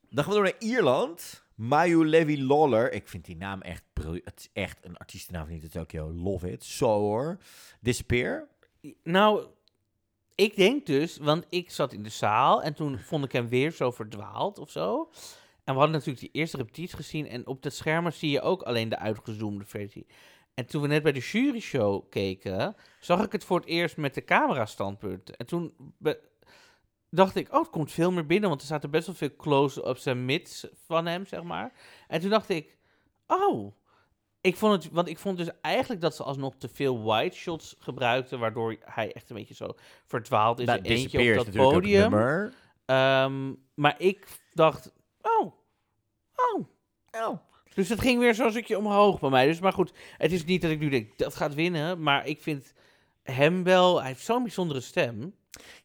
Dan 0.09 0.23
gaan 0.23 0.33
we 0.33 0.39
door 0.39 0.43
naar 0.49 0.59
Ierland. 0.69 1.45
Mayu 1.55 2.05
Levy 2.05 2.41
Lawler. 2.41 2.91
Ik 2.93 3.07
vind 3.07 3.25
die 3.25 3.35
naam 3.35 3.61
echt 3.61 3.83
briljant. 3.93 4.25
Het 4.25 4.39
is 4.39 4.49
echt 4.53 4.85
een 4.85 4.97
artiestennaam 4.97 5.45
van 5.45 5.53
niet 5.53 5.71
Tokyo. 5.71 6.11
Love 6.13 6.51
it. 6.51 6.63
Zo 6.63 6.87
hoor. 6.99 7.37
Disappear. 7.81 8.47
Nou, 9.03 9.45
ik 10.35 10.55
denk 10.55 10.85
dus, 10.85 11.17
want 11.17 11.45
ik 11.49 11.71
zat 11.71 11.93
in 11.93 12.03
de 12.03 12.09
zaal 12.09 12.63
en 12.63 12.73
toen 12.73 12.99
vond 13.09 13.25
ik 13.25 13.31
hem 13.31 13.47
weer 13.47 13.71
zo 13.71 13.91
verdwaald 13.91 14.57
of 14.59 14.69
zo. 14.71 15.09
En 15.63 15.73
we 15.73 15.79
hadden 15.79 15.91
natuurlijk 15.91 16.19
die 16.19 16.41
eerste 16.41 16.57
repetitie 16.57 16.95
gezien 16.95 17.27
en 17.27 17.47
op 17.47 17.61
de 17.61 17.69
schermen 17.69 18.13
zie 18.13 18.29
je 18.29 18.41
ook 18.41 18.61
alleen 18.61 18.89
de 18.89 18.97
uitgezoomde 18.99 19.65
versie. 19.65 20.05
En 20.57 20.65
toen 20.65 20.81
we 20.81 20.87
net 20.87 21.03
bij 21.03 21.11
de 21.11 21.19
jury-show 21.19 22.09
keken, 22.09 22.75
zag 22.99 23.23
ik 23.23 23.31
het 23.31 23.43
voor 23.43 23.59
het 23.59 23.67
eerst 23.67 23.97
met 23.97 24.13
de 24.13 24.23
camera-standpunten. 24.23 25.35
En 25.37 25.45
toen 25.45 25.73
dacht 27.09 27.35
ik, 27.35 27.53
oh, 27.53 27.59
het 27.59 27.69
komt 27.69 27.91
veel 27.91 28.11
meer 28.11 28.25
binnen, 28.25 28.49
want 28.49 28.61
er 28.61 28.67
zaten 28.67 28.91
best 28.91 29.05
wel 29.05 29.15
veel 29.15 29.35
close-ups 29.35 30.05
en 30.05 30.25
mids 30.25 30.67
van 30.85 31.05
hem, 31.05 31.25
zeg 31.25 31.43
maar. 31.43 31.73
En 32.07 32.21
toen 32.21 32.29
dacht 32.29 32.49
ik, 32.49 32.77
oh, 33.27 33.73
ik 34.41 34.55
vond 34.55 34.83
het, 34.83 34.93
want 34.93 35.07
ik 35.07 35.17
vond 35.17 35.37
dus 35.37 35.49
eigenlijk 35.61 36.01
dat 36.01 36.15
ze 36.15 36.23
alsnog 36.23 36.55
te 36.57 36.69
veel 36.69 37.13
wide 37.13 37.35
shots 37.35 37.75
gebruikten, 37.79 38.39
waardoor 38.39 38.75
hij 38.79 39.13
echt 39.13 39.29
een 39.29 39.35
beetje 39.35 39.55
zo 39.55 39.73
verdwaald 40.05 40.59
is 40.59 40.67
in 40.67 40.83
eentje 40.83 41.39
op 41.39 41.45
dat 41.45 41.55
podium. 41.55 42.13
Ehm, 42.85 43.53
maar 43.73 43.95
ik 43.97 44.27
dacht, 44.53 44.93
oh, 45.21 45.53
oh, 46.35 46.67
oh. 47.11 47.39
Dus 47.77 47.89
het 47.89 48.01
ging 48.01 48.19
weer 48.19 48.35
zo'n 48.35 48.49
stukje 48.49 48.77
omhoog 48.77 49.19
bij 49.19 49.29
mij. 49.29 49.45
Dus 49.45 49.59
maar 49.59 49.73
goed, 49.73 49.93
het 50.17 50.31
is 50.31 50.45
niet 50.45 50.61
dat 50.61 50.71
ik 50.71 50.79
nu 50.79 50.89
denk, 50.89 51.17
dat 51.17 51.35
gaat 51.35 51.53
winnen, 51.53 52.01
maar 52.01 52.27
ik 52.27 52.41
vind 52.41 52.73
hem 53.23 53.63
wel, 53.63 53.97
hij 53.99 54.07
heeft 54.07 54.25
zo'n 54.25 54.43
bijzondere 54.43 54.81
stem. 54.81 55.35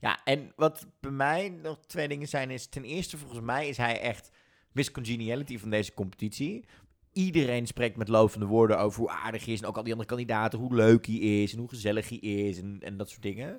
Ja, 0.01 0.21
en 0.25 0.53
wat 0.57 0.87
bij 1.01 1.11
mij 1.11 1.49
nog 1.49 1.79
twee 1.87 2.09
dingen 2.09 2.29
zijn 2.29 2.51
is... 2.51 2.67
Ten 2.67 2.85
eerste, 2.85 3.19
volgens 3.19 3.41
mij 3.41 3.69
is 3.69 3.77
hij 3.77 4.01
echt 4.01 4.31
Miss 4.73 4.91
Congeniality 4.91 5.59
van 5.59 5.71
deze 5.71 5.95
competitie. 5.95 6.65
Iedereen 7.13 7.67
spreekt 7.67 7.97
met 7.97 8.09
lovende 8.09 8.47
woorden 8.47 8.79
over 8.79 9.01
hoe 9.01 9.11
aardig 9.11 9.45
hij 9.45 9.55
is. 9.55 9.61
En 9.61 9.67
ook 9.67 9.77
al 9.77 9.83
die 9.83 9.93
andere 9.93 10.11
kandidaten, 10.11 10.59
hoe 10.59 10.75
leuk 10.75 11.07
hij 11.07 11.15
is 11.15 11.53
en 11.53 11.59
hoe 11.59 11.69
gezellig 11.69 12.09
hij 12.09 12.19
is 12.19 12.59
en, 12.59 12.79
en 12.81 12.97
dat 12.97 13.11
soort 13.11 13.23
dingen. 13.23 13.59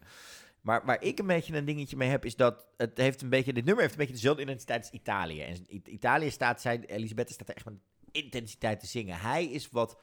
Maar 0.61 0.85
waar 0.85 1.01
ik 1.01 1.19
een 1.19 1.27
beetje 1.27 1.55
een 1.55 1.65
dingetje 1.65 1.97
mee 1.97 2.09
heb, 2.09 2.25
is 2.25 2.35
dat 2.35 2.65
het 2.77 2.97
heeft 2.97 3.21
een 3.21 3.29
beetje, 3.29 3.53
dit 3.53 3.65
nummer 3.65 3.81
heeft 3.81 3.93
een 3.93 3.99
beetje 3.99 4.15
dezelfde 4.15 4.41
identiteit 4.41 4.79
als 4.79 4.91
Italië. 4.91 5.41
En 5.41 5.65
Italië 5.93 6.29
staat, 6.29 6.61
zij, 6.61 6.83
Elisabeth 6.85 7.29
staat 7.29 7.49
er 7.49 7.55
echt 7.55 7.65
met 7.65 7.73
intensiteit 8.13 8.79
te 8.79 8.87
zingen. 8.87 9.19
Hij 9.19 9.45
is 9.45 9.69
wat 9.69 9.97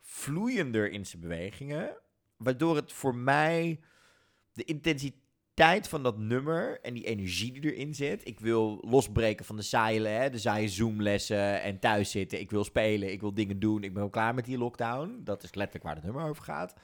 vloeiender 0.00 0.90
in 0.90 1.06
zijn 1.06 1.22
bewegingen, 1.22 1.96
waardoor 2.36 2.76
het 2.76 2.92
voor 2.92 3.14
mij 3.14 3.80
de 4.52 4.64
intensiteit 4.64 5.88
van 5.88 6.02
dat 6.02 6.18
nummer 6.18 6.80
en 6.80 6.94
die 6.94 7.04
energie 7.04 7.52
die 7.52 7.74
erin 7.74 7.94
zit. 7.94 8.26
Ik 8.26 8.40
wil 8.40 8.78
losbreken 8.80 9.44
van 9.44 9.56
de 9.56 9.62
saaie, 9.62 10.06
hè, 10.06 10.30
de 10.30 10.38
saaie 10.38 10.68
Zoom-lessen 10.68 11.62
en 11.62 11.78
thuis 11.78 12.10
zitten. 12.10 12.40
Ik 12.40 12.50
wil 12.50 12.64
spelen, 12.64 13.12
ik 13.12 13.20
wil 13.20 13.34
dingen 13.34 13.58
doen. 13.58 13.82
Ik 13.82 13.92
ben 13.92 14.02
wel 14.02 14.10
klaar 14.10 14.34
met 14.34 14.44
die 14.44 14.58
lockdown. 14.58 15.20
Dat 15.24 15.42
is 15.42 15.54
letterlijk 15.54 15.84
waar 15.84 15.94
het 15.94 16.04
nummer 16.04 16.28
over 16.28 16.44
gaat. 16.44 16.74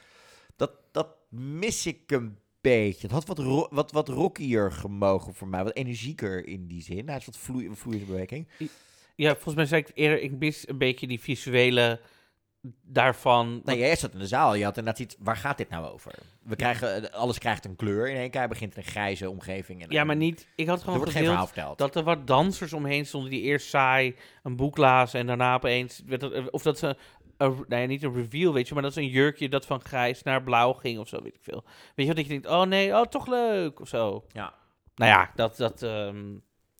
Dat, 0.56 0.72
dat 0.92 1.08
mis 1.28 1.86
ik 1.86 2.10
een 2.10 2.38
beetje. 2.60 3.02
Het 3.02 3.10
had 3.10 3.26
wat, 3.26 3.68
wat, 3.70 3.92
wat 3.92 4.08
rockier 4.08 4.72
gemogen 4.72 5.34
voor 5.34 5.48
mij. 5.48 5.64
Wat 5.64 5.76
energieker 5.76 6.46
in 6.46 6.66
die 6.66 6.82
zin. 6.82 7.08
Hij 7.08 7.16
is 7.16 7.24
wat 7.24 7.38
vloeiende 7.72 8.06
beweging. 8.06 8.48
Ja, 9.16 9.32
volgens 9.32 9.54
mij 9.54 9.66
zei 9.66 9.80
ik 9.80 9.90
eerder, 9.94 10.20
ik 10.20 10.38
mis 10.38 10.68
een 10.68 10.78
beetje 10.78 11.06
die 11.06 11.20
visuele 11.20 12.00
daarvan. 12.82 13.60
Nou, 13.64 13.78
jij 13.78 13.96
zat 13.96 14.12
in 14.12 14.18
de 14.18 14.26
zaal. 14.26 14.54
Je 14.54 14.64
had 14.64 14.76
inderdaad 14.76 15.02
iets. 15.02 15.16
Waar 15.18 15.36
gaat 15.36 15.58
dit 15.58 15.68
nou 15.68 15.86
over? 15.92 16.12
We 16.42 16.56
krijgen, 16.56 17.12
eh, 17.12 17.18
alles 17.18 17.38
krijgt 17.38 17.64
een 17.64 17.76
kleur 17.76 18.08
in 18.08 18.16
één 18.16 18.30
keer. 18.30 18.40
Hij 18.40 18.48
begint 18.48 18.76
in 18.76 18.82
een 18.82 18.88
grijze 18.88 19.30
omgeving. 19.30 19.82
En 19.82 19.90
Ja, 19.90 20.04
maar 20.04 20.16
niet. 20.16 20.46
Ik 20.56 20.66
had 20.66 20.78
gewoon 20.78 20.94
er 20.94 21.00
wordt 21.00 21.16
geen 21.16 21.24
verhaal 21.24 21.46
gewild 21.46 21.68
verteld. 21.68 21.78
dat 21.78 21.96
er 21.96 22.02
wat 22.02 22.26
dansers 22.26 22.72
omheen 22.72 23.06
stonden 23.06 23.30
die 23.30 23.42
eerst 23.42 23.68
saai 23.68 24.16
een 24.42 24.56
boek 24.56 24.76
lazen 24.76 25.20
en 25.20 25.26
daarna 25.26 25.54
opeens 25.54 26.02
werd 26.06 26.22
het, 26.22 26.50
of 26.50 26.62
dat 26.62 26.78
ze 26.78 26.96
een, 27.36 27.64
ja, 27.68 27.86
niet 27.86 28.02
een 28.02 28.14
reveal, 28.14 28.52
weet 28.52 28.68
je, 28.68 28.74
maar 28.74 28.82
dat 28.82 28.92
is 28.92 28.96
een 28.96 29.08
jurkje 29.08 29.48
dat 29.48 29.66
van 29.66 29.80
grijs 29.80 30.22
naar 30.22 30.42
blauw 30.42 30.72
ging 30.72 30.98
of 30.98 31.08
zo, 31.08 31.22
weet 31.22 31.34
ik 31.34 31.42
veel. 31.42 31.64
Weet 31.64 31.92
je 31.94 32.06
wat 32.06 32.16
dat 32.16 32.24
je 32.24 32.30
denkt, 32.30 32.46
oh 32.46 32.62
nee, 32.62 32.92
oh 32.92 33.06
toch 33.06 33.26
leuk 33.26 33.80
of 33.80 33.88
zo. 33.88 34.24
Ja. 34.32 34.54
Nou 34.94 35.10
ja, 35.10 35.30
dat 35.34 35.56
dat 35.56 35.82
ehm, 35.82 36.34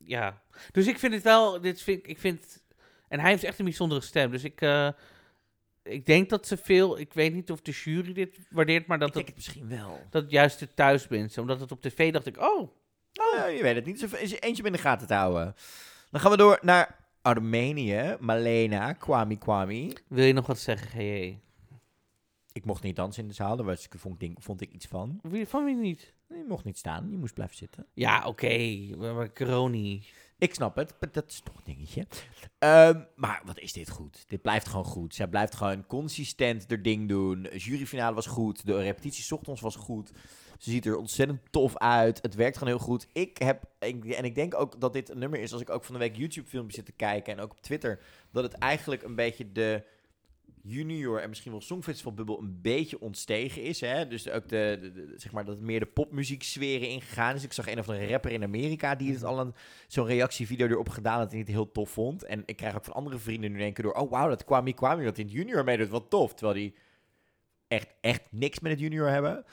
ja. 0.05 0.42
Dus 0.72 0.86
ik 0.86 0.98
vind 0.98 1.14
het 1.14 1.22
wel, 1.22 1.61
dit 1.61 1.82
vind 1.82 2.09
ik 2.09 2.18
vind 2.18 2.62
en 3.09 3.20
hij 3.20 3.30
heeft 3.30 3.44
echt 3.44 3.59
een 3.59 3.64
bijzondere 3.64 4.00
stem, 4.00 4.30
dus 4.30 4.44
ik 4.44 4.61
eh, 4.61 4.88
ik 5.82 6.07
denk 6.07 6.28
dat 6.28 6.46
ze 6.46 6.57
veel, 6.57 6.98
ik 6.98 7.12
weet 7.12 7.34
niet 7.34 7.50
of 7.50 7.61
de 7.61 7.70
jury 7.70 8.12
dit 8.12 8.38
waardeert, 8.50 8.86
maar 8.86 8.98
dat 8.98 9.09
Ik 9.09 9.14
denk 9.14 9.26
het, 9.26 9.36
het 9.36 9.44
misschien 9.44 9.68
wel. 9.68 10.00
dat 10.11 10.30
juist 10.30 10.59
de 10.59 10.74
thuis 10.74 11.07
bent, 11.07 11.38
omdat 11.38 11.61
het 11.61 11.72
op 11.72 11.80
tv 11.80 12.12
dacht 12.12 12.26
ik, 12.26 12.40
oh, 12.40 12.70
Ja, 13.12 13.46
je 13.46 13.62
weet 13.62 13.74
het 13.74 13.84
niet. 13.84 14.03
Is 14.03 14.32
er 14.32 14.42
eentje 14.42 14.62
in 14.62 14.72
de 14.72 14.78
gaten 14.78 15.07
te 15.07 15.14
houden. 15.14 15.55
Dan 16.11 16.20
gaan 16.20 16.30
we 16.30 16.36
door 16.36 16.59
naar 16.62 16.96
Armenië. 17.22 18.16
Malena, 18.20 18.92
Kwame 18.92 19.36
Kwame. 19.36 19.96
wil 20.09 20.24
je 20.24 20.32
nog 20.32 20.46
wat 20.46 20.59
zeggen, 20.59 20.88
GJ? 20.88 21.38
Ik 22.53 22.64
mocht 22.64 22.82
niet 22.82 22.96
dansen 22.96 23.22
in 23.22 23.28
de 23.28 23.34
zaal. 23.34 23.57
Daar 23.57 23.66
was, 23.66 23.88
vond, 23.90 24.22
ik, 24.22 24.36
vond 24.38 24.61
ik 24.61 24.72
iets 24.72 24.86
van. 24.86 25.18
Wie, 25.22 25.46
van 25.46 25.64
wie 25.64 25.76
niet? 25.76 26.12
Je 26.37 26.45
mocht 26.49 26.64
niet 26.64 26.78
staan. 26.78 27.11
Je 27.11 27.16
moest 27.16 27.35
blijven 27.35 27.57
zitten. 27.57 27.87
Ja, 27.95 28.26
oké. 28.26 28.49
Maar. 28.97 30.07
Ik 30.39 30.55
snap 30.55 30.76
het. 30.76 30.95
maar 31.01 31.12
Dat 31.12 31.30
is 31.30 31.41
toch 31.41 31.57
een 31.57 31.74
dingetje. 31.74 32.07
Ehm, 32.59 33.01
maar 33.16 33.43
wat 33.45 33.59
is 33.59 33.72
dit 33.72 33.91
goed? 33.91 34.24
Dit 34.28 34.43
blijft 34.43 34.68
gewoon 34.68 34.85
goed. 34.85 35.14
Zij 35.14 35.26
blijft 35.28 35.55
gewoon 35.55 35.87
consistent 35.87 36.68
haar 36.68 36.83
ding 36.83 37.09
doen. 37.09 37.43
De 37.43 37.59
juryfinale 37.59 38.14
was 38.14 38.26
goed. 38.26 38.66
De 38.66 38.76
repetitie 38.83 39.22
's 39.24 39.33
ochtends 39.33 39.61
was 39.61 39.76
goed. 39.76 40.12
Ze 40.59 40.70
ziet 40.70 40.87
er 40.87 40.97
ontzettend 40.97 41.41
tof 41.51 41.76
uit. 41.76 42.22
Het 42.22 42.35
werkt 42.35 42.59
gewoon 42.59 42.74
heel 42.76 42.85
goed. 42.85 43.07
Ik 43.12 43.39
heb, 43.39 43.64
ik- 43.78 44.05
en 44.05 44.24
ik 44.24 44.35
denk 44.35 44.55
ook 44.55 44.80
dat 44.80 44.93
dit 44.93 45.09
een 45.11 45.18
nummer 45.18 45.41
is, 45.41 45.53
als 45.53 45.61
ik 45.62 45.70
ook 45.70 45.85
van 45.85 45.95
de 45.95 46.01
week 46.01 46.16
YouTube-filmpjes 46.16 46.74
zit 46.76 46.85
te 46.87 46.93
kijken 46.93 47.33
en 47.33 47.41
ook 47.41 47.51
op 47.51 47.61
Twitter, 47.61 48.01
dat 48.30 48.43
het 48.43 48.53
eigenlijk 48.53 49.03
een 49.03 49.14
beetje 49.14 49.53
de 49.53 49.83
junior 50.62 51.20
en 51.22 51.28
misschien 51.28 51.52
wel 51.52 51.60
songfestivalbubbel 51.60 52.38
een 52.38 52.60
beetje 52.60 53.00
ontstegen 53.00 53.62
is. 53.62 53.80
Hè? 53.80 54.06
Dus 54.06 54.28
ook 54.30 54.48
de, 54.48 54.78
de- 54.80 54.92
de- 54.92 55.14
zeg 55.16 55.32
maar 55.32 55.44
dat 55.44 55.54
het 55.54 55.64
meer 55.64 55.80
de 55.80 55.86
popmuzieksferen 55.86 56.88
ingegaan 56.88 57.34
is. 57.34 57.44
Ik 57.44 57.52
zag 57.52 57.66
een 57.68 57.78
of 57.78 57.88
andere 57.88 58.06
rapper 58.08 58.32
in 58.32 58.42
Amerika 58.42 58.94
die 58.94 59.12
het 59.12 59.24
al 59.24 59.40
een, 59.40 59.54
zo'n 59.88 60.06
reactievideo 60.06 60.66
erop 60.66 60.88
gedaan 60.88 61.18
dat 61.18 61.30
hij 61.30 61.40
het 61.40 61.48
heel 61.48 61.72
tof 61.72 61.90
vond. 61.90 62.22
En 62.24 62.42
ik 62.46 62.56
krijg 62.56 62.76
ook 62.76 62.84
van 62.84 62.94
andere 62.94 63.18
vrienden 63.18 63.52
nu 63.52 63.58
denken 63.58 63.82
door, 63.82 63.92
oh 63.92 64.10
wauw, 64.10 64.28
dat 64.28 64.44
Kwame 64.44 64.72
Kwame 64.72 65.04
dat 65.04 65.18
in 65.18 65.24
het 65.24 65.34
junior 65.34 65.64
meedoet, 65.64 65.88
wat 65.88 66.10
tof. 66.10 66.34
Terwijl 66.34 66.58
die 66.58 66.74
echt, 67.68 67.88
echt 68.00 68.22
niks 68.30 68.60
met 68.60 68.70
het 68.72 68.80
junior 68.80 69.08
hebben. 69.08 69.44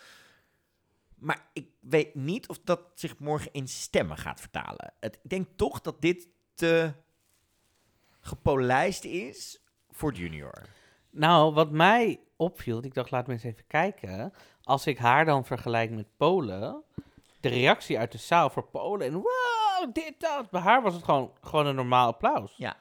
Maar 1.15 1.49
ik 1.53 1.67
weet 1.79 2.15
niet 2.15 2.47
of 2.47 2.59
dat 2.63 2.81
zich 2.95 3.19
morgen 3.19 3.51
in 3.53 3.67
stemmen 3.67 4.17
gaat 4.17 4.39
vertalen. 4.39 4.93
Het, 4.99 5.19
ik 5.23 5.29
denk 5.29 5.47
toch 5.55 5.81
dat 5.81 6.01
dit 6.01 6.27
te 6.53 6.93
gepolijst 8.19 9.03
is 9.03 9.61
voor 9.89 10.09
het 10.09 10.17
junior. 10.17 10.61
Nou, 11.11 11.53
wat 11.53 11.71
mij 11.71 12.19
opviel, 12.35 12.83
ik 12.83 12.93
dacht, 12.93 13.11
laat 13.11 13.27
me 13.27 13.33
eens 13.33 13.43
even 13.43 13.67
kijken. 13.67 14.33
Als 14.63 14.87
ik 14.87 14.97
haar 14.97 15.25
dan 15.25 15.45
vergelijk 15.45 15.91
met 15.91 16.07
Polen, 16.17 16.83
de 17.39 17.49
reactie 17.49 17.99
uit 17.99 18.11
de 18.11 18.17
zaal 18.17 18.49
voor 18.49 18.67
Polen 18.67 19.07
en 19.07 19.13
wow, 19.13 19.93
dit, 19.93 20.13
dat. 20.17 20.49
Bij 20.49 20.61
haar 20.61 20.81
was 20.81 20.93
het 20.93 21.03
gewoon, 21.03 21.31
gewoon 21.41 21.65
een 21.65 21.75
normaal 21.75 22.07
applaus. 22.07 22.53
Ja. 22.57 22.77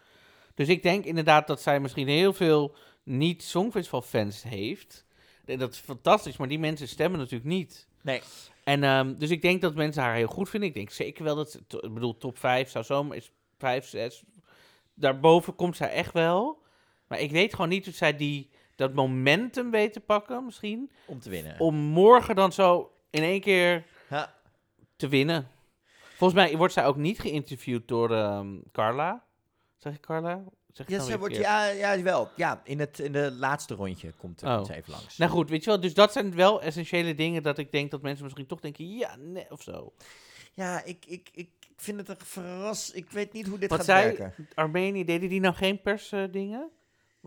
Dus 0.55 0.68
ik 0.68 0.83
denk 0.83 1.05
inderdaad 1.05 1.47
dat 1.47 1.62
zij 1.62 1.81
misschien 1.81 2.09
heel 2.09 2.33
veel 2.33 2.74
niet-songfestival-fans 3.03 4.43
heeft. 4.43 5.07
En 5.45 5.59
dat 5.59 5.72
is 5.72 5.79
fantastisch, 5.79 6.37
maar 6.37 6.49
die 6.49 6.59
mensen 6.59 6.89
stemmen 6.89 7.18
natuurlijk 7.18 7.51
niet. 7.51 7.89
Nee. 8.03 8.22
En 8.64 8.85
ehm, 8.85 9.14
dus 9.18 9.31
ik 9.31 9.43
denk 9.43 9.61
dat 9.61 9.74
mensen 9.74 10.03
haar 10.03 10.14
heel 10.14 10.26
goed 10.26 10.49
vinden. 10.49 10.68
Ik 10.68 10.74
denk 10.74 10.91
zeker 10.91 11.24
wel 11.24 11.37
dat, 11.37 11.61
ik 11.68 11.95
bedoel, 11.95 12.18
top 12.18 12.39
5 12.39 12.70
zou 12.70 12.85
zomaar 12.85 13.16
is 13.16 13.33
5, 13.59 13.87
6. 13.87 14.22
Daarboven 14.95 15.55
komt 15.55 15.76
zij 15.76 15.91
echt 15.91 16.12
wel. 16.12 16.62
Maar 17.09 17.21
ik 17.21 17.31
weet 17.31 17.55
gewoon 17.55 17.69
niet 17.69 17.89
of 17.89 17.95
zij 17.95 18.17
die, 18.17 18.51
dat 18.77 18.95
momentum 18.95 19.71
weet 19.71 19.93
te 19.93 20.01
pakken, 20.01 20.45
misschien. 20.45 20.91
Om 21.07 21.21
te 21.21 21.31
winnen. 21.31 21.61
Om 21.61 21.75
morgen 21.75 22.35
dan 22.35 22.53
zo 22.53 22.93
in 23.11 23.23
één 23.23 23.41
keer 23.41 23.85
Ja. 24.11 24.35
te 24.97 25.09
winnen. 25.09 25.49
Volgens 26.17 26.41
mij 26.41 26.57
wordt 26.57 26.73
zij 26.73 26.87
ook 26.87 26.97
niet 26.97 27.21
geïnterviewd 27.21 27.89
door 27.89 28.11
ehm, 28.15 28.57
Carla. 28.73 29.25
Zeg 29.77 29.95
ik 29.95 30.01
Carla? 30.01 30.45
Zeg 30.73 30.89
Ja, 30.89 31.01
ze 31.01 31.19
wordt, 31.19 31.37
ja, 31.37 31.67
ja, 31.67 32.03
wel. 32.03 32.31
Ja, 32.37 32.61
in 32.65 32.79
het 32.81 32.99
in 32.99 33.13
de 33.13 33.33
laatste 33.33 33.75
rondje 33.75 34.13
komt, 34.13 34.43
Oh. 34.43 34.57
komt 34.57 34.69
even 34.71 34.93
langs. 34.93 35.17
Nou 35.17 35.31
goed, 35.31 35.51
weet 35.51 35.65
je 35.65 35.71
wel. 35.71 35.81
Dus 35.81 35.95
dat 35.95 36.13
zijn 36.13 36.35
wel 36.35 36.63
essentiële 36.63 37.15
dingen 37.15 37.43
dat 37.43 37.59
ik 37.59 37.73
denk 37.73 37.91
dat 37.91 38.03
mensen 38.03 38.25
misschien 38.25 38.47
toch 38.47 38.61
denken, 38.61 38.97
ja, 38.97 39.17
nee, 39.17 39.51
of 39.51 39.63
zo. 39.63 39.93
Ja, 40.55 40.85
ik, 40.85 41.05
ik, 41.07 41.29
ik, 41.33 41.51
vind 41.77 41.99
het 41.99 42.09
een 42.09 42.27
verras. 42.27 42.91
Ik 42.91 43.11
weet 43.11 43.33
niet 43.33 43.47
hoe 43.47 43.59
dit 43.59 43.69
Wat 43.69 43.79
gaat 43.79 43.87
zei 43.87 44.17
werken. 44.17 44.47
Armenië, 44.55 45.05
deden 45.05 45.29
die 45.29 45.41
nou 45.41 45.55
geen 45.55 45.81
persdingen? 45.83 46.71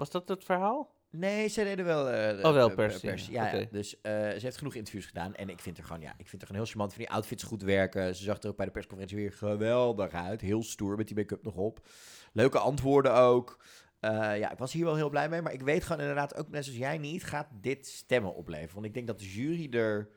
Was 0.02 0.10
dat 0.10 0.28
het 0.28 0.44
verhaal? 0.44 0.96
Nee, 1.10 1.48
ze 1.48 1.64
deden 1.64 1.86
wel. 1.86 2.10
eh, 2.10 2.46
Oh, 2.46 2.54
wel 2.54 2.74
pers, 2.74 3.00
pers. 3.00 3.28
ja. 3.28 3.66
Dus 3.72 4.02
eh, 4.02 4.12
ze 4.14 4.40
heeft 4.42 4.58
genoeg 4.58 4.74
interviews 4.76 5.06
gedaan. 5.06 5.36
En 5.36 5.50
ik 5.50 5.60
vind 5.60 5.78
er 5.78 5.84
gewoon, 5.84 6.02
ja, 6.02 6.14
ik 6.18 6.28
vind 6.28 6.42
er 6.42 6.48
gewoon 6.48 6.62
heel 6.62 6.72
charmant. 6.72 6.94
Van 6.94 7.02
die 7.02 7.12
outfits 7.12 7.44
goed 7.44 7.62
werken. 7.62 8.16
Ze 8.16 8.24
zag 8.24 8.42
er 8.42 8.50
ook 8.50 8.56
bij 8.56 8.66
de 8.66 8.72
persconferentie 8.72 9.18
weer 9.18 9.32
geweldig 9.34 10.12
uit. 10.12 10.42
Heel 10.42 10.64
stoer 10.64 10.98
met 10.98 11.08
die 11.08 11.16
make-up 11.16 11.44
nog 11.44 11.56
op. 11.56 11.88
Leuke 12.34 12.60
antwoorden 12.60 13.14
ook. 13.14 13.64
Eh, 14.00 14.12
ja, 14.40 14.52
ik 14.52 14.58
was 14.58 14.72
hier 14.74 14.86
wel 14.86 14.96
heel 14.96 15.10
blij 15.10 15.30
mee. 15.30 15.42
Maar 15.42 15.54
ik 15.54 15.62
weet 15.62 15.84
gewoon 15.84 16.02
inderdaad 16.02 16.36
ook, 16.36 16.50
net 16.50 16.64
zoals 16.66 16.80
jij 16.80 16.98
niet, 16.98 17.24
gaat 17.24 17.48
dit 17.52 17.88
stemmen 17.88 18.36
opleveren. 18.36 18.74
Want 18.74 18.86
ik 18.86 18.94
denk 18.94 19.08
dat 19.08 19.20
de 19.20 19.32
jury 19.32 19.74
er 19.74 20.10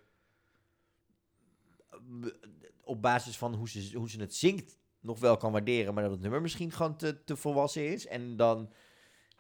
op 2.81 3.03
basis 3.03 3.37
van 3.39 3.55
hoe 3.55 3.69
ze, 3.69 3.91
hoe 3.97 4.11
ze 4.11 4.21
het 4.21 4.35
zingt 4.35 4.79
nog 5.01 5.21
wel 5.21 5.37
kan 5.37 5.53
waarderen. 5.53 5.95
Maar 5.95 6.03
dat 6.03 6.13
het 6.13 6.21
nummer 6.21 6.41
misschien 6.43 6.71
gewoon 6.73 6.97
te, 6.97 7.25
te 7.25 7.37
volwassen 7.37 7.93
is. 7.93 8.07
En 8.07 8.37
dan 8.37 8.73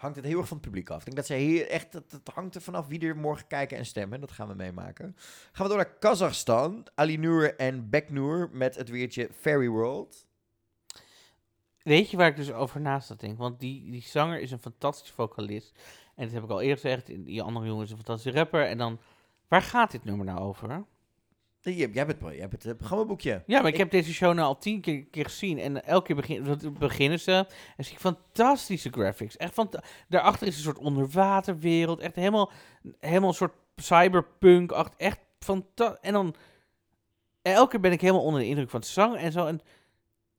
hangt 0.04 0.18
het 0.18 0.26
heel 0.26 0.38
erg 0.38 0.48
van 0.48 0.56
het 0.56 0.66
publiek 0.66 0.90
af. 0.90 0.98
Ik 0.98 1.04
denk 1.04 1.16
dat 1.16 1.26
ze 1.26 1.34
hier 1.34 1.68
echt, 1.68 1.92
het, 1.92 2.20
hangt 2.34 2.54
er 2.54 2.60
vanaf 2.60 2.86
wie 2.86 3.00
er 3.00 3.16
morgen 3.16 3.46
kijken 3.46 3.78
en 3.78 3.86
stemmen. 3.86 4.20
Dat 4.20 4.32
gaan 4.32 4.48
we 4.48 4.54
meemaken. 4.54 5.16
Gaan 5.52 5.66
we 5.66 5.74
door 5.74 5.82
naar 5.82 5.98
Kazachstan. 5.98 6.86
Ali 6.94 7.18
Nur 7.18 7.56
en 7.56 7.90
Beknour 7.90 8.50
met 8.52 8.76
het 8.76 8.88
weertje 8.88 9.28
Fairy 9.32 9.68
World. 9.68 10.26
Weet 11.82 12.10
je 12.10 12.16
waar 12.16 12.28
ik 12.28 12.36
dus 12.36 12.52
over 12.52 12.80
naast 12.80 13.06
zat 13.06 13.20
denk? 13.20 13.38
Want 13.38 13.60
die, 13.60 13.90
die 13.90 14.02
zanger 14.02 14.40
is 14.40 14.50
een 14.50 14.58
fantastische 14.58 15.14
vocalist. 15.14 15.78
En 16.14 16.24
dat 16.24 16.34
heb 16.34 16.42
ik 16.42 16.50
al 16.50 16.60
eerder 16.60 16.78
gezegd. 16.78 17.06
Die 17.06 17.42
andere 17.42 17.66
jongen 17.66 17.84
is 17.84 17.90
een 17.90 17.96
fantastische 17.96 18.38
rapper. 18.38 18.66
En 18.66 18.78
dan, 18.78 18.98
waar 19.48 19.62
gaat 19.62 19.90
dit 19.90 20.04
nummer 20.04 20.26
nou 20.26 20.38
over? 20.38 20.84
Jij, 21.72 21.90
hebt 21.92 22.20
het, 22.20 22.20
jij 22.20 22.40
hebt 22.40 22.62
het 22.62 22.76
programmaboekje. 22.76 23.42
Ja, 23.46 23.60
maar 23.60 23.70
ik, 23.70 23.76
heb 23.76 23.90
deze 23.90 24.12
show 24.12 24.34
nou 24.34 24.46
al 24.46 24.58
tien 24.58 24.80
keer, 24.80 25.04
keer 25.04 25.24
gezien. 25.24 25.58
En 25.58 25.84
elke 25.84 26.06
keer 26.06 26.16
begin, 26.16 26.72
beginnen 26.78 27.20
ze. 27.20 27.46
En 27.76 27.84
zie 27.84 27.92
ik 27.92 28.00
fantastische 28.00 28.90
graphics. 28.90 29.36
Echt 29.36 29.54
van, 29.54 29.70
daarachter 30.08 30.46
is 30.46 30.56
een 30.56 30.62
soort 30.62 30.78
onderwaterwereld. 30.78 32.00
Echt 32.00 32.14
helemaal, 32.14 32.52
helemaal 33.00 33.28
een 33.28 33.34
soort 33.34 33.54
cyberpunk. 33.76 34.72
Echt, 34.72 34.96
echt 34.96 35.18
fantastisch. 35.38 36.00
En 36.00 36.12
dan, 36.12 36.34
elke 37.42 37.70
keer 37.70 37.80
ben 37.80 37.92
ik 37.92 38.00
helemaal 38.00 38.24
onder 38.24 38.40
de 38.40 38.46
indruk 38.46 38.70
van 38.70 38.80
het 38.80 38.88
zang 38.88 39.16
en 39.16 39.32
zo. 39.32 39.46
En, 39.46 39.60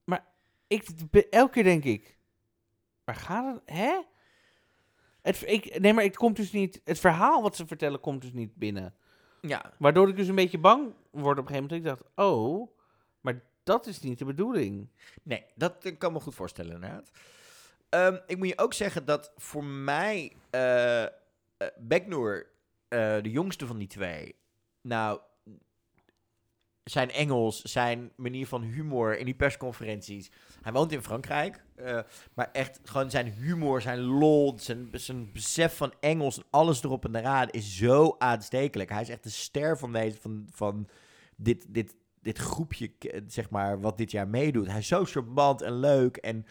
maar 0.03 0.25
ik, 0.67 0.87
elke 1.29 1.51
keer 1.51 1.63
denk 1.63 1.83
ik, 1.83 2.17
waar 3.03 3.15
gaat 3.15 3.55
het? 3.55 3.75
Hè? 3.75 4.01
Het, 5.21 5.43
ik, 5.45 5.79
nee, 5.79 5.93
maar 5.93 6.03
het 6.03 6.17
komt 6.17 6.35
dus 6.35 6.51
niet. 6.51 6.81
Het 6.83 6.99
verhaal 6.99 7.41
wat 7.41 7.55
ze 7.55 7.67
vertellen 7.67 7.99
komt 7.99 8.21
dus 8.21 8.33
niet 8.33 8.55
binnen. 8.55 8.95
Ja. 9.47 9.73
Waardoor 9.77 10.09
ik 10.09 10.15
dus 10.15 10.27
een 10.27 10.35
beetje 10.35 10.57
bang 10.57 10.93
word 11.11 11.37
op 11.39 11.49
een 11.49 11.55
gegeven 11.55 11.63
moment. 11.63 11.71
Ik 11.71 11.83
dacht, 11.83 12.29
oh, 12.29 12.69
maar 13.21 13.41
dat 13.63 13.87
is 13.87 13.99
niet 13.99 14.19
de 14.19 14.25
bedoeling. 14.25 14.89
Nee, 15.23 15.45
dat 15.55 15.93
kan 15.97 16.13
me 16.13 16.19
goed 16.19 16.35
voorstellen 16.35 16.73
inderdaad. 16.73 17.11
Ehm, 17.89 18.17
ik 18.27 18.37
moet 18.37 18.47
je 18.47 18.57
ook 18.57 18.73
zeggen 18.73 19.05
dat 19.05 19.31
voor 19.37 19.63
mij 19.63 20.35
eh, 20.49 21.05
de 23.21 23.29
jongste 23.31 23.65
van 23.65 23.77
die 23.77 23.87
twee, 23.87 24.35
nou, 24.81 25.19
zijn 26.91 27.11
Engels, 27.11 27.61
zijn 27.61 28.11
manier 28.15 28.47
van 28.47 28.61
humor 28.61 29.17
in 29.17 29.25
die 29.25 29.33
persconferenties. 29.33 30.31
Hij 30.61 30.71
woont 30.71 30.91
in 30.91 31.01
Frankrijk, 31.01 31.63
eh, 31.75 31.99
maar 32.33 32.49
echt 32.51 32.79
gewoon 32.83 33.09
zijn 33.09 33.27
humor, 33.27 33.81
zijn 33.81 33.99
lol, 33.99 34.53
zijn, 34.59 34.89
zijn 34.91 35.31
besef 35.31 35.77
van 35.77 35.93
Engels 35.99 36.37
en 36.37 36.43
alles 36.49 36.83
erop 36.83 37.05
en 37.05 37.15
eraan 37.15 37.49
is 37.49 37.77
zo 37.77 38.15
aanstekelijk. 38.17 38.89
Hij 38.89 39.01
is 39.01 39.09
echt 39.09 39.23
de 39.23 39.29
ster 39.29 39.77
van, 39.77 39.93
deze, 39.93 40.17
van, 40.21 40.47
van 40.51 40.87
dit, 41.35 41.65
dit, 41.67 41.95
dit 42.21 42.37
groepje, 42.37 42.91
zeg 43.27 43.49
maar, 43.49 43.81
wat 43.81 43.97
dit 43.97 44.11
jaar 44.11 44.27
meedoet. 44.27 44.67
Hij 44.67 44.79
is 44.79 44.87
zo 44.87 45.05
charmant 45.05 45.61
en 45.61 45.79
leuk 45.79 46.17
en 46.17 46.45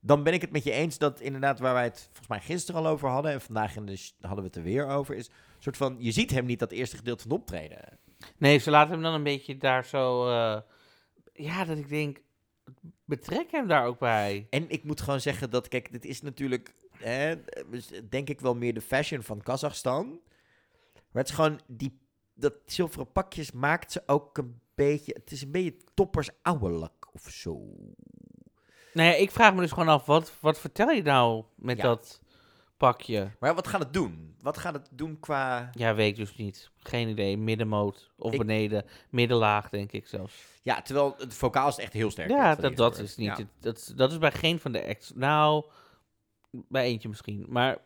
dan 0.00 0.22
ben 0.22 0.32
ik 0.32 0.40
het 0.40 0.52
met 0.52 0.64
je 0.64 0.72
eens 0.72 0.98
dat 0.98 1.20
inderdaad 1.20 1.58
waar 1.58 1.74
wij 1.74 1.84
het 1.84 2.00
volgens 2.00 2.28
mij 2.28 2.40
gisteren 2.40 2.80
al 2.80 2.86
over 2.86 3.08
hadden 3.08 3.32
en 3.32 3.40
vandaag 3.40 3.76
in 3.76 3.86
de, 3.86 4.10
hadden 4.20 4.40
we 4.40 4.46
het 4.46 4.56
er 4.56 4.62
weer 4.62 4.86
over, 4.86 5.14
is 5.14 5.26
een 5.28 5.32
soort 5.58 5.76
van, 5.76 5.96
je 5.98 6.12
ziet 6.12 6.30
hem 6.30 6.44
niet 6.44 6.58
dat 6.58 6.72
eerste 6.72 6.96
gedeelte 6.96 7.22
van 7.28 7.36
optreden. 7.36 7.98
Nee, 8.36 8.58
ze 8.58 8.70
laten 8.70 8.92
hem 8.92 9.02
dan 9.02 9.14
een 9.14 9.22
beetje 9.22 9.56
daar 9.56 9.84
zo... 9.84 10.28
eh, 10.28 10.60
ja, 11.32 11.64
dat 11.64 11.78
ik 11.78 11.88
denk, 11.88 12.20
betrek 13.04 13.50
hem 13.50 13.68
daar 13.68 13.86
ook 13.86 13.98
bij. 13.98 14.46
En 14.50 14.70
ik 14.70 14.84
moet 14.84 15.00
gewoon 15.00 15.20
zeggen 15.20 15.50
dat, 15.50 15.68
kijk, 15.68 15.92
dit 15.92 16.04
is 16.04 16.22
natuurlijk, 16.22 16.74
hè, 16.96 17.34
denk 18.08 18.28
ik 18.28 18.40
wel 18.40 18.54
meer 18.54 18.74
de 18.74 18.80
fashion 18.80 19.22
van 19.22 19.42
Kazachstan. 19.42 20.20
Maar 20.94 21.22
het 21.22 21.28
is 21.28 21.34
gewoon, 21.34 21.60
die, 21.66 21.98
dat 22.34 22.54
zilveren 22.66 23.12
pakjes 23.12 23.52
maakt 23.52 23.92
ze 23.92 24.02
ook 24.06 24.38
een 24.38 24.60
beetje, 24.74 25.12
het 25.22 25.30
is 25.30 25.42
een 25.42 25.50
beetje 25.50 25.76
toppers 25.94 26.28
of 27.12 27.22
zo. 27.30 27.60
Nee, 28.92 29.10
Nou 29.10 29.22
ik 29.22 29.30
vraag 29.30 29.54
me 29.54 29.60
dus 29.60 29.72
gewoon 29.72 29.88
af, 29.88 30.06
wat, 30.06 30.32
wat 30.40 30.58
vertel 30.58 30.90
je 30.90 31.02
nou 31.02 31.44
met 31.54 31.76
Ja. 31.76 31.82
dat 31.82 32.20
pakje? 32.76 33.30
Maar 33.40 33.54
wat 33.54 33.66
gaat 33.68 33.80
het 33.82 33.92
doen? 33.92 34.34
Wat 34.40 34.58
gaat 34.58 34.74
het 34.74 34.88
doen 34.90 35.20
qua... 35.20 35.70
Ja, 35.72 35.94
weet 35.94 36.08
ik 36.10 36.16
dus 36.16 36.36
niet. 36.36 36.70
Geen 36.76 37.08
idee. 37.08 37.36
Middenmoot 37.38 38.10
of 38.16 38.32
Ik- 38.32 38.38
beneden. 38.38 38.84
Middenlaag, 39.10 39.68
denk 39.68 39.92
ik 39.92 40.06
zelfs. 40.06 40.44
Ja, 40.62 40.82
terwijl 40.82 41.14
het 41.18 41.34
vocaal 41.34 41.68
is 41.68 41.78
echt 41.78 41.92
heel 41.92 42.10
sterk. 42.10 42.30
Ja, 42.30 42.54
dat, 42.54 42.76
dat 42.76 42.98
is 42.98 43.16
niet. 43.16 43.36
het- 43.36 43.46
Dat, 43.60 43.92
dat 43.96 44.10
is 44.12 44.18
bij 44.18 44.32
geen 44.32 44.60
van 44.60 44.72
de 44.72 44.86
acts. 44.86 45.12
Nou, 45.14 45.64
bij 46.50 46.84
eentje 46.84 47.08
misschien. 47.08 47.46
Maar 47.48 47.78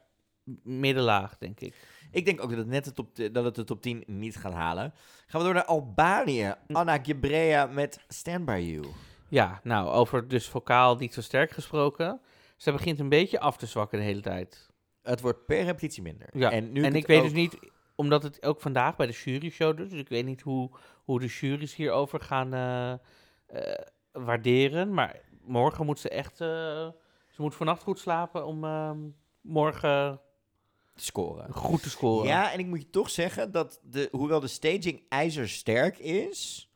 middenlaag, 0.62 1.39
denk 1.39 1.61
ik. 1.61 1.74
Ik 2.11 2.24
denk 2.24 2.43
ook 2.43 2.49
dat 2.51 2.59
het 2.59 2.66
net 2.66 2.84
de 2.84 2.93
top, 2.93 3.16
dat 3.32 3.45
het 3.45 3.55
de 3.55 3.64
top 3.64 3.82
10 3.82 4.05
niet 4.07 4.36
gaat 4.36 4.53
halen. 4.53 4.95
Gaan 5.26 5.41
we 5.41 5.47
door 5.47 5.55
naar 5.55 5.64
Albanië. 5.64 6.55
Anna 6.72 6.99
Gebrea 7.03 7.66
met 7.66 8.01
Stand 8.09 8.45
By 8.45 8.64
You. 8.72 8.86
Ja, 9.28 9.61
nou, 9.62 9.89
over 9.89 10.28
dus 10.28 10.49
vocaal 10.49 10.97
niet 10.97 11.14
zo 11.14 11.20
sterk 11.20 11.51
gesproken. 11.51 12.20
Ze 12.57 12.72
begint 12.72 12.99
een 12.99 13.09
beetje 13.09 13.41
af 13.41 13.57
te 13.57 13.66
zwakken 13.66 13.99
de 13.99 14.05
hele 14.05 14.20
tijd. 14.20 14.67
Het 15.09 15.20
wordt 15.20 15.46
per 15.46 15.64
repetitie 15.64 16.02
minder. 16.02 16.28
Ja, 16.32 16.50
En, 16.50 16.64
en, 16.64 16.72
nu 16.72 16.84
ik 16.84 16.94
het 16.94 17.06
weet 17.06 17.16
ook- 17.18 17.22
dus 17.24 17.32
niet, 17.32 17.59
omdat 17.94 18.22
het 18.22 18.42
ook 18.42 18.61
vandaag 18.61 18.96
bij 18.96 19.06
de 19.06 19.12
jury 19.12 19.50
show 19.50 19.76
dus, 19.76 19.88
dus 19.90 20.00
ik 20.00 20.09
weet 20.09 20.24
niet 20.24 20.40
hoe, 20.40 20.70
hoe 21.04 21.20
de 21.20 21.26
juries 21.26 21.74
hierover 21.74 22.20
gaan 22.20 22.54
eh, 22.54 22.92
eh, 23.46 23.84
waarderen. 24.12 24.94
Maar 24.94 25.20
morgen 25.42 25.86
moet 25.86 25.98
ze 25.98 26.09
echt, 26.09 26.40
eh, 26.40 26.48
ze 27.28 27.42
moet 27.42 27.54
vannacht 27.54 27.82
goed 27.82 27.98
slapen 27.98 28.46
om 28.46 28.64
ehm, 28.64 28.98
morgen 29.40 30.20
te 30.94 31.04
scoren. 31.04 31.52
goed 31.52 31.82
te 31.82 31.90
scoren. 31.90 32.26
Ja, 32.28 32.52
en 32.52 32.59
ik 32.59 32.66
moet 32.66 32.80
je 32.82 32.90
toch 32.90 33.11
zeggen 33.11 33.52
dat 33.52 33.80
de, 33.82 34.09
hoewel 34.12 34.40
de 34.40 34.46
staging 34.46 35.02
ijzersterk 35.09 35.98
is, 35.98 36.70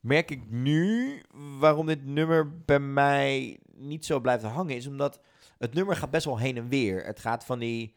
merk 0.00 0.30
ik 0.30 0.50
nu 0.50 1.22
waarom 1.58 1.86
dit 1.86 2.04
nummer 2.04 2.64
bij 2.64 2.80
mij 2.80 3.60
niet 3.74 4.04
zo 4.04 4.20
blijft 4.20 4.44
hangen. 4.44 4.76
Is 4.76 4.86
omdat 4.86 5.20
het 5.62 5.74
nummer 5.74 5.96
gaat 5.96 6.10
best 6.10 6.24
wel 6.24 6.38
heen 6.38 6.56
en 6.56 6.68
weer. 6.68 7.04
Het 7.04 7.20
gaat 7.20 7.44
van 7.44 7.58
die, 7.58 7.94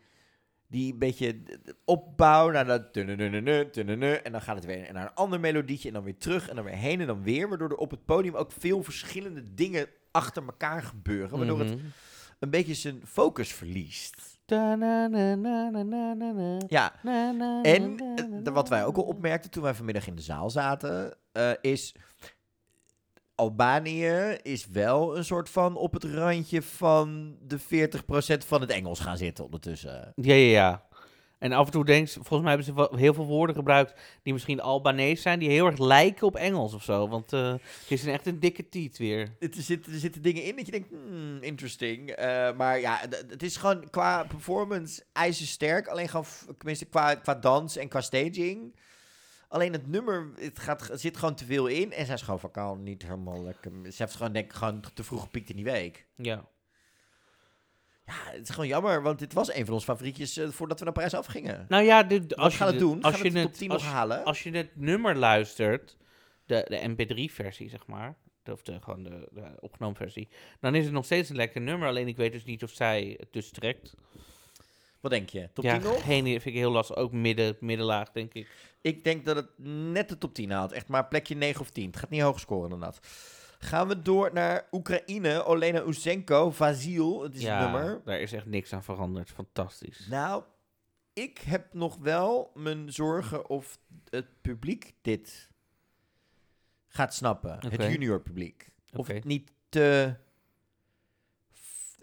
die 0.67 0.95
beetje 0.95 1.43
opbouw 1.85 2.49
naar 2.51 2.65
dat 2.65 2.97
en 2.97 4.31
dan 4.31 4.41
gaat 4.41 4.55
het 4.55 4.65
weer 4.65 4.93
naar 4.93 5.05
een 5.05 5.13
ander 5.13 5.39
melodietje 5.39 5.87
en 5.87 5.93
dan 5.93 6.03
weer 6.03 6.17
terug 6.17 6.49
en 6.49 6.55
dan 6.55 6.65
weer 6.65 6.75
heen 6.75 7.01
en 7.01 7.07
dan 7.07 7.23
weer. 7.23 7.49
Waardoor 7.49 7.69
er 7.69 7.75
op 7.77 7.91
het 7.91 8.05
podium 8.05 8.35
ook 8.35 8.51
veel 8.51 8.83
verschillende 8.83 9.53
dingen 9.53 9.87
achter 10.11 10.43
elkaar 10.45 10.83
gebeuren. 10.83 11.37
Waardoor 11.37 11.59
het 11.59 11.75
Mhm. 11.75 11.85
een 12.39 12.49
beetje 12.49 12.73
zijn 12.73 13.01
focus 13.05 13.53
verliest. 13.53 14.33
Ja, 16.67 16.93
en 17.63 17.97
wat 18.53 18.69
wij 18.69 18.85
ook 18.85 18.97
al 18.97 19.03
opmerkten 19.03 19.51
toen 19.51 19.63
wij 19.63 19.73
vanmiddag 19.73 20.07
in 20.07 20.15
de 20.15 20.21
zaal 20.21 20.49
zaten, 20.49 21.17
is 21.61 21.95
Albanië 23.35 24.37
is 24.41 24.67
wel 24.67 25.17
een 25.17 25.25
soort 25.25 25.49
van 25.49 25.75
op 25.75 25.93
het 25.93 26.03
randje 26.03 26.61
van 26.61 27.37
de 27.41 27.59
40% 27.59 27.63
van 28.45 28.61
het 28.61 28.69
Engels 28.69 28.99
gaan 28.99 29.17
zitten 29.17 29.45
ondertussen. 29.45 30.13
Ja, 30.15 30.33
ja, 30.33 30.51
ja. 30.51 30.85
En 31.37 31.51
af 31.51 31.65
en 31.65 31.71
toe 31.71 31.85
denk 31.85 32.09
volgens 32.09 32.41
mij 32.41 32.55
hebben 32.55 32.65
ze 32.91 32.97
heel 32.97 33.13
veel 33.13 33.25
woorden 33.25 33.55
gebruikt 33.55 33.93
die 34.23 34.33
misschien 34.33 34.61
Albanees 34.61 35.21
zijn, 35.21 35.39
die 35.39 35.49
heel 35.49 35.65
erg 35.65 35.77
lijken 35.77 36.27
op 36.27 36.35
Engels 36.35 36.73
of 36.73 36.83
zo. 36.83 37.07
Want 37.07 37.33
eh, 37.33 37.51
het 37.51 37.87
is 37.87 38.03
een 38.03 38.13
echt 38.13 38.25
een 38.25 38.39
dikke 38.39 38.69
tiet 38.69 38.97
weer. 38.97 39.35
Het, 39.39 39.55
er, 39.55 39.61
zitten, 39.61 39.93
er 39.93 39.99
zitten 39.99 40.21
dingen 40.21 40.43
in 40.43 40.55
dat 40.55 40.65
je 40.65 40.71
denkt, 40.71 40.89
hmm, 40.89 41.37
interesting. 41.41 42.09
Eh, 42.09 42.55
maar 42.55 42.79
ja, 42.79 42.99
het 43.27 43.43
is 43.43 43.57
gewoon 43.57 43.89
qua 43.89 44.23
performance 44.23 45.03
ijzersterk. 45.13 45.87
Alleen 45.87 46.09
gewoon, 46.09 46.25
tenminste 46.57 46.85
qua, 46.85 47.15
qua 47.15 47.35
dans 47.35 47.77
en 47.77 47.87
qua 47.87 48.01
staging. 48.01 48.75
Alleen 49.55 49.73
het 49.73 49.87
nummer, 49.87 50.29
het 50.35 50.59
gaat, 50.59 50.89
zit 50.93 51.17
gewoon 51.17 51.35
te 51.35 51.45
veel 51.45 51.67
in. 51.67 51.91
En 51.93 52.05
zij 52.05 52.15
is 52.15 52.21
gewoon 52.21 52.39
vocaal 52.39 52.75
niet 52.75 53.01
helemaal 53.01 53.43
lekker. 53.43 53.71
Ze 53.83 54.03
heeft 54.03 54.15
gewoon, 54.15 54.31
denk 54.33 54.45
ik, 54.45 54.53
gewoon 54.53 54.83
te 54.93 55.03
vroeg 55.03 55.21
gepiekt 55.21 55.49
in 55.49 55.55
die 55.55 55.65
week. 55.65 56.05
Ja. 56.15 56.45
Ja, 58.05 58.13
het 58.31 58.41
is 58.41 58.49
gewoon 58.49 58.67
jammer, 58.67 59.01
want 59.01 59.19
dit 59.19 59.33
was 59.33 59.53
een 59.53 59.65
van 59.65 59.73
onze 59.73 59.85
favorietjes 59.85 60.37
eh, 60.37 60.49
voordat 60.49 60.79
we 60.79 60.85
naar 60.85 60.93
Parijs 60.93 61.13
afgingen. 61.13 61.65
Nou 61.69 61.83
ja, 61.83 62.07
Wat 62.07 62.35
als 62.35 62.53
je 62.53 62.59
gaat 62.59 62.69
het 62.69 62.79
doen? 62.79 63.01
Als 63.01 63.13
Gaat 63.13 63.17
je 63.17 63.23
het 63.23 63.33
de 63.33 63.39
het 63.39 63.47
top 63.49 63.57
10 63.57 63.69
als, 63.71 63.83
nog 63.83 63.91
halen? 63.91 64.23
Als 64.23 64.43
je 64.43 64.51
het 64.51 64.75
nummer 64.75 65.15
luistert, 65.15 65.97
de, 66.45 66.65
de 66.67 67.05
MP3-versie 67.05 67.69
zeg 67.69 67.85
maar, 67.87 68.15
de- 68.43 68.51
of 68.51 68.61
de, 68.61 68.81
gewoon 68.81 69.03
de, 69.03 69.27
de 69.31 69.57
opgenomen 69.59 69.95
versie, 69.95 70.27
dan 70.59 70.75
is 70.75 70.83
het 70.83 70.93
nog 70.93 71.05
steeds 71.05 71.29
een 71.29 71.35
lekker 71.35 71.61
nummer. 71.61 71.87
Alleen 71.87 72.07
ik 72.07 72.17
weet 72.17 72.31
dus 72.31 72.43
niet 72.45 72.63
of 72.63 72.71
zij 72.71 73.15
het 73.19 73.33
dus 73.33 73.49
trekt. 73.51 73.93
Wat 74.99 75.11
denk 75.11 75.29
je? 75.29 75.49
Top 75.53 75.63
ja, 75.63 75.73
10 75.79 75.83
nog? 75.87 76.03
geen 76.03 76.23
vind 76.25 76.45
ik 76.45 76.53
heel 76.53 76.71
lastig. 76.71 76.95
Ook 76.95 77.11
midden, 77.11 77.57
middenlaag, 77.59 78.11
denk 78.11 78.33
ik. 78.33 78.47
Ik 78.85 79.03
denk 79.03 79.25
dat 79.25 79.35
het 79.35 79.49
net 79.91 80.09
de 80.09 80.17
top 80.17 80.33
10 80.33 80.51
haalt. 80.51 80.71
Echt 80.71 80.87
maar 80.87 81.07
plekje 81.07 81.35
9 81.35 81.61
of 81.61 81.69
10. 81.69 81.85
Het 81.85 81.97
gaat 81.97 82.09
niet 82.09 82.21
hoger 82.21 82.39
scoren 82.39 82.69
dan 82.69 82.79
dat. 82.79 82.99
Gaan 83.59 83.87
we 83.87 84.01
door 84.01 84.33
naar 84.33 84.67
Oekraïne. 84.71 85.43
Olena 85.43 85.83
Uzenko, 85.83 86.51
Vasil, 86.51 87.23
het 87.23 87.35
is 87.35 87.41
ja, 87.41 87.61
het 87.61 87.71
nummer. 87.71 88.01
daar 88.05 88.19
is 88.19 88.33
echt 88.33 88.45
niks 88.45 88.73
aan 88.73 88.83
veranderd. 88.83 89.31
Fantastisch. 89.31 90.07
Nou, 90.07 90.43
ik 91.13 91.37
heb 91.39 91.73
nog 91.73 91.97
wel 91.97 92.51
mijn 92.53 92.93
zorgen 92.93 93.49
of 93.49 93.79
het 94.09 94.41
publiek 94.41 94.93
dit 95.01 95.49
gaat 96.87 97.13
snappen. 97.13 97.57
Het 97.69 97.83
junior 97.83 98.21
publiek. 98.21 98.69
Of 98.93 99.07
het 99.07 99.23
niet 99.23 99.51
te, 99.69 100.15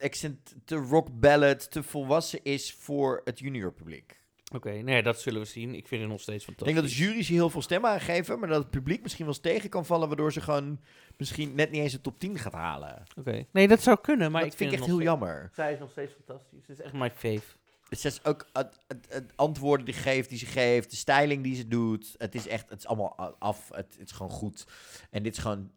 accent, 0.01 0.55
te 0.65 0.75
rock 0.77 1.21
ballad, 1.21 1.71
te 1.71 1.83
volwassen 1.83 2.45
is 2.45 2.73
voor 2.73 3.21
het 3.25 3.39
junior 3.39 3.73
publiek. 3.73 4.22
Oké, 4.55 4.71
nee, 4.71 5.03
dat 5.03 5.21
zullen 5.21 5.41
we 5.41 5.47
zien. 5.47 5.75
Ik 5.75 5.89
vind 5.89 6.01
het 6.01 6.11
nog 6.11 6.21
steeds 6.21 6.39
Ik 6.39 6.45
fantastisch. 6.45 6.75
denk 6.75 6.87
dat 6.89 6.97
de 6.99 7.03
jury's 7.05 7.29
hier 7.29 7.37
heel 7.39 7.51
veel 7.51 7.63
stemmen 7.63 7.91
aangeven, 7.91 8.39
maar 8.39 8.49
dat 8.49 8.63
het 8.63 8.71
publiek 8.71 9.03
misschien 9.03 9.25
wel 9.25 9.35
eens 9.35 9.43
tegen 9.43 9.71
kan 9.71 9.87
vallen, 9.87 10.09
waardoor 10.09 10.33
ze 10.33 10.41
gewoon 10.41 10.81
misschien 11.17 11.55
net 11.55 11.71
niet 11.71 11.81
eens 11.83 11.93
de 11.93 12.01
top 12.01 12.19
10 12.19 12.39
gaat 12.39 12.53
halen. 12.53 13.03
Oké. 13.19 13.45
Nee, 13.53 13.69
dat 13.69 13.83
zou 13.83 13.99
kunnen, 14.01 14.33
maar 14.33 14.43
dat 14.43 14.51
ik 14.53 14.57
vind 14.57 14.73
ik 14.73 14.79
het 14.79 14.89
echt 14.89 14.99
heel 14.99 15.09
steeds- 15.11 15.21
jammer. 15.21 15.51
Zij 15.55 15.73
is 15.73 15.79
nog 15.79 15.91
steeds 15.91 16.13
fantastisch. 16.25 16.59
Het 16.67 16.79
is 16.79 16.85
echt 16.85 16.93
mijn 16.93 17.11
fave. 17.11 17.43
Het 17.89 18.05
is 18.05 18.25
ook 18.25 18.47
het, 18.53 18.79
het, 18.87 19.07
het 19.09 19.33
antwoorden 19.37 19.87
die 19.87 19.95
geeft, 19.95 20.29
die 20.29 20.39
ze 20.39 20.47
geeft, 20.47 20.91
de 20.91 20.97
styling 20.97 21.43
die 21.43 21.55
ze 21.55 21.69
doet. 21.69 22.15
Het 22.19 22.35
is 22.35 22.47
echt, 22.49 22.71
het 22.71 22.79
is 22.79 22.87
allemaal 22.87 23.15
af. 23.39 23.69
Het, 23.69 23.97
het 23.99 24.09
is 24.09 24.13
gewoon 24.17 24.33
goed. 24.33 24.67
En 25.11 25.23
dit 25.23 25.33
is 25.37 25.43
gewoon, 25.43 25.71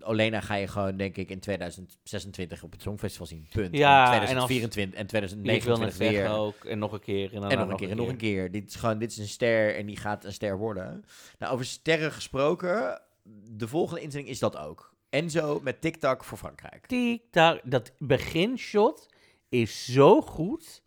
Olena 0.00 0.40
ga 0.40 0.54
je 0.54 0.66
gewoon, 0.68 0.96
denk 0.96 1.16
ik, 1.16 1.30
in 1.30 1.40
2026 1.40 2.62
op 2.62 2.72
het 2.72 2.82
Songfestival 2.82 3.26
zien. 3.26 3.46
Punt. 3.52 3.76
Ja, 3.76 4.06
en 4.06 4.12
en 4.28 4.36
als- 4.36 4.44
2024 4.46 4.98
en 4.98 5.04
Ik 5.54 5.62
wil 5.62 5.76
net 5.78 5.90
2029 5.94 6.20
weer. 6.20 6.28
ook. 6.38 6.64
En 6.64 6.78
nog 6.78 6.92
een 6.92 7.00
keer. 7.00 7.34
En, 7.34 7.42
En 7.42 7.58
nog 7.58 7.68
een 7.70 7.76
keer, 7.76 7.90
en 7.90 7.96
nog 7.96 8.08
een 8.08 8.16
keer. 8.16 8.50
Dit 8.50 8.68
is 8.68 8.74
gewoon, 8.74 8.98
dit 8.98 9.10
is 9.10 9.18
een 9.18 9.28
ster 9.28 9.76
en 9.76 9.86
die 9.86 9.96
gaat 9.96 10.24
een 10.24 10.32
ster 10.32 10.58
worden. 10.58 11.04
Nou, 11.38 11.52
over 11.52 11.64
sterren 11.64 12.12
gesproken, 12.12 13.02
de 13.50 13.68
volgende 13.68 14.00
inzending 14.02 14.30
is 14.32 14.38
dat 14.38 14.56
ook. 14.56 14.94
Enzo 15.10 15.60
met 15.62 15.80
TikTok 15.80 16.24
voor 16.24 16.38
Frankrijk. 16.38 16.86
Tik-tak. 16.86 17.60
Dat 17.64 17.92
beginshot 17.98 19.06
is 19.48 19.84
zo 19.84 20.20
goed. 20.22 20.82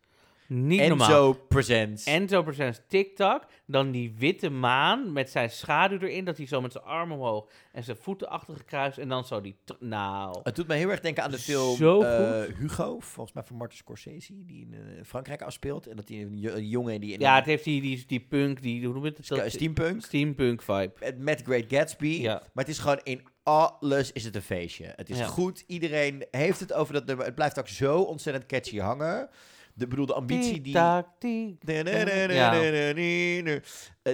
Niet 0.55 0.79
Enzo 0.79 0.95
normaal. 0.95 1.33
presents. 1.33 2.03
Enzo 2.05 2.43
presents 2.43 2.81
TikTok. 2.87 3.45
Dan 3.65 3.91
die 3.91 4.13
witte 4.17 4.49
maan 4.49 5.13
met 5.13 5.29
zijn 5.29 5.49
schaduw 5.49 5.97
erin. 5.99 6.25
Dat 6.25 6.37
hij 6.37 6.47
zo 6.47 6.61
met 6.61 6.71
zijn 6.71 6.83
armen 6.83 7.17
omhoog 7.17 7.49
en 7.71 7.83
zijn 7.83 7.97
voeten 7.97 8.29
achter 8.29 8.55
gekruist. 8.55 8.97
En 8.97 9.07
dan 9.09 9.25
zo 9.25 9.41
die... 9.41 9.55
Nou. 9.79 10.39
Het 10.43 10.55
doet 10.55 10.67
me 10.67 10.73
heel 10.75 10.89
erg 10.89 10.99
denken 10.99 11.23
aan 11.23 11.31
de 11.31 11.37
film 11.39 12.01
eh. 12.03 12.41
Hugo, 12.57 12.99
volgens 12.99 13.35
mij 13.35 13.43
van 13.43 13.55
Martin 13.57 13.77
Scorsese, 13.77 14.33
die 14.45 14.61
in 14.61 14.73
eh, 14.73 15.03
Frankrijk 15.05 15.41
afspeelt. 15.41 15.87
En 15.87 15.95
dat 15.95 16.07
die 16.07 16.25
een, 16.25 16.39
jo- 16.39 16.53
een 16.53 16.67
jongen 16.67 17.01
die 17.01 17.13
in 17.13 17.19
Ja, 17.19 17.35
het 17.35 17.45
heeft 17.45 17.63
die, 17.63 17.81
die, 17.81 18.03
die 18.07 18.19
punk, 18.29 18.61
die, 18.61 18.85
hoe 18.85 18.93
noem 18.93 19.05
je 19.05 19.13
het? 19.17 19.51
Steampunk. 19.53 20.03
Steampunk 20.03 20.61
vibe. 20.61 20.91
met- 20.99 21.17
met 21.19 21.41
Great 21.41 21.65
Gatsby. 21.67 22.07
Ja. 22.21 22.33
Maar 22.53 22.63
het 22.65 22.73
is 22.73 22.79
gewoon 22.79 22.99
in 23.03 23.21
alles 23.43 24.11
is 24.11 24.23
het 24.23 24.35
een 24.35 24.41
feestje. 24.41 24.93
Het 24.95 25.09
is 25.09 25.17
Ja. 25.17 25.25
goed. 25.25 25.63
Iedereen 25.67 26.25
heeft 26.31 26.59
het 26.59 26.73
over 26.73 26.93
dat 26.93 27.05
nummer. 27.05 27.25
Het 27.25 27.35
blijft 27.35 27.59
ook 27.59 27.67
zo 27.67 28.01
ontzettend 28.01 28.45
catchy 28.45 28.77
hangen. 28.79 29.29
De 29.73 29.87
bedoelde 29.87 30.13
ambitie 30.13 30.53
die... 30.61 30.61
Tik-tak, 30.63 31.07
tik-tak. 31.19 31.73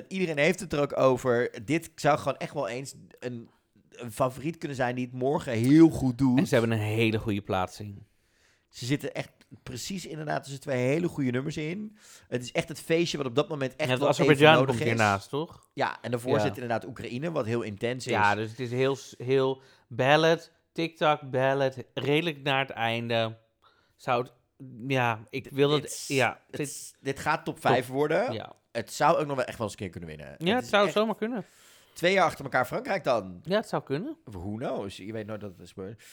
Iedereen 0.08 0.38
heeft 0.38 0.60
het 0.60 0.74
er 0.74 0.80
ook 0.82 0.98
over. 0.98 1.66
Dit 1.66 1.92
zou 1.96 2.18
gewoon 2.18 2.38
echt 2.38 2.54
wel 2.54 2.68
eens 2.68 2.96
een, 3.20 3.50
een 3.90 4.12
favoriet 4.12 4.58
kunnen 4.58 4.78
zijn 4.78 4.96
die 4.96 5.06
het 5.06 5.14
morgen 5.14 5.54
heel 5.54 5.90
goed 5.90 6.18
doet. 6.18 6.38
En 6.40 6.48
ze 6.48 6.56
hebben 6.56 6.72
een 6.72 6.84
hele 6.84 7.18
goede 7.20 7.42
plaatsing. 7.42 8.04
Ze 8.70 8.86
zitten 8.86 9.14
echt 9.14 9.32
precies 9.64 10.06
inderdaad 10.06 10.44
tussen 10.44 10.62
twee 10.62 10.88
hele 10.88 11.08
goede 11.08 11.32
nummers 11.32 11.58
in. 11.58 11.98
Het 12.28 12.42
is 12.44 12.52
echt 12.52 12.68
het 12.68 12.80
feestje 12.80 13.18
wat 13.18 13.26
op 13.26 13.36
dat 13.36 13.50
moment 13.50 13.76
echt 13.76 13.88
wel 13.88 13.98
even 13.98 14.08
Azerbeidzjan 14.08 14.54
nodig 14.54 14.68
komt 14.68 14.80
is. 14.80 14.86
hiernaast, 14.86 15.30
toch? 15.30 15.70
Ja, 15.74 15.98
en 16.02 16.12
daarvoor 16.12 16.36
Ja. 16.36 16.40
zit 16.44 16.54
inderdaad 16.54 16.86
Oekraïne, 16.86 17.32
wat 17.32 17.46
heel 17.46 17.62
intens 17.62 18.06
is. 18.06 18.12
Ja, 18.12 18.36
dus 18.36 18.50
het 18.50 18.60
is 18.60 18.72
heel, 18.72 18.98
heel 19.18 19.62
ballad, 19.88 20.52
TikTok, 20.72 21.30
ballad, 21.30 21.76
redelijk 21.94 22.42
naar 22.44 22.60
het 22.60 22.70
einde. 22.70 23.38
Zou 23.96 24.22
het, 24.24 24.32
ja, 24.88 25.20
ik 25.30 25.48
wil 25.52 25.72
het, 25.72 26.06
ja. 26.08 26.42
dit- 26.50 26.96
dit 27.00 27.20
gaat 27.20 27.46
top 27.46 27.60
5 27.60 27.88
worden. 27.88 28.34
Ja, 28.34 28.56
Het 28.72 28.94
zou 28.94 29.18
ook 29.18 29.28
nog 29.28 29.36
wel 29.36 29.46
echt 29.46 29.58
wel 29.58 29.68
eens 29.68 29.72
een 29.76 29.82
keer 29.82 29.90
kunnen 29.90 30.10
winnen. 30.10 30.36
ja 30.38 30.56
het 30.56 30.68
zou 30.68 30.86
echt 30.86 30.94
zomaar 30.94 31.16
kunnen. 31.16 31.46
Twee 31.94 32.14
jaar 32.14 32.26
achter 32.26 32.44
elkaar 32.44 32.66
Frankrijk 32.66 33.04
dan. 33.04 33.40
Ja, 33.44 33.56
het 33.56 33.70
zou 33.70 33.84
kunnen. 33.84 34.18
Who 34.24 34.56
knows? 34.56 34.98
Je 34.98 35.12
weet 35.14 35.26
nooit 35.28 35.42
dat 35.42 35.52
het 35.52 35.60
is 35.60 35.72
gebeurd. 35.72 36.04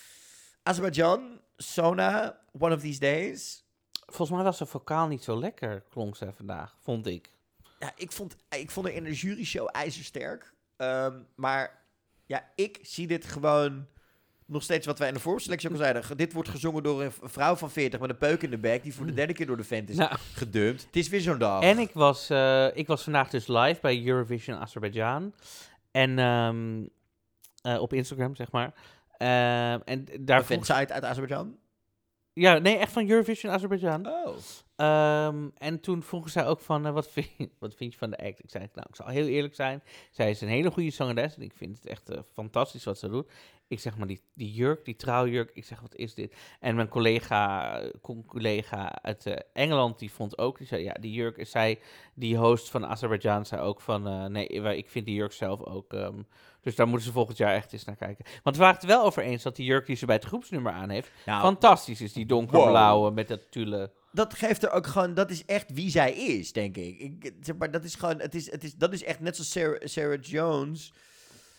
Azerbeidzjan, 0.62 1.40
Sona, 1.57 2.40
One 2.59 2.74
of 2.74 2.80
These 2.80 2.99
Days. 3.01 3.64
Volgens 4.07 4.30
mij 4.30 4.42
was 4.42 4.59
de 4.59 4.66
vocaal 4.66 5.07
niet 5.09 5.24
zo 5.24 5.38
lekker, 5.38 5.80
klonk 5.90 6.16
ze 6.16 6.32
vandaag, 6.32 6.76
vond 6.80 7.07
ik. 7.07 7.30
Ja, 7.78 7.92
ik 7.97 8.12
vond, 8.12 8.36
ik 8.49 8.70
vond 8.70 8.88
in 8.88 9.05
de 9.05 9.12
jury 9.12 9.44
show 9.44 9.68
ijzersterk. 9.72 10.55
Ehm, 10.76 11.20
maar 11.34 11.82
ja, 12.24 12.51
ik 12.55 12.78
zie 12.82 13.07
dit 13.07 13.24
gewoon 13.24 13.86
nog 14.47 14.62
steeds 14.62 14.86
wat 14.86 14.99
wij 14.99 15.09
in 15.09 15.14
de 15.14 15.20
voorselectie 15.20 15.68
ook 15.68 15.74
al 15.74 15.80
zeiden. 15.80 16.16
Dit 16.16 16.32
wordt 16.32 16.49
gezongen 16.49 16.82
door 16.82 17.03
een 17.03 17.12
vrouw 17.22 17.55
van 17.57 17.70
40 17.70 18.01
met 18.01 18.11
een 18.11 18.16
peuk 18.18 18.42
in 18.42 18.51
de 18.51 18.59
bek... 18.59 18.82
die 18.82 18.94
voor 18.94 19.07
de 19.07 19.12
derde 19.14 19.32
keer 19.32 19.47
door 19.47 19.57
de 19.57 19.64
vent 19.64 19.88
is 19.88 19.97
Nou. 19.97 20.16
gedumpt. 20.32 20.84
Het 20.86 20.97
is 20.97 21.09
weer 21.09 21.20
zo'n 21.20 21.38
dag. 21.38 21.62
En 21.62 21.78
ik 21.78 21.90
was, 21.92 22.30
eh, 22.30 22.66
ik 22.76 22.86
was 22.86 23.03
vandaag 23.03 23.30
dus 23.30 23.47
live 23.47 23.78
bij 23.80 24.05
Eurovision 24.07 24.57
Azerbeidzjan. 24.59 25.34
En 25.90 26.18
ehm, 26.18 26.84
eh, 27.62 27.80
op 27.82 27.92
Instagram, 27.92 28.36
zeg 28.36 28.51
maar. 28.51 28.74
Ehm, 29.16 29.80
en 29.84 30.07
daar 30.20 30.38
Een 30.38 30.44
vroeg 30.44 30.68
uit 30.70 30.92
Azerbeidzjan. 30.92 31.57
Ja, 32.32 32.59
nee, 32.59 32.76
echt 32.76 32.92
van 32.92 33.09
Eurovision 33.09 33.53
Azerbeidzjan. 33.53 34.07
Oh. 34.07 34.36
Ehm, 34.76 35.49
en 35.59 35.80
toen 35.80 36.03
vroegen 36.03 36.30
zij 36.30 36.47
ook 36.47 36.61
van, 36.61 36.86
eh, 36.86 36.92
wat, 36.92 37.09
vind, 37.11 37.28
je- 37.36 37.51
wat 37.59 37.74
vind 37.74 37.92
je 37.92 37.99
van 37.99 38.11
de 38.11 38.16
act? 38.16 38.38
Ik 38.44 38.51
zei, 38.51 38.68
nou, 38.74 38.86
ik 38.88 38.97
zal 38.97 39.07
heel 39.07 39.26
eerlijk 39.26 39.55
zijn. 39.55 39.82
Zij 40.11 40.30
is 40.30 40.40
een 40.40 40.49
hele 40.49 40.70
goede 40.70 40.90
zangeres 40.90 41.36
en 41.36 41.42
ik 41.42 41.53
vind 41.57 41.76
het 41.76 41.86
echt 41.86 42.11
fantastisch 42.32 42.84
wat 42.84 42.99
ze 42.99 43.09
doet. 43.09 43.30
Ik 43.69 43.81
zeg 43.81 43.97
maar, 43.97 44.07
die, 44.07 44.21
die 44.35 44.53
jurk, 44.53 44.85
die 44.85 44.97
trouwjurk, 44.97 45.51
ik 45.55 45.64
zeg, 45.64 45.81
wat 45.81 45.95
is 45.95 46.14
dit? 46.14 46.35
En 46.61 46.75
mijn 46.75 46.89
collega, 46.89 47.73
eh, 47.81 47.91
collega 48.27 49.03
uit 49.03 49.27
eh, 49.27 49.37
Engeland, 49.53 49.99
die 49.99 50.12
vond 50.12 50.39
ook, 50.39 50.59
die 50.59 50.67
zei, 50.67 50.83
ja, 50.83 50.93
die 50.93 51.12
jurk 51.12 51.37
is 51.37 51.51
zij, 51.51 51.79
die 52.14 52.37
host 52.37 52.71
van 52.71 52.87
Azerbeidzjan, 52.87 53.47
zei 53.47 53.62
ook 53.62 53.81
van, 53.81 54.07
eh, 54.07 54.25
nee, 54.25 54.47
ik 54.77 54.91
vind 54.91 55.07
die 55.07 55.14
jurk 55.14 55.33
zelf 55.33 55.62
ook... 55.62 55.93
ehm, 55.93 56.23
dus 56.67 56.75
daar 56.75 56.89
moeten 56.89 57.07
ze 57.07 57.12
volgend 57.12 57.37
jaar 57.37 57.55
echt 57.55 57.73
eens 57.73 57.85
naar 57.85 57.97
kijken. 57.97 58.25
Want 58.43 58.57
we 58.57 58.62
waren 58.62 58.79
het 58.81 58.87
wel 58.87 59.05
over 59.05 59.23
eens 59.23 59.43
dat 59.43 59.57
die 59.57 59.67
jurk 59.67 59.87
die 59.87 59.97
ze 59.97 60.07
bij 60.07 60.14
het 60.14 60.25
groepsnummer 60.25 60.73
aan 60.73 60.91
heeft, 60.91 61.11
Nou, 61.27 61.41
fantastisch 61.41 62.01
is. 62.01 62.12
Die 62.12 62.27
donkerblauwe 62.27 63.11
met 63.11 63.29
dat 63.29 63.51
tulle. 63.51 63.91
dat 64.12 64.35
geeft 64.35 64.62
er 64.62 64.71
ook 64.71 64.87
gewoon, 64.87 65.14
dat 65.14 65.31
is 65.31 65.45
echt 65.45 65.73
wie 65.73 65.91
zij 65.91 66.12
is, 66.12 66.53
denk 66.53 66.77
ik. 66.77 66.99
ik 67.01 67.33
zeg 67.41 67.57
maar, 67.57 67.71
dat 67.71 67.85
is 67.85 67.95
gewoon, 67.95 68.21
het 68.21 68.35
is, 68.35 68.51
het 68.51 68.64
is, 68.64 68.75
dat 68.75 68.93
is 68.93 69.05
echt 69.05 69.21
net 69.21 69.37
zoals 69.37 69.51
Sarah, 69.51 69.81
Sarah 69.85 70.23
Jones, 70.23 70.93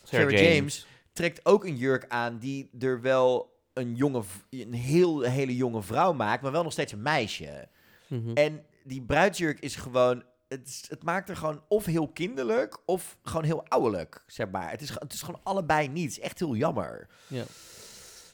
Sarah, 0.04 0.32
James. 0.32 0.42
James. 0.42 0.86
Trekt 1.18 1.46
ook 1.46 1.66
een 1.66 1.76
jurk 1.78 2.06
aan 2.08 2.38
die 2.38 2.70
er 2.80 3.02
wel 3.02 3.56
een 3.74 3.96
jonge, 3.96 4.24
een 4.50 4.74
heel 4.74 5.22
hele 5.22 5.56
jonge 5.56 5.82
vrouw 5.82 6.14
maakt, 6.14 6.42
maar 6.42 6.52
wel 6.52 6.64
nog 6.64 6.72
steeds 6.72 6.92
een 6.92 7.02
meisje. 7.02 7.68
Mhm. 8.08 8.34
En 8.34 8.66
die 8.84 9.02
bruidsjurk 9.02 9.60
is 9.60 9.76
gewoon, 9.76 10.24
het, 10.48 10.68
is- 10.68 10.86
het 10.90 11.04
maakt 11.04 11.30
er 11.30 11.38
gewoon 11.38 11.64
of 11.68 11.86
heel 11.86 12.08
kinderlijk 12.08 12.78
of 12.86 13.18
gewoon 13.22 13.44
heel 13.44 13.68
ouderlijk, 13.68 14.24
zeg 14.28 14.50
maar. 14.50 14.70
Het 14.72 14.82
is, 14.82 14.90
het 14.90 15.14
is 15.14 15.22
gewoon 15.22 15.40
allebei 15.44 15.88
niet. 15.88 16.04
Het 16.04 16.18
is 16.18 16.20
echt 16.24 16.40
heel 16.40 16.56
jammer. 16.56 17.08
Ja. 17.28 17.44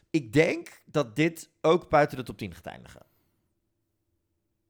Ik 0.10 0.34
denk 0.34 0.82
dat 0.86 1.16
dit 1.16 1.50
ook 1.62 1.90
buiten 1.90 2.18
de 2.18 2.24
top 2.24 2.38
10 2.38 2.54
gaat 2.54 2.66
eindigen. 2.66 3.02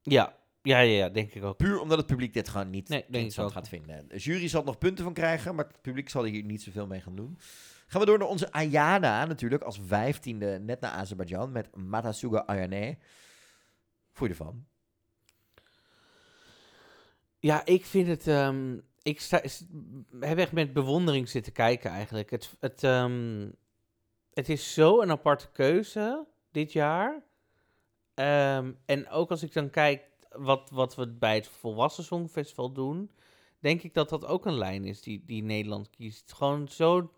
Ja. 0.02 0.36
Ja, 0.62 0.78
ja, 0.80 0.96
ja, 1.04 1.08
denk 1.08 1.32
ik 1.34 1.44
ook. 1.44 1.56
Puur 1.56 1.80
omdat 1.80 1.98
het 1.98 2.06
publiek 2.06 2.32
dit 2.32 2.48
gewoon 2.48 2.70
niet 2.70 2.88
Nee, 2.88 3.04
denk 3.08 3.32
ik 3.32 3.50
gaat 3.50 3.68
vinden. 3.68 4.08
De 4.08 4.16
jury 4.16 4.48
zal 4.48 4.62
nog 4.62 4.78
punten 4.78 5.04
van 5.04 5.12
krijgen, 5.14 5.54
maar 5.54 5.64
het 5.66 5.82
publiek 5.82 6.08
zal 6.08 6.24
hier 6.24 6.42
niet 6.44 6.62
zoveel 6.62 6.86
mee 6.86 7.00
gaan 7.00 7.16
doen. 7.16 7.38
Gaan 7.86 8.00
we 8.00 8.06
door 8.06 8.18
naar 8.18 8.28
onze 8.28 8.52
Ayana 8.52 9.24
natuurlijk, 9.24 9.62
als 9.62 9.80
vijftiende, 9.86 10.58
net 10.58 10.80
na 10.80 10.90
Azerbeidzjan, 10.90 11.52
met 11.52 11.76
Matasuga 11.76 12.38
Ayane. 12.38 12.98
Voel 14.12 14.28
je 14.28 14.34
ervan? 14.34 14.66
Ja, 17.38 17.64
ik 17.64 17.84
vind 17.84 18.06
het. 18.06 18.26
ehm, 18.26 18.78
ik 19.02 19.20
sta, 19.20 19.42
heb 20.20 20.38
echt 20.38 20.52
met 20.52 20.72
bewondering 20.72 21.28
zitten 21.28 21.52
kijken 21.52 21.90
eigenlijk. 21.90 22.30
Het, 22.30 22.56
het, 22.60 22.82
ehm, 22.82 23.50
het 24.32 24.48
is 24.48 24.74
zo 24.74 25.00
een 25.00 25.10
aparte 25.10 25.50
keuze 25.50 26.26
dit 26.50 26.72
jaar. 26.72 27.22
Ehm, 28.14 28.72
en 28.86 29.08
ook 29.08 29.30
als 29.30 29.42
ik 29.42 29.52
dan 29.52 29.70
kijk 29.70 30.02
wat, 30.30 30.70
wat 30.70 30.94
we 30.94 31.08
bij 31.08 31.34
het 31.34 31.48
Volwassen 31.48 32.04
Songfestival 32.04 32.72
doen, 32.72 33.10
denk 33.58 33.82
ik 33.82 33.94
dat 33.94 34.08
dat 34.08 34.26
ook 34.26 34.46
een 34.46 34.58
lijn 34.58 34.84
is 34.84 35.02
die, 35.02 35.22
die 35.26 35.42
Nederland 35.42 35.90
kiest. 35.90 36.32
Gewoon 36.32 36.68
zo'n 36.68 37.10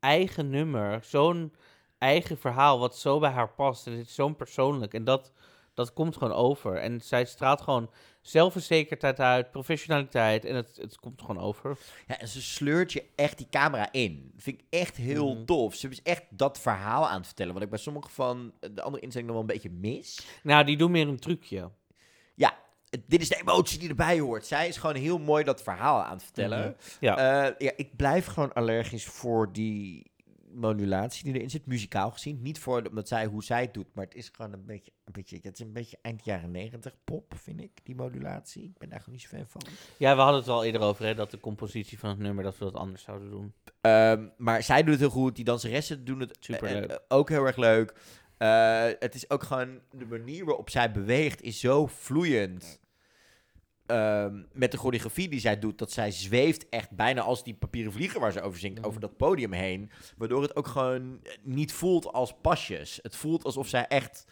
eigen 0.00 0.50
nummer, 0.50 0.98
zo'n 1.04 1.52
eigen 1.98 2.38
verhaal 2.38 2.78
wat 2.78 2.96
zo 2.98 3.18
bij 3.18 3.30
haar 3.30 3.48
past. 3.50 3.86
En 3.86 3.92
het 3.92 4.06
is 4.06 4.14
zo'n 4.14 4.36
persoonlijk. 4.36 4.94
En 4.94 5.04
dat, 5.04 5.32
dat 5.74 5.92
komt 5.92 6.16
gewoon 6.16 6.32
over. 6.34 6.76
En 6.76 7.00
zij 7.00 7.24
straalt 7.24 7.60
gewoon 7.60 7.90
zelfverzekerdheid 8.20 9.20
uit, 9.20 9.50
professionaliteit. 9.50 10.44
En 10.44 10.54
het, 10.54 10.76
het 10.80 10.98
komt 10.98 11.20
gewoon 11.20 11.42
over. 11.42 11.78
Ja, 12.06 12.18
en 12.18 12.28
ze 12.28 12.42
sleurt 12.42 12.92
je 12.92 13.04
echt 13.14 13.38
die 13.38 13.46
camera 13.50 13.92
in. 13.92 14.32
Vind 14.36 14.60
ik 14.60 14.64
echt 14.70 14.96
heel 14.96 15.34
Mhm. 15.34 15.44
tof. 15.44 15.74
Ze 15.74 15.88
is 15.88 16.02
echt 16.02 16.24
dat 16.30 16.58
verhaal 16.60 17.08
aan 17.08 17.16
het 17.16 17.26
vertellen, 17.26 17.54
wat 17.54 17.62
ik 17.62 17.70
bij 17.70 17.78
sommige 17.78 18.08
van 18.10 18.52
de 18.60 18.82
andere 18.82 19.02
inzendingen 19.02 19.26
nog 19.36 19.46
wel 19.46 19.56
een 19.56 19.62
beetje 19.62 19.78
mis. 19.90 20.26
Nou, 20.42 20.64
die 20.64 20.76
doen 20.76 20.90
meer 20.90 21.08
een 21.08 21.18
trucje. 21.20 21.70
Dit 23.06 23.20
is 23.20 23.28
de 23.28 23.40
emotie 23.40 23.78
die 23.78 23.88
erbij 23.88 24.18
hoort. 24.20 24.46
Zij 24.46 24.68
is 24.68 24.76
gewoon 24.76 24.96
heel 24.96 25.18
mooi 25.18 25.44
dat 25.44 25.62
verhaal 25.62 26.02
aan 26.02 26.12
het 26.12 26.22
vertellen. 26.22 26.60
Mhm. 26.60 26.72
Ja. 27.00 27.46
Eh, 27.46 27.54
ja, 27.58 27.72
ik 27.76 27.96
blijf 27.96 28.26
gewoon 28.26 28.52
allergisch 28.52 29.06
voor 29.06 29.52
die 29.52 30.10
modulatie 30.52 31.24
die 31.24 31.34
erin 31.34 31.50
zit, 31.50 31.66
muzikaal 31.66 32.10
gezien. 32.10 32.42
Niet 32.42 32.58
voor 32.58 32.82
omdat 32.88 33.08
zij, 33.08 33.26
hoe 33.26 33.44
zij 33.44 33.60
het 33.60 33.74
doet, 33.74 33.86
maar 33.94 34.04
het 34.04 34.14
is 34.14 34.30
gewoon 34.32 34.52
een 34.52 34.64
beetje, 34.66 34.92
een 35.04 35.12
beetje, 35.12 35.36
het 35.42 35.58
is 35.58 35.60
een 35.66 35.72
beetje 35.72 35.98
eind 36.02 36.24
jaren 36.24 36.50
negentig 36.50 36.94
pop, 37.04 37.34
vind 37.36 37.60
ik, 37.60 37.70
die 37.82 37.94
modulatie. 37.94 38.62
Ik 38.64 38.78
ben 38.78 38.88
daar 38.88 38.98
gewoon 38.98 39.14
niet 39.14 39.28
zo 39.28 39.36
fan 39.36 39.46
van. 39.48 39.62
Ja, 39.96 40.14
we 40.14 40.20
hadden 40.20 40.40
het 40.40 40.50
al 40.50 40.64
eerder 40.64 40.80
over, 40.80 41.04
hè, 41.04 41.14
dat 41.14 41.30
de 41.30 41.40
compositie 41.40 41.98
van 41.98 42.10
het 42.10 42.18
nummer, 42.18 42.44
dat 42.44 42.58
we 42.58 42.64
dat 42.64 42.74
anders 42.74 43.02
zouden 43.02 43.30
doen. 43.30 43.52
Ehm, 43.80 44.26
maar 44.36 44.62
zij 44.62 44.82
doet 44.82 44.90
het 44.90 45.00
heel 45.00 45.10
goed. 45.10 45.36
Die 45.36 45.44
danseressen 45.44 46.04
doen 46.04 46.20
het 46.20 46.36
Superleuk. 46.40 46.84
eh, 46.84 46.94
eh, 46.94 47.00
ook 47.08 47.28
heel 47.28 47.44
erg 47.46 47.56
leuk. 47.56 47.94
Eh, 48.38 48.84
het 48.98 49.14
is 49.14 49.30
ook 49.30 49.42
gewoon 49.42 49.80
de 49.90 50.06
manier 50.06 50.44
waarop 50.44 50.70
zij 50.70 50.90
beweegt 50.92 51.42
is 51.42 51.60
zo 51.60 51.86
vloeiend. 51.86 52.80
Ehm, 53.86 54.42
met 54.52 54.70
de 54.72 54.78
choreografie 54.78 55.28
die 55.28 55.40
zij 55.40 55.58
doet, 55.58 55.78
dat 55.78 55.92
zij 55.92 56.10
zweeft 56.10 56.68
echt 56.68 56.90
bijna 56.90 57.20
als 57.20 57.44
die 57.44 57.54
papieren 57.54 57.92
vliegen 57.92 58.20
waar 58.20 58.32
ze 58.32 58.40
over 58.40 58.58
zingt, 58.58 58.84
over 58.84 59.00
dat 59.00 59.16
podium 59.16 59.52
heen. 59.52 59.90
Waardoor 60.16 60.42
het 60.42 60.56
ook 60.56 60.66
gewoon 60.66 61.20
niet 61.42 61.72
voelt 61.72 62.12
als 62.12 62.34
pasjes. 62.40 62.98
Het 63.02 63.16
voelt 63.16 63.44
alsof 63.44 63.68
zij 63.68 63.86
echt 63.86 64.24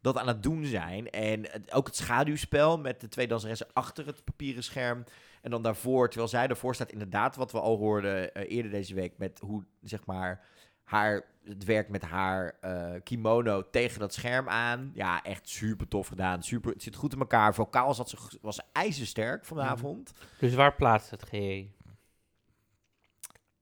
dat 0.00 0.18
aan 0.18 0.28
het 0.28 0.42
doen 0.42 0.64
zijn. 0.64 1.10
En 1.10 1.50
het- 1.50 1.72
ook 1.72 1.86
het 1.86 1.96
schaduwspel 1.96 2.78
met 2.78 3.00
de 3.00 3.08
twee 3.08 3.26
danseressen 3.26 3.66
achter 3.72 4.06
het 4.06 4.24
papieren 4.24 4.62
scherm. 4.64 5.04
En 5.42 5.50
dan 5.50 5.62
daarvoor, 5.62 6.08
terwijl 6.08 6.28
zij 6.30 6.46
ervoor 6.48 6.74
staat, 6.74 6.92
inderdaad 6.92 7.36
wat 7.36 7.52
we 7.52 7.60
al 7.60 7.76
hoorden 7.76 8.34
eh, 8.34 8.56
eerder 8.56 8.70
deze 8.70 8.94
week. 8.94 9.18
Met 9.18 9.38
hoe, 9.44 9.64
zeg 9.82 10.04
maar, 10.06 10.44
haar, 10.84 11.24
het 11.44 11.64
werk 11.64 11.88
met 11.88 12.02
haar 12.02 12.56
eh, 12.60 12.92
kimono 13.02 13.70
tegen 13.70 14.00
dat 14.00 14.14
scherm 14.14 14.48
aan. 14.48 14.90
Ja, 14.94 15.22
echt 15.22 15.48
super 15.48 15.88
tof 15.88 16.06
gedaan. 16.06 16.42
Super, 16.42 16.72
het 16.72 16.82
zit 16.82 16.96
goed 16.96 17.12
in 17.12 17.18
elkaar. 17.18 17.54
Vokaal 17.54 17.94
zat 17.94 18.08
ze, 18.08 18.38
was 18.40 18.54
ze 18.54 18.62
ijzersterk 18.72 19.44
vanavond. 19.44 20.12
Dus 20.38 20.54
waar 20.54 20.74
plaatst 20.74 21.10
het 21.10 21.22
GE? 21.22 21.68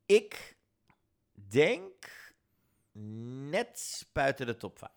Ik 0.07 0.57
denk 1.49 2.11
net 3.51 4.07
buiten 4.13 4.47
de 4.47 4.57
top 4.57 4.79
5. 4.79 4.91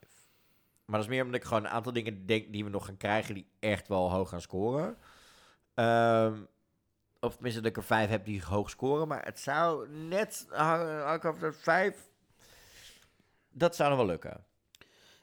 Maar 0.86 0.99
dat 0.99 1.09
is 1.09 1.15
meer 1.15 1.23
omdat 1.23 1.41
ik 1.41 1.47
gewoon 1.47 1.63
een 1.63 1.69
aantal 1.69 1.93
dingen 1.93 2.26
denk 2.26 2.51
die 2.51 2.63
we 2.63 2.69
nog 2.69 2.86
gaan 2.86 2.97
krijgen 2.97 3.34
die 3.34 3.47
echt 3.59 3.88
wel 3.88 4.11
hoog 4.11 4.30
gaan 4.30 4.41
scoren. 4.41 4.97
Ehm, 5.73 6.41
of 7.19 7.34
tenminste 7.34 7.61
dat 7.61 7.69
ik 7.69 7.78
er 7.78 7.84
vijf 7.84 8.09
heb 8.09 8.26
die 8.26 8.43
hoog 8.43 8.69
scoren. 8.69 9.07
Maar 9.07 9.26
het 9.26 9.39
zou 9.39 9.89
net, 9.89 10.45
ik 11.15 11.26
over 11.26 11.39
de 11.39 11.51
vijf. 11.51 12.09
Dat 13.58 13.76
zou 13.76 13.89
nog 13.89 13.97
wel 13.97 14.08
lukken. 14.08 14.45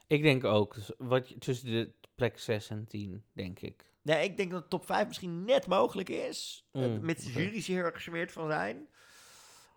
Ik 0.07 0.21
denk 0.21 0.43
ook, 0.43 0.75
dus 0.75 0.91
wat, 0.97 1.41
tussen 1.41 1.67
de 1.67 1.91
plek 2.15 2.39
6 2.39 2.69
en 2.69 2.87
10, 2.87 3.23
denk 3.33 3.59
ik. 3.59 3.85
Nee, 4.01 4.23
ik 4.23 4.37
denk 4.37 4.51
dat 4.51 4.61
de 4.61 4.67
top 4.67 4.85
5 4.85 5.07
misschien 5.07 5.45
net 5.45 5.67
mogelijk 5.67 6.09
is. 6.09 6.67
Mm, 6.71 6.83
Uh, 6.83 6.99
met 6.99 7.23
de 7.23 7.31
jury's 7.31 7.67
heel 7.67 7.83
erg 7.83 7.95
gesmeerd 7.95 8.31
van 8.31 8.47
zijn. 8.47 8.87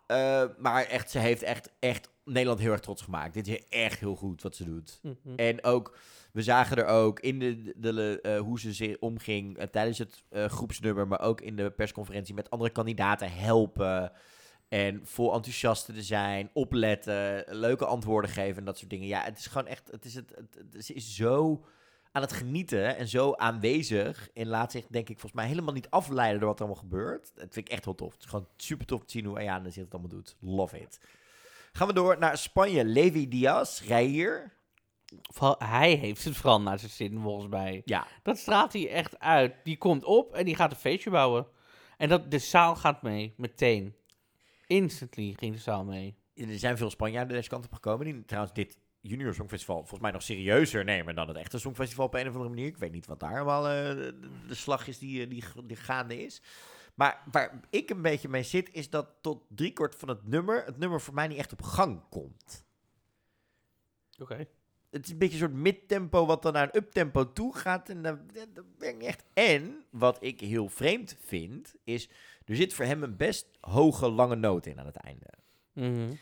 Uh, 0.07 0.43
maar 0.57 0.85
echt, 0.85 1.11
ze 1.11 1.19
heeft 1.19 1.41
echt, 1.43 1.71
echt 1.79 2.09
Nederland 2.23 2.59
heel 2.59 2.71
erg 2.71 2.81
trots 2.81 3.01
gemaakt. 3.01 3.33
Dit 3.33 3.47
is 3.47 3.67
echt 3.69 3.99
heel 3.99 4.15
goed 4.15 4.41
wat 4.41 4.55
ze 4.55 4.63
doet. 4.63 4.99
Mhm. 5.01 5.35
En 5.35 5.63
ook, 5.63 5.97
we 6.31 6.41
zagen 6.41 6.77
er 6.77 6.85
ook 6.85 7.19
in 7.19 7.39
de, 7.39 7.73
de, 7.75 8.21
eh, 8.21 8.39
hoe 8.39 8.59
ze 8.59 8.73
zich 8.73 8.97
omging 8.99 9.57
eh, 9.57 9.67
tijdens 9.67 9.97
het 9.97 10.23
eh, 10.29 10.45
groepsnummer, 10.45 11.07
maar 11.07 11.21
ook 11.21 11.41
in 11.41 11.55
de 11.55 11.71
persconferentie 11.71 12.33
met 12.33 12.49
andere 12.49 12.69
kandidaten 12.69 13.31
helpen. 13.31 14.11
En 14.67 15.01
vol 15.03 15.33
enthousiast 15.33 15.85
te 15.85 16.03
zijn, 16.03 16.49
opletten, 16.53 17.43
leuke 17.47 17.85
antwoorden 17.85 18.31
geven 18.31 18.57
en 18.57 18.65
dat 18.65 18.77
soort 18.77 18.89
dingen. 18.89 19.07
Ja, 19.07 19.23
het 19.23 19.37
is 19.37 19.47
gewoon 19.47 19.67
echt, 19.67 19.91
het 19.91 20.05
is 20.05 20.15
het, 20.15 20.35
het, 20.71 20.89
is 20.89 21.15
zo 21.15 21.65
aan 22.11 22.21
het 22.21 22.31
genieten 22.31 22.97
en 22.97 23.07
zo 23.07 23.33
aanwezig. 23.33 24.29
En 24.33 24.47
laat 24.47 24.71
zich, 24.71 24.87
denk 24.87 25.09
ik, 25.09 25.19
volgens 25.19 25.41
mij 25.41 25.49
helemaal 25.49 25.73
niet 25.73 25.89
afleiden 25.89 26.39
door 26.39 26.49
wat 26.49 26.59
er 26.59 26.65
allemaal 26.65 26.83
gebeurt. 26.83 27.31
Dat 27.35 27.53
vind 27.53 27.67
ik 27.67 27.69
echt 27.69 27.83
heel 27.85 27.95
tof. 27.95 28.13
Het 28.13 28.23
is 28.23 28.29
gewoon 28.29 28.47
super 28.57 28.85
tof 28.85 28.99
te 28.99 29.11
zien 29.11 29.25
hoe 29.25 29.37
Ayana 29.37 29.69
zich 29.69 29.83
het 29.83 29.93
allemaal 29.93 30.11
doet. 30.11 30.35
Love 30.39 30.79
it. 30.79 30.99
Gaan 31.71 31.87
we 31.87 31.93
door 31.93 32.17
naar 32.19 32.37
Spanje. 32.37 32.85
Levi 32.85 33.27
Diaz, 33.27 33.81
rij 33.81 34.05
hier. 34.05 34.55
Hij 35.57 35.93
heeft 35.93 36.23
het 36.23 36.35
vooral 36.37 36.61
naar 36.61 36.79
zijn 36.79 36.91
zin, 36.91 37.19
volgens 37.19 37.47
mij. 37.47 37.81
Ja. 37.85 38.07
Dat 38.23 38.37
straalt 38.37 38.73
hij 38.73 38.89
echt 38.89 39.19
uit. 39.19 39.55
Die 39.63 39.77
komt 39.77 40.03
op 40.03 40.33
en 40.33 40.45
die 40.45 40.55
gaat 40.55 40.71
een 40.71 40.77
feestje 40.77 41.09
bouwen. 41.09 41.47
En 41.97 42.09
dat, 42.09 42.31
de 42.31 42.39
zaal 42.39 42.75
gaat 42.75 43.01
mee, 43.01 43.33
meteen. 43.37 43.95
Instantly 44.67 45.33
ging 45.37 45.53
de 45.53 45.61
zaal 45.61 45.83
mee. 45.85 46.15
Er 46.33 46.59
zijn 46.59 46.77
veel 46.77 46.89
Spanjaarden 46.89 47.35
deze 47.35 47.49
kant 47.49 47.65
op 47.65 47.73
gekomen. 47.73 48.05
Die 48.05 48.25
trouwens 48.25 48.53
dit 48.53 48.77
Junior 49.01 49.33
Songfestival 49.33 49.77
volgens 49.77 49.99
mij 49.99 50.11
nog 50.11 50.21
serieuzer 50.21 50.83
nemen 50.83 51.15
dan 51.15 51.27
het 51.27 51.37
echte 51.37 51.59
Songfestival 51.59 52.05
op 52.05 52.13
een 52.13 52.27
of 52.27 52.33
andere 52.33 52.49
manier. 52.49 52.67
Ik 52.67 52.77
weet 52.77 52.91
niet 52.91 53.05
wat 53.05 53.19
daar 53.19 53.35
allemaal 53.35 53.67
eh, 53.67 53.95
de, 53.95 54.19
de 54.47 54.55
slag 54.55 54.87
is 54.87 54.99
die, 54.99 55.23
eh, 55.23 55.29
die, 55.29 55.43
die 55.63 55.77
gaande 55.77 56.23
is. 56.23 56.41
Maar 56.95 57.23
waar 57.31 57.59
ik 57.69 57.89
een 57.89 58.01
beetje 58.01 58.29
mee 58.29 58.43
zit, 58.43 58.69
is 58.73 58.89
dat 58.89 59.07
tot 59.21 59.43
driekwart 59.47 59.95
van 59.95 60.09
het 60.09 60.27
nummer, 60.27 60.65
het 60.65 60.77
nummer 60.77 61.01
voor 61.01 61.13
mij 61.13 61.27
niet 61.27 61.37
echt 61.37 61.51
op 61.51 61.61
gang 61.61 62.01
komt. 62.09 62.65
Oké. 64.17 64.47
Het 64.89 65.05
is 65.05 65.11
een 65.11 65.17
beetje 65.17 65.33
een 65.33 65.49
soort 65.49 65.61
midtempo 65.61 66.25
wat 66.25 66.41
dan 66.41 66.53
naar 66.53 66.63
een 66.63 66.77
uptempo 66.77 67.33
toe 67.33 67.55
gaat. 67.55 67.89
En 67.89 68.01
dat, 68.01 68.33
dat 68.33 68.55
dat 68.55 68.77
ben 68.77 68.95
ik 68.95 69.03
echt. 69.03 69.23
En 69.33 69.83
wat 69.89 70.17
ik 70.23 70.39
heel 70.39 70.69
vreemd 70.69 71.15
vind, 71.19 71.75
is 71.83 72.09
er 72.47 72.55
zit 72.55 72.73
voor 72.73 72.85
hem 72.85 73.03
een 73.03 73.17
best 73.17 73.47
hoge 73.59 74.09
lange 74.09 74.35
noot 74.35 74.65
in 74.65 74.79
aan 74.79 74.85
het 74.85 74.95
einde. 74.95 75.27
Mhm. 75.73 76.13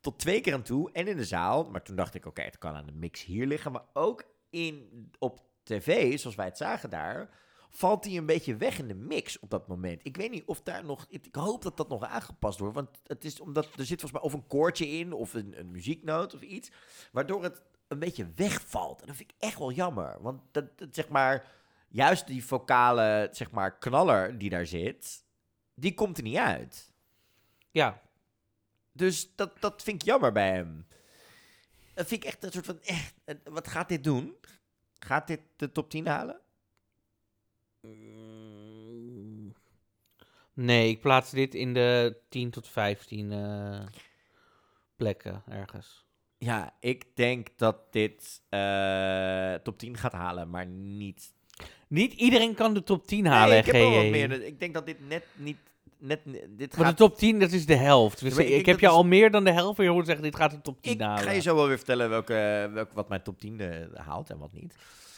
Tot 0.00 0.18
twee 0.18 0.40
keer 0.40 0.54
aan 0.54 0.62
toe 0.62 0.92
en 0.92 1.06
in 1.06 1.16
de 1.16 1.24
zaal. 1.24 1.70
Maar 1.70 1.82
toen 1.82 1.96
dacht 1.96 2.14
ik, 2.14 2.26
oké, 2.26 2.42
het 2.42 2.58
kan 2.58 2.74
aan 2.74 2.86
de 2.86 2.92
mix 2.92 3.24
hier 3.24 3.46
liggen. 3.46 3.72
Maar 3.72 3.84
ook 3.92 4.24
in, 4.50 5.08
op 5.18 5.40
tv, 5.62 6.18
zoals 6.18 6.36
wij 6.36 6.46
het 6.46 6.56
zagen 6.56 6.90
daar, 6.90 7.30
valt 7.70 8.04
hij 8.04 8.16
een 8.16 8.26
beetje 8.26 8.56
weg 8.56 8.78
in 8.78 8.88
de 8.88 8.94
mix 8.94 9.38
op 9.38 9.50
dat 9.50 9.68
moment. 9.68 10.00
Ik 10.04 10.16
weet 10.16 10.30
niet 10.30 10.44
of 10.44 10.62
daar 10.62 10.84
nog... 10.84 11.06
Ik 11.08 11.34
hoop 11.34 11.62
dat 11.62 11.76
dat 11.76 11.88
nog 11.88 12.04
aangepast 12.04 12.58
wordt. 12.58 12.74
Want 12.74 12.88
het 13.06 13.24
is 13.24 13.40
omdat 13.40 13.64
er 13.64 13.84
zit 13.84 14.00
volgens 14.00 14.12
mij 14.12 14.20
of 14.20 14.32
een 14.32 14.46
koortje 14.46 14.88
in 14.88 15.12
of 15.12 15.34
een, 15.34 15.58
een 15.58 15.70
muzieknoot 15.70 16.34
of 16.34 16.40
iets. 16.40 16.70
Waardoor 17.12 17.42
het 17.42 17.62
een 17.88 17.98
beetje 17.98 18.32
wegvalt. 18.34 19.00
En 19.00 19.06
dat 19.06 19.16
vind 19.16 19.30
ik 19.30 19.36
echt 19.38 19.58
wel 19.58 19.72
jammer. 19.72 20.16
Want 20.20 20.40
dat, 20.50 20.78
dat 20.78 20.94
zeg 20.94 21.08
maar... 21.08 21.56
Juist 21.90 22.26
die 22.26 22.44
vocale, 22.44 23.28
zeg 23.32 23.50
maar, 23.50 23.78
knaller 23.78 24.38
die 24.38 24.50
daar 24.50 24.66
zit... 24.66 25.26
Die 25.78 25.94
komt 25.94 26.16
er 26.16 26.22
niet 26.22 26.36
uit. 26.36 26.92
Ja. 27.70 28.02
Dus 28.92 29.34
dat, 29.34 29.60
dat 29.60 29.82
vind 29.82 30.02
ik 30.02 30.08
jammer 30.08 30.32
bij 30.32 30.52
hem. 30.52 30.86
Dat 31.94 32.06
vind 32.06 32.22
ik 32.22 32.28
echt 32.28 32.44
een 32.44 32.52
soort 32.52 32.66
van... 32.66 32.80
Eh, 32.82 33.36
wat 33.44 33.68
gaat 33.68 33.88
dit 33.88 34.04
doen? 34.04 34.36
Gaat 34.98 35.26
dit 35.26 35.40
de 35.56 35.72
top 35.72 35.90
10 35.90 36.06
halen? 36.06 36.40
Nee, 40.52 40.90
ik 40.90 41.00
plaats 41.00 41.30
dit 41.30 41.54
in 41.54 41.74
de 41.74 42.20
10 42.28 42.50
tot 42.50 42.68
15 42.68 43.32
eh, 43.32 43.86
plekken 44.96 45.42
ergens. 45.48 46.06
Ja, 46.38 46.76
ik 46.80 47.16
denk 47.16 47.48
dat 47.56 47.92
dit 47.92 48.42
eh, 48.48 49.54
top 49.54 49.78
10 49.78 49.96
gaat 49.96 50.12
halen, 50.12 50.50
maar 50.50 50.66
niet... 50.66 51.36
Niet 51.88 52.12
iedereen 52.12 52.54
kan 52.54 52.74
de 52.74 52.82
top 52.82 53.06
10 53.06 53.26
halen, 53.26 53.48
Nee, 53.48 53.58
ik 53.58 53.64
heb 53.64 53.74
wel 53.74 53.90
wat 53.94 54.10
meer. 54.10 54.42
Ik 54.44 54.60
denk 54.60 54.74
dat 54.74 54.86
dit 54.86 55.08
net 55.08 55.24
niet... 55.36 55.56
Net, 56.00 56.20
dit 56.48 56.76
Maar 56.76 56.86
gaat, 56.86 56.98
de 56.98 57.04
top 57.04 57.16
10, 57.18 57.38
dat 57.38 57.52
is 57.52 57.66
de 57.66 57.74
helft. 57.76 58.20
Dus 58.20 58.30
Ja, 58.30 58.36
maar 58.36 58.44
ik 58.44 58.58
ik 58.58 58.66
heb 58.66 58.80
je 58.80 58.86
is- 58.86 58.92
al 58.92 59.04
meer 59.04 59.30
dan 59.30 59.44
de 59.44 59.52
helft 59.52 59.78
weer 59.78 59.88
horen 59.88 60.04
zeggen, 60.06 60.24
dit 60.24 60.36
gaat 60.36 60.50
de 60.50 60.60
top 60.60 60.82
10 60.82 60.92
Ik 60.92 61.00
halen. 61.00 61.24
ga 61.24 61.30
je 61.30 61.40
zo 61.40 61.54
wel 61.54 61.66
weer 61.66 61.76
vertellen 61.76 62.08
welke, 62.10 62.70
welke, 62.72 62.94
wat 62.94 63.08
mijn 63.08 63.22
top 63.22 63.40
10 63.40 63.60
eh, 63.60 63.76
haalt 64.06 64.30
en 64.30 64.38
wat 64.38 64.52
niet. 64.52 64.74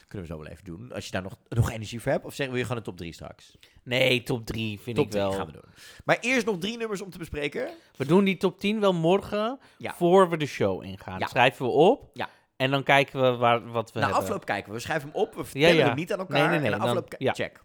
Kunnen 0.09 0.28
we 0.28 0.34
zo 0.34 0.41
wel 0.41 0.51
even 0.51 0.64
doen. 0.64 0.93
Als 0.93 1.05
je 1.05 1.11
daar 1.11 1.22
nog, 1.22 1.36
nog 1.49 1.70
energie 1.70 2.01
voor 2.01 2.12
hebt. 2.12 2.24
Of 2.24 2.34
zeggen 2.34 2.55
we 2.55 2.61
je 2.61 2.66
gewoon 2.66 2.82
de 2.82 2.88
top 2.88 2.97
3 2.97 3.12
straks? 3.12 3.57
Nee, 3.82 4.23
top 4.23 4.47
3 4.47 4.81
vind 4.81 4.97
top 4.97 5.05
ik 5.05 5.10
3 5.10 5.23
wel. 5.23 5.32
gaan 5.32 5.47
we 5.47 5.52
doen. 5.52 5.65
Maar 6.05 6.19
eerst 6.20 6.47
nog 6.47 6.59
drie 6.59 6.77
nummers 6.77 7.01
om 7.01 7.10
te 7.10 7.19
bespreken. 7.19 7.70
We 7.97 8.06
doen 8.06 8.24
die 8.24 8.36
top 8.36 8.59
10 8.60 8.81
wel 8.81 8.93
morgen, 8.93 9.59
Ja. 9.78 9.94
voor 9.94 10.31
we 10.31 10.36
de 10.36 10.47
show 10.47 10.82
ingaan. 10.85 11.19
Ja. 11.19 11.27
Schrijven 11.27 11.65
we 11.66 11.70
op. 11.73 12.10
Ja. 12.12 12.28
En 12.61 12.70
dan 12.70 12.82
kijken 12.82 13.23
we 13.23 13.37
waar, 13.37 13.70
wat 13.70 13.93
we 13.93 13.99
Na 13.99 14.05
hebben. 14.05 14.23
afloop 14.24 14.45
kijken 14.45 14.69
we. 14.70 14.77
We 14.77 14.82
schrijven 14.82 15.09
hem 15.09 15.20
op. 15.20 15.35
We 15.35 15.45
vertellen 15.45 15.77
ja. 15.77 15.87
hem 15.87 15.97
niet 15.97 16.12
aan 16.12 16.19
elkaar. 16.19 16.39
Nee, 16.39 16.49
nee, 16.49 16.59
nee, 16.59 16.73
En 16.73 16.78
na 16.78 16.85
afloop 16.85 17.15
check. 17.19 17.62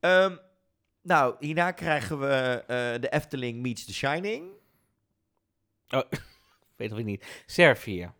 Ehm, 0.00 0.36
nou, 1.02 1.34
hierna 1.38 1.70
krijgen 1.70 2.20
we 2.20 2.64
eh, 2.66 3.00
de 3.00 3.08
Efteling 3.10 3.60
meets 3.60 3.84
The 3.84 3.94
Shining. 3.94 4.50
Oh, 5.88 6.00
weet 6.76 6.92
ik 6.92 7.04
niet. 7.04 7.42
Servië. 7.46 8.10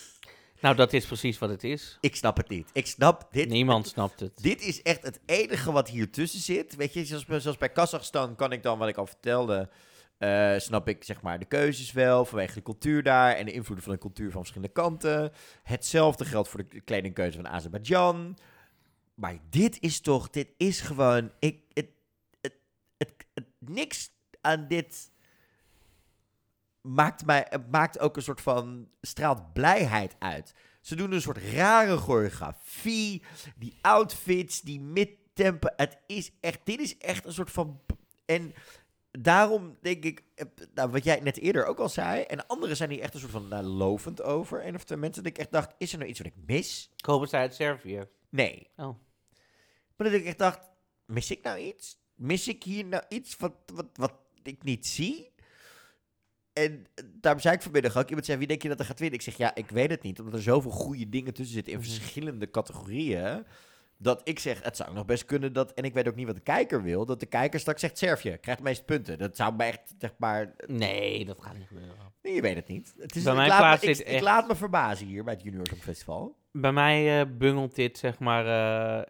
nou, 0.60 0.76
dat 0.76 0.92
is 0.92 1.06
precies 1.06 1.38
wat 1.38 1.50
het 1.50 1.64
is. 1.64 1.98
Ik 2.00 2.16
snap 2.16 2.36
het 2.36 2.48
niet. 2.48 2.70
Ik 2.72 2.86
snap 2.86 3.28
dit. 3.30 3.48
Niemand 3.48 3.88
snapt 3.88 4.20
het. 4.20 4.42
Dit 4.42 4.60
is 4.62 4.82
echt 4.82 5.02
het 5.02 5.20
enige 5.26 5.72
wat 5.72 5.88
hier 5.88 6.10
tussen 6.10 6.40
zit. 6.40 6.76
Weet 6.76 6.92
je, 6.92 7.04
zoals, 7.04 7.24
bij- 7.24 7.40
zoals 7.40 7.56
bij 7.56 7.68
Kazachstan 7.68 8.34
kan 8.34 8.52
ik 8.52 8.62
dan, 8.62 8.78
wat 8.78 8.88
ik 8.88 8.96
al 8.96 9.06
vertelde, 9.06 9.68
eh, 10.18 10.54
snap 10.58 10.88
ik 10.88 11.04
zeg 11.04 11.22
maar 11.22 11.38
de 11.38 11.44
keuzes 11.44 11.92
wel 11.92 12.24
vanwege 12.24 12.54
de 12.54 12.62
cultuur 12.62 13.02
daar 13.02 13.34
en 13.34 13.44
de 13.44 13.52
invloeden 13.52 13.84
van 13.84 13.94
de 13.94 14.00
cultuur 14.00 14.30
van 14.30 14.40
verschillende 14.40 14.72
kanten. 14.72 15.32
Hetzelfde 15.62 16.24
geldt 16.24 16.48
voor 16.48 16.68
de 16.68 16.80
kledingkeuze 16.80 17.36
van 17.36 17.48
Azerbeidzjan. 17.48 18.38
Maar 19.14 19.38
dit 19.50 19.80
is 19.80 20.00
toch, 20.00 20.30
dit 20.30 20.48
is 20.56 20.80
gewoon, 20.80 21.30
ik, 21.38 21.62
het, 21.72 21.88
het, 22.40 22.54
het, 22.96 23.46
niks 23.58 24.10
aan 24.40 24.68
dit 24.68 25.10
maakt, 26.80 27.26
mij, 27.26 27.46
het 27.48 27.70
maakt 27.70 27.98
ook 27.98 28.16
een 28.16 28.22
soort 28.22 28.40
van, 28.40 28.88
straalt 29.00 29.52
blijheid 29.52 30.16
uit. 30.18 30.54
Ze 30.80 30.96
doen 30.96 31.12
een 31.12 31.20
soort 31.20 31.38
rare 31.52 31.96
choreografie, 31.96 33.22
die 33.56 33.78
outfits, 33.80 34.60
die 34.60 34.80
midtempo. 34.80 35.68
Het 35.76 35.98
is 36.06 36.30
echt, 36.40 36.60
dit 36.64 36.80
is 36.80 36.98
echt 36.98 37.24
een 37.24 37.32
soort 37.32 37.50
van, 37.50 37.80
en 38.24 38.54
daarom 39.22 39.76
denk 39.80 40.04
ik, 40.04 40.22
eh, 40.34 40.46
nou, 40.74 40.90
wat 40.90 41.04
jij 41.04 41.20
net 41.20 41.38
eerder 41.38 41.66
ook 41.66 41.78
al 41.78 41.88
zei, 41.88 42.22
en 42.22 42.46
anderen 42.46 42.76
zijn 42.76 42.90
hier 42.90 43.00
echt 43.00 43.14
een 43.14 43.20
soort 43.20 43.32
van 43.32 43.48
nou, 43.48 43.64
lovend 43.64 44.22
over. 44.22 44.60
En 44.60 44.74
of 44.74 44.84
twee 44.84 44.98
mensen 44.98 45.22
dat 45.22 45.32
ik 45.32 45.38
echt 45.38 45.52
dacht, 45.52 45.74
is 45.78 45.92
er 45.92 45.98
nou 45.98 46.10
iets 46.10 46.18
wat 46.18 46.28
ik 46.28 46.46
mis? 46.46 46.90
Komen 46.96 47.28
zij 47.28 47.40
uit 47.40 47.54
Servië? 47.54 48.02
Nee. 48.28 48.70
Oh. 48.76 48.96
Maar 49.96 50.10
dat 50.10 50.12
ik 50.12 50.24
echt 50.24 50.38
dacht, 50.38 50.70
mis 51.06 51.30
ik 51.30 51.42
nou 51.42 51.58
iets? 51.58 51.98
Mis 52.14 52.48
ik 52.48 52.62
hier 52.62 52.84
nou 52.84 53.02
iets 53.08 53.36
wat, 53.36 53.54
wat, 53.74 53.86
wat 53.92 54.12
ik 54.42 54.62
niet 54.62 54.86
zie? 54.86 55.32
En 56.52 56.86
eh, 56.94 57.04
daarom 57.14 57.42
zei 57.42 57.54
ik 57.54 57.62
vanmiddag 57.62 57.96
ook, 57.96 58.08
iemand 58.08 58.26
zei, 58.26 58.38
wie 58.38 58.46
denk 58.46 58.62
je 58.62 58.68
dat 58.68 58.78
er 58.78 58.84
gaat 58.84 58.98
winnen? 58.98 59.18
Ik 59.18 59.24
zeg, 59.24 59.36
ja, 59.36 59.54
ik 59.54 59.70
weet 59.70 59.90
het 59.90 60.02
niet, 60.02 60.18
omdat 60.18 60.34
er 60.34 60.42
zoveel 60.42 60.70
goede 60.70 61.08
dingen 61.08 61.34
tussen 61.34 61.54
zitten 61.54 61.72
in 61.72 61.78
Mhm. 61.78 61.88
verschillende 61.88 62.50
categorieën. 62.50 63.46
Dat 64.00 64.20
ik 64.24 64.38
zeg, 64.38 64.62
het 64.62 64.76
zou 64.76 64.92
nog 64.94 65.04
best 65.04 65.24
kunnen 65.24 65.52
dat, 65.52 65.72
en 65.72 65.84
ik 65.84 65.94
weet 65.94 66.08
ook 66.08 66.14
niet 66.14 66.26
wat 66.26 66.34
de 66.34 66.40
kijker 66.40 66.82
wil, 66.82 67.06
dat 67.06 67.20
de 67.20 67.26
kijker 67.26 67.60
straks 67.60 67.80
zegt, 67.80 67.98
Servië, 67.98 68.36
krijgt 68.40 68.60
de 68.60 68.66
meeste 68.68 68.84
punten. 68.84 69.18
Dat 69.18 69.36
zou 69.36 69.54
mij 69.54 69.68
echt, 69.68 69.94
zeg 69.98 70.12
maar... 70.18 70.54
Nee, 70.66 71.24
dat 71.24 71.42
gaat 71.42 71.56
niet 71.56 71.66
gebeuren. 71.66 71.96
Nee, 72.22 72.34
je 72.34 72.40
weet 72.40 72.54
het 72.54 72.68
niet. 72.68 72.94
Het 72.98 73.16
is, 73.16 73.22
Bij 73.22 73.32
ik 73.32 73.38
mij 73.38 73.48
laat 73.48 73.58
me- 73.58 73.64
plaatst 73.64 74.00
ik, 74.00 74.06
ik 74.06 74.12
echt- 74.14 74.22
laat 74.22 74.48
me 74.48 74.54
verbazen 74.56 75.06
hier 75.06 75.24
bij 75.24 75.34
het 75.34 75.42
Junior 75.42 75.66
Festival. 75.80 76.36
Bij 76.52 76.72
mij 76.72 77.20
eh, 77.20 77.26
bungelt 77.36 77.74
dit, 77.74 77.98
zeg 77.98 78.18
maar, 78.18 78.46
eh, 78.46 79.06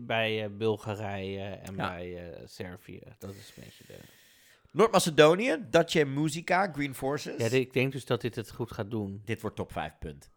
bij 0.00 0.44
eh, 0.44 0.50
Bulgarije 0.50 1.42
en 1.44 1.74
Ja. 1.76 1.88
bij 1.88 2.30
eh, 2.32 2.40
Servië. 2.46 3.02
Dat 3.18 3.30
is 3.34 3.52
een 3.56 3.62
beetje 3.64 3.84
de... 3.86 3.94
Noord-Macedonië, 4.72 5.56
Dacia 5.70 6.06
Musica, 6.06 6.70
Green 6.72 6.94
Forces. 6.94 7.50
Ja, 7.50 7.58
ik 7.58 7.72
denk 7.72 7.92
dus 7.92 8.04
dat 8.04 8.20
dit 8.20 8.34
het 8.34 8.50
goed 8.52 8.72
gaat 8.72 8.90
doen. 8.90 9.22
Dit 9.24 9.40
wordt 9.40 9.56
top 9.56 9.72
5 9.72 9.98
punt. 9.98 10.30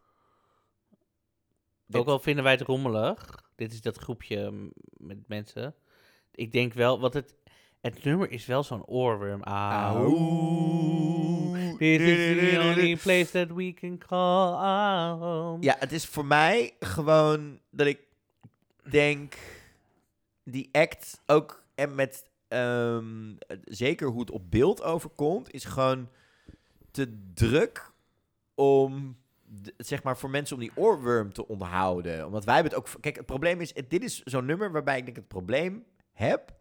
Dit- 1.86 2.00
Ook 2.00 2.06
al 2.06 2.18
vinden 2.18 2.44
wij 2.44 2.52
het 2.52 2.60
rommelig. 2.62 3.42
Dit 3.56 3.72
is 3.72 3.80
dat 3.80 3.96
groepje 3.96 4.70
met 4.96 5.28
mensen. 5.28 5.74
Ik 6.34 6.52
denk 6.52 6.72
wel, 6.72 7.00
wat 7.00 7.14
het... 7.14 7.34
Het 7.80 8.04
nummer 8.04 8.30
is 8.30 8.46
wel 8.46 8.62
zo'n 8.62 8.84
oorworm. 8.86 9.42
Auw. 9.42 10.10
This 11.78 12.00
is 12.00 12.50
the 12.50 12.60
only 12.60 12.96
place 12.96 13.30
that 13.30 13.56
we 13.56 13.72
can 13.74 13.98
call 13.98 14.52
our 14.54 15.18
home. 15.18 15.62
Ja, 15.62 15.76
het 15.78 15.92
is 15.92 16.06
voor 16.06 16.24
mij 16.24 16.74
gewoon 16.80 17.60
dat 17.70 17.86
ik 17.86 17.98
denk, 18.90 19.34
die 20.44 20.68
act 20.72 21.22
ook 21.26 21.64
en 21.74 21.94
met 21.94 22.30
ehm, 22.48 23.34
zeker 23.64 24.08
hoe 24.08 24.20
het 24.20 24.30
op 24.30 24.50
beeld 24.50 24.82
overkomt, 24.82 25.52
is 25.52 25.64
gewoon 25.64 26.08
te 26.90 27.30
druk 27.34 27.90
om, 28.54 29.16
zeg 29.76 30.02
maar, 30.02 30.16
voor 30.18 30.30
mensen 30.30 30.56
om 30.56 30.62
die 30.62 30.72
oorworm 30.74 31.32
te 31.32 31.48
onthouden. 31.48 32.26
Omdat 32.26 32.44
wij 32.44 32.54
hebben 32.54 32.72
het 32.72 32.80
ook, 32.80 33.00
kijk, 33.00 33.16
het 33.16 33.26
probleem 33.26 33.60
is, 33.60 33.74
het- 33.74 33.90
dit 33.90 34.02
is 34.04 34.22
zo'n 34.22 34.44
nummer 34.46 34.72
waarbij 34.72 34.98
ik 34.98 35.04
denk 35.04 35.16
het 35.16 35.28
probleem 35.28 35.84
heb 36.12 36.54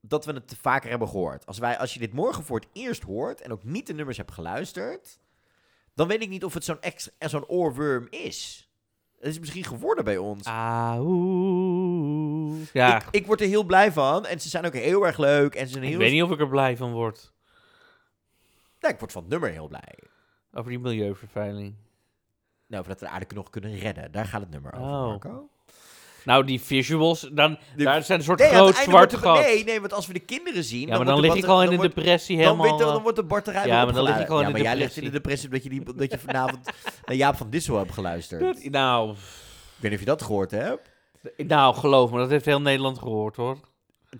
dat 0.00 0.24
we 0.24 0.32
het 0.32 0.48
te 0.48 0.56
vaker 0.56 0.90
hebben 0.90 1.08
gehoord. 1.08 1.46
Als, 1.46 1.58
wij, 1.58 1.78
als 1.78 1.94
je 1.94 2.00
dit 2.00 2.12
morgen 2.12 2.44
voor 2.44 2.58
het 2.58 2.68
eerst 2.72 3.02
hoort 3.02 3.40
en 3.40 3.52
ook 3.52 3.64
niet 3.64 3.86
de 3.86 3.94
nummers 3.94 4.16
hebt 4.16 4.32
geluisterd, 4.32 5.18
dan 5.94 6.08
weet 6.08 6.22
ik 6.22 6.28
niet 6.28 6.44
of 6.44 6.54
het 6.54 6.64
zo'n 6.64 6.80
extra- 6.80 7.28
zo'n 7.28 7.46
oorworm 7.46 8.06
is. 8.10 8.70
Het 9.18 9.30
is 9.30 9.38
misschien 9.38 9.64
geworden 9.64 10.04
bij 10.04 10.16
ons. 10.16 10.46
Ja, 12.72 12.96
Ik, 12.96 13.04
ik 13.10 13.26
word 13.26 13.40
er 13.40 13.46
heel 13.46 13.64
blij 13.64 13.92
van. 13.92 14.26
En 14.26 14.40
ze 14.40 14.48
zijn 14.48 14.64
ook 14.66 14.74
heel 14.74 15.06
erg 15.06 15.18
leuk. 15.18 15.54
En 15.54 15.66
ze 15.66 15.72
zijn 15.72 15.82
ik 15.84 15.90
heel... 15.90 15.98
weet 15.98 16.12
niet 16.12 16.22
of 16.22 16.30
ik 16.30 16.40
er 16.40 16.48
blij 16.48 16.76
van 16.76 16.92
word. 16.92 17.32
Ja, 18.78 18.88
ik 18.88 18.98
word 18.98 19.12
van 19.12 19.22
het 19.22 19.30
nummer 19.30 19.50
heel 19.50 19.68
blij. 19.68 19.98
Over 20.52 20.70
die 20.70 20.78
milieuvervuiling. 20.80 21.74
Nou, 22.66 22.84
dat 22.86 23.00
we 23.00 23.06
de 23.06 23.10
aarde 23.12 23.34
nog 23.34 23.50
kunnen 23.50 23.78
redden. 23.78 24.12
Daar 24.12 24.24
gaat 24.24 24.40
het 24.40 24.50
nummer 24.50 24.72
over, 24.74 24.86
Oh. 24.86 25.06
Marco. 25.06 25.48
Nou, 26.24 26.44
die 26.44 26.60
visuals, 26.60 27.20
dan, 27.32 27.58
De- 27.76 27.84
daar 27.84 28.02
zijn 28.02 28.18
een 28.18 28.24
soort 28.24 28.38
Nee, 28.38 28.48
groot 28.48 28.76
zwart 28.76 29.14
gat. 29.16 29.40
Nee, 29.40 29.64
nee, 29.64 29.80
want 29.80 29.92
als 29.92 30.06
we 30.06 30.12
de 30.12 30.18
kinderen 30.20 30.64
zien... 30.64 30.88
Ja, 30.88 30.96
maar 30.96 31.04
dan 31.06 31.14
de 31.14 31.20
lig 31.20 31.34
ik 31.34 31.44
al 31.44 31.58
in 31.62 31.66
dan 31.66 31.74
de 31.74 31.80
wordt- 31.80 31.94
depressie 31.94 32.36
Dan, 32.36 32.44
helemaal, 32.44 32.66
weet 32.70 32.78
je- 32.78 32.84
eh, 32.86 32.92
dan 32.92 33.02
wordt 33.02 33.16
de 33.16 33.24
batterij 33.24 33.66
Ja, 33.66 33.76
weer 33.76 33.84
maar 33.84 33.94
dan 33.94 34.04
lig 34.04 34.20
ik 34.20 34.28
al 34.28 34.36
in 34.36 34.40
ja, 34.40 34.46
de 34.46 34.52
maar 34.52 34.62
jij 34.62 34.76
ligt 34.76 34.96
in 34.96 35.02
depressie. 35.02 35.10
de 35.10 35.10
depressie 35.10 35.48
omdat 35.48 35.62
je, 35.62 35.68
die, 35.68 35.94
dat 36.08 36.10
je 36.10 36.18
vanavond 36.26 36.64
naar 37.06 37.16
Jaap 37.16 37.36
van 37.36 37.50
Dissel 37.50 37.76
hebt 37.78 37.92
geluisterd. 37.92 38.40
Dat- 38.40 38.64
nou, 38.64 39.10
Ik 39.10 39.16
weet 39.78 39.82
niet 39.90 39.92
of 39.92 39.98
je 40.00 40.04
dat 40.10 40.22
gehoord 40.22 40.50
hebt. 40.50 40.90
nou, 41.36 41.74
geloof 41.74 42.10
me, 42.10 42.18
dat 42.18 42.30
heeft 42.30 42.44
heel 42.44 42.60
Nederland 42.60 42.98
gehoord, 42.98 43.36
hoor. 43.36 43.58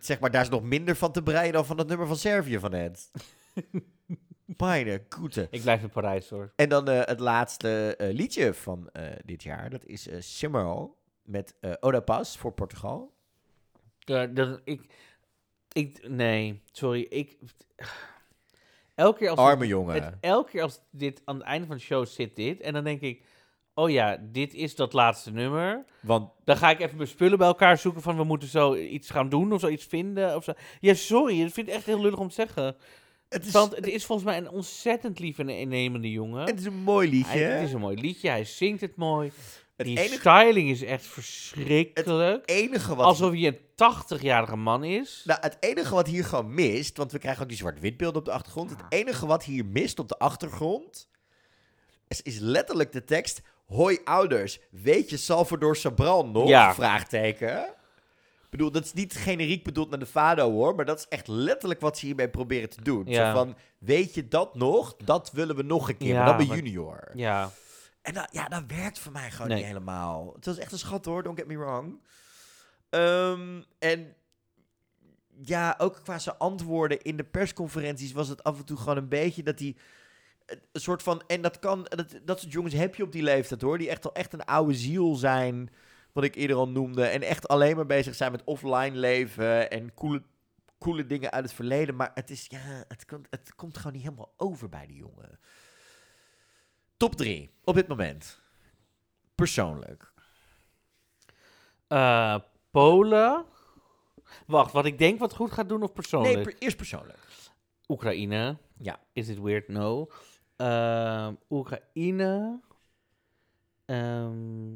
Zeg 0.01 0.21
maar, 0.21 0.31
daar 0.31 0.43
is 0.43 0.49
nog 0.49 0.63
minder 0.63 0.97
van 0.97 1.13
te 1.13 1.23
breien 1.23 1.53
dan 1.53 1.67
van 1.67 1.79
het 1.79 1.89
nummer 1.89 2.07
van 2.07 2.17
Servië 2.17 2.59
van 2.59 2.71
net. 2.71 3.11
Meine 4.57 5.03
goede. 5.09 5.49
Ik 5.51 5.63
blijf 5.63 5.83
in 5.83 5.91
Parijs, 5.91 6.29
hoor. 6.29 6.53
En 6.57 6.69
dan 6.69 6.89
eh, 6.89 7.01
het 7.05 7.21
laatste 7.21 7.95
eh, 7.99 8.15
liedje 8.15 8.55
van 8.55 8.89
eh, 8.93 9.05
dit 9.25 9.43
jaar. 9.43 9.71
Dat 9.71 9.85
is 9.85 10.09
eh 10.09 10.21
Shimmer 10.21 10.89
met 11.23 11.55
Oda 11.81 12.01
Paz 12.01 12.37
voor 12.37 12.53
Portugal. 12.53 13.13
Ja, 13.99 14.27
dat, 14.27 14.61
ik, 14.65 14.95
ik, 15.73 16.09
nee, 16.09 16.63
sorry, 16.73 17.01
ik... 17.09 17.39
Elke 18.95 19.19
keer 19.19 19.29
als 19.31 19.39
Arme 19.39 19.61
het- 19.61 19.69
jongen. 19.69 19.95
het- 20.05 20.15
elke 20.21 20.51
keer 20.51 20.63
als 20.63 20.81
dit 20.91 21.23
aan 21.25 21.37
het 21.37 21.45
einde 21.45 21.67
van 21.67 21.77
de 21.77 21.83
show 21.83 22.07
zit 22.07 22.37
dit, 22.37 22.61
en 22.61 22.73
dan 22.73 22.85
denk 22.85 23.01
ik, 23.01 23.23
oh 23.75 23.91
ja, 23.91 24.19
dit 24.23 24.55
is 24.55 24.75
dat 24.77 24.93
laatste 24.93 25.31
nummer. 25.31 25.85
Want 26.01 26.31
Dan 26.45 26.57
ga 26.57 26.71
ik 26.71 26.81
even 26.81 26.97
mijn 26.97 27.09
spullen 27.09 27.39
bij 27.39 27.47
elkaar 27.47 27.79
zoeken 27.79 28.03
van 28.03 28.17
we 28.17 28.25
moeten 28.25 28.49
zo 28.49 28.75
iets 28.75 29.11
gaan 29.11 29.29
doen 29.29 29.53
of 29.53 29.61
zo 29.61 29.69
iets 29.69 29.85
vinden 29.85 30.37
of 30.37 30.45
zo. 30.45 30.53
Ja, 30.81 30.95
sorry, 30.95 31.43
ik 31.43 31.53
vind 31.53 31.67
het 31.67 31.77
echt 31.77 31.87
heel 31.87 32.01
lullig 32.01 32.19
om 32.19 32.29
te 32.29 32.35
zeggen. 32.35 32.77
Het 33.33 33.47
is, 33.47 33.53
Want 33.53 33.77
het 33.77 33.87
is 33.87 34.05
volgens 34.05 34.29
mij 34.29 34.37
een 34.39 34.49
ontzettend 34.51 35.19
lieve 35.19 35.43
en 35.43 35.49
innemende 35.49 36.11
jongen. 36.11 36.45
het 36.47 36.59
is 36.59 36.65
een 36.65 36.75
mooi 36.83 37.11
liedje. 37.11 37.39
Hij- 37.39 37.43
het 37.59 37.67
is 37.69 37.73
een 37.73 37.81
mooi 37.81 38.01
liedje, 38.01 38.29
hij 38.29 38.45
zingt 38.45 38.81
het 38.81 38.97
mooi. 38.97 39.33
Het 39.77 39.87
Die 39.87 39.99
enige- 40.01 40.19
styling 40.21 40.71
is 40.71 40.83
echt 40.83 41.07
verschrikkelijk. 41.07 42.51
enige 42.51 42.95
wat... 42.95 43.07
Alsof 43.07 43.31
hij 43.33 43.47
een 43.47 43.59
80-jarige 43.75 44.57
man 44.57 44.85
is. 44.85 45.23
Nou, 45.27 45.41
het 45.43 45.57
enige 45.61 45.95
wat 45.95 46.07
hier 46.07 46.25
gewoon 46.25 46.55
mist, 46.55 46.97
want 46.97 47.13
we 47.13 47.19
krijgen 47.19 47.43
ook 47.43 47.49
die 47.49 47.57
zwart-wit 47.59 47.97
beelden 47.97 48.19
op 48.19 48.25
de 48.25 48.33
achtergrond. 48.33 48.71
Het 48.71 48.81
enige 48.89 49.27
wat 49.27 49.45
hier 49.45 49.65
mist 49.65 49.99
op 49.99 50.09
de 50.09 50.19
achtergrond 50.19 51.09
is, 52.09 52.23
is 52.23 52.39
letterlijk 52.39 52.93
de 52.93 53.05
tekst: 53.05 53.41
Hoi 53.67 53.99
ouders, 54.05 54.61
weet 54.71 55.11
je 55.11 55.17
Salvador 55.17 55.77
Sobral 55.77 56.27
nog? 56.27 56.49
Ja. 56.49 56.75
Vraagteken. 56.75 57.75
Bedoel, 58.53 58.71
dat 58.71 58.85
is 58.85 58.93
niet 58.93 59.15
generiek 59.15 59.65
bedoeld 59.65 59.91
naar 59.91 59.99
de 59.99 60.07
Fado 60.07 60.51
hoor, 60.51 60.75
maar 60.75 60.85
dat 60.85 60.99
is 60.99 61.07
echt 61.09 61.29
letterlijk 61.29 61.81
wat 61.81 61.99
ze 61.99 62.07
hiermee 62.07 62.29
proberen 62.29 62.69
te 62.69 62.83
doen. 62.83 63.03
Ja. 63.07 63.27
Zo 63.33 63.39
van, 63.39 63.57
weet 63.79 64.15
je 64.15 64.29
dat 64.29 64.55
nog? 64.55 64.97
Dat 64.97 65.31
willen 65.33 65.57
we 65.57 65.63
nog 65.63 65.89
een 65.89 65.97
keer, 65.97 66.09
Ja, 66.09 66.25
maar 66.25 66.39
dan 66.39 66.47
bij 66.47 66.57
junior. 66.57 67.11
Ja. 67.15 67.51
En 68.03 68.15
dat, 68.15 68.29
ja, 68.33 68.49
dat 68.49 68.63
werkt 68.67 68.99
voor 68.99 69.13
mij 69.13 69.31
gewoon 69.31 69.49
Nee. 69.49 69.57
niet 69.57 69.67
helemaal. 69.67 70.33
Het 70.35 70.47
was 70.47 70.59
echt 70.59 70.73
een 70.73 70.79
schat 70.79 71.05
hoor, 71.05 71.23
don't 71.23 71.39
get 71.39 71.49
me 71.49 71.57
wrong. 71.59 72.01
Ehm, 72.91 73.63
en 73.79 74.15
ja, 75.43 75.75
ook 75.79 76.01
qua 76.03 76.19
zijn 76.19 76.39
antwoorden 76.39 77.03
in 77.03 77.17
de 77.17 77.25
persconferenties 77.25 78.13
was 78.13 78.29
het 78.29 78.45
af 78.45 78.59
en 78.59 78.65
toe 78.65 78.77
gewoon 78.77 78.97
een 78.97 79.09
beetje 79.09 79.43
dat 79.43 79.59
hij 79.59 79.77
een 80.73 80.81
soort 80.81 81.03
van 81.03 81.23
en 81.27 81.43
dat 81.43 81.59
kan 81.59 81.87
dat, 81.89 82.07
dat 82.25 82.41
soort 82.41 82.53
jongens 82.53 82.75
heb 82.75 82.95
je 82.95 83.03
op 83.03 83.13
die 83.13 83.23
leeftijd 83.23 83.63
hoor, 83.63 83.79
die 83.79 83.89
echt 83.89 84.05
al 84.05 84.15
echt 84.15 84.33
een 84.33 84.45
oude 84.45 84.75
ziel 84.75 85.15
zijn, 85.15 85.71
wat 86.13 86.25
ik 86.25 86.35
eerder 86.35 86.57
al 86.57 86.69
noemde, 86.69 87.05
en 87.05 87.23
echt 87.23 87.49
alleen 87.49 87.77
maar 87.77 87.87
bezig 87.87 88.15
zijn 88.15 88.33
met 88.33 88.45
offline 88.45 88.97
leven 88.97 89.71
en 89.71 89.95
coole 89.95 90.23
coole 90.79 91.07
dingen 91.07 91.31
uit 91.31 91.45
het 91.45 91.53
verleden, 91.53 91.97
maar 91.97 92.11
het 92.15 92.31
is 92.31 92.47
ja, 92.49 92.85
het 92.89 93.05
komt 93.05 93.27
het 93.31 93.55
komt 93.55 93.77
gewoon 93.77 93.93
niet 93.93 94.03
helemaal 94.03 94.35
over 94.37 94.69
bij 94.69 94.87
die 94.87 94.97
jongen. 94.97 95.39
Top 96.97 97.15
3 97.15 97.55
op 97.65 97.75
dit 97.75 97.89
moment. 97.89 98.41
Persoonlijk. 99.35 100.13
Eh, 101.87 102.37
Polen. 102.71 103.45
Wacht, 104.47 104.73
wat 104.73 104.85
ik 104.85 104.99
denk 104.99 105.19
wat 105.19 105.35
goed 105.35 105.51
gaat 105.53 105.69
doen 105.69 105.83
of 105.83 105.93
persoonlijk? 105.93 106.35
Nee, 106.35 106.45
per- 106.45 106.57
eerst 106.59 106.77
persoonlijk. 106.77 107.19
Oekraïne. 107.89 108.59
Ja. 108.79 109.01
Is 109.13 109.29
it 109.29 109.41
weird? 109.41 109.69
No. 109.69 110.11
Ehm, 110.57 111.35
Oekraïne. 111.51 112.61
Ehm, 113.85 114.75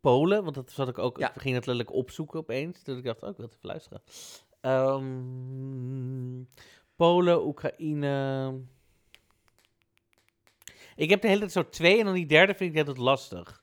Polen, 0.00 0.42
want 0.42 0.54
dat 0.54 0.70
zat 0.70 0.88
ik 0.88 0.98
ook. 0.98 1.18
Ja. 1.18 1.34
Ik 1.34 1.40
ging 1.40 1.54
het 1.54 1.66
letterlijk 1.66 1.96
opzoeken 1.96 2.38
opeens. 2.38 2.82
Dus 2.82 2.96
ik 2.98 3.04
dacht, 3.04 3.22
oh, 3.22 3.28
ik 3.28 3.36
wil 3.36 3.46
het 3.46 3.54
even 3.54 3.68
luisteren. 3.68 4.02
Ehm, 4.60 6.42
Polen, 6.96 7.46
Oekraïne. 7.46 8.54
Ik 10.96 11.10
heb 11.10 11.20
de 11.20 11.28
hele 11.28 11.40
tijd 11.40 11.52
zo 11.52 11.68
twee 11.68 11.98
en 11.98 12.04
dan 12.04 12.14
die 12.14 12.26
derde 12.26 12.54
vind 12.54 12.72
ik 12.72 12.78
altijd 12.78 12.98
lastig. 12.98 13.62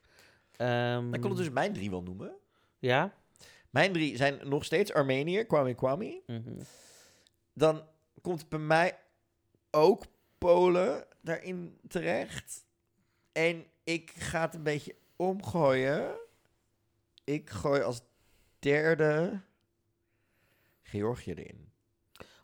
Ehm, 0.55 1.13
Ik 1.13 1.21
kon 1.21 1.29
het 1.29 1.39
dus 1.39 1.49
mijn 1.49 1.73
drie 1.73 1.89
wel 1.89 2.01
noemen. 2.01 2.35
Ja? 2.79 3.13
Mijn 3.69 3.93
drie 3.93 4.15
zijn 4.17 4.39
nog 4.43 4.65
steeds 4.65 4.93
Armenië, 4.93 5.43
Kwame 5.43 5.73
Kwame. 5.73 6.21
Mhm. 6.27 6.61
Dan 7.53 7.83
komt 8.21 8.49
bij 8.49 8.59
mij 8.59 8.97
ook 9.71 10.03
Polen 10.37 11.05
daarin 11.21 11.79
terecht. 11.87 12.65
En 13.31 13.65
ik 13.83 14.11
ga 14.15 14.41
het 14.41 14.53
een 14.53 14.63
beetje 14.63 14.95
omgooien. 15.15 16.15
Ik 17.27 17.49
gooi 17.49 17.81
als 17.81 18.01
derde 18.59 19.39
Georgië 20.81 21.31
erin. 21.33 21.71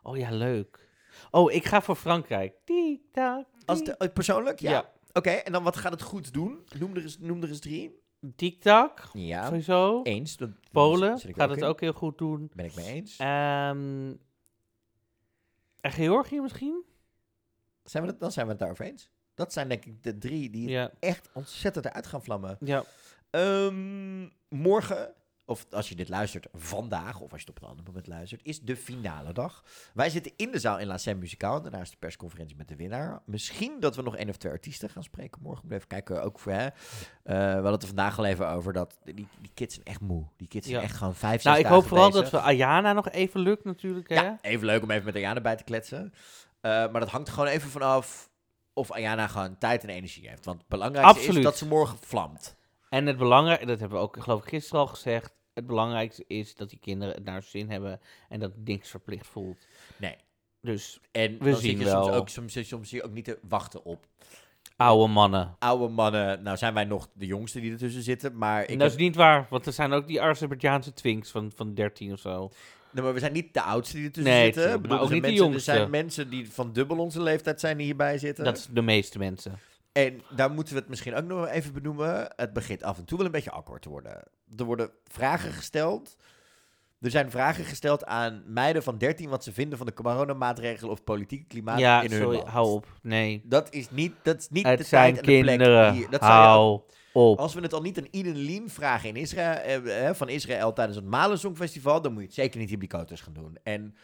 Oh 0.02 0.18
ja, 0.18 0.32
leuk. 0.32 0.90
Oh, 1.32 1.52
ik 1.52 1.66
ga 1.66 1.82
voor 1.82 1.96
Frankrijk. 1.96 2.54
Tik-tak. 2.66 3.46
Als 3.66 3.84
de, 3.84 3.98
eh, 3.98 4.14
persoonlijk? 4.14 4.60
Ja. 4.60 4.72
Ja. 4.72 4.92
Oké, 5.14 5.30
en 5.30 5.52
dan 5.52 5.64
wat 5.64 5.76
gaat 5.78 5.92
het 5.92 6.02
goed 6.02 6.34
doen? 6.34 6.66
Noem 6.80 6.96
er 6.96 7.02
eens, 7.02 7.20
noem 7.20 7.44
er 7.44 7.50
eens 7.50 7.60
drie. 7.60 8.02
Tik-tak. 8.36 9.10
Ja. 9.14 9.46
Sowieso. 9.46 10.02
Eens. 10.04 10.38
Dat, 10.38 10.50
Polen 10.72 11.20
gaat 11.20 11.40
ook 11.42 11.50
het 11.50 11.58
in. 11.60 11.64
ook 11.64 11.80
heel 11.80 11.94
goed 11.94 12.18
doen. 12.18 12.52
Ben 12.56 12.66
ik 12.66 12.76
mee 12.76 12.86
eens. 12.86 13.18
Ehm, 13.18 14.14
En 15.82 15.92
Georgië 15.92 16.40
misschien? 16.42 16.84
Zijn 17.84 18.04
we 18.04 18.10
het, 18.10 18.20
dan 18.20 18.32
zijn 18.32 18.46
we 18.46 18.52
het 18.52 18.60
daarover 18.62 18.86
eens. 18.86 19.10
Dat 19.34 19.54
zijn 19.54 19.68
denk 19.70 19.86
ik 19.86 20.04
de 20.04 20.18
drie 20.18 20.50
die 20.50 20.70
Ja. 20.70 20.92
echt 21.00 21.30
ontzettend 21.34 21.86
eruit 21.86 22.08
gaan 22.08 22.24
vlammen. 22.24 22.58
Ja. 22.60 22.84
Ehm, 23.34 24.28
morgen, 24.50 25.14
of 25.46 25.66
als 25.72 25.90
je 25.90 25.96
dit 25.96 26.10
luistert 26.10 26.48
vandaag, 26.54 27.20
of 27.20 27.32
als 27.32 27.42
je 27.42 27.48
het 27.48 27.56
op 27.58 27.64
een 27.64 27.70
ander 27.70 27.86
moment 27.86 28.08
luistert, 28.08 28.42
is 28.44 28.60
de 28.62 28.76
finale 28.76 29.34
dag. 29.34 29.64
Wij 29.94 30.10
zitten 30.10 30.32
in 30.36 30.52
de 30.52 30.60
zaal 30.60 30.80
in 30.80 30.88
La 30.88 30.98
Scène 30.98 31.20
Muzikaal. 31.20 31.62
Daarna 31.62 31.80
is 31.82 31.90
de 31.90 31.98
persconferentie 32.00 32.56
met 32.58 32.68
de 32.68 32.76
winnaar. 32.76 33.22
Misschien 33.26 33.80
dat 33.80 33.96
we 33.96 34.02
nog 34.02 34.16
één 34.16 34.30
of 34.30 34.38
twee 34.38 34.52
artiesten 34.52 34.90
gaan 34.90 35.04
spreken 35.04 35.42
morgen. 35.42 35.64
Moet 35.64 35.74
even 35.74 35.88
kijken, 35.88 36.24
ook 36.24 36.40
voor 36.40 36.52
hè. 36.52 36.66
Eh, 36.66 36.72
we 37.24 37.34
hadden 37.40 37.72
het 37.72 37.82
er 37.82 37.88
vandaag 37.88 38.18
al 38.18 38.26
even 38.26 38.48
over 38.50 38.74
dat 38.74 38.98
die, 39.04 39.14
die 39.42 39.52
kids 39.54 39.74
zijn 39.74 39.86
echt 39.86 40.02
moe. 40.02 40.28
Die 40.38 40.48
kids 40.48 40.68
zijn 40.68 40.80
Ja. 40.80 40.86
echt 40.86 40.98
gewoon 40.98 41.16
vijf, 41.16 41.42
zes 41.42 41.52
Nou, 41.52 41.60
ik 41.60 41.66
hoop 41.66 41.86
vooral 41.88 42.10
bezig. 42.12 42.30
dat 42.30 42.42
we 42.42 42.48
Ayana 42.48 42.94
nog 42.94 43.10
even 43.10 43.40
lukt 43.40 43.64
natuurlijk. 43.64 44.10
Hè? 44.10 44.16
Ja, 44.16 44.38
even 44.42 44.66
leuk 44.66 44.84
om 44.84 44.92
even 44.92 45.06
met 45.06 45.16
Ayana 45.16 45.42
bij 45.42 45.56
te 45.56 45.64
kletsen. 45.64 46.14
Eh, 46.62 46.72
maar 46.72 47.00
dat 47.00 47.10
hangt 47.10 47.28
er 47.28 47.34
gewoon 47.34 47.50
even 47.50 47.70
vanaf 47.70 48.30
of 48.74 48.92
Ayana 48.92 49.28
gewoon 49.28 49.58
tijd 49.58 49.84
en 49.84 49.90
energie 49.90 50.30
heeft. 50.30 50.46
Want 50.46 50.60
het 50.60 50.68
belangrijkste 50.68 51.28
is 51.38 51.44
dat 51.44 51.58
ze 51.58 51.68
morgen 51.68 51.98
vlamt. 52.02 52.56
En 52.94 53.06
het 53.06 53.18
belangrijkste, 53.18 53.68
dat 53.68 53.80
hebben 53.80 53.98
we 53.98 54.04
ook 54.04 54.18
geloof 54.20 54.42
ik 54.44 54.50
gisteren 54.50 54.80
al 54.80 54.88
gezegd. 54.88 55.34
Het 55.54 55.66
belangrijkste 55.68 56.24
is 56.28 56.56
dat 56.56 56.70
die 56.70 56.80
kinderen 56.80 57.14
het 57.16 57.24
naar 57.24 57.34
hun 57.34 57.44
zin 57.44 57.70
hebben 57.70 58.00
en 58.30 58.40
dat 58.40 58.52
niks 58.64 58.90
verplicht 58.90 59.28
voelt. 59.28 59.68
Nee. 59.98 60.16
Dus 60.62 61.00
En 61.12 61.32
we 61.40 61.50
dan 61.52 61.60
zien 61.60 61.78
zit 61.78 61.80
je 61.88 61.94
wel. 61.94 62.04
soms 62.04 62.16
ook, 62.16 62.30
soms, 62.30 62.68
soms 62.68 62.90
zie 62.90 62.98
je 62.98 63.04
ook 63.04 63.14
niet 63.14 63.26
te 63.26 63.40
wachten 63.48 63.86
op. 63.86 64.06
oude 64.76 65.14
mannen. 65.14 65.56
Oude 65.60 65.88
mannen, 65.94 66.44
nou 66.44 66.58
zijn 66.58 66.74
wij 66.74 66.84
nog 66.86 67.08
de 67.14 67.26
jongste 67.26 67.60
die 67.62 67.72
ertussen 67.72 68.04
zitten, 68.04 68.38
maar 68.38 68.62
ik 68.62 68.68
dat 68.70 68.80
heb- 68.82 68.90
is 68.90 68.96
niet 69.06 69.16
waar, 69.16 69.48
want 69.50 69.66
er 69.66 69.74
zijn 69.74 69.94
ook 69.94 70.08
die 70.08 70.22
Azerbeidzjaanse 70.22 70.94
twinks 70.94 71.30
van, 71.32 71.52
van 71.56 71.74
13 71.74 72.12
of 72.12 72.20
zo. 72.20 72.50
Nee, 72.92 73.04
maar 73.04 73.14
we 73.14 73.20
zijn 73.20 73.34
niet 73.34 73.54
de 73.54 73.62
oudste 73.62 73.96
die 73.96 74.06
ertussen 74.06 74.34
Nee, 74.34 74.44
zitten. 74.54 74.74
Ik 74.74 74.82
bedoel, 74.82 74.98
maar 74.98 75.06
ook 75.06 75.12
niet 75.12 75.24
zijn 75.24 75.36
de 75.36 75.42
mensen- 75.42 75.54
Er 75.56 75.62
zijn 75.62 75.78
jongste. 75.78 75.98
mensen 76.02 76.30
die 76.30 76.52
van 76.52 76.74
dubbel 76.74 76.98
onze 76.98 77.22
leeftijd 77.22 77.60
zijn 77.60 77.78
die 77.78 77.86
hierbij 77.86 78.18
zitten. 78.18 78.44
Dat 78.44 78.58
is 78.58 78.68
de 78.72 78.82
meeste 78.82 79.18
mensen. 79.18 79.60
En 79.94 80.22
daar 80.36 80.52
moeten 80.52 80.74
we 80.74 80.80
het 80.80 80.90
misschien 80.90 81.16
ook 81.16 81.24
nog 81.26 81.48
even 81.48 81.74
benoemen. 81.74 82.28
Het 82.36 82.54
begint 82.54 82.84
af 82.84 82.98
en 82.98 83.06
toe 83.06 83.18
wel 83.18 83.26
een 83.26 83.32
beetje 83.32 83.52
akkoord 83.52 83.82
te 83.82 83.90
worden. 83.90 84.24
Er 84.58 84.66
worden 84.66 84.90
vragen 85.08 85.52
gesteld. 85.52 86.16
Er 87.02 87.12
zijn 87.12 87.32
vragen 87.32 87.66
gesteld 87.66 88.06
aan 88.06 88.44
meiden 88.48 88.84
van 88.84 88.98
13 88.98 89.30
wat 89.30 89.44
ze 89.44 89.54
vinden 89.54 89.78
van 89.78 89.88
de 89.88 89.94
coronamaatregelen 89.94 90.92
of 90.92 91.04
politieke 91.04 91.46
klimaat 91.48 91.80
Ja, 91.80 92.02
in 92.02 92.12
hun 92.12 92.22
sorry, 92.22 92.38
land. 92.38 92.48
hou 92.50 92.72
op. 92.72 92.88
Nee. 93.02 93.42
Dat 93.46 93.74
is 93.74 93.90
niet, 93.92 94.14
dat 94.22 94.40
is 94.40 94.50
niet 94.50 94.66
Het 94.68 94.78
de 94.78 94.84
zijn 94.84 95.14
tijd 95.14 95.26
en 95.26 95.34
de 95.34 95.42
plek 95.42 95.58
kinderen. 95.58 95.94
hier. 95.94 96.10
Dat 96.10 96.22
Hou 96.22 96.82
op. 97.14 97.40
Als 97.40 97.54
we 97.54 97.62
het 97.62 97.74
al 97.74 97.82
niet 97.82 97.98
aan 97.98 98.08
Eden 98.12 98.36
Lien 98.36 98.70
vragen 98.70 99.10
in 99.10 99.16
Israël, 99.16 99.58
eh, 99.82 100.08
eh, 100.08 100.16
van 100.16 100.30
Israël 100.30 100.74
tijdens 100.74 100.98
het 100.98 101.06
Malen 101.06 101.40
Songfestival, 101.40 102.02
dan 102.02 102.12
moet 102.12 102.22
je 102.22 102.28
het 102.28 102.36
zeker 102.36 102.60
niet 102.60 102.72
in 102.72 102.80
die 102.80 102.88
koters 102.90 103.22
gaan 103.22 103.34
doen. 103.34 103.58
En 103.64 103.96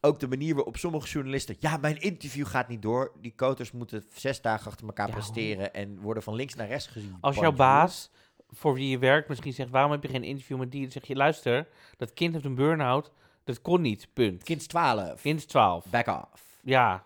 ook 0.00 0.20
de 0.20 0.28
manier 0.28 0.54
waarop 0.54 0.76
sommige 0.76 1.08
journalisten, 1.08 1.56
ja, 1.58 1.76
mijn 1.76 2.00
interview 2.00 2.46
gaat 2.46 2.68
niet 2.68 2.82
door. 2.82 3.12
Die 3.20 3.34
koters 3.36 3.72
moeten 3.72 4.04
zes 4.14 4.40
dagen 4.40 4.70
achter 4.70 4.86
elkaar 4.86 5.10
presteren 5.10 5.74
en 5.74 6.00
worden 6.00 6.22
van 6.22 6.34
links 6.34 6.54
naar 6.54 6.68
rechts 6.68 6.86
gezien. 6.86 7.16
Als 7.20 7.36
jouw 7.36 7.52
baas 7.52 8.10
voor 8.50 8.74
wie 8.74 8.88
je 8.88 8.98
werkt 8.98 9.28
misschien 9.28 9.52
zegt, 9.52 9.70
waarom 9.70 9.90
heb 9.90 10.02
je 10.02 10.08
geen 10.08 10.24
interview 10.24 10.58
met 10.58 10.70
die? 10.70 10.82
Dan 10.82 10.90
zeg 10.90 11.06
je, 11.06 11.16
luister, 11.16 11.68
dat 11.96 12.12
kind 12.12 12.32
heeft 12.32 12.44
een 12.44 12.54
burn-out. 12.54 13.12
Dat 13.44 13.60
kon 13.60 13.80
niet, 13.80 14.08
punt. 14.12 14.42
Kind 14.42 14.60
is 14.60 14.66
12. 14.66 15.20
Kind 15.20 15.38
is 15.38 15.46
12. 15.46 15.86
Back 15.86 16.06
off. 16.06 16.58
Ja. 16.62 17.04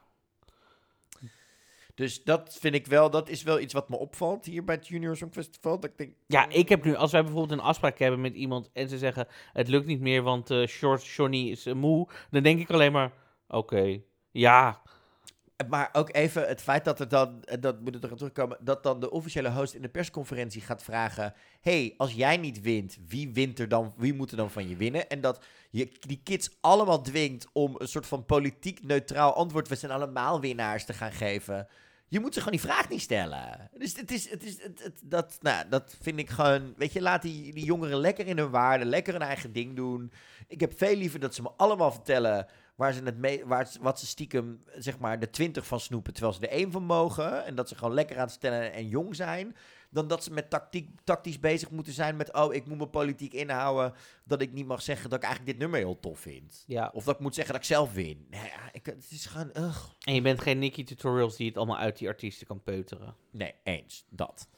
Dus 1.94 2.24
dat 2.24 2.56
vind 2.60 2.74
ik 2.74 2.86
wel, 2.86 3.10
dat 3.10 3.28
is 3.28 3.42
wel 3.42 3.60
iets 3.60 3.72
wat 3.72 3.88
me 3.88 3.96
opvalt 3.98 4.44
hier 4.44 4.64
bij 4.64 4.74
het 4.74 4.88
Junior 4.88 5.16
Songfestival. 5.16 5.80
Dat 5.80 5.90
ik 5.90 5.98
denk, 5.98 6.12
Ja, 6.26 6.48
ik 6.48 6.68
heb 6.68 6.84
nu, 6.84 6.94
als 6.94 7.12
wij 7.12 7.22
bijvoorbeeld 7.22 7.58
een 7.58 7.66
afspraak 7.66 7.98
hebben 7.98 8.20
met 8.20 8.34
iemand 8.34 8.70
en 8.72 8.88
ze 8.88 8.98
zeggen, 8.98 9.26
het 9.52 9.68
lukt 9.68 9.86
niet 9.86 10.00
meer, 10.00 10.22
want 10.22 10.50
eh 10.50 10.66
Short 10.66 11.06
Johnny 11.06 11.50
is 11.50 11.66
eh, 11.66 11.74
moe, 11.74 12.08
dan 12.30 12.42
denk 12.42 12.60
ik 12.60 12.70
alleen 12.70 12.92
maar, 12.92 13.12
oké, 13.48 14.00
ja. 14.30 14.82
Maar 15.68 15.88
ook 15.92 16.14
even 16.14 16.46
het 16.48 16.62
feit 16.62 16.84
dat 16.84 17.00
er 17.00 17.08
dan, 17.08 17.44
dat 17.60 17.80
moet 17.80 18.04
er 18.04 18.10
aan 18.10 18.16
terugkomen, 18.16 18.56
dat 18.60 18.82
dan 18.82 19.00
de 19.00 19.10
officiële 19.10 19.50
host 19.50 19.74
in 19.74 19.82
de 19.82 19.88
persconferentie 19.88 20.60
gaat 20.60 20.82
vragen: 20.82 21.34
hey, 21.60 21.94
als 21.96 22.12
jij 22.12 22.36
niet 22.36 22.60
wint, 22.60 22.98
wie 23.08 23.32
wint 23.32 23.58
er 23.58 23.68
dan, 23.68 23.94
wie 23.96 24.14
moet 24.14 24.30
er 24.30 24.36
dan 24.36 24.50
van 24.50 24.68
je 24.68 24.76
winnen? 24.76 25.08
En 25.08 25.20
dat 25.20 25.44
je 25.70 25.88
die 26.00 26.20
kids 26.24 26.56
allemaal 26.60 27.02
dwingt 27.02 27.46
om 27.52 27.74
een 27.78 27.88
soort 27.88 28.06
van 28.06 28.24
politiek 28.26 28.82
neutraal 28.82 29.34
antwoord, 29.34 29.68
we 29.68 29.74
zijn 29.74 29.92
allemaal 29.92 30.40
winnaars, 30.40 30.84
te 30.84 30.92
gaan 30.92 31.12
geven. 31.12 31.68
Je 32.08 32.20
moet 32.20 32.34
ze 32.34 32.38
gewoon 32.40 32.58
die 32.58 32.66
vraag 32.68 32.88
niet 32.88 33.00
stellen. 33.00 33.70
Dus 33.78 33.96
het 33.96 34.10
is, 34.10 34.30
het 34.30 34.42
is, 34.44 34.62
het- 34.62 35.00
dat, 35.02 35.38
nou, 35.40 35.68
dat 35.68 35.96
vind 36.00 36.18
ik 36.18 36.30
gewoon, 36.30 36.74
weet 36.76 36.92
je, 36.92 37.02
laat 37.02 37.22
die, 37.22 37.52
die 37.52 37.64
jongeren 37.64 37.98
lekker 37.98 38.26
in 38.26 38.38
hun 38.38 38.50
waarde, 38.50 38.84
lekker 38.84 39.12
hun 39.12 39.22
eigen 39.22 39.52
ding 39.52 39.76
doen. 39.76 40.12
Ik 40.48 40.60
heb 40.60 40.78
veel 40.78 40.96
liever 40.96 41.20
dat 41.20 41.34
ze 41.34 41.42
me 41.42 41.50
allemaal 41.56 41.92
vertellen 41.92 42.46
waar 42.74 42.92
ze 42.92 43.02
het 43.02 43.18
mee, 43.18 43.44
waar, 43.44 43.70
wat 43.80 44.00
ze 44.00 44.06
stiekem, 44.06 44.62
zeg 44.78 44.98
maar, 44.98 45.20
de 45.20 45.30
20 45.30 45.66
van 45.66 45.80
snoepen, 45.80 46.12
terwijl 46.12 46.34
ze 46.34 46.40
er 46.40 46.48
één 46.48 46.70
van 46.70 46.84
mogen. 46.84 47.44
En 47.44 47.54
dat 47.54 47.68
ze 47.68 47.74
gewoon 47.74 47.94
lekker 47.94 48.16
aan 48.16 48.22
het 48.22 48.32
stellen 48.32 48.72
en 48.72 48.88
jong 48.88 49.16
zijn. 49.16 49.56
Dan 49.90 50.08
dat 50.08 50.24
ze 50.24 50.32
met 50.32 50.50
tactiek, 50.50 50.90
tactisch 51.04 51.40
bezig 51.40 51.70
moeten 51.70 51.92
zijn 51.92 52.16
met, 52.16 52.32
oh, 52.32 52.54
ik 52.54 52.66
moet 52.66 52.78
me 52.78 52.86
politiek 52.86 53.32
inhouden. 53.32 53.94
Dat 54.24 54.40
ik 54.40 54.52
niet 54.52 54.66
mag 54.66 54.82
zeggen 54.82 55.10
dat 55.10 55.18
ik 55.18 55.24
eigenlijk 55.24 55.52
dit 55.52 55.62
nummer 55.62 55.80
heel 55.80 56.00
tof 56.00 56.18
vind. 56.18 56.64
Ja. 56.66 56.90
Of 56.92 57.04
dat 57.04 57.14
ik 57.14 57.20
moet 57.20 57.34
zeggen 57.34 57.52
dat 57.52 57.62
ik 57.62 57.68
zelf 57.68 57.92
win. 57.92 58.26
Nee, 58.30 58.52
ik, 58.72 58.86
het 58.86 59.10
is 59.10 59.26
gewoon, 59.26 59.50
ugh. 59.56 59.84
En 60.00 60.14
je 60.14 60.22
bent 60.22 60.40
geen 60.40 60.58
Nicky 60.58 60.84
Tutorials 60.84 61.36
die 61.36 61.48
het 61.48 61.56
allemaal 61.56 61.78
uit 61.78 61.98
die 61.98 62.08
artiesten 62.08 62.46
kan 62.46 62.62
peuteren. 62.62 63.16
Nee, 63.30 63.54
eens. 63.62 64.04
Dat. 64.08 64.48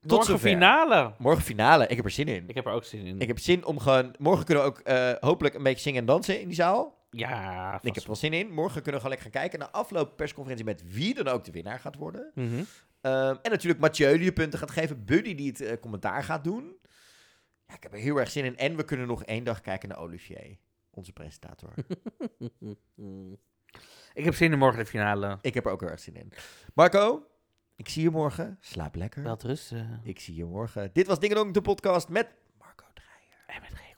Morgen 0.00 0.26
zover. 0.26 0.48
finale. 0.48 1.14
Morgen 1.18 1.42
finale. 1.42 1.86
Ik 1.86 1.96
heb 1.96 2.04
er 2.04 2.10
zin 2.10 2.28
in. 2.28 2.48
Ik 2.48 2.54
heb 2.54 2.66
er 2.66 2.72
ook 2.72 2.84
zin 2.84 3.06
in. 3.06 3.20
Ik 3.20 3.28
heb 3.28 3.38
zin 3.38 3.64
om 3.64 3.78
gewoon... 3.78 4.14
Morgen 4.18 4.44
kunnen 4.44 4.64
we 4.64 4.70
ook 4.70 4.78
eh, 4.78 5.12
hopelijk 5.20 5.54
een 5.54 5.62
beetje 5.62 5.80
zingen 5.82 6.00
en 6.00 6.06
dansen 6.06 6.40
in 6.40 6.46
die 6.46 6.56
zaal. 6.56 6.98
Ja, 7.10 7.74
Ik 7.82 7.94
heb 7.94 7.96
er 7.96 8.06
wel 8.06 8.16
zin 8.16 8.32
in. 8.32 8.52
Morgen 8.52 8.82
kunnen 8.82 9.00
we 9.00 9.06
gewoon 9.06 9.16
lekker 9.16 9.30
gaan 9.32 9.40
kijken. 9.40 9.58
Na 9.58 9.70
afloop 9.70 10.16
persconferentie 10.16 10.66
met 10.66 10.82
wie 10.94 11.14
dan 11.14 11.28
ook 11.28 11.44
de 11.44 11.52
winnaar 11.52 11.78
gaat 11.80 11.96
worden. 11.96 12.30
Mhm. 12.34 12.62
Ehm, 13.00 13.36
en 13.42 13.50
natuurlijk 13.50 13.80
Mathieu 13.80 14.16
die 14.16 14.26
de 14.26 14.32
punten 14.32 14.58
gaat 14.58 14.70
geven. 14.70 15.04
Buddy 15.04 15.34
die 15.34 15.48
het 15.48 15.60
eh, 15.60 15.76
commentaar 15.80 16.22
gaat 16.24 16.44
doen. 16.44 16.76
Ja, 17.66 17.74
ik 17.74 17.82
heb 17.82 17.92
er 17.92 17.98
heel 17.98 18.16
erg 18.16 18.30
zin 18.30 18.44
in. 18.44 18.56
En 18.56 18.76
we 18.76 18.84
kunnen 18.84 19.06
nog 19.06 19.24
één 19.24 19.44
dag 19.44 19.60
kijken 19.60 19.88
naar 19.88 19.98
Olivier. 19.98 20.56
Onze 20.90 21.12
presentator. 21.12 21.74
Ik 24.14 24.24
heb 24.24 24.34
zin 24.34 24.52
in 24.52 24.58
morgen 24.58 24.78
de 24.78 24.86
finale. 24.86 25.38
ik 25.42 25.54
heb 25.54 25.66
er 25.66 25.72
ook 25.72 25.80
heel 25.80 25.90
erg 25.90 26.00
zin 26.00 26.16
in. 26.16 26.32
Marco, 26.74 27.26
ik 27.80 27.88
zie 27.88 28.02
je 28.02 28.10
morgen. 28.10 28.58
Slaap 28.60 28.94
lekker. 28.94 29.22
Wel 29.22 29.36
rusten. 29.40 30.00
Ik 30.04 30.20
zie 30.20 30.34
je 30.34 30.44
morgen. 30.44 30.90
Dit 30.92 31.06
was 31.06 31.18
Ding 31.18 31.34
Dong, 31.34 31.52
de 31.52 31.60
podcast 31.60 32.08
met 32.08 32.26
En 33.46 33.60
met 33.60 33.74
geen 33.74 33.89